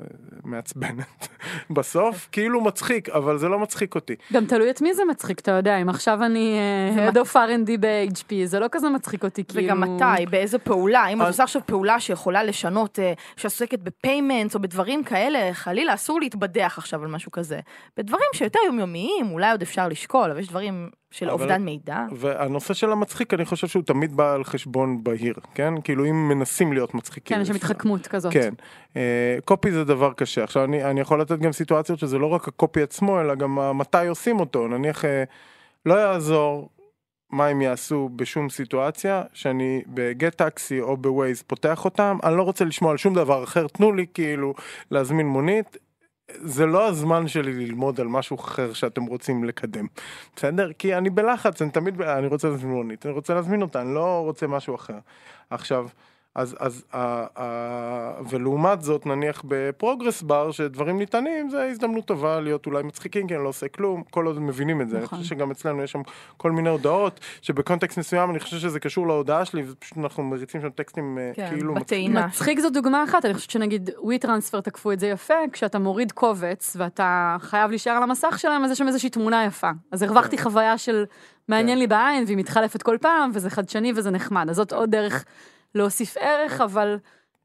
מעצבנת 0.45 1.29
בסוף, 1.71 2.29
כאילו 2.33 2.61
מצחיק, 2.61 3.09
אבל 3.09 3.39
זה 3.39 3.49
לא 3.49 3.59
מצחיק 3.59 3.95
אותי. 3.95 4.15
גם 4.33 4.45
תלוי 4.45 4.71
את 4.71 4.83
מי 4.83 4.95
זה 4.95 5.03
מצחיק, 5.05 5.41
אתה 5.41 5.51
יודע, 5.51 5.77
אם 5.77 5.89
עכשיו 5.89 6.25
אני 6.25 6.59
אה, 6.97 7.09
Head 7.09 7.15
of 7.15 7.35
R&D 7.35 7.71
ב-HP, 7.81 8.33
זה 8.45 8.59
לא 8.59 8.67
כזה 8.73 8.89
מצחיק 8.89 9.25
אותי, 9.25 9.45
כאילו... 9.45 9.65
וגם 9.65 9.81
מתי, 9.81 10.27
באיזה 10.31 10.59
פעולה, 10.59 11.07
אם 11.07 11.23
את 11.23 11.27
עושה 11.27 11.43
עכשיו 11.43 11.63
פעולה 11.67 12.01
שיכולה 12.01 12.45
לשנות, 12.45 12.99
אה, 12.99 13.13
שעוסקת 13.37 13.79
ב-payments 13.79 14.55
או 14.55 14.61
בדברים 14.61 15.05
כאלה, 15.05 15.55
חלילה, 15.55 15.95
אסור 15.95 16.21
להתבדח 16.21 16.75
עכשיו 16.79 17.03
על 17.03 17.09
משהו 17.09 17.33
כזה. 17.33 17.61
בדברים 17.97 18.29
שיותר 18.35 18.59
יומיומיים, 18.67 19.31
אולי 19.31 19.51
עוד 19.51 19.63
אפשר 19.63 19.89
לשקול, 19.89 20.31
אבל 20.31 20.41
יש 20.41 20.49
דברים 20.49 20.91
של 21.11 21.31
אבל... 21.31 21.43
אובדן 21.43 21.63
מידע. 21.63 22.05
והנושא 22.13 22.75
של 22.75 22.93
המצחיק, 22.93 23.35
אני 23.35 23.45
חושב 23.45 23.67
שהוא 23.67 23.83
תמיד 23.83 24.17
בא 24.17 24.35
על 24.35 24.45
חשבון 24.45 25.05
בהיר, 25.05 25.35
כן? 25.55 25.75
כאילו 25.85 26.05
אם 26.05 26.29
מנסים 26.29 26.73
להיות 26.73 26.95
מצחיקים. 26.95 27.37
כן, 27.37 27.43
יש 27.43 27.49
שם 27.49 27.55
התחכמות 27.55 28.07
כזאת. 28.07 28.33
כן. 28.33 28.55
אה, 28.97 29.37
copy 29.45 29.73
זה 29.73 29.85
דבר 29.85 30.13
קשה. 30.13 30.45
עכשיו 30.45 30.65
אני, 30.65 30.85
אני 30.85 31.01
יכול 31.01 31.21
לתת 31.21 31.36
גם 31.41 31.53
סיטואציות 31.53 31.99
שזה 31.99 32.19
לא 32.19 32.27
רק 32.27 32.49
ה-copy 32.49 32.83
עצמו, 32.83 33.21
אלא 33.21 33.35
גם 33.35 33.79
מתי 33.79 34.07
עושים 34.07 34.41
אותו. 34.41 34.69
נניח, 34.69 35.05
אה, 35.05 35.25
לא 35.87 35.95
יעזור 35.95 36.69
מה 37.31 37.47
הם 37.47 37.63
יעשו 37.63 38.11
בשום 38.17 38.49
סיטואציה, 38.49 39.23
שאני 39.33 39.83
בגט 39.87 40.35
טקסי 40.35 40.81
או 40.81 40.97
בווייז 40.97 41.43
פותח 41.43 41.85
אותם, 41.85 42.19
אני 42.25 42.37
לא 42.37 42.43
רוצה 42.43 42.65
לשמוע 42.65 42.91
על 42.91 42.97
שום 42.97 43.15
דבר 43.15 43.45
אחר, 43.45 43.67
תנו 43.67 43.93
לי 43.93 44.07
כאילו 44.15 44.55
להזמין 44.91 45.27
מונית, 45.27 45.77
זה 46.31 46.67
לא 46.67 46.89
הזמן 46.89 47.29
שלי 47.29 47.53
ללמוד 47.53 48.01
על 48.01 48.07
משהו 48.07 48.37
אחר 48.37 48.73
שאתם 48.73 49.03
רוצים 49.03 49.45
לקדם, 49.45 49.87
בסדר? 50.37 50.73
כי 50.73 50.95
אני 50.95 51.11
בלחץ, 51.11 51.63
אני 51.63 51.71
תמיד, 51.71 52.03
אני 52.03 52.27
רוצה 52.27 52.49
להזמין 52.49 52.73
מונית, 52.73 53.07
אני 53.07 53.15
רוצה 53.15 53.35
להזמין 53.35 53.63
אותה, 53.63 53.81
אני 53.81 53.95
לא 53.95 54.23
רוצה 54.25 54.47
משהו 54.47 54.75
אחר. 54.75 54.99
עכשיו, 55.51 55.89
אז, 56.37 56.57
אז, 56.59 56.85
אה, 56.95 57.27
אה, 57.39 58.13
ולעומת 58.31 58.83
זאת 58.83 59.07
נניח 59.07 59.43
בפרוגרס 59.45 60.23
בר 60.23 60.51
שדברים 60.51 60.99
ניתנים 60.99 61.51
זה 61.51 61.65
הזדמנות 61.65 62.05
טובה 62.05 62.41
להיות 62.41 62.67
אולי 62.67 62.83
מצחיקים 62.83 63.27
כי 63.27 63.35
אני 63.35 63.45
לא 63.45 63.49
עושה 63.49 63.69
כלום 63.69 64.03
כל 64.11 64.27
עוד 64.27 64.41
מבינים 64.41 64.81
את 64.81 64.89
זה 64.89 64.99
נכון. 65.01 65.19
אני 65.19 65.23
חושב 65.23 65.37
שגם 65.37 65.51
אצלנו 65.51 65.83
יש 65.83 65.93
שם 65.93 66.01
כל 66.37 66.53
מיני 66.53 66.69
הודעות 66.69 67.21
שבקונטקסט 67.43 67.99
מסוים 67.99 68.31
אני 68.31 68.39
חושב 68.39 68.59
שזה 68.59 68.81
קשור 68.81 69.07
להודעה 69.07 69.45
שלי 69.45 69.65
ופשוט 69.69 69.99
אנחנו 69.99 70.23
מריצים 70.23 70.61
שם 70.61 70.71
טקסטים 70.71 71.19
אה, 71.19 71.31
כן, 71.35 71.49
כאילו 71.49 71.75
בטעינה. 71.75 72.27
מצחיק 72.27 72.61
זו 72.61 72.71
דוגמה 72.71 73.05
אחת 73.05 73.25
אני 73.25 73.35
חושבת 73.35 73.51
שנגיד 73.51 73.91
ווי 73.99 74.19
טרנספר 74.19 74.61
תקפו 74.61 74.93
את 74.93 75.01
זה 75.01 75.07
יפה 75.07 75.35
כשאתה 75.53 75.79
מוריד 75.79 76.13
קובץ 76.13 76.77
ואתה 76.79 77.37
חייב 77.41 77.71
להישאר 77.71 77.93
על 77.93 78.03
המסך 78.03 78.39
שלהם 78.39 78.65
אז 78.65 78.71
יש 78.71 78.79
שם 78.79 78.89
איזושהי 78.89 79.11
תמונה 79.11 79.45
יפה 79.45 79.71
אז 79.93 80.03
הרווחתי 80.03 80.37
כן. 80.37 80.43
חוויה 80.43 80.79
של 80.79 81.05
מעניין 81.49 81.77
כן. 81.77 81.79
לי 81.79 81.87
בעין 81.87 82.25
והיא 82.27 82.37
מתחלפת 82.37 82.83
כל 82.83 82.97
פעם 83.01 83.31
וזה 83.35 83.51
חדשני 83.51 83.93
וזה 83.97 84.11
נחמד 84.11 84.47
אז 84.51 84.57
זאת 84.57 84.73
עוד 84.73 84.91
דרך. 84.91 85.25
להוסיף 85.77 86.17
ערך, 86.17 86.61
אבל 86.61 86.99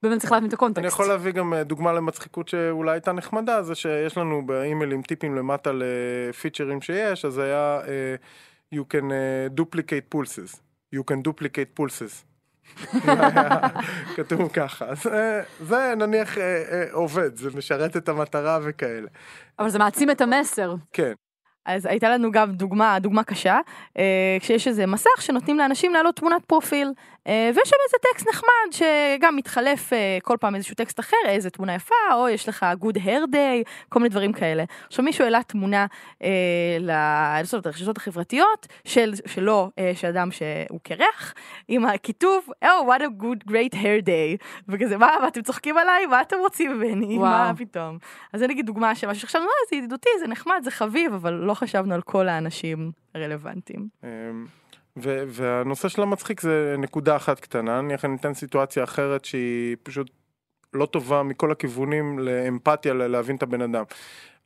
באמת 0.03 0.19
צריך 0.19 0.31
להבין 0.31 0.47
את 0.47 0.53
הקונטקסט. 0.53 0.79
אני 0.79 0.87
יכול 0.87 1.07
להביא 1.07 1.31
גם 1.31 1.53
אה, 1.53 1.63
דוגמה 1.63 1.93
למצחיקות 1.93 2.47
שאולי 2.47 2.91
הייתה 2.91 3.11
נחמדה, 3.11 3.63
זה 3.63 3.75
שיש 3.75 4.17
לנו 4.17 4.45
באימיילים 4.45 5.01
טיפים 5.01 5.35
למטה 5.35 5.71
לפיצ'רים 5.73 6.81
שיש, 6.81 7.25
אז 7.25 7.37
היה 7.37 7.79
uh, 7.83 8.75
you 8.75 8.83
can 8.93 9.03
uh, 9.03 9.59
duplicate 9.59 10.15
pulses, 10.15 10.59
you 10.95 11.03
can 11.11 11.27
duplicate 11.27 11.79
pulses. 11.79 12.25
כתוב 14.15 14.49
ככה, 14.53 14.85
אז 14.85 15.09
זה 15.61 15.93
נניח 15.97 16.37
עובד, 16.91 17.35
זה 17.35 17.49
משרת 17.57 17.97
את 17.97 18.09
המטרה 18.09 18.59
וכאלה. 18.63 19.07
אבל 19.59 19.69
זה 19.69 19.79
מעצים 19.79 20.11
את 20.11 20.21
המסר. 20.21 20.75
כן. 20.93 21.13
אז 21.65 21.85
הייתה 21.85 22.09
לנו 22.09 22.31
גם 22.31 22.51
דוגמה, 22.51 22.99
דוגמה 22.99 23.23
קשה, 23.23 23.59
אה, 23.97 24.37
כשיש 24.39 24.67
איזה 24.67 24.85
מסך 24.85 25.21
שנותנים 25.21 25.57
לאנשים 25.57 25.93
להעלות 25.93 26.15
תמונת 26.15 26.45
פרופיל, 26.45 26.87
אה, 27.20 27.20
ויש 27.27 27.69
שם 27.69 27.75
איזה 27.85 27.97
טקסט 28.11 28.27
נחמד 28.29 28.71
שגם 28.71 29.35
מתחלף 29.35 29.93
אה, 29.93 30.17
כל 30.23 30.37
פעם 30.39 30.55
איזשהו 30.55 30.75
טקסט 30.75 30.99
אחר, 30.99 31.17
איזה 31.25 31.49
תמונה 31.49 31.75
יפה, 31.75 31.95
או 32.13 32.29
יש 32.29 32.49
לך 32.49 32.65
good 32.81 32.97
hair 32.97 33.33
day, 33.33 33.69
כל 33.89 33.99
מיני 33.99 34.09
דברים 34.09 34.33
כאלה. 34.33 34.63
עכשיו 34.87 35.05
מישהו 35.05 35.23
העלה 35.23 35.43
תמונה 35.43 35.85
לרשתות 36.79 37.97
החברתיות 37.97 38.67
של, 38.85 39.13
שלו, 39.25 39.69
של 39.95 40.07
אדם 40.07 40.31
שהוא 40.31 40.79
קרח, 40.83 41.33
עם 41.67 41.85
הכיתוב, 41.85 42.47
oh 42.65 42.67
what 42.67 43.01
a 43.01 43.23
good 43.23 43.51
great 43.51 43.75
hair 43.75 44.05
day, 44.05 44.45
וכזה 44.67 44.97
מה, 44.97 45.15
מה 45.21 45.27
אתם 45.27 45.41
צוחקים 45.41 45.77
עליי, 45.77 46.05
מה 46.05 46.21
אתם 46.21 46.35
רוצים 46.39 46.71
ממני, 46.71 47.17
מה 47.17 47.51
פתאום. 47.57 47.97
אז 48.33 48.39
זה 48.39 48.47
נגיד 48.47 48.65
דוגמה 48.65 48.95
של 48.95 49.07
משהו 49.07 49.21
שחשבנו, 49.21 49.47
זה 49.69 49.75
ידידותי, 49.75 50.09
זה 50.19 50.27
נחמד, 50.27 50.61
זה 50.63 50.71
חביב, 50.71 51.13
אבל 51.13 51.33
לא 51.33 51.53
חשבנו 51.53 51.93
על 51.93 52.01
כל 52.01 52.27
האנשים 52.27 52.91
הרלוונטיים. 53.15 53.87
אמ, 54.97 55.03
והנושא 55.27 55.89
של 55.89 56.01
המצחיק 56.01 56.41
זה 56.41 56.75
נקודה 56.77 57.15
אחת 57.15 57.39
קטנה, 57.39 57.79
אני 57.79 58.15
אתן 58.15 58.33
סיטואציה 58.33 58.83
אחרת 58.83 59.25
שהיא 59.25 59.77
פשוט 59.83 60.11
לא 60.73 60.85
טובה 60.85 61.23
מכל 61.23 61.51
הכיוונים 61.51 62.19
לאמפתיה 62.19 62.93
להבין 62.93 63.35
את 63.35 63.43
הבן 63.43 63.61
אדם. 63.61 63.83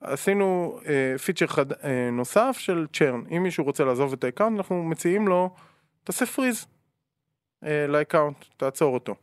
עשינו 0.02 0.80
אה, 0.86 1.18
feature 1.18 1.48
חד, 1.48 1.72
אה, 1.72 2.10
נוסף 2.12 2.56
של 2.60 2.88
churn, 2.94 3.24
אם 3.38 3.44
מישהו 3.44 3.64
רוצה 3.64 3.86
לעזוב 3.86 4.14
את 4.14 4.24
ה 4.24 4.28
account 4.28 4.58
אנחנו 4.58 4.84
מציעים 4.84 5.28
לו 5.28 5.50
תעשה 6.04 6.26
freeze 6.26 6.66
אה, 7.64 7.88
ל 7.88 7.93
account, 7.93 8.38
תעצור 8.58 8.94
אותו. 8.94 9.16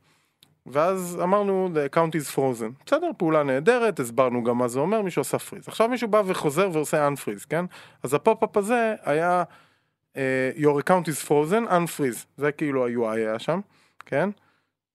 ואז 0.67 1.19
אמרנו 1.23 1.69
the 1.75 1.95
account 1.95 2.11
is 2.11 2.37
frozen, 2.37 2.85
בסדר, 2.87 3.11
פעולה 3.19 3.43
נהדרת, 3.43 4.01
הסברנו 4.01 4.45
גם 4.45 4.59
מה 4.59 4.69
זה 4.69 4.81
אומר, 4.81 5.03
מישהו 5.03 5.21
עושה 5.21 5.39
freeze. 5.39 5.69
עכשיו 5.69 5.89
מישהו 5.89 6.09
בא 6.09 6.23
וחוזר 6.27 6.71
ועושה 6.73 7.09
unfreeze, 7.09 7.47
כן? 7.49 7.65
אז 8.03 8.15
ה 8.15 8.21
pop-up 8.21 8.57
הזה 8.57 8.95
היה 9.03 9.45
your 10.57 10.81
account 10.81 11.09
is 11.09 11.29
frozen, 11.29 11.71
unfreeze, 11.71 12.27
זה 12.37 12.53
כאילו 12.53 12.87
ה-UI 12.87 13.17
היה 13.17 13.39
שם, 13.39 13.61
כן? 14.07 14.31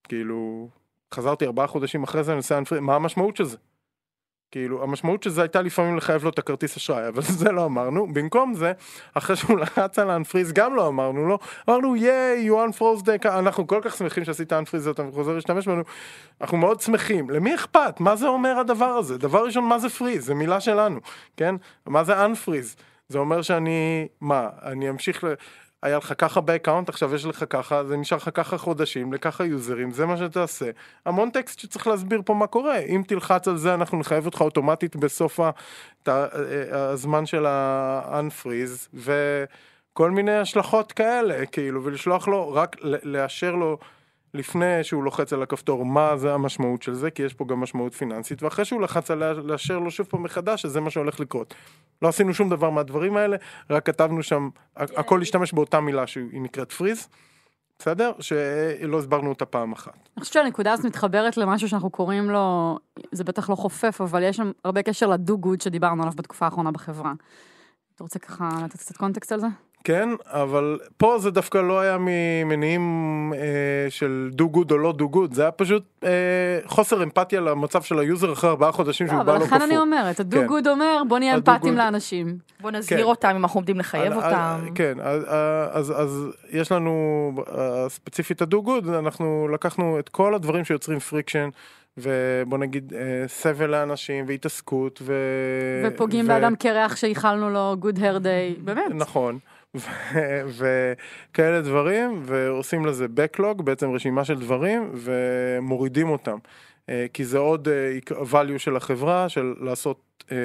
כאילו, 0.03 0.70
חזרתי 1.13 1.45
ארבעה 1.45 1.68
חודשים 1.68 2.03
אחרי 2.03 2.24
זה, 2.24 2.32
אני 2.32 2.38
עושה 2.38 2.59
unfreeze, 2.59 2.80
מה 2.80 2.95
המשמעות 2.95 3.38
של 3.38 3.43
זה? 3.43 3.57
כאילו 4.51 4.84
המשמעות 4.84 5.24
של 5.24 5.30
זה 5.30 5.41
הייתה 5.41 5.61
לפעמים 5.61 5.97
לחייב 5.97 6.24
לו 6.24 6.30
את 6.30 6.39
הכרטיס 6.39 6.78
אשראי 6.78 7.07
אבל 7.07 7.22
זה 7.41 7.51
לא 7.51 7.65
אמרנו. 7.65 8.14
במקום 8.14 8.53
זה 8.53 8.72
אחרי 9.14 9.35
שהוא 9.35 9.60
לחץ 9.61 9.99
על 9.99 10.10
ה 10.09 10.14
unfreeze 10.14 10.53
גם 10.53 10.76
לא 10.76 10.88
אמרנו 10.88 11.27
לו. 11.27 11.39
אמרנו 11.69 11.95
yay 11.95 12.49
you 12.49 12.53
unfroze 12.53 13.03
the 13.03 13.30
אנחנו 13.30 13.68
כל 13.68 13.80
כך 13.84 13.98
שמחים 13.98 14.26
שעשית 14.26 14.53
unfreeze 14.53 14.88
ואתה 14.88 15.03
חוזר 15.14 15.34
להשתמש 15.34 15.68
בנו. 15.68 15.84
אנחנו 16.41 16.57
מאוד 16.57 16.81
שמחים. 16.81 17.30
למי 17.30 17.56
אכפת? 17.56 17.99
מה 17.99 18.15
זה 18.15 18.27
אומר 18.27 18.60
הדבר 18.60 18.85
הזה? 18.85 19.18
דבר 19.18 19.45
ראשון 19.45 19.64
מה 19.64 19.80
זה 19.80 19.89
freeze 19.89 20.26
זה 20.26 20.34
מילה 20.34 20.60
שלנו 20.60 20.99
כן? 21.38 21.56
מה 21.85 22.03
זה 22.03 22.26
unfreeze 22.26 22.76
זה 23.09 23.17
אומר 23.19 23.41
שאני 23.41 24.07
מה 24.21 24.49
אני 24.63 24.89
אמשיך 24.89 25.23
ל... 25.23 25.27
היה 25.84 25.97
לך 25.97 26.13
ככה 26.17 26.41
ב 26.41 26.47
account, 26.47 26.89
עכשיו 26.89 27.15
יש 27.15 27.25
לך 27.25 27.43
ככה, 27.49 27.84
זה 27.84 27.97
נשאר 27.97 28.17
לך 28.17 28.29
ככה 28.34 28.57
חודשים, 28.57 29.13
לככה 29.13 29.45
יוזרים, 29.45 29.91
זה 29.91 30.05
מה 30.05 30.17
שתעשה. 30.17 30.69
המון 31.05 31.29
טקסט 31.29 31.59
שצריך 31.59 31.88
להסביר 31.88 32.21
פה 32.25 32.34
מה 32.34 32.47
קורה. 32.47 32.77
אם 32.77 33.03
תלחץ 33.07 33.47
על 33.47 33.57
זה, 33.57 33.73
אנחנו 33.73 33.99
נחייב 33.99 34.25
אותך 34.25 34.41
אוטומטית 34.41 34.95
בסוף 34.95 35.39
ה- 35.39 35.49
את 36.03 36.07
ה- 36.07 36.27
הזמן 36.71 37.25
של 37.25 37.45
ה-unfreeze, 37.45 38.88
וכל 38.93 40.11
מיני 40.11 40.38
השלכות 40.38 40.91
כאלה, 40.91 41.45
כאילו, 41.45 41.84
ולשלוח 41.84 42.27
לו, 42.27 42.53
רק 42.53 42.75
לאשר 43.03 43.51
לו. 43.55 43.77
לפני 44.33 44.83
שהוא 44.83 45.03
לוחץ 45.03 45.33
על 45.33 45.43
הכפתור 45.43 45.85
מה 45.85 46.17
זה 46.17 46.33
המשמעות 46.33 46.81
של 46.81 46.93
זה, 46.93 47.11
כי 47.11 47.23
יש 47.23 47.33
פה 47.33 47.45
גם 47.45 47.59
משמעות 47.59 47.93
פיננסית, 47.93 48.43
ואחרי 48.43 48.65
שהוא 48.65 48.81
לחץ 48.81 49.11
על 49.11 49.33
לאשר 49.33 49.79
לו 49.79 49.91
שוב 49.91 50.07
פעם 50.07 50.23
מחדש, 50.23 50.65
אז 50.65 50.71
זה 50.71 50.81
מה 50.81 50.89
שהולך 50.89 51.19
לקרות. 51.19 51.53
לא 52.01 52.07
עשינו 52.07 52.33
שום 52.33 52.49
דבר 52.49 52.69
מהדברים 52.69 53.17
האלה, 53.17 53.37
רק 53.69 53.85
כתבנו 53.85 54.23
שם, 54.23 54.49
הכל 54.75 55.21
השתמש 55.21 55.53
באותה 55.53 55.79
מילה 55.79 56.07
שהיא 56.07 56.41
נקראת 56.41 56.71
פריז, 56.71 57.07
בסדר? 57.79 58.11
שלא 58.19 58.99
הסברנו 58.99 59.29
אותה 59.29 59.45
פעם 59.45 59.71
אחת. 59.71 59.93
אני 59.93 60.21
חושבת 60.21 60.33
שהנקודה 60.33 60.73
הזאת 60.73 60.85
מתחברת 60.85 61.37
למשהו 61.37 61.69
שאנחנו 61.69 61.89
קוראים 61.89 62.29
לו, 62.29 62.77
זה 63.11 63.23
בטח 63.23 63.49
לא 63.49 63.55
חופף, 63.55 64.01
אבל 64.01 64.23
יש 64.23 64.37
שם 64.37 64.51
הרבה 64.65 64.81
קשר 64.81 65.07
ל 65.07 65.18
do 65.18 65.38
good 65.38 65.61
שדיברנו 65.61 66.01
עליו 66.03 66.13
בתקופה 66.15 66.45
האחרונה 66.45 66.71
בחברה. 66.71 67.13
אתה 67.95 68.03
רוצה 68.03 68.19
ככה 68.19 68.49
לתת 68.65 68.77
קצת 68.77 68.97
context 68.97 69.31
על 69.31 69.39
זה? 69.39 69.47
כן, 69.88 70.09
אבל 70.26 70.80
פה 70.97 71.18
זה 71.19 71.31
דווקא 71.31 71.57
לא 71.57 71.80
היה 71.80 71.97
ממניעים 71.99 72.84
אה, 73.38 73.41
של 73.89 74.30
do 74.31 74.49
good 74.49 74.72
או 74.72 74.77
לא 74.77 74.93
do 74.93 75.09
good, 75.09 75.34
זה 75.34 75.41
היה 75.41 75.51
פשוט 75.51 75.84
אה, 76.03 76.09
חוסר 76.65 77.03
אמפתיה 77.03 77.41
למצב 77.41 77.81
של 77.81 77.99
ה 77.99 78.06
user 78.06 78.34
אחרי 78.34 78.49
ארבעה 78.49 78.72
חודשים 78.72 79.07
שהוא 79.07 79.18
לא, 79.18 79.23
בא 79.23 79.35
אבל 79.35 79.43
לכן. 79.45 79.61
אני 79.61 79.77
אומרת, 79.77 80.19
ה 80.19 80.26
do 80.26 80.38
כן. 80.38 80.45
good 80.47 80.68
אומר, 80.68 81.01
בוא 81.07 81.19
נהיה 81.19 81.35
אמפתיים 81.35 81.59
good- 81.61 81.73
לאנשים. 81.73 82.38
בוא 82.61 82.72
נזהיר 82.72 82.99
כן. 82.99 83.05
אותם 83.05 83.27
אם 83.30 83.35
אנחנו 83.35 83.57
עומדים 83.57 83.80
לחייב 83.80 84.11
על- 84.14 84.18
אותם. 84.18 84.27
על- 84.64 84.69
כן, 84.76 84.97
אז, 85.01 85.23
אז, 85.72 85.93
אז 86.01 86.23
יש 86.51 86.72
לנו, 86.72 87.31
אה, 87.57 87.89
ספציפית 87.89 88.41
ה 88.41 88.48
do 88.48 88.61
good, 88.64 88.88
אנחנו 88.89 89.47
לקחנו 89.53 89.99
את 89.99 90.09
כל 90.09 90.35
הדברים 90.35 90.65
שיוצרים 90.65 90.99
friction, 90.99 91.49
ובוא 91.97 92.57
נגיד 92.57 92.93
אה, 92.95 93.27
סבל 93.27 93.69
לאנשים 93.69 94.26
והתעסקות 94.27 94.99
ו... 95.03 95.14
ופוגעים 95.88 96.26
ו- 96.26 96.27
באדם 96.27 96.55
קרח 96.55 96.95
שאיחלנו 96.95 97.49
לו 97.49 97.76
good 97.81 97.97
hair 97.97 98.23
day, 98.23 98.59
באמת. 98.64 98.81
נכון. 98.95 99.39
וכאלה 100.57 101.61
דברים, 101.61 102.22
ועושים 102.26 102.85
לזה 102.85 103.06
backlog, 103.06 103.61
בעצם 103.61 103.91
רשימה 103.91 104.26
של 104.26 104.39
דברים, 104.39 104.91
ומורידים 104.94 106.10
אותם. 106.10 106.38
אה, 106.89 107.05
כי 107.14 107.26
זה 107.26 107.38
עוד 107.38 107.68
אה, 107.68 107.97
value 108.31 108.57
של 108.57 108.76
החברה, 108.76 109.30
של 109.30 109.53
לעשות 109.59 110.23
אה, 110.31 110.38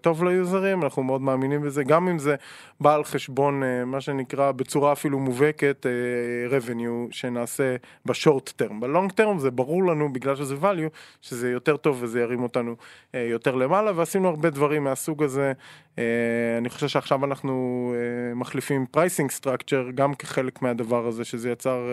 טוב 0.00 0.24
ליוזרים, 0.24 0.82
אנחנו 0.82 1.02
מאוד 1.02 1.20
מאמינים 1.20 1.62
בזה, 1.62 1.84
גם 1.84 2.08
אם 2.08 2.18
זה 2.18 2.34
בא 2.80 2.94
על 2.94 3.04
חשבון 3.04 3.62
מה 3.86 4.00
שנקרא 4.00 4.52
בצורה 4.52 4.92
אפילו 4.92 5.18
מובהקת 5.18 5.86
revenue 6.50 7.08
שנעשה 7.10 7.76
ב 8.06 8.14
short 8.14 8.52
term. 8.56 8.80
ב 8.80 8.86
long 8.86 9.12
term 9.12 9.38
זה 9.38 9.50
ברור 9.50 9.84
לנו 9.84 10.12
בגלל 10.12 10.36
שזה 10.36 10.54
value, 10.62 10.88
שזה 11.22 11.50
יותר 11.50 11.76
טוב 11.76 11.98
וזה 12.00 12.20
ירים 12.20 12.42
אותנו 12.42 12.76
יותר 13.14 13.54
למעלה, 13.54 13.92
ועשינו 13.94 14.28
הרבה 14.28 14.50
דברים 14.50 14.84
מהסוג 14.84 15.22
הזה. 15.22 15.52
אני 16.58 16.68
חושב 16.68 16.88
שעכשיו 16.88 17.24
אנחנו 17.24 17.94
מחליפים 18.34 18.86
pricing 18.96 19.40
structure 19.40 19.92
גם 19.94 20.14
כחלק 20.14 20.62
מהדבר 20.62 21.06
הזה, 21.06 21.24
שזה 21.24 21.50
יצר... 21.50 21.90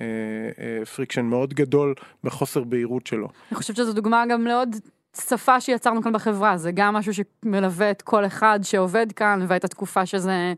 אה, 0.00 0.84
friction 0.94 1.24
מאוד 1.24 1.54
גדול 1.54 1.94
בחוסר 2.24 2.64
בהירות 2.64 3.06
שלו. 3.06 3.28
אני 3.50 3.56
חושבת 3.56 3.76
שזו 3.76 3.92
דוגמה 3.92 4.24
גם 4.26 4.46
לעוד 4.46 4.76
שפה 5.20 5.60
שיצרנו 5.60 6.02
כאן 6.02 6.12
בחברה, 6.12 6.56
זה 6.56 6.70
גם 6.74 6.94
משהו 6.94 7.12
שמלווה 7.14 7.90
את 7.90 8.02
כל 8.02 8.26
אחד 8.26 8.60
שעובד 8.62 9.12
כאן, 9.12 9.44
והייתה 9.48 9.68
תקופה 9.68 10.06
שזה, 10.06 10.52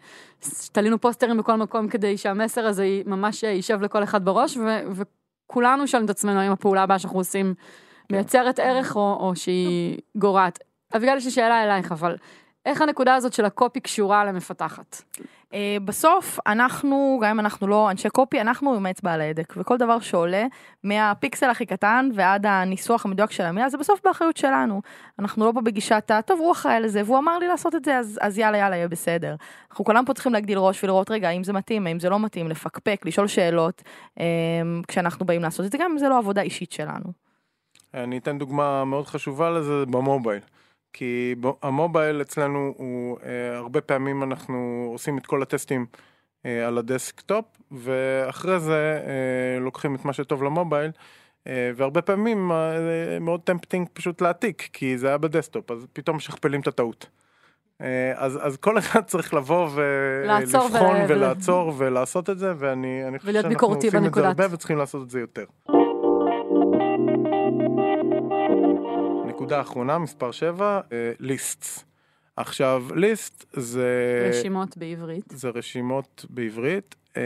תלינו 0.72 1.00
פוסטרים 1.00 1.36
בכל 1.36 1.54
מקום 1.54 1.88
כדי 1.88 2.16
שהמסר 2.16 2.66
הזה 2.66 3.02
ממש 3.06 3.42
יישב 3.42 3.82
לכל 3.82 4.02
אחד 4.02 4.24
בראש, 4.24 4.56
ו- 4.56 5.02
וכולנו 5.46 5.86
שואלים 5.86 6.04
את 6.04 6.10
עצמנו 6.10 6.40
האם 6.40 6.52
הפעולה 6.52 6.82
הבאה 6.82 6.98
שאנחנו 6.98 7.18
עושים 7.18 7.54
מייצרת 8.12 8.58
ערך 8.58 8.96
או, 8.96 9.16
או 9.20 9.36
שהיא 9.36 9.98
גורעת. 10.16 10.58
אביגל, 10.96 11.16
יש 11.16 11.24
לי 11.24 11.30
שאלה 11.30 11.64
אלייך, 11.64 11.92
אבל 11.92 12.16
איך 12.68 12.82
הנקודה 12.82 13.14
הזאת 13.14 13.32
של 13.32 13.44
הקופי 13.44 13.80
קשורה 13.80 14.24
למפתחת? 14.24 15.02
אה, 15.54 15.76
בסוף 15.84 16.38
אנחנו, 16.46 17.20
גם 17.22 17.30
אם 17.30 17.40
אנחנו 17.40 17.66
לא 17.66 17.90
אנשי 17.90 18.10
קופי, 18.10 18.40
אנחנו 18.40 18.74
עם 18.74 18.86
אצבע 18.86 19.12
על 19.12 19.20
ההדק, 19.20 19.54
וכל 19.56 19.76
דבר 19.76 20.00
שעולה 20.00 20.46
מהפיקסל 20.84 21.50
הכי 21.50 21.66
קטן 21.66 22.08
ועד 22.14 22.46
הניסוח 22.46 23.06
המדויק 23.06 23.30
של 23.30 23.42
המילה, 23.42 23.68
זה 23.68 23.78
בסוף 23.78 24.00
באחריות 24.04 24.36
שלנו. 24.36 24.82
אנחנו 25.18 25.46
לא 25.46 25.52
פה 25.52 25.60
בגישת 25.60 26.10
ה, 26.10 26.22
טוב, 26.22 26.40
הוא 26.40 26.52
אחראי 26.52 26.80
לזה, 26.80 27.02
והוא 27.04 27.18
אמר 27.18 27.38
לי 27.38 27.48
לעשות 27.48 27.74
את 27.74 27.84
זה, 27.84 27.98
אז, 27.98 28.18
אז 28.22 28.38
יאללה, 28.38 28.58
יאללה, 28.58 28.76
יהיה 28.76 28.88
בסדר. 28.88 29.36
אנחנו 29.70 29.84
כולם 29.84 30.04
פה 30.04 30.14
צריכים 30.14 30.32
להגדיל 30.32 30.58
ראש 30.58 30.84
ולראות, 30.84 31.10
רגע, 31.10 31.28
האם 31.28 31.44
זה 31.44 31.52
מתאים, 31.52 31.86
האם 31.86 32.00
זה 32.00 32.08
לא 32.10 32.20
מתאים, 32.20 32.48
לפקפק, 32.48 33.02
לשאול 33.04 33.26
שאלות, 33.26 33.82
אה, 34.20 34.24
כשאנחנו 34.88 35.26
באים 35.26 35.42
לעשות 35.42 35.66
את 35.66 35.72
זה, 35.72 35.78
גם 35.78 35.90
אם 35.90 35.98
זה 35.98 36.08
לא 36.08 36.18
עבודה 36.18 36.42
אישית 36.42 36.72
שלנו. 36.72 37.12
אני 37.94 38.18
אתן 38.18 38.38
דוגמה 38.38 38.84
מאוד 38.84 39.06
חשובה 39.06 39.50
לזה 39.50 39.84
במובייל. 39.86 40.40
כי 40.92 41.34
המובייל 41.62 42.20
אצלנו 42.20 42.74
הוא, 42.76 43.18
אה, 43.26 43.56
הרבה 43.56 43.80
פעמים 43.80 44.22
אנחנו 44.22 44.88
עושים 44.92 45.18
את 45.18 45.26
כל 45.26 45.42
הטסטים 45.42 45.86
אה, 46.46 46.66
על 46.66 46.78
ה 46.78 46.85
desktop, 46.85 47.44
ואחרי 47.72 48.60
זה 48.60 49.00
אה, 49.06 49.60
לוקחים 49.60 49.94
את 49.94 50.04
מה 50.04 50.12
שטוב 50.12 50.42
ל 50.42 50.48
mobile, 50.48 50.90
אה, 51.46 51.70
והרבה 51.76 52.02
פעמים 52.02 52.52
אה, 52.52 52.56
מאוד 53.20 53.40
tempting 53.40 53.88
פשוט 53.92 54.20
להעתיק, 54.20 54.68
כי 54.72 54.98
זה 54.98 55.08
היה 55.08 55.18
ב 55.18 55.24
desktop, 55.24 55.70
אז 55.70 55.86
פתאום 55.92 56.16
משכפלים 56.16 56.60
את 56.60 56.66
הטעות. 56.66 57.06
אה, 57.80 58.12
אז, 58.16 58.38
אז 58.42 58.56
כל 58.56 58.78
אחד 58.78 59.00
צריך 59.10 59.34
לבוא 59.34 59.68
ולבחון 59.74 60.96
ול- 60.96 61.04
ולעצור 61.08 61.72
ולעשות 61.76 62.30
את 62.30 62.38
זה, 62.38 62.52
ואני 62.58 63.08
אני 63.08 63.18
חושב 63.18 63.32
שאנחנו 63.32 63.58
עושים 63.86 64.06
את 64.06 64.14
זה. 64.14 64.28
הרבה 64.28 64.54
וצריכים 64.54 64.78
לעשות 64.78 65.02
את 65.02 65.10
זה 65.10 65.20
יותר. 65.20 65.44
נקודה 69.48 69.60
אחרונה, 69.60 69.98
מספר 69.98 70.30
7, 70.30 70.80
lists. 71.20 71.84
עכשיו, 72.36 72.84
ליסט 72.94 73.44
זה... 73.52 74.30
רשימות 74.30 74.76
בעברית. 74.76 75.24
זה 75.30 75.48
רשימות 75.48 76.24
בעברית, 76.30 76.94
אה, 77.16 77.22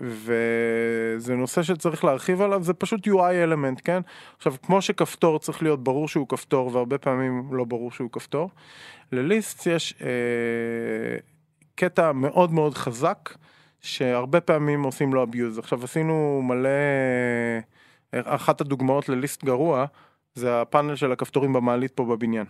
וזה 0.00 1.34
נושא 1.34 1.62
שצריך 1.62 2.04
להרחיב 2.04 2.42
עליו, 2.42 2.62
זה 2.62 2.74
פשוט 2.74 3.08
UI 3.08 3.32
אלמנט, 3.32 3.80
כן? 3.84 4.00
עכשיו, 4.36 4.54
כמו 4.62 4.82
שכפתור 4.82 5.38
צריך 5.38 5.62
להיות 5.62 5.84
ברור 5.84 6.08
שהוא 6.08 6.28
כפתור, 6.28 6.74
והרבה 6.74 6.98
פעמים 6.98 7.48
לא 7.52 7.64
ברור 7.64 7.92
שהוא 7.92 8.10
כפתור, 8.12 8.50
לליסט 9.12 9.66
יש 9.66 9.94
אה, 10.00 11.18
קטע 11.74 12.12
מאוד 12.12 12.52
מאוד 12.52 12.74
חזק, 12.74 13.34
שהרבה 13.80 14.40
פעמים 14.40 14.82
עושים 14.82 15.14
לו 15.14 15.24
abuse. 15.24 15.58
עכשיו, 15.58 15.84
עשינו 15.84 16.42
מלא... 16.44 16.68
אחת 18.12 18.60
הדוגמאות 18.60 19.08
לליסט 19.08 19.44
גרוע, 19.44 19.86
זה 20.38 20.60
הפאנל 20.60 20.96
של 20.96 21.12
הכפתורים 21.12 21.52
במעלית 21.52 21.92
פה 21.92 22.04
בבניין. 22.04 22.46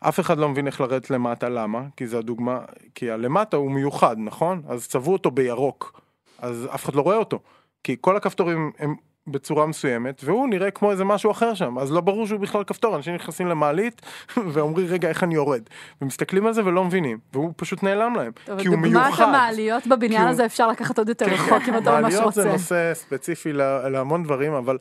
אף 0.00 0.20
אחד 0.20 0.38
לא 0.38 0.48
מבין 0.48 0.66
איך 0.66 0.80
לרדת 0.80 1.10
למטה, 1.10 1.48
למה? 1.48 1.82
כי 1.96 2.06
זה 2.06 2.18
הדוגמה, 2.18 2.60
כי 2.94 3.10
הלמטה 3.10 3.56
הוא 3.56 3.70
מיוחד, 3.70 4.16
נכון? 4.18 4.62
אז 4.68 4.88
צבעו 4.88 5.12
אותו 5.12 5.30
בירוק, 5.30 6.00
אז 6.38 6.68
אף 6.74 6.84
אחד 6.84 6.94
לא 6.94 7.02
רואה 7.02 7.16
אותו. 7.16 7.40
כי 7.84 7.96
כל 8.00 8.16
הכפתורים 8.16 8.72
הם 8.78 8.94
בצורה 9.28 9.66
מסוימת, 9.66 10.20
והוא 10.24 10.48
נראה 10.48 10.70
כמו 10.70 10.90
איזה 10.90 11.04
משהו 11.04 11.30
אחר 11.30 11.54
שם, 11.54 11.78
אז 11.78 11.92
לא 11.92 12.00
ברור 12.00 12.26
שהוא 12.26 12.40
בכלל 12.40 12.64
כפתור, 12.64 12.96
אנשים 12.96 13.14
נכנסים 13.14 13.46
למעלית 13.46 14.02
ואומרים 14.52 14.86
רגע 14.86 15.08
איך 15.08 15.24
אני 15.24 15.34
יורד, 15.34 15.62
ומסתכלים 16.02 16.46
על 16.46 16.52
זה 16.52 16.64
ולא 16.64 16.84
מבינים, 16.84 17.18
והוא 17.32 17.52
פשוט 17.56 17.82
נעלם 17.82 18.14
להם, 18.16 18.32
טוב, 18.44 18.60
כי 18.60 18.68
הוא 18.68 18.76
דוגמת 18.76 18.92
מיוחד. 18.92 19.24
המעליות 19.24 19.86
בבניין 19.86 20.22
הוא- 20.22 20.30
הזה 20.30 20.46
אפשר 20.46 20.68
לקחת 20.68 20.98
עוד 20.98 21.08
יותר 21.08 21.26
כן, 21.26 21.32
רחוק 21.32 21.62
אם 21.68 21.76
אתה 21.78 21.90
ממש 21.90 22.02
מעליות 22.14 22.34
זה 22.34 22.40
רוצה. 22.42 22.52
נושא 22.52 22.90
ספציפי 22.94 23.52
לה- 23.52 23.88
להמון 23.88 24.22
דברים, 24.24 24.52
אבל... 24.52 24.78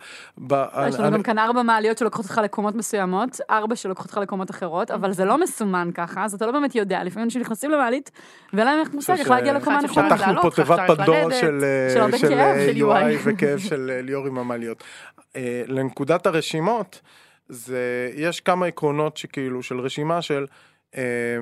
ב- 0.48 0.54
יש 0.88 0.96
לנו 0.96 1.08
אני- 1.08 1.18
גם 1.18 1.24
כאן 1.24 1.40
ארבע 1.40 1.64
מעליות 1.64 1.98
שלוקחות 1.98 2.26
אותך 2.26 2.42
לקומות 2.44 2.76
מסוימות, 2.76 3.40
ארבע 3.50 3.76
שלוקחות 3.76 4.06
אותך 4.08 4.18
לקומות 4.18 4.52
אחרות, 4.52 4.92
אבל 4.92 5.12
זה 5.12 5.26
לא 5.26 5.38
מסומן 5.38 5.90
ככה, 5.94 6.24
אז 6.26 6.34
אתה 6.34 6.46
לא 6.46 6.52
באמת 6.52 6.76
יודע. 6.76 7.04
לפעמים 7.04 7.24
אנשים 7.26 7.42
נכנסים 7.42 7.72
למעלית, 7.72 8.12
ואין 8.54 8.68
להם 8.68 8.80
איך 8.80 8.94
מושג 8.94 9.16
איך 9.20 9.30
להגיע 9.30 9.54
לקומה 9.54 9.80
הנכונה. 9.80 10.10
פתחנו 10.16 10.42
פה 10.42 10.50
תיבת 10.56 10.80
פנדורה. 10.88 11.34
של, 11.34 11.60
של 11.94 12.02
הרבה 12.02 12.18
של 12.18 12.28
כאב, 12.30 12.56
של 12.74 12.82
UI. 12.86 13.20
וכאב 13.24 13.60
של 13.60 13.92
אה, 13.96 14.02
ליאור 14.02 14.28
עם 14.36 14.46
המעליות. 14.46 14.84
אה, 15.36 15.64
לנקודת 15.68 16.26
הרשימות, 16.26 17.02
זה, 17.50 18.12
יש 18.16 18.40
כמה 18.40 18.66
עקרונות 18.66 19.18
שכאילו 19.18 19.64
של 19.64 19.80
רשימה 19.80 20.22
של 20.22 20.46
אה, 20.98 21.38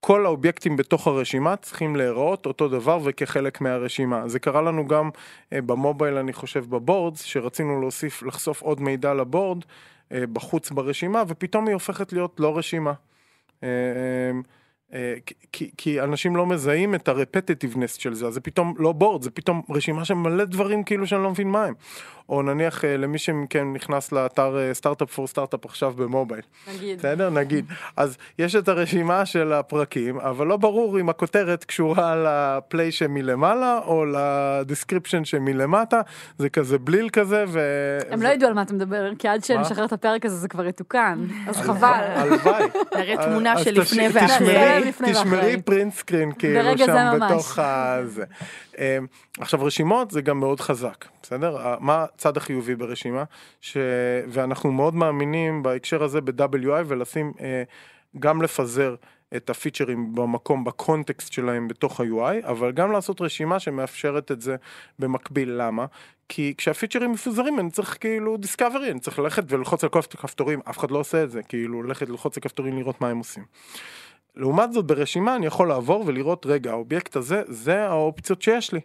כל 0.00 0.26
האובייקטים 0.26 0.76
בתוך 0.76 1.06
הרשימה 1.06 1.56
צריכים 1.56 1.96
להיראות 1.96 2.46
אותו 2.46 2.68
דבר 2.68 2.98
וכחלק 3.04 3.60
מהרשימה. 3.60 4.28
זה 4.28 4.38
קרה 4.38 4.62
לנו 4.62 4.88
גם 4.88 5.10
אה, 5.52 5.62
ב 5.62 5.69
mobile, 5.69 6.16
אני 6.16 6.32
חושב, 6.32 6.64
ב 6.68 6.75
boards, 6.75 7.22
שרצינו 7.22 7.80
להוסיף, 7.80 8.22
לחשוף 8.22 8.62
עוד 8.62 8.80
מידע 8.80 9.14
ל 9.14 9.22
board 9.22 9.64
בחוץ 10.10 10.70
ברשימה, 10.70 11.22
ופתאום 11.28 11.66
היא 11.66 11.74
הופכת 11.74 12.12
להיות 12.12 12.40
לא 12.40 12.58
רשימה. 12.58 12.92
כי, 15.52 15.70
כי 15.76 16.00
אנשים 16.00 16.36
לא 16.36 16.46
מזהים 16.46 16.94
את 16.94 17.08
ה 17.08 17.14
repetitiveness 17.14 17.94
של 17.94 18.14
זה, 18.14 18.26
אז 18.26 18.34
זה 18.34 18.40
פתאום 18.40 18.74
לא 18.78 18.92
board, 18.92 19.22
זה 19.22 19.30
פתאום 19.30 19.62
רשימה 19.70 20.04
של 20.04 20.14
מלא 20.14 20.44
דברים 20.44 20.84
כאילו 20.84 21.06
שאני 21.06 21.22
לא 21.22 21.30
מבין 21.30 21.48
מה 21.48 21.64
הם. 21.64 21.74
או 22.28 22.42
נניח 22.42 22.84
אה, 22.84 22.96
למי 22.96 23.18
שמכם 23.18 23.72
נכנס 23.74 24.12
לאתר 24.12 24.56
Startup 24.72 25.10
for 25.10 25.26
Startup 25.26 25.64
עכשיו 25.64 25.92
ב 25.96 26.02
mobile. 26.02 26.40
נגיד. 26.74 26.98
בסדר? 26.98 27.30
נגיד. 27.30 27.64
אז 27.96 28.16
יש 28.38 28.56
את 28.56 28.68
הרשימה 28.68 29.26
של 29.26 29.52
הפרקים, 29.52 30.18
אבל 30.20 30.46
לא 30.46 30.56
ברור 30.56 31.00
אם 31.00 31.08
הכותרת 31.08 31.64
קשורה 31.64 32.14
ל 32.16 32.31
play 32.31 32.92
שמלמעלה 32.92 33.78
או 33.86 34.04
ל 34.06 34.16
description 34.16 35.24
שמלמטה, 35.24 36.00
זה 36.38 36.48
כזה 36.48 36.78
בליל 36.78 37.08
כזה 37.08 37.44
ו... 37.48 37.60
הם 38.10 38.22
לא 38.22 38.28
ידעו 38.28 38.48
על 38.48 38.54
מה 38.54 38.62
אתה 38.62 38.74
מדבר, 38.74 39.10
כי 39.18 39.28
עד 39.28 39.44
שנשחרר 39.44 39.84
את 39.84 39.92
הפרק 39.92 40.24
הזה 40.26 40.36
זה 40.36 40.48
כבר 40.48 40.66
יתוקן, 40.66 41.18
אז 41.48 41.56
חבל. 41.56 41.88
הלוואי. 42.14 42.64
נראה 42.96 43.24
תמונה 43.26 43.52
אז 43.52 43.64
של 43.64 43.80
לפני 43.80 44.08
תשמרי- 44.08 44.22
ואחרי. 44.22 44.92
תשמרי. 45.12 45.62
פרינט 45.64 45.94
סקרין 45.94 46.32
כאילו 46.38 46.78
שם. 46.78 47.18
בתוך 47.26 47.58
הזה. 47.58 48.24
אמ, 48.78 49.06
עכשיו 49.40 49.64
רשימות 49.64 50.10
זה 50.10 50.20
גם 50.20 50.40
מאוד 50.40 50.60
חזק, 50.60 51.04
בסדר? 51.22 51.58
ה- 51.58 51.76
מה 51.80 52.04
הצד 52.16 52.36
החיובי 52.36 52.74
ברשימה? 52.74 53.24
ש... 53.60 53.76
ואנחנו 54.28 54.72
מאוד 54.72 54.94
מאמינים 54.94 55.62
בהקשר 55.62 56.02
הזה 56.02 56.20
ב-WI 56.20 56.82
ולשים, 56.86 57.32
אה, 57.40 57.62
גם 58.18 58.42
לפזר 58.42 58.94
את 59.36 59.50
הפיצ'רים 59.50 60.14
במקום, 60.14 60.64
בקונטקסט 60.64 61.32
שלהם 61.32 61.68
בתוך 61.68 62.00
ה-UI, 62.00 62.46
אבל 62.48 62.72
גם 62.72 62.92
לעשות 62.92 63.20
רשימה 63.20 63.58
שמאפשרת 63.58 64.32
את 64.32 64.40
זה 64.40 64.56
במקביל. 64.98 65.50
למה? 65.56 65.86
כי 66.28 66.54
כשהפיצ'רים 66.58 67.12
מפוזרים 67.12 67.60
אני 67.60 67.70
צריך 67.70 67.96
כאילו 68.00 68.36
discovery, 68.36 68.90
אני 68.90 69.00
צריך 69.00 69.18
ללכת 69.18 69.52
וללחוץ 69.52 69.84
על 69.84 69.90
כל 69.90 69.98
הכפתורים, 69.98 70.60
אף 70.70 70.78
אחד 70.78 70.90
לא 70.90 70.98
עושה 70.98 71.22
את 71.24 71.30
זה, 71.30 71.42
כאילו 71.42 71.82
ללכת 71.82 72.08
ללחוץ 72.08 72.36
על 72.36 72.42
כפתורים 72.42 72.78
לראות 72.78 73.00
מה 73.00 73.08
הם 73.08 73.18
עושים. 73.18 73.44
לעומת 74.36 74.72
זאת 74.72 74.84
ברשימה 74.86 75.36
אני 75.36 75.46
יכול 75.46 75.68
לעבור 75.68 76.04
ולראות 76.06 76.46
רגע 76.46 76.70
האובייקט 76.70 77.16
הזה 77.16 77.42
זה 77.46 77.88
האופציות 77.88 78.42
שיש 78.42 78.72
לי. 78.72 78.80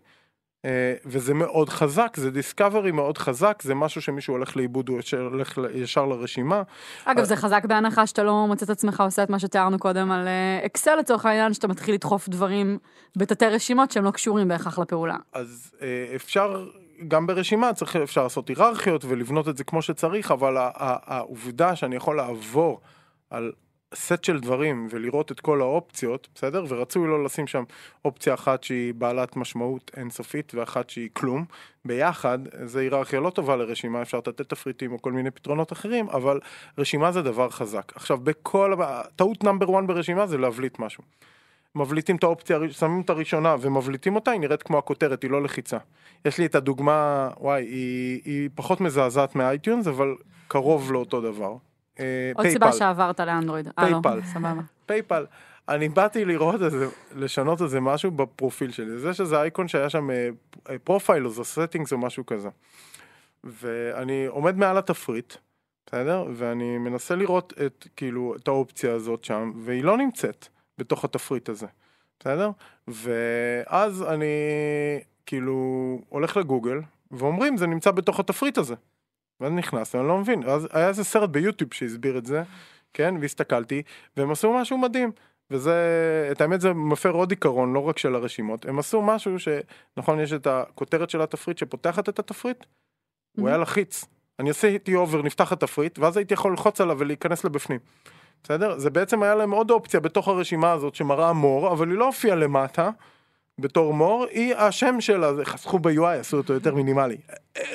אה, 0.66 0.94
וזה 1.06 1.34
מאוד 1.34 1.70
חזק 1.70 2.14
זה 2.18 2.32
discovery 2.32 2.92
מאוד 2.92 3.18
חזק 3.18 3.62
זה 3.64 3.76
משהו 3.76 4.02
שמישהו 4.02 4.34
הולך 4.34 4.58
לאיבוד 4.58 4.90
הוא 4.90 5.00
הולך 5.20 5.60
ישר 5.74 6.06
לרשימה 6.06 6.64
אגב, 7.06 7.24
זה 7.24 7.36
חזק 7.36 7.66
בהנחה 7.66 8.08
שאתה 8.08 8.24
לא 8.24 8.48
מוצא 8.48 8.66
את 8.66 8.70
עצמך 8.70 9.02
עושה 9.02 9.24
את 9.24 9.30
מה 9.30 9.40
שתיארנו 9.40 9.80
קודם 9.80 10.12
על 10.12 10.28
אה, 10.28 10.66
Excel 10.66 10.96
לצורך 10.96 11.26
העניין, 11.26 11.54
שאתה 11.54 11.68
מתחיל 11.68 11.94
לדחוף 11.94 12.30
דברים 12.30 12.78
בתתי 13.16 13.46
רשימות 13.46 13.92
שהם 13.92 14.04
לא 14.04 14.12
קשורים 14.12 14.48
בהכרח 14.48 14.80
לפעולה. 14.80 15.16
אז 15.34 15.72
אה, 15.82 16.16
אפשר 16.16 16.68
גם 17.08 17.28
ברשימה 17.28 17.74
צריך 17.74 17.96
אפשר 17.96 18.24
לעשות 18.24 18.48
היררכיות 18.48 19.06
ולבנות 19.06 19.48
את 19.50 19.58
זה 19.58 19.64
כמו 19.64 19.82
שצריך 19.82 20.32
אבל 20.32 20.56
העובדה 20.78 21.76
שאני 21.76 21.96
יכול 21.96 22.18
לעבור 22.18 22.82
על 23.30 23.52
סט 23.96 24.24
של 24.24 24.40
דברים 24.40 24.88
ולראות 24.92 25.32
את 25.32 25.40
כל 25.40 25.62
האופציות 25.62 26.28
בסדר 26.36 26.66
ורצוי 26.68 27.08
לא 27.08 27.24
לשים 27.24 27.48
שם 27.48 27.64
אופציה 28.06 28.34
אחת 28.34 28.64
שהיא 28.64 28.94
בעלת 28.94 29.36
משמעות 29.36 29.92
אינסופית 29.98 30.56
ואחת 30.56 30.90
שהיא 30.90 31.10
כלום 31.14 31.46
ביחד 31.86 32.40
זה 32.64 32.80
היררכיה 32.80 33.20
לא 33.20 33.30
טובה 33.30 33.56
לרשימה 33.56 34.02
אפשר 34.02 34.18
לתת 34.18 34.42
תפריטים 34.42 34.92
או 34.92 35.02
כל 35.02 35.12
מיני 35.12 35.32
פתרונות 35.32 35.72
אחרים 35.72 36.10
אבל 36.10 36.40
רשימה 36.78 37.12
זה 37.12 37.22
דבר 37.22 37.50
חזק 37.50 37.92
עכשיו 37.96 38.18
בכל 38.18 38.76
טעות 39.16 39.44
number 39.44 39.80
1 39.80 39.84
ברשימה 39.88 40.28
זה 40.28 40.38
להבליט 40.38 40.80
משהו. 40.80 41.04
מבליטים 41.76 42.16
את 42.16 42.24
האופציה, 42.24 42.60
שמים 42.72 43.02
את 43.02 43.10
הראשונה 43.10 43.56
ומבליטים 43.62 44.16
אותה, 44.16 44.32
היא 44.32 44.40
נראית 44.40 44.64
כמו 44.64 44.78
הכותרת, 44.78 45.24
היא 45.24 45.32
לא 45.32 45.44
לחיצה. 45.44 45.78
יש 46.26 46.38
לי 46.38 46.46
את 46.46 46.56
הדוגמה, 46.56 47.30
וואי, 47.40 47.64
היא, 47.64 48.22
היא 48.26 48.50
פחות 48.56 48.82
מזעזעת 48.82 49.36
מ 49.36 49.42
iTunes, 49.42 49.88
אבל 49.88 50.16
קרוב 50.48 50.92
לאותו 50.92 51.22
דבר. 51.22 51.71
אה, 52.00 52.32
עוד 52.36 52.48
סיבה 52.48 52.72
שעברת 52.72 53.20
לאנדרואיד. 53.20 53.68
אה, 53.80 53.90
לא, 53.90 54.00
PayPal. 54.04 54.22
סבבה. 54.34 54.62
PayPal. 54.86 55.26
אני 55.70 55.90
באתי 55.90 56.26
לראות 56.26 56.62
איזה, 56.62 56.88
לשנות 57.16 57.62
איזה 57.62 57.80
משהו 57.80 58.12
בפרופיל 58.12 58.72
שלי. 58.72 58.98
זה 58.98 59.14
שזה 59.14 59.42
אייקון 59.42 59.68
שהיה 59.68 59.90
שם 59.90 60.10
profiles 60.84 61.40
או 61.40 61.46
settings 61.46 61.94
או 61.94 61.98
משהו 61.98 62.26
כזה. 62.26 62.50
ואני 63.44 64.26
עומד 64.26 64.58
מעל 64.58 64.78
התפריט, 64.78 65.34
בסדר? 65.86 66.26
ואני 66.34 66.78
מנסה 66.78 67.16
לראות 67.16 67.54
את, 67.66 67.88
כאילו, 67.96 68.36
את 68.36 68.48
האופציה 68.48 68.94
הזאת 68.94 69.24
שם, 69.24 69.52
והיא 69.56 69.84
לא 69.84 69.98
נמצאת 69.98 70.48
בתוך 70.78 71.06
התפריט 71.06 71.50
הזה, 71.50 71.68
בסדר? 72.20 72.52
ואז 72.88 74.04
אני, 74.04 74.26
כאילו, 75.26 76.00
הולך 76.10 76.38
לגוגל, 76.38 76.80
ואומרים, 77.12 77.58
זה 77.58 77.68
נמצא 77.68 77.92
בתוך 77.92 78.20
התפריט 78.20 78.58
הזה. 78.58 78.76
ואז 79.42 79.52
נכנס, 79.52 79.96
אני 79.96 80.08
לא 80.08 80.18
מבין. 80.18 80.44
אז 80.44 80.68
היה 80.72 80.88
איזה 80.88 81.04
סרט 81.04 81.30
ביוטיוב 81.30 81.74
שהסביר 81.74 82.18
את 82.18 82.26
זה, 82.26 82.44
כן? 82.94 83.16
והסתכלתי, 83.22 83.82
והם 84.18 84.32
עשו 84.32 84.54
משהו 84.54 84.78
מדהים. 84.78 85.12
וזה, 85.52 85.74
את 86.32 86.42
האמת 86.42 86.62
זה 86.62 86.74
מפר 86.74 87.12
עוד 87.12 87.32
עיקרון, 87.32 87.74
לא 87.74 87.80
רק 87.80 87.98
של 87.98 88.16
הרשימות. 88.16 88.66
הם 88.66 88.80
עשו 88.80 89.02
משהו 89.02 89.36
שנכון, 89.40 90.20
יש 90.20 90.34
את 90.34 90.48
הכותרת 90.48 91.10
של 91.10 91.22
התפריט 91.22 91.58
שפותחת 91.58 92.10
את 92.10 92.20
התפריט, 92.20 92.66
הוא 93.38 93.48
היה 93.48 93.58
לחיץ. 93.58 94.06
אני 94.40 94.50
עושה 94.50 94.68
איטי 94.68 94.96
hover, 94.96 95.22
נפתח 95.22 95.52
התפריט, 95.52 96.00
ואז 96.00 96.18
הייתי 96.18 96.34
יכול 96.34 96.52
ללחוץ 96.52 96.82
עליו 96.82 97.00
ולהיכנס 97.00 97.44
לבפנים. 97.44 97.80
בסדר? 98.44 98.78
זה 98.78 98.90
בעצם 98.90 99.24
היה 99.24 99.36
להם 99.36 99.52
עוד 99.52 99.72
אופציה 99.72 100.00
בתוך 100.00 100.28
הרשימה 100.28 100.72
הזאת 100.72 100.96
שמראה 100.96 101.34
more, 101.34 101.72
אבל 101.72 101.90
היא 101.90 101.98
לא 101.98 102.06
הופיעה 102.06 102.36
למטה 102.36 102.90
בתור 103.62 103.94
more, 103.94 104.26
היא 104.32 104.56
השם 104.56 105.02
שלה, 105.02 105.32
חסכו 105.44 105.80
ב-UI, 105.80 106.20
עשו 106.20 106.38
אותו 106.38 106.54
יותר 106.54 106.76
מינימלי. 106.76 107.18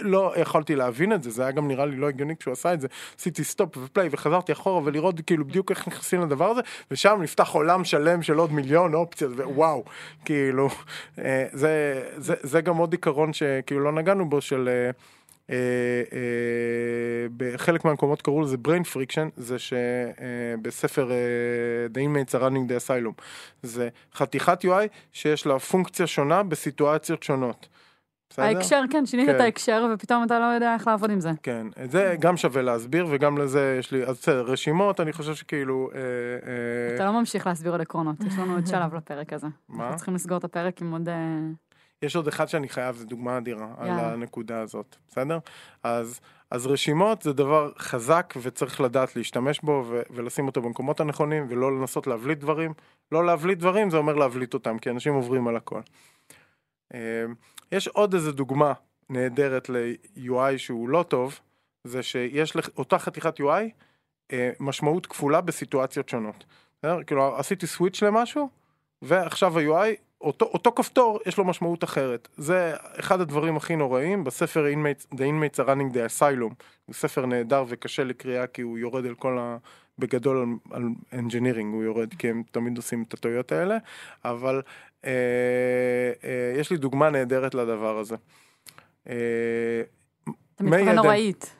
לא 0.00 0.32
יכולתי 0.36 0.76
להבין 0.76 1.12
את 1.12 1.22
זה, 1.22 1.30
זה 1.30 1.42
היה 1.42 1.50
גם 1.50 1.68
נראה 1.68 1.86
לי 1.86 1.96
לא 1.96 2.08
הגיוני 2.08 2.36
כשהוא 2.36 2.52
עשה 2.52 2.74
את 2.74 2.80
זה. 2.80 2.88
עשיתי 3.18 3.44
stop 3.44 3.76
ו 3.76 3.83
play 3.83 4.08
וחזרתי 4.10 4.52
אחורה 4.52 4.82
ולראות 4.84 5.20
כאילו 5.26 5.44
בדיוק 5.44 5.70
איך 5.70 5.88
נכנסים 5.88 6.20
לדבר 6.20 6.44
הזה, 6.44 6.60
ושם 6.90 7.18
נפתח 7.22 7.50
עולם 7.50 7.84
שלם 7.84 8.22
של 8.22 8.38
עוד 8.38 8.52
מיליון 8.52 8.94
אופציות, 8.94 9.32
ווואו, 9.36 9.84
כאילו, 10.24 10.68
אה, 11.18 11.46
זה, 11.52 12.02
זה, 12.16 12.34
זה 12.42 12.60
גם 12.60 12.76
עוד 12.76 12.92
עיקרון 12.92 13.32
שכאילו 13.32 13.80
לא 13.80 13.92
נגענו 13.92 14.28
בו 14.28 14.40
של... 14.40 14.68
אה, 14.68 14.72
אה, 14.72 14.86
אה, 14.86 15.15
בחלק 17.36 17.84
מהמקומות 17.84 18.22
קראו 18.22 18.42
לזה 18.42 18.56
brain 18.68 18.94
friction, 18.94 19.30
זה 19.36 19.56
שבספר 19.58 21.10
אה, 21.10 21.16
The 21.94 21.98
Inmates 21.98 22.34
are 22.34 22.40
running 22.40 22.70
the 22.70 22.86
asylum, 22.86 23.22
זה 23.62 23.88
חתיכת 24.14 24.64
UI 24.64 24.88
שיש 25.12 25.46
לה 25.46 25.58
פונקציה 25.58 26.06
שונה 26.06 26.42
בסיטואציות 26.42 27.22
שונות. 27.22 27.68
בסדר? 28.30 28.44
ההקשר, 28.44 28.82
כן, 28.90 29.06
שינית 29.06 29.28
כן. 29.28 29.36
את 29.36 29.40
ההקשר 29.40 29.86
ופתאום 29.94 30.24
אתה 30.24 30.38
לא 30.38 30.44
יודע 30.44 30.74
איך 30.74 30.86
לעבוד 30.86 31.10
עם 31.10 31.20
זה. 31.20 31.30
כן, 31.42 31.66
את 31.84 31.90
זה 31.90 32.16
גם 32.20 32.36
שווה 32.36 32.62
להסביר 32.62 33.06
וגם 33.10 33.38
לזה 33.38 33.76
יש 33.78 33.92
לי, 33.92 34.04
אז 34.04 34.16
בסדר, 34.16 34.42
רשימות 34.42 35.00
אני 35.00 35.12
חושב 35.12 35.34
שכאילו, 35.34 35.90
אה, 35.94 36.00
אה, 36.00 36.94
אתה 36.94 37.04
לא 37.04 37.12
ממשיך 37.12 37.46
להסביר 37.46 37.74
על 37.74 37.80
עקרונות, 37.80 38.16
יש 38.26 38.38
לנו 38.38 38.54
עוד 38.54 38.66
שלב 38.66 38.94
לפרק 38.94 39.32
הזה. 39.32 39.46
מה? 39.68 39.82
אנחנו 39.82 39.96
צריכים 39.96 40.14
לסגור 40.14 40.38
את 40.38 40.44
הפרק 40.44 40.80
עם 40.82 40.92
עוד... 40.92 41.08
אה, 41.08 41.14
יש 42.02 42.16
עוד 42.16 42.28
אחד 42.28 42.48
שאני 42.48 42.68
חייב, 42.68 42.96
זו 42.96 43.04
דוגמה 43.04 43.38
אדירה 43.38 43.74
על 43.78 43.86
יאללה. 43.86 44.12
הנקודה 44.12 44.60
הזאת, 44.60 44.96
בסדר? 45.08 45.38
אז, 45.82 46.20
אז 46.50 46.66
רשימות 46.66 47.22
זה 47.22 47.32
דבר 47.32 47.72
חזק 47.78 48.34
וצריך 48.42 48.80
לדעת 48.80 49.16
להשתמש 49.16 49.60
בו 49.60 49.84
ו- 49.88 50.02
ולשים 50.10 50.46
אותו 50.46 50.62
במקומות 50.62 51.00
הנכונים 51.00 51.46
ולא 51.48 51.72
לנסות 51.78 52.06
להבליט 52.06 52.38
דברים. 52.38 52.72
לא 53.12 53.26
להבליט 53.26 53.58
דברים 53.58 53.90
זה 53.90 53.96
אומר 53.96 54.14
להבליט 54.14 54.54
אותם, 54.54 54.78
כי 54.78 54.90
אנשים 54.90 55.14
עוברים 55.14 55.48
על 55.48 55.56
הכל. 55.56 55.80
אה, 56.94 57.24
יש 57.72 57.88
עוד 57.88 58.14
איזה 58.14 58.32
דוגמה 58.32 58.72
נהדרת 59.10 59.68
ל-UI 59.68 60.58
שהוא 60.58 60.88
לא 60.88 61.02
טוב, 61.08 61.40
זה 61.84 62.02
שיש 62.02 62.56
לאותה 62.56 62.98
חתיכת 62.98 63.40
UI 63.40 63.70
אה, 64.32 64.50
משמעות 64.60 65.06
כפולה 65.06 65.40
בסיטואציות 65.40 66.08
שונות. 66.08 66.44
כאילו 67.06 67.36
עשיתי 67.36 67.66
סוויץ' 67.66 68.02
למשהו, 68.02 68.48
ועכשיו 69.02 69.58
ה-UI 69.58 70.05
אותו, 70.20 70.44
אותו 70.44 70.72
כפתור 70.72 71.20
יש 71.26 71.38
לו 71.38 71.44
משמעות 71.44 71.84
אחרת. 71.84 72.28
זה 72.36 72.74
אחד 73.00 73.20
הדברים 73.20 73.56
הכי 73.56 73.76
נוראים 73.76 74.24
בספר 74.24 74.64
Inmates, 74.74 75.14
The 75.14 75.18
Inmates 75.18 75.58
are 75.58 75.66
Running 75.66 75.94
the 75.94 76.20
Asylum. 76.20 76.54
הוא 76.86 76.94
ספר 76.94 77.26
נהדר 77.26 77.64
וקשה 77.68 78.04
לקריאה 78.04 78.46
כי 78.46 78.62
הוא 78.62 78.78
יורד 78.78 79.06
על 79.06 79.14
כל 79.14 79.38
ה... 79.38 79.56
בגדול 79.98 80.36
על, 80.36 80.82
על 80.82 80.84
engineering 81.12 81.66
הוא 81.72 81.82
יורד 81.82 82.14
כי 82.14 82.30
הם 82.30 82.42
תמיד 82.50 82.76
עושים 82.76 83.04
את 83.08 83.14
הטעויות 83.14 83.52
האלה, 83.52 83.76
אבל 84.24 84.62
אה, 85.04 85.10
אה, 86.24 86.60
יש 86.60 86.70
לי 86.70 86.76
דוגמה 86.76 87.10
נהדרת 87.10 87.54
לדבר 87.54 87.98
הזה. 87.98 88.16
אה, 89.08 89.14
מי 90.60 90.70
מתכוון. 90.70 90.94
נוראית. 90.94 91.56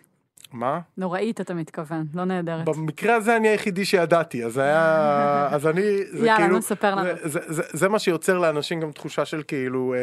מה? 0.52 0.80
נוראית 0.96 1.40
אתה 1.40 1.54
מתכוון, 1.54 2.06
לא 2.14 2.24
נהדרת. 2.24 2.64
במקרה 2.64 3.14
הזה 3.14 3.36
אני 3.36 3.48
היחידי 3.48 3.84
שידעתי, 3.84 4.44
אז 4.44 4.58
היה, 4.58 5.48
אז 5.54 5.66
אני, 5.66 5.82
זה 6.10 6.26
יאללה, 6.26 6.36
כאילו, 6.36 6.56
נו, 6.56 6.62
ספר 6.62 6.94
לנו. 6.94 7.08
זה, 7.22 7.28
זה, 7.28 7.40
זה, 7.46 7.62
זה 7.72 7.88
מה 7.88 7.98
שיוצר 7.98 8.38
לאנשים 8.38 8.80
גם 8.80 8.92
תחושה 8.92 9.24
של 9.24 9.42
כאילו 9.48 9.94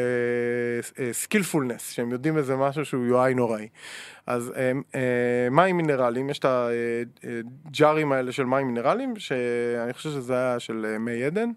skillfulness, 1.12 1.90
שהם 1.90 2.10
יודעים 2.10 2.38
איזה 2.38 2.56
משהו 2.56 2.84
שהוא 2.84 3.04
UI 3.08 3.34
נוראי. 3.34 3.68
אז 4.26 4.52
אה, 4.56 4.72
אה, 4.94 5.50
מים 5.50 5.76
מינרלים, 5.76 6.30
יש 6.30 6.38
את 6.38 6.46
הג'ארים 6.48 8.12
האלה 8.12 8.32
של 8.32 8.44
מים 8.44 8.66
מינרלים, 8.66 9.16
שאני 9.16 9.92
חושב 9.92 10.10
שזה 10.10 10.34
היה 10.34 10.60
של 10.60 10.86
אה, 10.88 10.98
מי 10.98 11.24
עדן, 11.24 11.50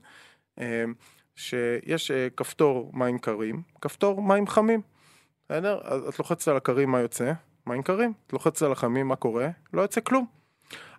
אה, 0.59 0.83
שיש 1.35 2.11
אה, 2.11 2.27
כפתור 2.37 2.91
מים 2.93 3.17
קרים, 3.17 3.61
כפתור 3.81 4.21
מים 4.21 4.47
חמים. 4.47 4.81
בסדר? 5.45 5.79
אז 5.83 6.03
את 6.03 6.19
לוחצת 6.19 6.47
על 6.47 6.57
הקרים, 6.57 6.91
מה 6.91 6.99
יוצא? 6.99 7.33
מים 7.67 7.83
קרים. 7.83 8.13
לוחצת 8.33 8.61
על 8.61 8.71
החמים, 8.71 9.07
מה 9.07 9.15
קורה? 9.15 9.49
לא 9.73 9.81
יוצא 9.81 10.01
כלום. 10.01 10.25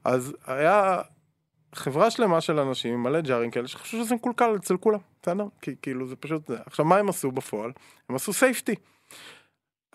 אז 0.05 0.37
היה 0.47 1.01
חברה 1.75 2.11
שלמה 2.11 2.41
של 2.41 2.59
אנשים, 2.59 3.03
מלא 3.03 3.21
ג'ארים 3.21 3.51
כאלה, 3.51 3.69
שחשבו 3.69 4.05
שזה 4.05 4.15
מקולקל 4.15 4.57
אצל 4.57 4.77
כולם, 4.77 4.99
בסדר? 5.23 5.45
כי 5.63 5.75
כאילו 5.83 6.07
זה 6.07 6.17
פשוט. 6.17 6.51
עכשיו, 6.67 6.85
מה 6.85 6.97
הם 6.97 7.09
עשו 7.09 7.33
בפועל? 7.33 7.73
הם 8.09 8.17
עשו 8.17 8.33
safety. 8.33 8.75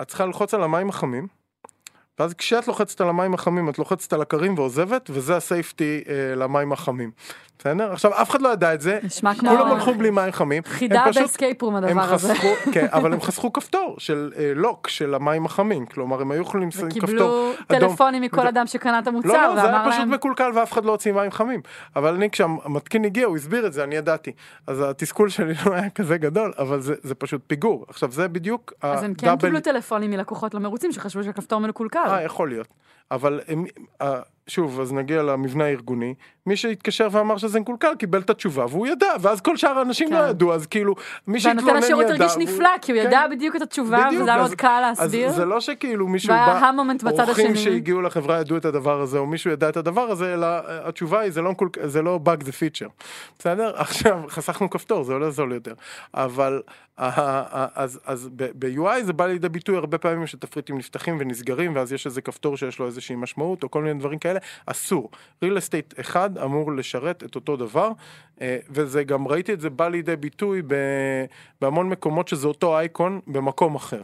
את 0.02 0.08
צריכה 0.08 0.26
ללחוץ 0.26 0.54
על 0.54 0.64
המים 0.64 0.90
החמים, 0.90 1.28
ואז 2.20 2.34
כשאת 2.34 2.68
לוחצת 2.68 3.02
על 3.02 3.10
המים 3.10 3.34
החמים, 3.34 3.70
את 3.70 3.80
לוחצת 3.80 4.14
על 4.14 4.22
הקרים 4.22 4.58
ועוזבת, 4.58 5.10
וזה 5.14 5.38
ה 5.38 5.47
safety 5.47 6.04
אה, 6.08 6.36
למים 6.36 6.72
החמים. 6.72 7.12
בסדר? 7.60 7.92
עכשיו, 7.94 8.22
אף 8.22 8.30
אחד 8.30 8.42
לא 8.42 8.50
ידע 8.50 8.74
את 8.74 8.82
זה, 8.82 9.00
נשמע 9.04 9.36
כמו 9.36 9.50
כולם 9.50 9.68
הלכו 9.72 9.94
בלי 9.94 10.10
מים 10.10 10.32
חמים. 10.32 10.64
חידה 10.66 11.04
הם 11.04 11.12
פשוט- 11.12 11.22
באסקייפ 11.22 11.62
רום 11.62 11.76
הם 11.76 11.84
הדבר 11.84 12.14
הזה. 12.14 12.36
חסכו, 12.36 12.48
כן, 12.74 12.88
אבל 12.92 13.14
הם 13.14 13.22
חסכו 13.22 13.54
כפתור 13.54 13.96
של 13.98 14.32
אה, 14.38 14.52
לוק 14.56 14.88
של 14.88 15.14
המים 15.16 15.46
החמים, 15.46 15.86
כלומר 15.86 16.22
הם 16.22 16.32
היו 16.32 16.42
יכולים 16.42 16.68
לשים 16.68 16.90
כפתור 16.90 17.04
וקיבלו 17.04 17.52
אדום. 17.68 17.90
טלפונים 17.90 18.22
מכל 18.22 18.48
אדם 18.48 18.68
שקנה 18.68 19.00
את 19.00 19.08
המוצר, 19.08 19.28
לא, 19.28 19.56
לא, 19.56 19.62
זה 19.62 19.70
היה 19.70 19.86
פשוט 19.92 20.06
מקולקל 20.08 20.52
ואף 20.56 20.72
אחד 20.74 20.86
לא 20.86 20.92
הוציא 20.92 21.12
מים 21.12 21.32
חמים. 21.32 21.62
אבל 21.96 22.14
אני, 22.16 22.30
כשהמתקין 22.30 23.06
הגיע, 23.06 23.26
הוא 23.28 23.38
הסביר 23.38 23.68
את 23.68 23.74
זה, 23.74 23.84
אני 23.84 23.96
ידעתי. 23.96 24.32
אז 24.68 24.82
התסכול 24.90 25.30
שלי 25.30 25.54
לא 25.66 25.74
היה 25.74 25.90
כזה 25.90 26.18
גדול, 26.18 26.54
אבל 26.58 26.82
זה, 26.82 26.96
זה 27.04 27.16
פשוט 27.16 27.42
פיגור. 27.48 27.86
עכשיו, 27.90 28.12
זה 28.12 28.28
בדיוק 28.28 28.74
אז 28.82 29.04
הם 29.04 29.14
כן 29.14 29.28
הדאבל- 29.28 29.42
קיבלו 29.42 29.60
טלפונים 29.60 30.12
מלקוחות 30.12 30.54
לא 30.54 30.60
מרוצים 30.60 30.92
שחשבו 30.92 31.24
שהכפתור 31.24 31.60
מקולקל. 31.60 32.00
אה, 32.08 32.22
יכול 32.24 32.50
להיות. 32.50 32.68
אבל 33.12 33.40
הם, 33.48 33.66
שוב, 34.48 34.80
אז 34.82 34.94
נגיע 34.94 35.24
למבנה 35.24 35.64
הארגוני. 35.66 36.14
מי 36.46 36.56
שהתקשר 36.56 37.08
ואמר 37.12 37.38
שזה 37.38 37.60
מקולקל, 37.60 37.96
קיבל 38.00 38.20
את 38.22 38.30
התשובה, 38.30 38.66
והוא 38.70 38.88
ידע, 38.88 39.08
ואז 39.22 39.42
כל 39.42 39.58
שאר 39.58 39.78
האנשים 39.80 40.10
כן. 40.10 40.16
לא 40.16 40.30
ידעו, 40.30 40.54
אז 40.54 40.66
כאילו, 40.68 40.96
מי 41.28 41.40
שהתלונן 41.40 41.60
ידע. 41.62 41.68
והנותן 41.74 41.84
השירות 41.86 42.06
הרגיש 42.06 42.32
והוא- 42.32 42.44
נפלא, 42.44 42.70
כי 42.82 42.92
הוא 42.92 43.02
כן. 43.02 43.08
ידע 43.08 43.24
בדיוק 43.32 43.56
את 43.56 43.62
התשובה, 43.62 44.04
בדיוק, 44.08 44.22
וזה 44.22 44.32
היה 44.34 44.42
אז- 44.42 44.48
מאוד 44.50 44.58
קל 44.60 44.68
אז 44.86 45.00
להסביר. 45.00 45.32
זה 45.32 45.46
לא 45.46 45.62
שכאילו 45.62 46.08
מישהו 46.08 46.34
בא, 46.34 46.68
המומנט 46.68 47.04
בצד 47.04 47.20
אורחים 47.28 47.46
השני. 47.52 47.58
שהגיעו 47.64 48.02
לחברה 48.02 48.40
ידעו 48.40 48.58
את 48.58 48.66
הדבר 48.66 49.02
הזה, 49.02 49.18
או 49.18 49.26
מישהו 49.26 49.52
ידע 49.52 49.70
את 49.70 49.78
הדבר 49.78 50.12
הזה, 50.12 50.34
אלא 50.34 50.46
אה, 50.46 50.88
התשובה 50.88 51.20
היא, 51.20 51.32
זה 51.32 51.42
לא, 51.42 51.52
מקול- 51.52 51.70
זה 51.84 52.02
לא 52.02 52.18
באג, 52.18 52.44
זה 52.44 52.52
פיצ'ר. 52.52 52.88
בסדר? 53.40 53.72
עכשיו, 53.82 54.20
חסכנו 54.30 54.70
כפתור, 54.70 55.04
זה 55.04 55.14
עולה 55.14 55.30
זול 55.30 55.52
יותר. 55.54 55.74
אבל, 56.14 56.62
אה, 57.00 57.10
אה, 57.18 57.66
אז, 57.76 58.00
אז 58.06 58.30
ב-UI 58.36 59.04
זה 59.04 59.14
בא 59.14 59.26
לידי 59.28 59.50
ביטוי 59.50 59.76
הרבה 59.78 59.98
פעמים 59.98 60.28
שתפריטים 60.28 60.78
נפתחים 60.78 61.18
ונסגרים, 61.20 61.76
ואז 61.76 61.94
יש 61.94 62.06
איזה 62.06 62.22
כפתור 62.22 62.58
שיש 62.58 62.80
לו 62.80 62.86
איזושהי 62.86 63.16
משמעות, 63.16 63.64
או 63.64 63.72
כל 63.72 63.82
מיני 63.84 64.00
דברים 64.00 64.20
כאלה, 64.20 64.33
אסור. 64.66 65.10
real 65.46 65.48
estate 65.48 66.00
אחד 66.02 66.38
אמור 66.38 66.72
לשרת 66.72 67.24
את 67.24 67.36
אותו 67.36 67.58
דבר, 67.58 67.92
אה, 68.42 68.58
וזה 68.70 69.04
גם, 69.04 69.28
ראיתי 69.28 69.54
את 69.54 69.62
זה 69.62 69.70
בא 69.70 69.88
לידי 69.88 70.16
ביטוי 70.16 70.62
בהמון 71.62 71.90
מקומות 71.90 72.28
שזה 72.28 72.48
אותו 72.48 72.78
אייקון 72.78 73.20
במקום 73.28 73.76
אחר. 73.76 74.02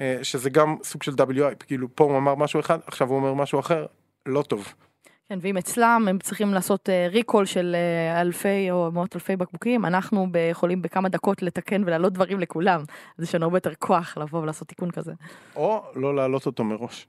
אה, 0.00 0.18
שזה 0.22 0.50
גם 0.50 0.76
סוג 0.84 1.02
של 1.02 1.12
WI, 1.12 1.64
כאילו 1.66 1.88
פה 1.94 2.04
הוא 2.04 2.16
אמר 2.16 2.34
משהו 2.34 2.60
אחד, 2.60 2.78
עכשיו 2.86 3.08
הוא 3.08 3.16
אומר 3.16 3.34
משהו 3.34 3.60
אחר, 3.60 3.86
לא 4.26 4.42
טוב. 4.42 4.74
כן, 5.28 5.38
ואם 5.42 5.56
אצלם 5.56 6.06
הם 6.08 6.18
צריכים 6.18 6.54
לעשות 6.54 6.88
ריקול 7.10 7.44
של 7.44 7.76
אה, 7.78 8.20
אלפי 8.20 8.70
או 8.70 8.90
מאות 8.92 9.16
אלפי 9.16 9.36
בקבוקים, 9.36 9.84
אנחנו 9.84 10.26
יכולים 10.50 10.82
בכמה 10.82 11.08
דקות 11.08 11.42
לתקן 11.42 11.82
ולהעלות 11.86 12.12
דברים 12.12 12.40
לכולם. 12.40 12.80
אז 13.18 13.24
יש 13.24 13.34
לנו 13.34 13.44
הרבה 13.44 13.56
יותר 13.56 13.74
כוח 13.74 14.18
לבוא 14.18 14.40
ולעשות 14.40 14.68
תיקון 14.68 14.90
כזה. 14.90 15.12
או 15.56 15.84
לא 15.94 16.16
להעלות 16.16 16.46
אותו 16.46 16.64
מראש. 16.64 17.06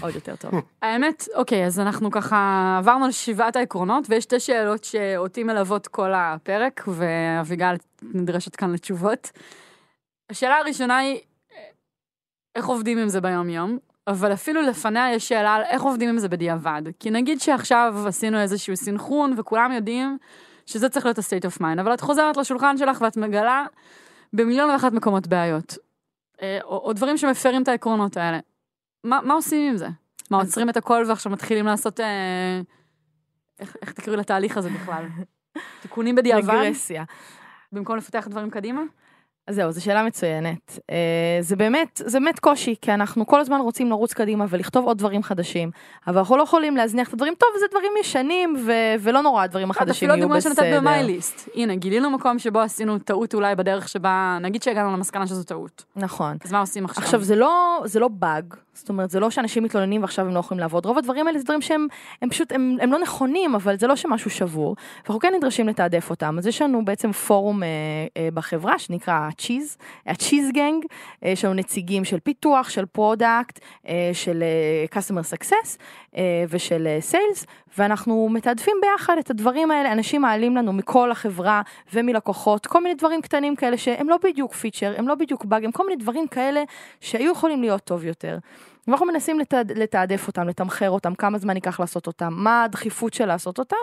עוד 0.00 0.14
יותר 0.14 0.36
טוב. 0.36 0.52
האמת, 0.82 1.24
אוקיי, 1.34 1.66
אז 1.66 1.80
אנחנו 1.80 2.10
ככה 2.10 2.76
עברנו 2.78 3.04
על 3.04 3.10
שבעת 3.10 3.56
העקרונות, 3.56 4.04
ויש 4.08 4.24
שתי 4.24 4.40
שאלות 4.40 4.84
שאותי 4.84 5.44
מלוות 5.44 5.86
כל 5.86 6.12
הפרק, 6.14 6.84
ואביגל 6.88 7.74
נדרשת 8.02 8.56
כאן 8.56 8.72
לתשובות. 8.72 9.30
השאלה 10.30 10.56
הראשונה 10.56 10.96
היא, 10.96 11.20
איך 12.56 12.66
עובדים 12.66 12.98
עם 12.98 13.08
זה 13.08 13.20
ביום-יום? 13.20 13.78
אבל 14.06 14.32
אפילו 14.32 14.62
לפניה 14.62 15.12
יש 15.12 15.28
שאלה 15.28 15.54
על 15.54 15.62
איך 15.62 15.82
עובדים 15.82 16.08
עם 16.08 16.18
זה 16.18 16.28
בדיעבד. 16.28 16.82
כי 17.00 17.10
נגיד 17.10 17.40
שעכשיו 17.40 17.94
עשינו 18.06 18.40
איזשהו 18.40 18.76
סינכרון, 18.76 19.34
וכולם 19.36 19.72
יודעים 19.72 20.18
שזה 20.66 20.88
צריך 20.88 21.06
להיות 21.06 21.18
ה-state 21.18 21.50
of 21.50 21.60
mind, 21.60 21.80
אבל 21.80 21.94
את 21.94 22.00
חוזרת 22.00 22.36
לשולחן 22.36 22.76
שלך 22.76 23.00
ואת 23.00 23.16
מגלה 23.16 23.66
במיליון 24.32 24.70
ואחת 24.70 24.92
מקומות 24.92 25.26
בעיות. 25.26 25.78
אה, 26.42 26.58
או, 26.64 26.78
או 26.84 26.92
דברים 26.92 27.16
שמפרים 27.16 27.62
את 27.62 27.68
העקרונות 27.68 28.16
האלה. 28.16 28.38
מה, 29.04 29.20
מה 29.24 29.34
עושים 29.34 29.70
עם 29.70 29.76
זה? 29.76 29.88
מה, 30.30 30.36
עוצרים 30.36 30.70
את 30.70 30.76
הכל 30.76 31.04
ועכשיו 31.08 31.32
מתחילים 31.32 31.66
לעשות... 31.66 32.00
אה, 32.00 32.60
איך, 33.60 33.76
איך 33.82 33.92
תקראי 33.92 34.16
לתהליך 34.16 34.56
הזה 34.56 34.70
בכלל? 34.70 35.04
תיקונים 35.82 36.14
בדיעבד? 36.14 36.50
רגרסיה. 36.50 37.04
במקום 37.72 37.96
לפתח 37.96 38.28
דברים 38.30 38.50
קדימה? 38.50 38.82
אז 39.48 39.54
זהו, 39.54 39.72
זו 39.72 39.84
שאלה 39.84 40.02
מצוינת. 40.02 40.78
אה, 40.90 40.96
זה 41.40 41.56
באמת, 41.56 42.02
זה 42.04 42.20
באמת 42.20 42.38
קושי, 42.38 42.74
כי 42.82 42.94
אנחנו 42.94 43.26
כל 43.26 43.40
הזמן 43.40 43.60
רוצים 43.60 43.90
לרוץ 43.90 44.12
קדימה 44.12 44.44
ולכתוב 44.48 44.86
עוד 44.86 44.98
דברים 44.98 45.22
חדשים, 45.22 45.70
אבל 46.06 46.18
אנחנו 46.18 46.36
לא 46.36 46.42
יכולים 46.42 46.76
להזניח 46.76 47.08
את 47.08 47.12
הדברים, 47.12 47.34
טוב, 47.38 47.48
זה 47.60 47.66
דברים 47.70 47.92
ישנים, 48.00 48.56
ו- 48.66 48.72
ולא 49.00 49.22
נורא, 49.22 49.42
הדברים 49.42 49.70
החדשים 49.70 49.90
אפילו 49.90 50.12
יהיו 50.12 50.18
הדוגמה 50.18 50.40
שנתת 50.40 50.58
בסדר. 50.58 50.80
במייליסט. 50.80 51.48
הנה, 51.54 51.74
גילינו 51.74 52.10
מקום 52.10 52.38
שבו 52.38 52.60
עשינו 52.60 52.98
טעות 52.98 53.34
אולי 53.34 53.54
בדרך 53.54 53.88
שבה, 53.88 54.38
נגיד 54.40 54.62
שהגענו 54.62 54.92
למסקנה 54.92 55.26
שזו 55.26 55.44
טעות. 55.44 55.84
נכון. 55.96 56.36
אז 56.44 56.52
מה 56.52 56.60
עושים 56.60 56.84
עכשיו? 56.84 57.04
עכשיו 57.04 57.22
זה 57.22 57.36
לא 57.36 57.82
זה 57.84 58.00
לא 58.00 58.08
באג 58.08 58.54
זאת 58.78 58.88
אומרת 58.88 59.10
זה 59.10 59.20
לא 59.20 59.30
שאנשים 59.30 59.62
מתלוננים 59.62 60.00
ועכשיו 60.00 60.26
הם 60.26 60.34
לא 60.34 60.38
יכולים 60.38 60.60
לעבוד 60.60 60.86
רוב 60.86 60.98
הדברים 60.98 61.26
האלה 61.26 61.38
זה 61.38 61.44
דברים 61.44 61.62
שהם 61.62 61.86
הם 62.22 62.30
פשוט 62.30 62.52
הם, 62.52 62.76
הם 62.80 62.92
לא 62.92 62.98
נכונים 62.98 63.54
אבל 63.54 63.78
זה 63.78 63.86
לא 63.86 63.96
שמשהו 63.96 64.30
שבור 64.30 64.76
ואנחנו 65.04 65.20
כן 65.20 65.34
נדרשים 65.36 65.68
לתעדף 65.68 66.10
אותם 66.10 66.38
אז 66.38 66.46
יש 66.46 66.62
לנו 66.62 66.84
בעצם 66.84 67.12
פורום 67.12 67.62
אה, 67.62 67.68
אה, 68.16 68.28
בחברה 68.34 68.78
שנקרא 68.78 69.28
cheese 69.38 69.76
ה 70.06 70.12
cheese 70.12 70.50
gang 70.52 70.84
יש 71.22 71.44
לנו 71.44 71.54
נציגים 71.54 72.04
של 72.04 72.20
פיתוח 72.20 72.68
של 72.68 72.86
product 72.86 73.60
אה, 73.88 74.10
של 74.12 74.42
אה, 74.42 75.00
customer 75.00 75.34
success 75.34 75.76
אה, 76.16 76.44
ושל 76.48 76.96
sales 77.00 77.46
ואנחנו 77.78 78.28
מתעדפים 78.28 78.76
ביחד 78.82 79.18
את 79.18 79.30
הדברים 79.30 79.70
האלה 79.70 79.92
אנשים 79.92 80.22
מעלים 80.22 80.56
לנו 80.56 80.72
מכל 80.72 81.10
החברה 81.10 81.62
ומלקוחות 81.92 82.66
כל 82.66 82.82
מיני 82.82 82.94
דברים 82.94 83.22
קטנים 83.22 83.56
כאלה 83.56 83.76
שהם 83.76 84.08
לא 84.08 84.18
בדיוק 84.24 84.54
פיצ'ר 84.54 84.94
הם 84.96 85.08
לא 85.08 85.14
בדיוק 85.14 85.44
באג 85.44 85.64
הם 85.64 85.72
כל 85.72 85.86
מיני 85.86 86.02
דברים 86.02 86.28
כאלה 86.28 86.62
שהיו 87.00 87.32
יכולים 87.32 87.62
להיות 87.62 87.84
טוב 87.84 88.04
יותר. 88.04 88.38
ואנחנו 88.88 89.06
מנסים 89.06 89.38
לתעד, 89.38 89.72
לתעדף 89.72 90.26
אותם, 90.26 90.48
לתמחר 90.48 90.90
אותם, 90.90 91.14
כמה 91.14 91.38
זמן 91.38 91.56
ייקח 91.56 91.80
לעשות 91.80 92.06
אותם, 92.06 92.28
מה 92.32 92.64
הדחיפות 92.64 93.14
של 93.14 93.26
לעשות 93.26 93.58
אותם, 93.58 93.76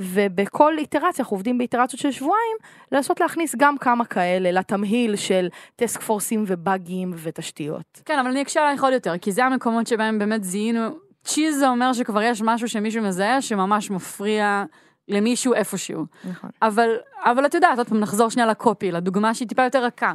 ובכל 0.00 0.78
איטרציה, 0.78 1.22
אנחנו 1.22 1.34
עובדים 1.34 1.58
באיטרציות 1.58 2.00
של 2.00 2.10
שבועיים, 2.10 2.56
לנסות 2.92 3.20
להכניס 3.20 3.54
גם 3.56 3.78
כמה 3.78 4.04
כאלה 4.04 4.50
לתמהיל 4.50 5.16
של 5.16 5.48
טסק 5.76 6.00
פורסים 6.00 6.44
ובאגים 6.46 7.12
ותשתיות. 7.16 8.02
כן, 8.04 8.18
אבל 8.18 8.30
אני 8.30 8.42
אקשה 8.42 8.62
עלייך 8.62 8.84
עוד 8.84 8.92
יותר, 8.92 9.18
כי 9.18 9.32
זה 9.32 9.44
המקומות 9.44 9.86
שבהם 9.86 10.18
באמת 10.18 10.44
זיהינו, 10.44 10.88
צ'יז 11.24 11.58
זה 11.58 11.68
אומר 11.68 11.92
שכבר 11.92 12.22
יש 12.22 12.42
משהו 12.42 12.68
שמישהו 12.68 13.02
מזהה 13.02 13.42
שממש 13.42 13.90
מפריע 13.90 14.64
למישהו 15.08 15.54
איפשהו. 15.54 16.06
נכון. 16.30 16.50
אבל, 16.62 16.88
אבל 17.24 17.46
את 17.46 17.54
יודעת, 17.54 17.78
עוד 17.78 17.88
פעם 17.88 18.00
נחזור 18.00 18.30
שנייה 18.30 18.48
לקופי, 18.48 18.92
לדוגמה 18.92 19.34
שהיא 19.34 19.48
טיפה 19.48 19.62
יותר 19.62 19.84
רכה. 19.84 20.12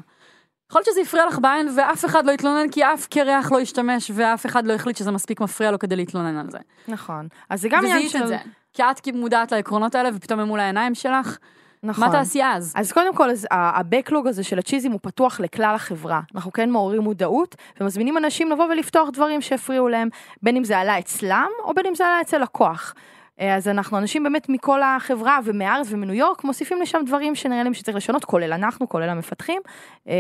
יכול 0.70 0.80
להיות 0.80 0.88
שזה 0.92 1.02
הפריע 1.02 1.26
לך 1.26 1.40
בעין 1.40 1.68
ואף 1.78 2.06
אחד 2.06 2.26
לא 2.26 2.32
יתלונן 2.32 2.70
כי 2.72 2.84
אף 2.84 3.08
קרח 3.08 3.52
לא 3.52 3.62
ישתמש 3.62 4.12
ואף 4.14 4.46
אחד 4.46 4.68
לא 4.68 4.74
החליט 4.74 4.98
שזה 4.98 5.12
מספיק 5.12 5.42
מפריע 5.42 5.72
לו 5.72 5.80
כדי 5.80 5.96
להתלונן 5.96 6.38
על 6.38 6.50
זה. 6.52 6.58
נכון. 6.88 7.28
אז 7.50 7.62
זה 7.62 7.70
גם 7.70 7.86
עניין 7.86 8.10
של... 8.10 8.28
זה. 8.28 8.38
כי 8.74 8.84
את 8.84 9.00
כאילו 9.00 9.18
מודעת 9.18 9.52
לעקרונות 9.52 9.96
האלה 9.96 10.10
ופתאום 10.14 10.40
הם 10.40 10.48
מול 10.48 10.60
העיניים 10.60 10.96
שלך, 10.96 11.38
נכון. 11.84 12.04
מה 12.04 12.12
תעשי 12.12 12.44
אז? 12.44 12.74
אז 12.76 12.92
קודם 12.92 13.16
כל, 13.16 13.30
אז 13.30 13.48
ה- 13.52 13.56
ה-Backlog 13.56 14.30
הזה 14.30 14.44
של 14.44 14.60
הצ'יזים 14.60 14.92
הוא 14.92 15.00
פתוח 15.04 15.40
לכלל 15.40 15.76
החברה. 15.76 16.22
אנחנו 16.36 16.54
כן 16.54 16.70
מעוררים 16.70 17.02
מודעות 17.02 17.56
ומזמינים 17.82 18.18
אנשים 18.18 18.52
לבוא 18.52 18.66
ולפתוח 18.66 19.10
דברים 19.10 19.42
שהפריעו 19.42 19.88
להם, 19.88 20.10
בין 20.44 20.56
אם 20.58 20.64
זה 20.64 20.78
עלה 20.78 21.00
אצלם 21.00 21.50
או 21.64 21.74
בין 21.74 21.86
אם 21.86 21.96
זה 21.96 22.06
עלה 22.06 22.22
אצל 22.22 22.38
לקוח. 22.38 22.94
אה, 23.40 23.56
אז 23.56 23.68
אנחנו 23.68 23.98
אנשים 23.98 24.24
באמת 24.24 24.50
מכל 24.50 24.84
החברה 24.84 25.40
ומהארץ 25.46 25.88
ומניו 25.90 26.16
יורק 26.16 26.44
מוסיפים 26.44 26.82
לשם 26.82 27.00
דברים 27.06 27.36
שנראה 27.36 27.64
להם 27.64 27.74
שצריך 27.74 27.98
לשנות, 27.98 28.26
כולל 28.26 28.54
אנחנו, 28.54 28.90
כולל 28.90 29.10
המפתחים. 29.10 29.62
אה, 30.08 30.14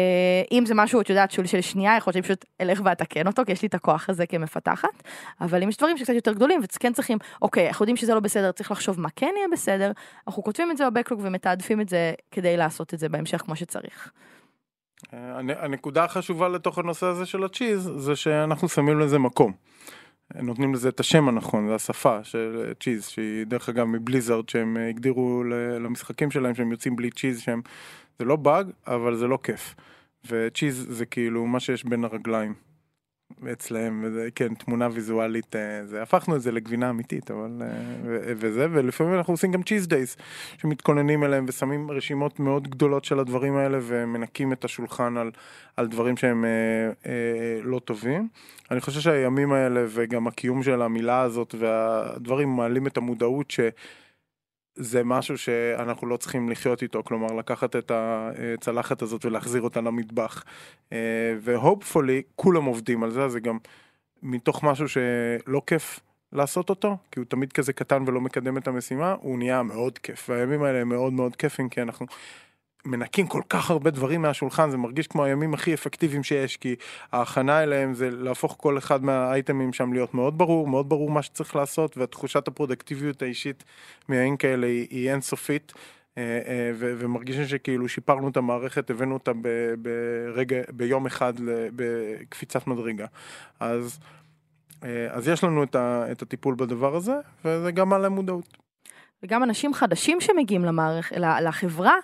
אם 0.51 0.65
זה 0.65 0.73
משהו, 0.75 1.01
את 1.01 1.09
יודעת, 1.09 1.31
של 1.31 1.61
שנייה, 1.61 1.97
יכול 1.97 2.11
להיות 2.11 2.25
שאני 2.25 2.35
פשוט 2.35 2.45
אלך 2.61 2.81
ואתקן 2.85 3.27
אותו, 3.27 3.41
כי 3.45 3.51
יש 3.51 3.61
לי 3.61 3.67
את 3.67 3.73
הכוח 3.73 4.09
הזה 4.09 4.25
כמפתחת. 4.25 5.03
אבל 5.41 5.63
אם 5.63 5.69
יש 5.69 5.77
דברים 5.77 5.97
שקצת 5.97 6.13
יותר 6.13 6.33
גדולים 6.33 6.61
וכן 6.63 6.93
צריכים, 6.93 7.17
אוקיי, 7.41 7.67
אנחנו 7.67 7.83
יודעים 7.83 7.97
שזה 7.97 8.13
לא 8.13 8.19
בסדר, 8.19 8.51
צריך 8.51 8.71
לחשוב 8.71 8.99
מה 8.99 9.09
כן 9.15 9.33
יהיה 9.37 9.47
בסדר, 9.51 9.91
אנחנו 10.27 10.43
כותבים 10.43 10.71
את 10.71 10.77
זה 10.77 10.89
בבקלוג 10.89 11.19
ומתעדפים 11.23 11.81
את 11.81 11.89
זה 11.89 12.13
כדי 12.31 12.57
לעשות 12.57 12.93
את 12.93 12.99
זה 12.99 13.09
בהמשך 13.09 13.37
כמו 13.41 13.55
שצריך. 13.55 14.11
אה, 15.13 15.37
הנ- 15.37 15.57
הנקודה 15.59 16.03
החשובה 16.03 16.47
לתוך 16.47 16.77
הנושא 16.77 17.05
הזה 17.05 17.25
של 17.25 17.43
הצ'יז 17.43 17.91
זה 17.95 18.15
שאנחנו 18.15 18.69
שמים 18.69 18.99
לזה 18.99 19.19
מקום. 19.19 19.53
נותנים 20.35 20.73
לזה 20.73 20.89
את 20.89 20.99
השם 20.99 21.29
הנכון, 21.29 21.67
זה 21.67 21.75
השפה 21.75 22.23
של 22.23 22.73
צ'יז, 22.79 23.05
שהיא 23.05 23.45
דרך 23.45 23.69
אגב 23.69 23.85
מבליזארד 23.85 24.49
שהם 24.49 24.77
אה, 24.77 24.89
הגדירו 24.89 25.43
למשחקים 25.79 26.31
שלהם 26.31 26.55
שהם 26.55 26.71
יוצאים 26.71 26.95
בלי 26.95 27.11
צ'יז 27.11 27.41
שהם, 27.41 27.61
זה 28.19 28.25
לא 28.25 28.35
באג 28.35 28.67
אבל 28.87 29.15
זה 29.15 29.27
לא 29.27 29.39
כיף. 29.43 29.75
וצ'יז 30.29 30.87
זה 30.89 31.05
כאילו 31.05 31.45
מה 31.45 31.59
שיש 31.59 31.83
בין 31.85 32.03
הרגליים. 32.03 32.66
אצלהם, 33.51 34.05
כן, 34.35 34.53
תמונה 34.53 34.87
ויזואלית, 34.91 35.55
אה, 35.55 35.85
זה, 35.85 36.01
הפכנו 36.01 36.35
את 36.35 36.41
זה 36.41 36.51
לגבינה 36.51 36.89
אמיתית, 36.89 37.31
אבל, 37.31 37.61
אה, 37.61 37.67
ו- 38.03 38.31
וזה, 38.37 38.67
ולפעמים 38.71 39.13
אנחנו 39.13 39.33
עושים 39.33 39.51
גם 39.51 39.63
צ'יז 39.63 39.87
דייס, 39.87 40.17
שמתכוננים 40.57 41.23
אליהם 41.23 41.45
ושמים 41.47 41.91
רשימות 41.91 42.39
מאוד 42.39 42.67
גדולות 42.67 43.05
של 43.05 43.19
הדברים 43.19 43.55
האלה 43.55 43.77
ומנקים 43.81 44.53
את 44.53 44.65
השולחן 44.65 45.17
על, 45.17 45.31
על 45.77 45.87
דברים 45.87 46.17
שהם 46.17 46.45
אה, 46.45 46.49
אה, 47.05 47.59
לא 47.63 47.79
טובים. 47.79 48.27
אני 48.71 48.81
חושב 48.81 48.99
שהימים 48.99 49.51
האלה 49.51 49.85
וגם 49.89 50.27
הקיום 50.27 50.63
של 50.63 50.81
המילה 50.81 51.21
הזאת 51.21 51.55
והדברים 51.59 52.49
מעלים 52.49 52.87
את 52.87 52.97
המודעות 52.97 53.51
ש... 53.51 53.59
זה 54.79 55.03
משהו 55.03 55.37
שאנחנו 55.37 56.07
לא 56.07 56.17
צריכים 56.17 56.49
לחיות 56.49 56.83
איתו, 56.83 57.03
כלומר 57.03 57.33
לקחת 57.33 57.75
את 57.75 57.91
הצלחת 57.95 59.01
הזאת 59.01 59.25
ולהחזיר 59.25 59.61
אותה 59.61 59.81
למטבח. 59.81 60.43
והופפולי 61.41 62.21
כולם 62.35 62.65
עובדים 62.65 63.03
על 63.03 63.11
זה, 63.11 63.29
זה 63.29 63.39
גם 63.39 63.57
מתוך 64.23 64.63
משהו 64.63 64.85
שלא 64.89 65.61
כיף 65.67 65.99
לעשות 66.33 66.69
אותו, 66.69 66.97
כי 67.11 67.19
הוא 67.19 67.25
תמיד 67.29 67.53
כזה 67.53 67.73
קטן 67.73 68.03
ולא 68.07 68.21
מקדם 68.21 68.57
את 68.57 68.67
המשימה, 68.67 69.15
הוא 69.21 69.37
נהיה 69.37 69.63
מאוד 69.63 69.97
כיף. 69.97 70.29
והימים 70.29 70.63
האלה 70.63 70.81
הם 70.81 70.89
מאוד 70.89 71.13
מאוד 71.13 71.35
כיפים, 71.35 71.69
כי 71.69 71.81
אנחנו 71.81 72.05
מנקים 72.85 73.27
כל 73.27 73.41
כך 73.49 73.71
הרבה 73.71 73.91
דברים 73.91 74.21
מהשולחן, 74.21 74.69
זה 74.69 74.77
מרגיש 74.77 75.07
כמו 75.07 75.23
הימים 75.23 75.53
הכי 75.53 75.73
אפקטיביים 75.73 76.23
שיש, 76.23 76.57
כי 76.57 76.75
ההכנה 77.11 77.63
אליהם 77.63 77.93
זה 77.93 78.09
להפוך 78.11 78.55
כל 78.59 78.77
אחד 78.77 79.03
מהאייטמים 79.03 79.73
שם 79.73 79.93
להיות 79.93 80.13
מאוד 80.13 80.37
ברור, 80.37 80.67
מאוד 80.67 80.89
ברור 80.89 81.09
מה 81.11 81.21
שצריך 81.21 81.55
לעשות, 81.55 81.97
ותחושת 81.97 82.47
הפרודקטיביות 82.47 83.21
האישית 83.21 83.63
מהימים 84.09 84.37
כאלה 84.37 84.67
היא, 84.67 84.87
היא 84.89 85.11
אינסופית. 85.11 85.73
אה, 86.17 86.23
אה, 86.23 86.71
ומרגישים 86.77 87.45
שכאילו 87.45 87.89
שיפרנו 87.89 88.29
את 88.29 88.37
המערכת, 88.37 88.89
הבאנו 88.89 89.13
אותה 89.13 89.31
ברגע, 89.77 90.61
ביום 90.71 91.05
אחד 91.05 91.33
בקפיצת 91.75 92.67
מדרגה. 92.67 93.05
אז, 93.59 93.99
אה, 94.83 95.07
אז 95.11 95.27
יש 95.27 95.43
לנו 95.43 95.63
את 96.11 96.21
הטיפול 96.21 96.55
בדבר 96.57 96.95
הזה, 96.95 97.15
וזה 97.45 97.71
גם 97.71 97.93
על 97.93 98.05
המודעות. 98.05 98.57
וגם 99.23 99.43
אנשים 99.43 99.73
חדשים 99.73 100.21
שמגיעים 100.21 100.65
למערכת, 100.65 101.15
לחברה, 101.17 101.95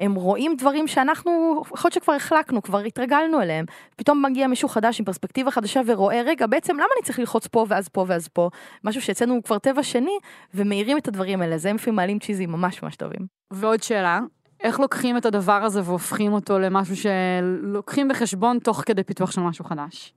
הם 0.00 0.14
רואים 0.14 0.56
דברים 0.58 0.86
שאנחנו, 0.86 1.62
יכול 1.66 1.88
להיות 1.88 1.92
שכבר 1.92 2.12
החלקנו, 2.12 2.62
כבר 2.62 2.78
התרגלנו 2.78 3.42
אליהם. 3.42 3.64
פתאום 3.96 4.22
מגיע 4.22 4.46
מישהו 4.46 4.68
חדש 4.68 5.00
עם 5.00 5.04
פרספקטיבה 5.04 5.50
חדשה 5.50 5.80
ורואה, 5.86 6.22
רגע, 6.26 6.46
בעצם 6.46 6.74
למה 6.76 6.88
אני 6.96 7.04
צריך 7.04 7.18
ללחוץ 7.18 7.46
פה 7.46 7.66
ואז 7.68 7.88
פה 7.88 8.04
ואז 8.08 8.28
פה? 8.28 8.50
משהו 8.84 9.02
שאצלנו 9.02 9.34
הוא 9.34 9.42
כבר 9.42 9.58
טבע 9.58 9.82
שני, 9.82 10.18
ומאירים 10.54 10.98
את 10.98 11.08
הדברים 11.08 11.42
האלה. 11.42 11.58
זה 11.58 11.70
הם 11.70 11.76
לפעמים 11.76 11.96
מעלים 11.96 12.18
צ'יזים 12.18 12.52
ממש 12.52 12.82
ממש 12.82 12.96
טובים. 12.96 13.26
ועוד 13.50 13.82
שאלה, 13.82 14.20
איך 14.62 14.80
לוקחים 14.80 15.16
את 15.16 15.26
הדבר 15.26 15.52
הזה 15.64 15.80
והופכים 15.84 16.32
אותו 16.32 16.58
למשהו 16.58 16.96
שלוקחים 16.96 18.08
בחשבון 18.08 18.58
תוך 18.58 18.82
כדי 18.86 19.04
פיתוח 19.04 19.30
של 19.30 19.40
משהו 19.40 19.64
חדש? 19.64 20.14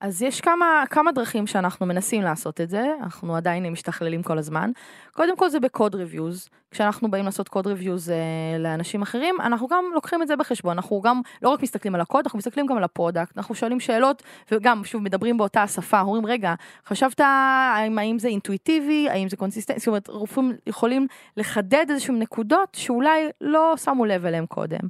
אז 0.00 0.22
יש 0.22 0.40
כמה, 0.40 0.84
כמה 0.90 1.12
דרכים 1.12 1.46
שאנחנו 1.46 1.86
מנסים 1.86 2.22
לעשות 2.22 2.60
את 2.60 2.70
זה, 2.70 2.86
אנחנו 3.02 3.36
עדיין 3.36 3.72
משתכללים 3.72 4.22
כל 4.22 4.38
הזמן. 4.38 4.70
קודם 5.12 5.36
כל 5.36 5.48
זה 5.48 5.60
ב 5.60 5.67
code 5.67 5.94
reviews, 5.94 6.48
כשאנחנו 6.70 7.10
באים 7.10 7.24
לעשות 7.24 7.48
code 7.48 7.66
reviews 7.66 8.10
אה, 8.10 8.16
לאנשים 8.58 9.02
אחרים, 9.02 9.34
אנחנו 9.40 9.68
גם 9.68 9.84
לוקחים 9.94 10.22
את 10.22 10.28
זה 10.28 10.36
בחשבון, 10.36 10.72
אנחנו 10.72 11.00
גם 11.00 11.20
לא 11.42 11.48
רק 11.48 11.62
מסתכלים 11.62 11.94
על 11.94 12.00
הקוד, 12.00 12.24
אנחנו 12.24 12.38
מסתכלים 12.38 12.66
גם 12.66 12.76
על 12.76 12.84
ה 12.84 12.90
product, 12.90 13.38
אנחנו 13.38 13.54
שואלים 13.54 13.80
שאלות, 13.80 14.22
וגם, 14.50 14.84
שוב, 14.84 15.02
מדברים 15.02 15.36
באותה 15.36 15.62
השפה, 15.62 16.00
אומרים, 16.00 16.26
רגע, 16.26 16.54
חשבת 16.86 17.20
האם, 17.20 17.98
האם 17.98 18.18
זה 18.18 18.28
אינטואיטיבי, 18.28 19.08
האם 19.10 19.28
זה 19.28 19.36
consistentי, 19.36 19.80
זאת 19.80 19.88
אומרת, 19.88 20.08
רופאים 20.08 20.52
יכולים 20.66 21.06
לחדד 21.36 21.86
איזשהם 21.90 22.18
נקודות 22.18 22.68
שאולי 22.72 23.28
לא 23.40 23.74
שמו 23.76 24.04
לב 24.04 24.26
אליהם 24.26 24.46
קודם. 24.46 24.80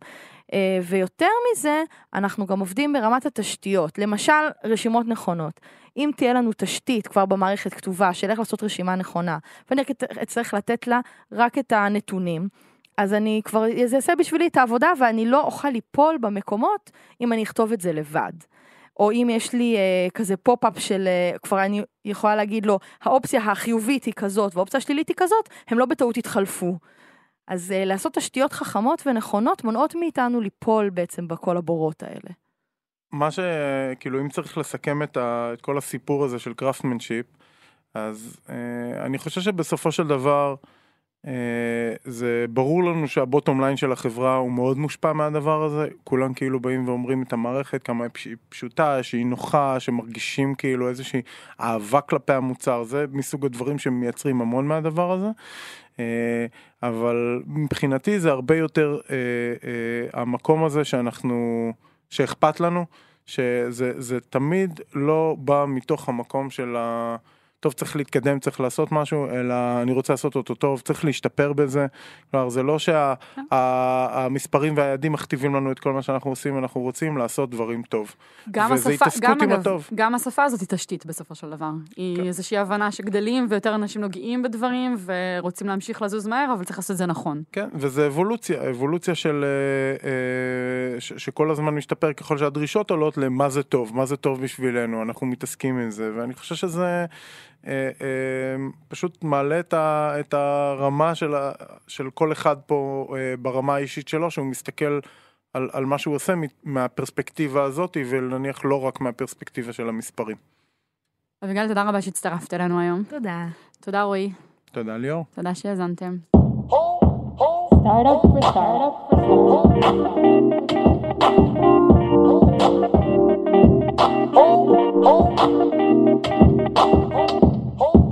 אה, 0.54 0.78
ויותר 0.82 1.30
מזה, 1.52 1.82
אנחנו 2.14 2.46
גם 2.46 2.60
עובדים 2.60 2.92
ברמת 2.92 3.26
התשתיות, 3.26 3.98
למשל 3.98 4.32
רשימות 4.64 5.06
נכונות. 5.06 5.60
אם 5.96 6.10
תהיה 6.16 6.32
לנו 6.32 6.50
תשתית 6.56 7.06
כבר 7.06 7.26
במערכת 7.26 7.74
כתובה 7.74 8.14
של 8.14 8.30
איך 8.30 8.38
לעשות 8.38 8.62
רשימה 8.62 8.94
נכונה, 8.94 9.38
ואני 9.70 9.82
אצטרך 10.22 10.54
לתת 10.54 10.86
לה 10.86 11.00
רק 11.32 11.58
את 11.58 11.72
הנתונים, 11.72 12.48
אז 12.98 13.14
אני 13.14 13.40
כבר, 13.44 13.64
זה 13.84 13.96
יעשה 13.96 14.14
בשבילי 14.16 14.46
את 14.46 14.56
העבודה 14.56 14.92
ואני 14.98 15.26
לא 15.26 15.42
אוכל 15.42 15.68
ליפול 15.68 16.18
במקומות 16.20 16.90
אם 17.20 17.32
אני 17.32 17.42
אכתוב 17.42 17.72
את 17.72 17.80
זה 17.80 17.92
לבד. 17.92 18.32
או 19.00 19.12
אם 19.12 19.28
יש 19.30 19.52
לי 19.52 19.76
אה, 19.76 20.08
כזה 20.14 20.36
pop-up 20.36 20.78
של, 20.78 21.06
אה, 21.06 21.38
כבר 21.38 21.64
אני 21.64 21.82
יכולה 22.04 22.36
להגיד 22.36 22.66
לו, 22.66 22.78
האופציה 23.02 23.40
החיובית 23.40 24.04
היא 24.04 24.14
כזאת 24.16 24.54
והאופציה 24.54 24.78
השלילית 24.78 25.08
היא 25.08 25.16
כזאת, 25.16 25.48
הם 25.68 25.78
לא 25.78 25.86
בטעות 25.86 26.16
יתחלפו. 26.16 26.78
אז 27.48 27.70
uh, 27.70 27.84
לעשות 27.84 28.14
תשתיות 28.14 28.52
חכמות 28.52 29.02
ונכונות 29.06 29.64
מונעות 29.64 29.94
מאיתנו 29.94 30.40
ליפול 30.40 30.90
בעצם 30.90 31.28
בכל 31.28 31.56
הבורות 31.56 32.02
האלה. 32.02 32.30
מה 33.12 33.28
שכאילו 33.30 34.20
אם 34.20 34.28
צריך 34.28 34.58
לסכם 34.58 35.02
את, 35.02 35.16
ה, 35.16 35.50
את 35.52 35.60
כל 35.60 35.78
הסיפור 35.78 36.24
הזה 36.24 36.38
של 36.38 36.54
craftsmanship, 36.54 37.26
אז 37.94 38.40
uh, 38.46 38.50
אני 39.06 39.18
חושב 39.18 39.40
שבסופו 39.40 39.92
של 39.92 40.06
דבר 40.06 40.54
זה 42.04 42.46
ברור 42.50 42.84
לנו 42.84 43.08
שה 43.08 43.26
bottom 43.26 43.60
line 43.60 43.76
של 43.76 43.92
החברה 43.92 44.36
הוא 44.36 44.52
מאוד 44.52 44.78
מושפע 44.78 45.12
מהדבר 45.12 45.62
הזה, 45.62 45.88
כולם 46.04 46.34
כאילו 46.34 46.60
באים 46.60 46.88
ואומרים 46.88 47.22
את 47.22 47.32
המערכת 47.32 47.82
כמה 47.82 48.04
היא 48.24 48.36
פשוטה, 48.48 49.02
שהיא 49.02 49.26
נוחה, 49.26 49.80
שמרגישים 49.80 50.54
כאילו 50.54 50.88
איזושהי 50.88 51.22
אהבה 51.60 52.00
כלפי 52.00 52.32
המוצר, 52.32 52.82
זה 52.82 53.04
מסוג 53.12 53.46
הדברים 53.46 53.78
שמייצרים 53.78 54.40
המון 54.40 54.66
מהדבר 54.66 55.12
הזה. 55.12 55.28
אה, 56.00 56.46
אבל 56.82 57.42
מבחינתי 57.46 58.20
זה 58.20 58.30
הרבה 58.30 58.56
יותר 58.56 58.98
אה, 59.10 59.16
אה, 59.16 60.20
המקום 60.20 60.64
הזה 60.64 60.84
שאנחנו, 60.84 61.72
שאכפת 62.10 62.60
לנו, 62.60 62.84
שזה 63.26 64.20
תמיד 64.30 64.80
לא 64.94 65.36
בא 65.38 65.64
מתוך 65.68 66.08
המקום 66.08 66.50
של 66.50 66.76
ה... 66.76 67.16
טוב 67.64 67.72
צריך 67.72 67.96
להתקדם, 67.96 68.38
צריך 68.38 68.60
לעשות 68.60 68.92
משהו, 68.92 69.26
אלא 69.30 69.54
אני 69.82 69.92
רוצה 69.92 70.12
לעשות 70.12 70.36
אותו 70.36 70.54
טוב, 70.54 70.80
צריך 70.80 71.04
להשתפר 71.04 71.52
בזה. 71.52 71.86
כלומר, 72.30 72.48
זה 72.48 72.62
לא 72.62 72.78
שהמספרים 73.48 74.74
שה, 74.74 74.80
והיעדים 74.80 75.12
מכתיבים 75.12 75.54
לנו 75.54 75.72
את 75.72 75.78
כל 75.78 75.92
מה 75.92 76.02
שאנחנו 76.02 76.30
עושים, 76.30 76.58
אנחנו 76.58 76.80
רוצים 76.80 77.16
לעשות 77.16 77.50
דברים 77.50 77.82
טוב. 77.82 78.14
גם 78.50 78.72
וזה 78.72 78.90
השפה, 78.90 79.04
התעסקות 79.04 79.24
גם 79.24 79.36
עם 79.42 79.50
אגב, 79.50 79.60
הטוב. 79.60 79.88
גם 79.94 80.14
השפה 80.14 80.42
הזאת 80.42 80.60
היא 80.60 80.68
תשתית 80.68 81.06
בסופו 81.06 81.34
של 81.34 81.50
דבר. 81.50 81.70
היא 81.96 82.16
כן. 82.16 82.24
איזושהי 82.24 82.58
הבנה 82.58 82.92
שגדלים 82.92 83.46
ויותר 83.50 83.74
אנשים 83.74 84.00
נוגעים 84.00 84.42
בדברים 84.42 84.96
ורוצים 85.04 85.66
להמשיך 85.66 86.02
לזוז 86.02 86.26
מהר, 86.26 86.52
אבל 86.52 86.64
צריך 86.64 86.78
לעשות 86.78 86.94
את 86.94 86.98
זה 86.98 87.06
נכון. 87.06 87.42
כן, 87.52 87.68
וזה 87.74 88.06
אבולוציה, 88.06 88.70
אבולוציה 88.70 89.14
של... 89.14 89.44
אה, 89.44 90.08
אה, 90.08 91.00
ש, 91.00 91.12
שכל 91.16 91.50
הזמן 91.50 91.74
משתפר 91.74 92.12
ככל 92.12 92.38
שהדרישות 92.38 92.90
עולות 92.90 93.16
למה 93.18 93.48
זה 93.48 93.62
טוב, 93.62 93.96
מה 93.96 94.06
זה 94.06 94.16
טוב 94.16 94.40
בשבילנו, 94.40 95.02
אנחנו 95.02 95.26
מתעסקים 95.26 95.78
עם 95.78 95.90
זה, 95.90 96.10
ואני 96.16 96.34
חושב 96.34 96.54
שזה... 96.54 97.06
אה, 97.66 97.72
אה, 97.72 98.56
פשוט 98.88 99.24
מעלה 99.24 99.60
את 100.20 100.34
הרמה 100.34 101.14
של, 101.14 101.34
של 101.86 102.10
כל 102.10 102.32
אחד 102.32 102.56
פה 102.66 103.08
אה, 103.16 103.34
ברמה 103.38 103.74
האישית 103.74 104.08
שלו, 104.08 104.30
שהוא 104.30 104.46
מסתכל 104.46 105.00
על, 105.54 105.68
על 105.72 105.84
מה 105.84 105.98
שהוא 105.98 106.14
עושה 106.14 106.34
מהפרספקטיבה 106.64 107.62
הזאת, 107.62 107.96
ונניח 108.10 108.64
לא 108.64 108.82
רק 108.82 109.00
מהפרספקטיבה 109.00 109.72
של 109.72 109.88
המספרים. 109.88 110.36
אביגל, 111.44 111.68
תודה 111.68 111.82
רבה 111.82 112.02
שהצטרפת 112.02 112.54
אלינו 112.54 112.80
היום. 112.80 113.02
תודה. 113.04 113.46
תודה 113.80 114.02
רועי. 114.02 114.32
תודה 114.72 114.96
ליאור. 114.96 115.24
תודה 115.34 115.54
שהאזנתם. 115.54 116.16
Oh, 116.34 116.76
oh. 117.38 117.64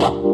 you. 0.01 0.32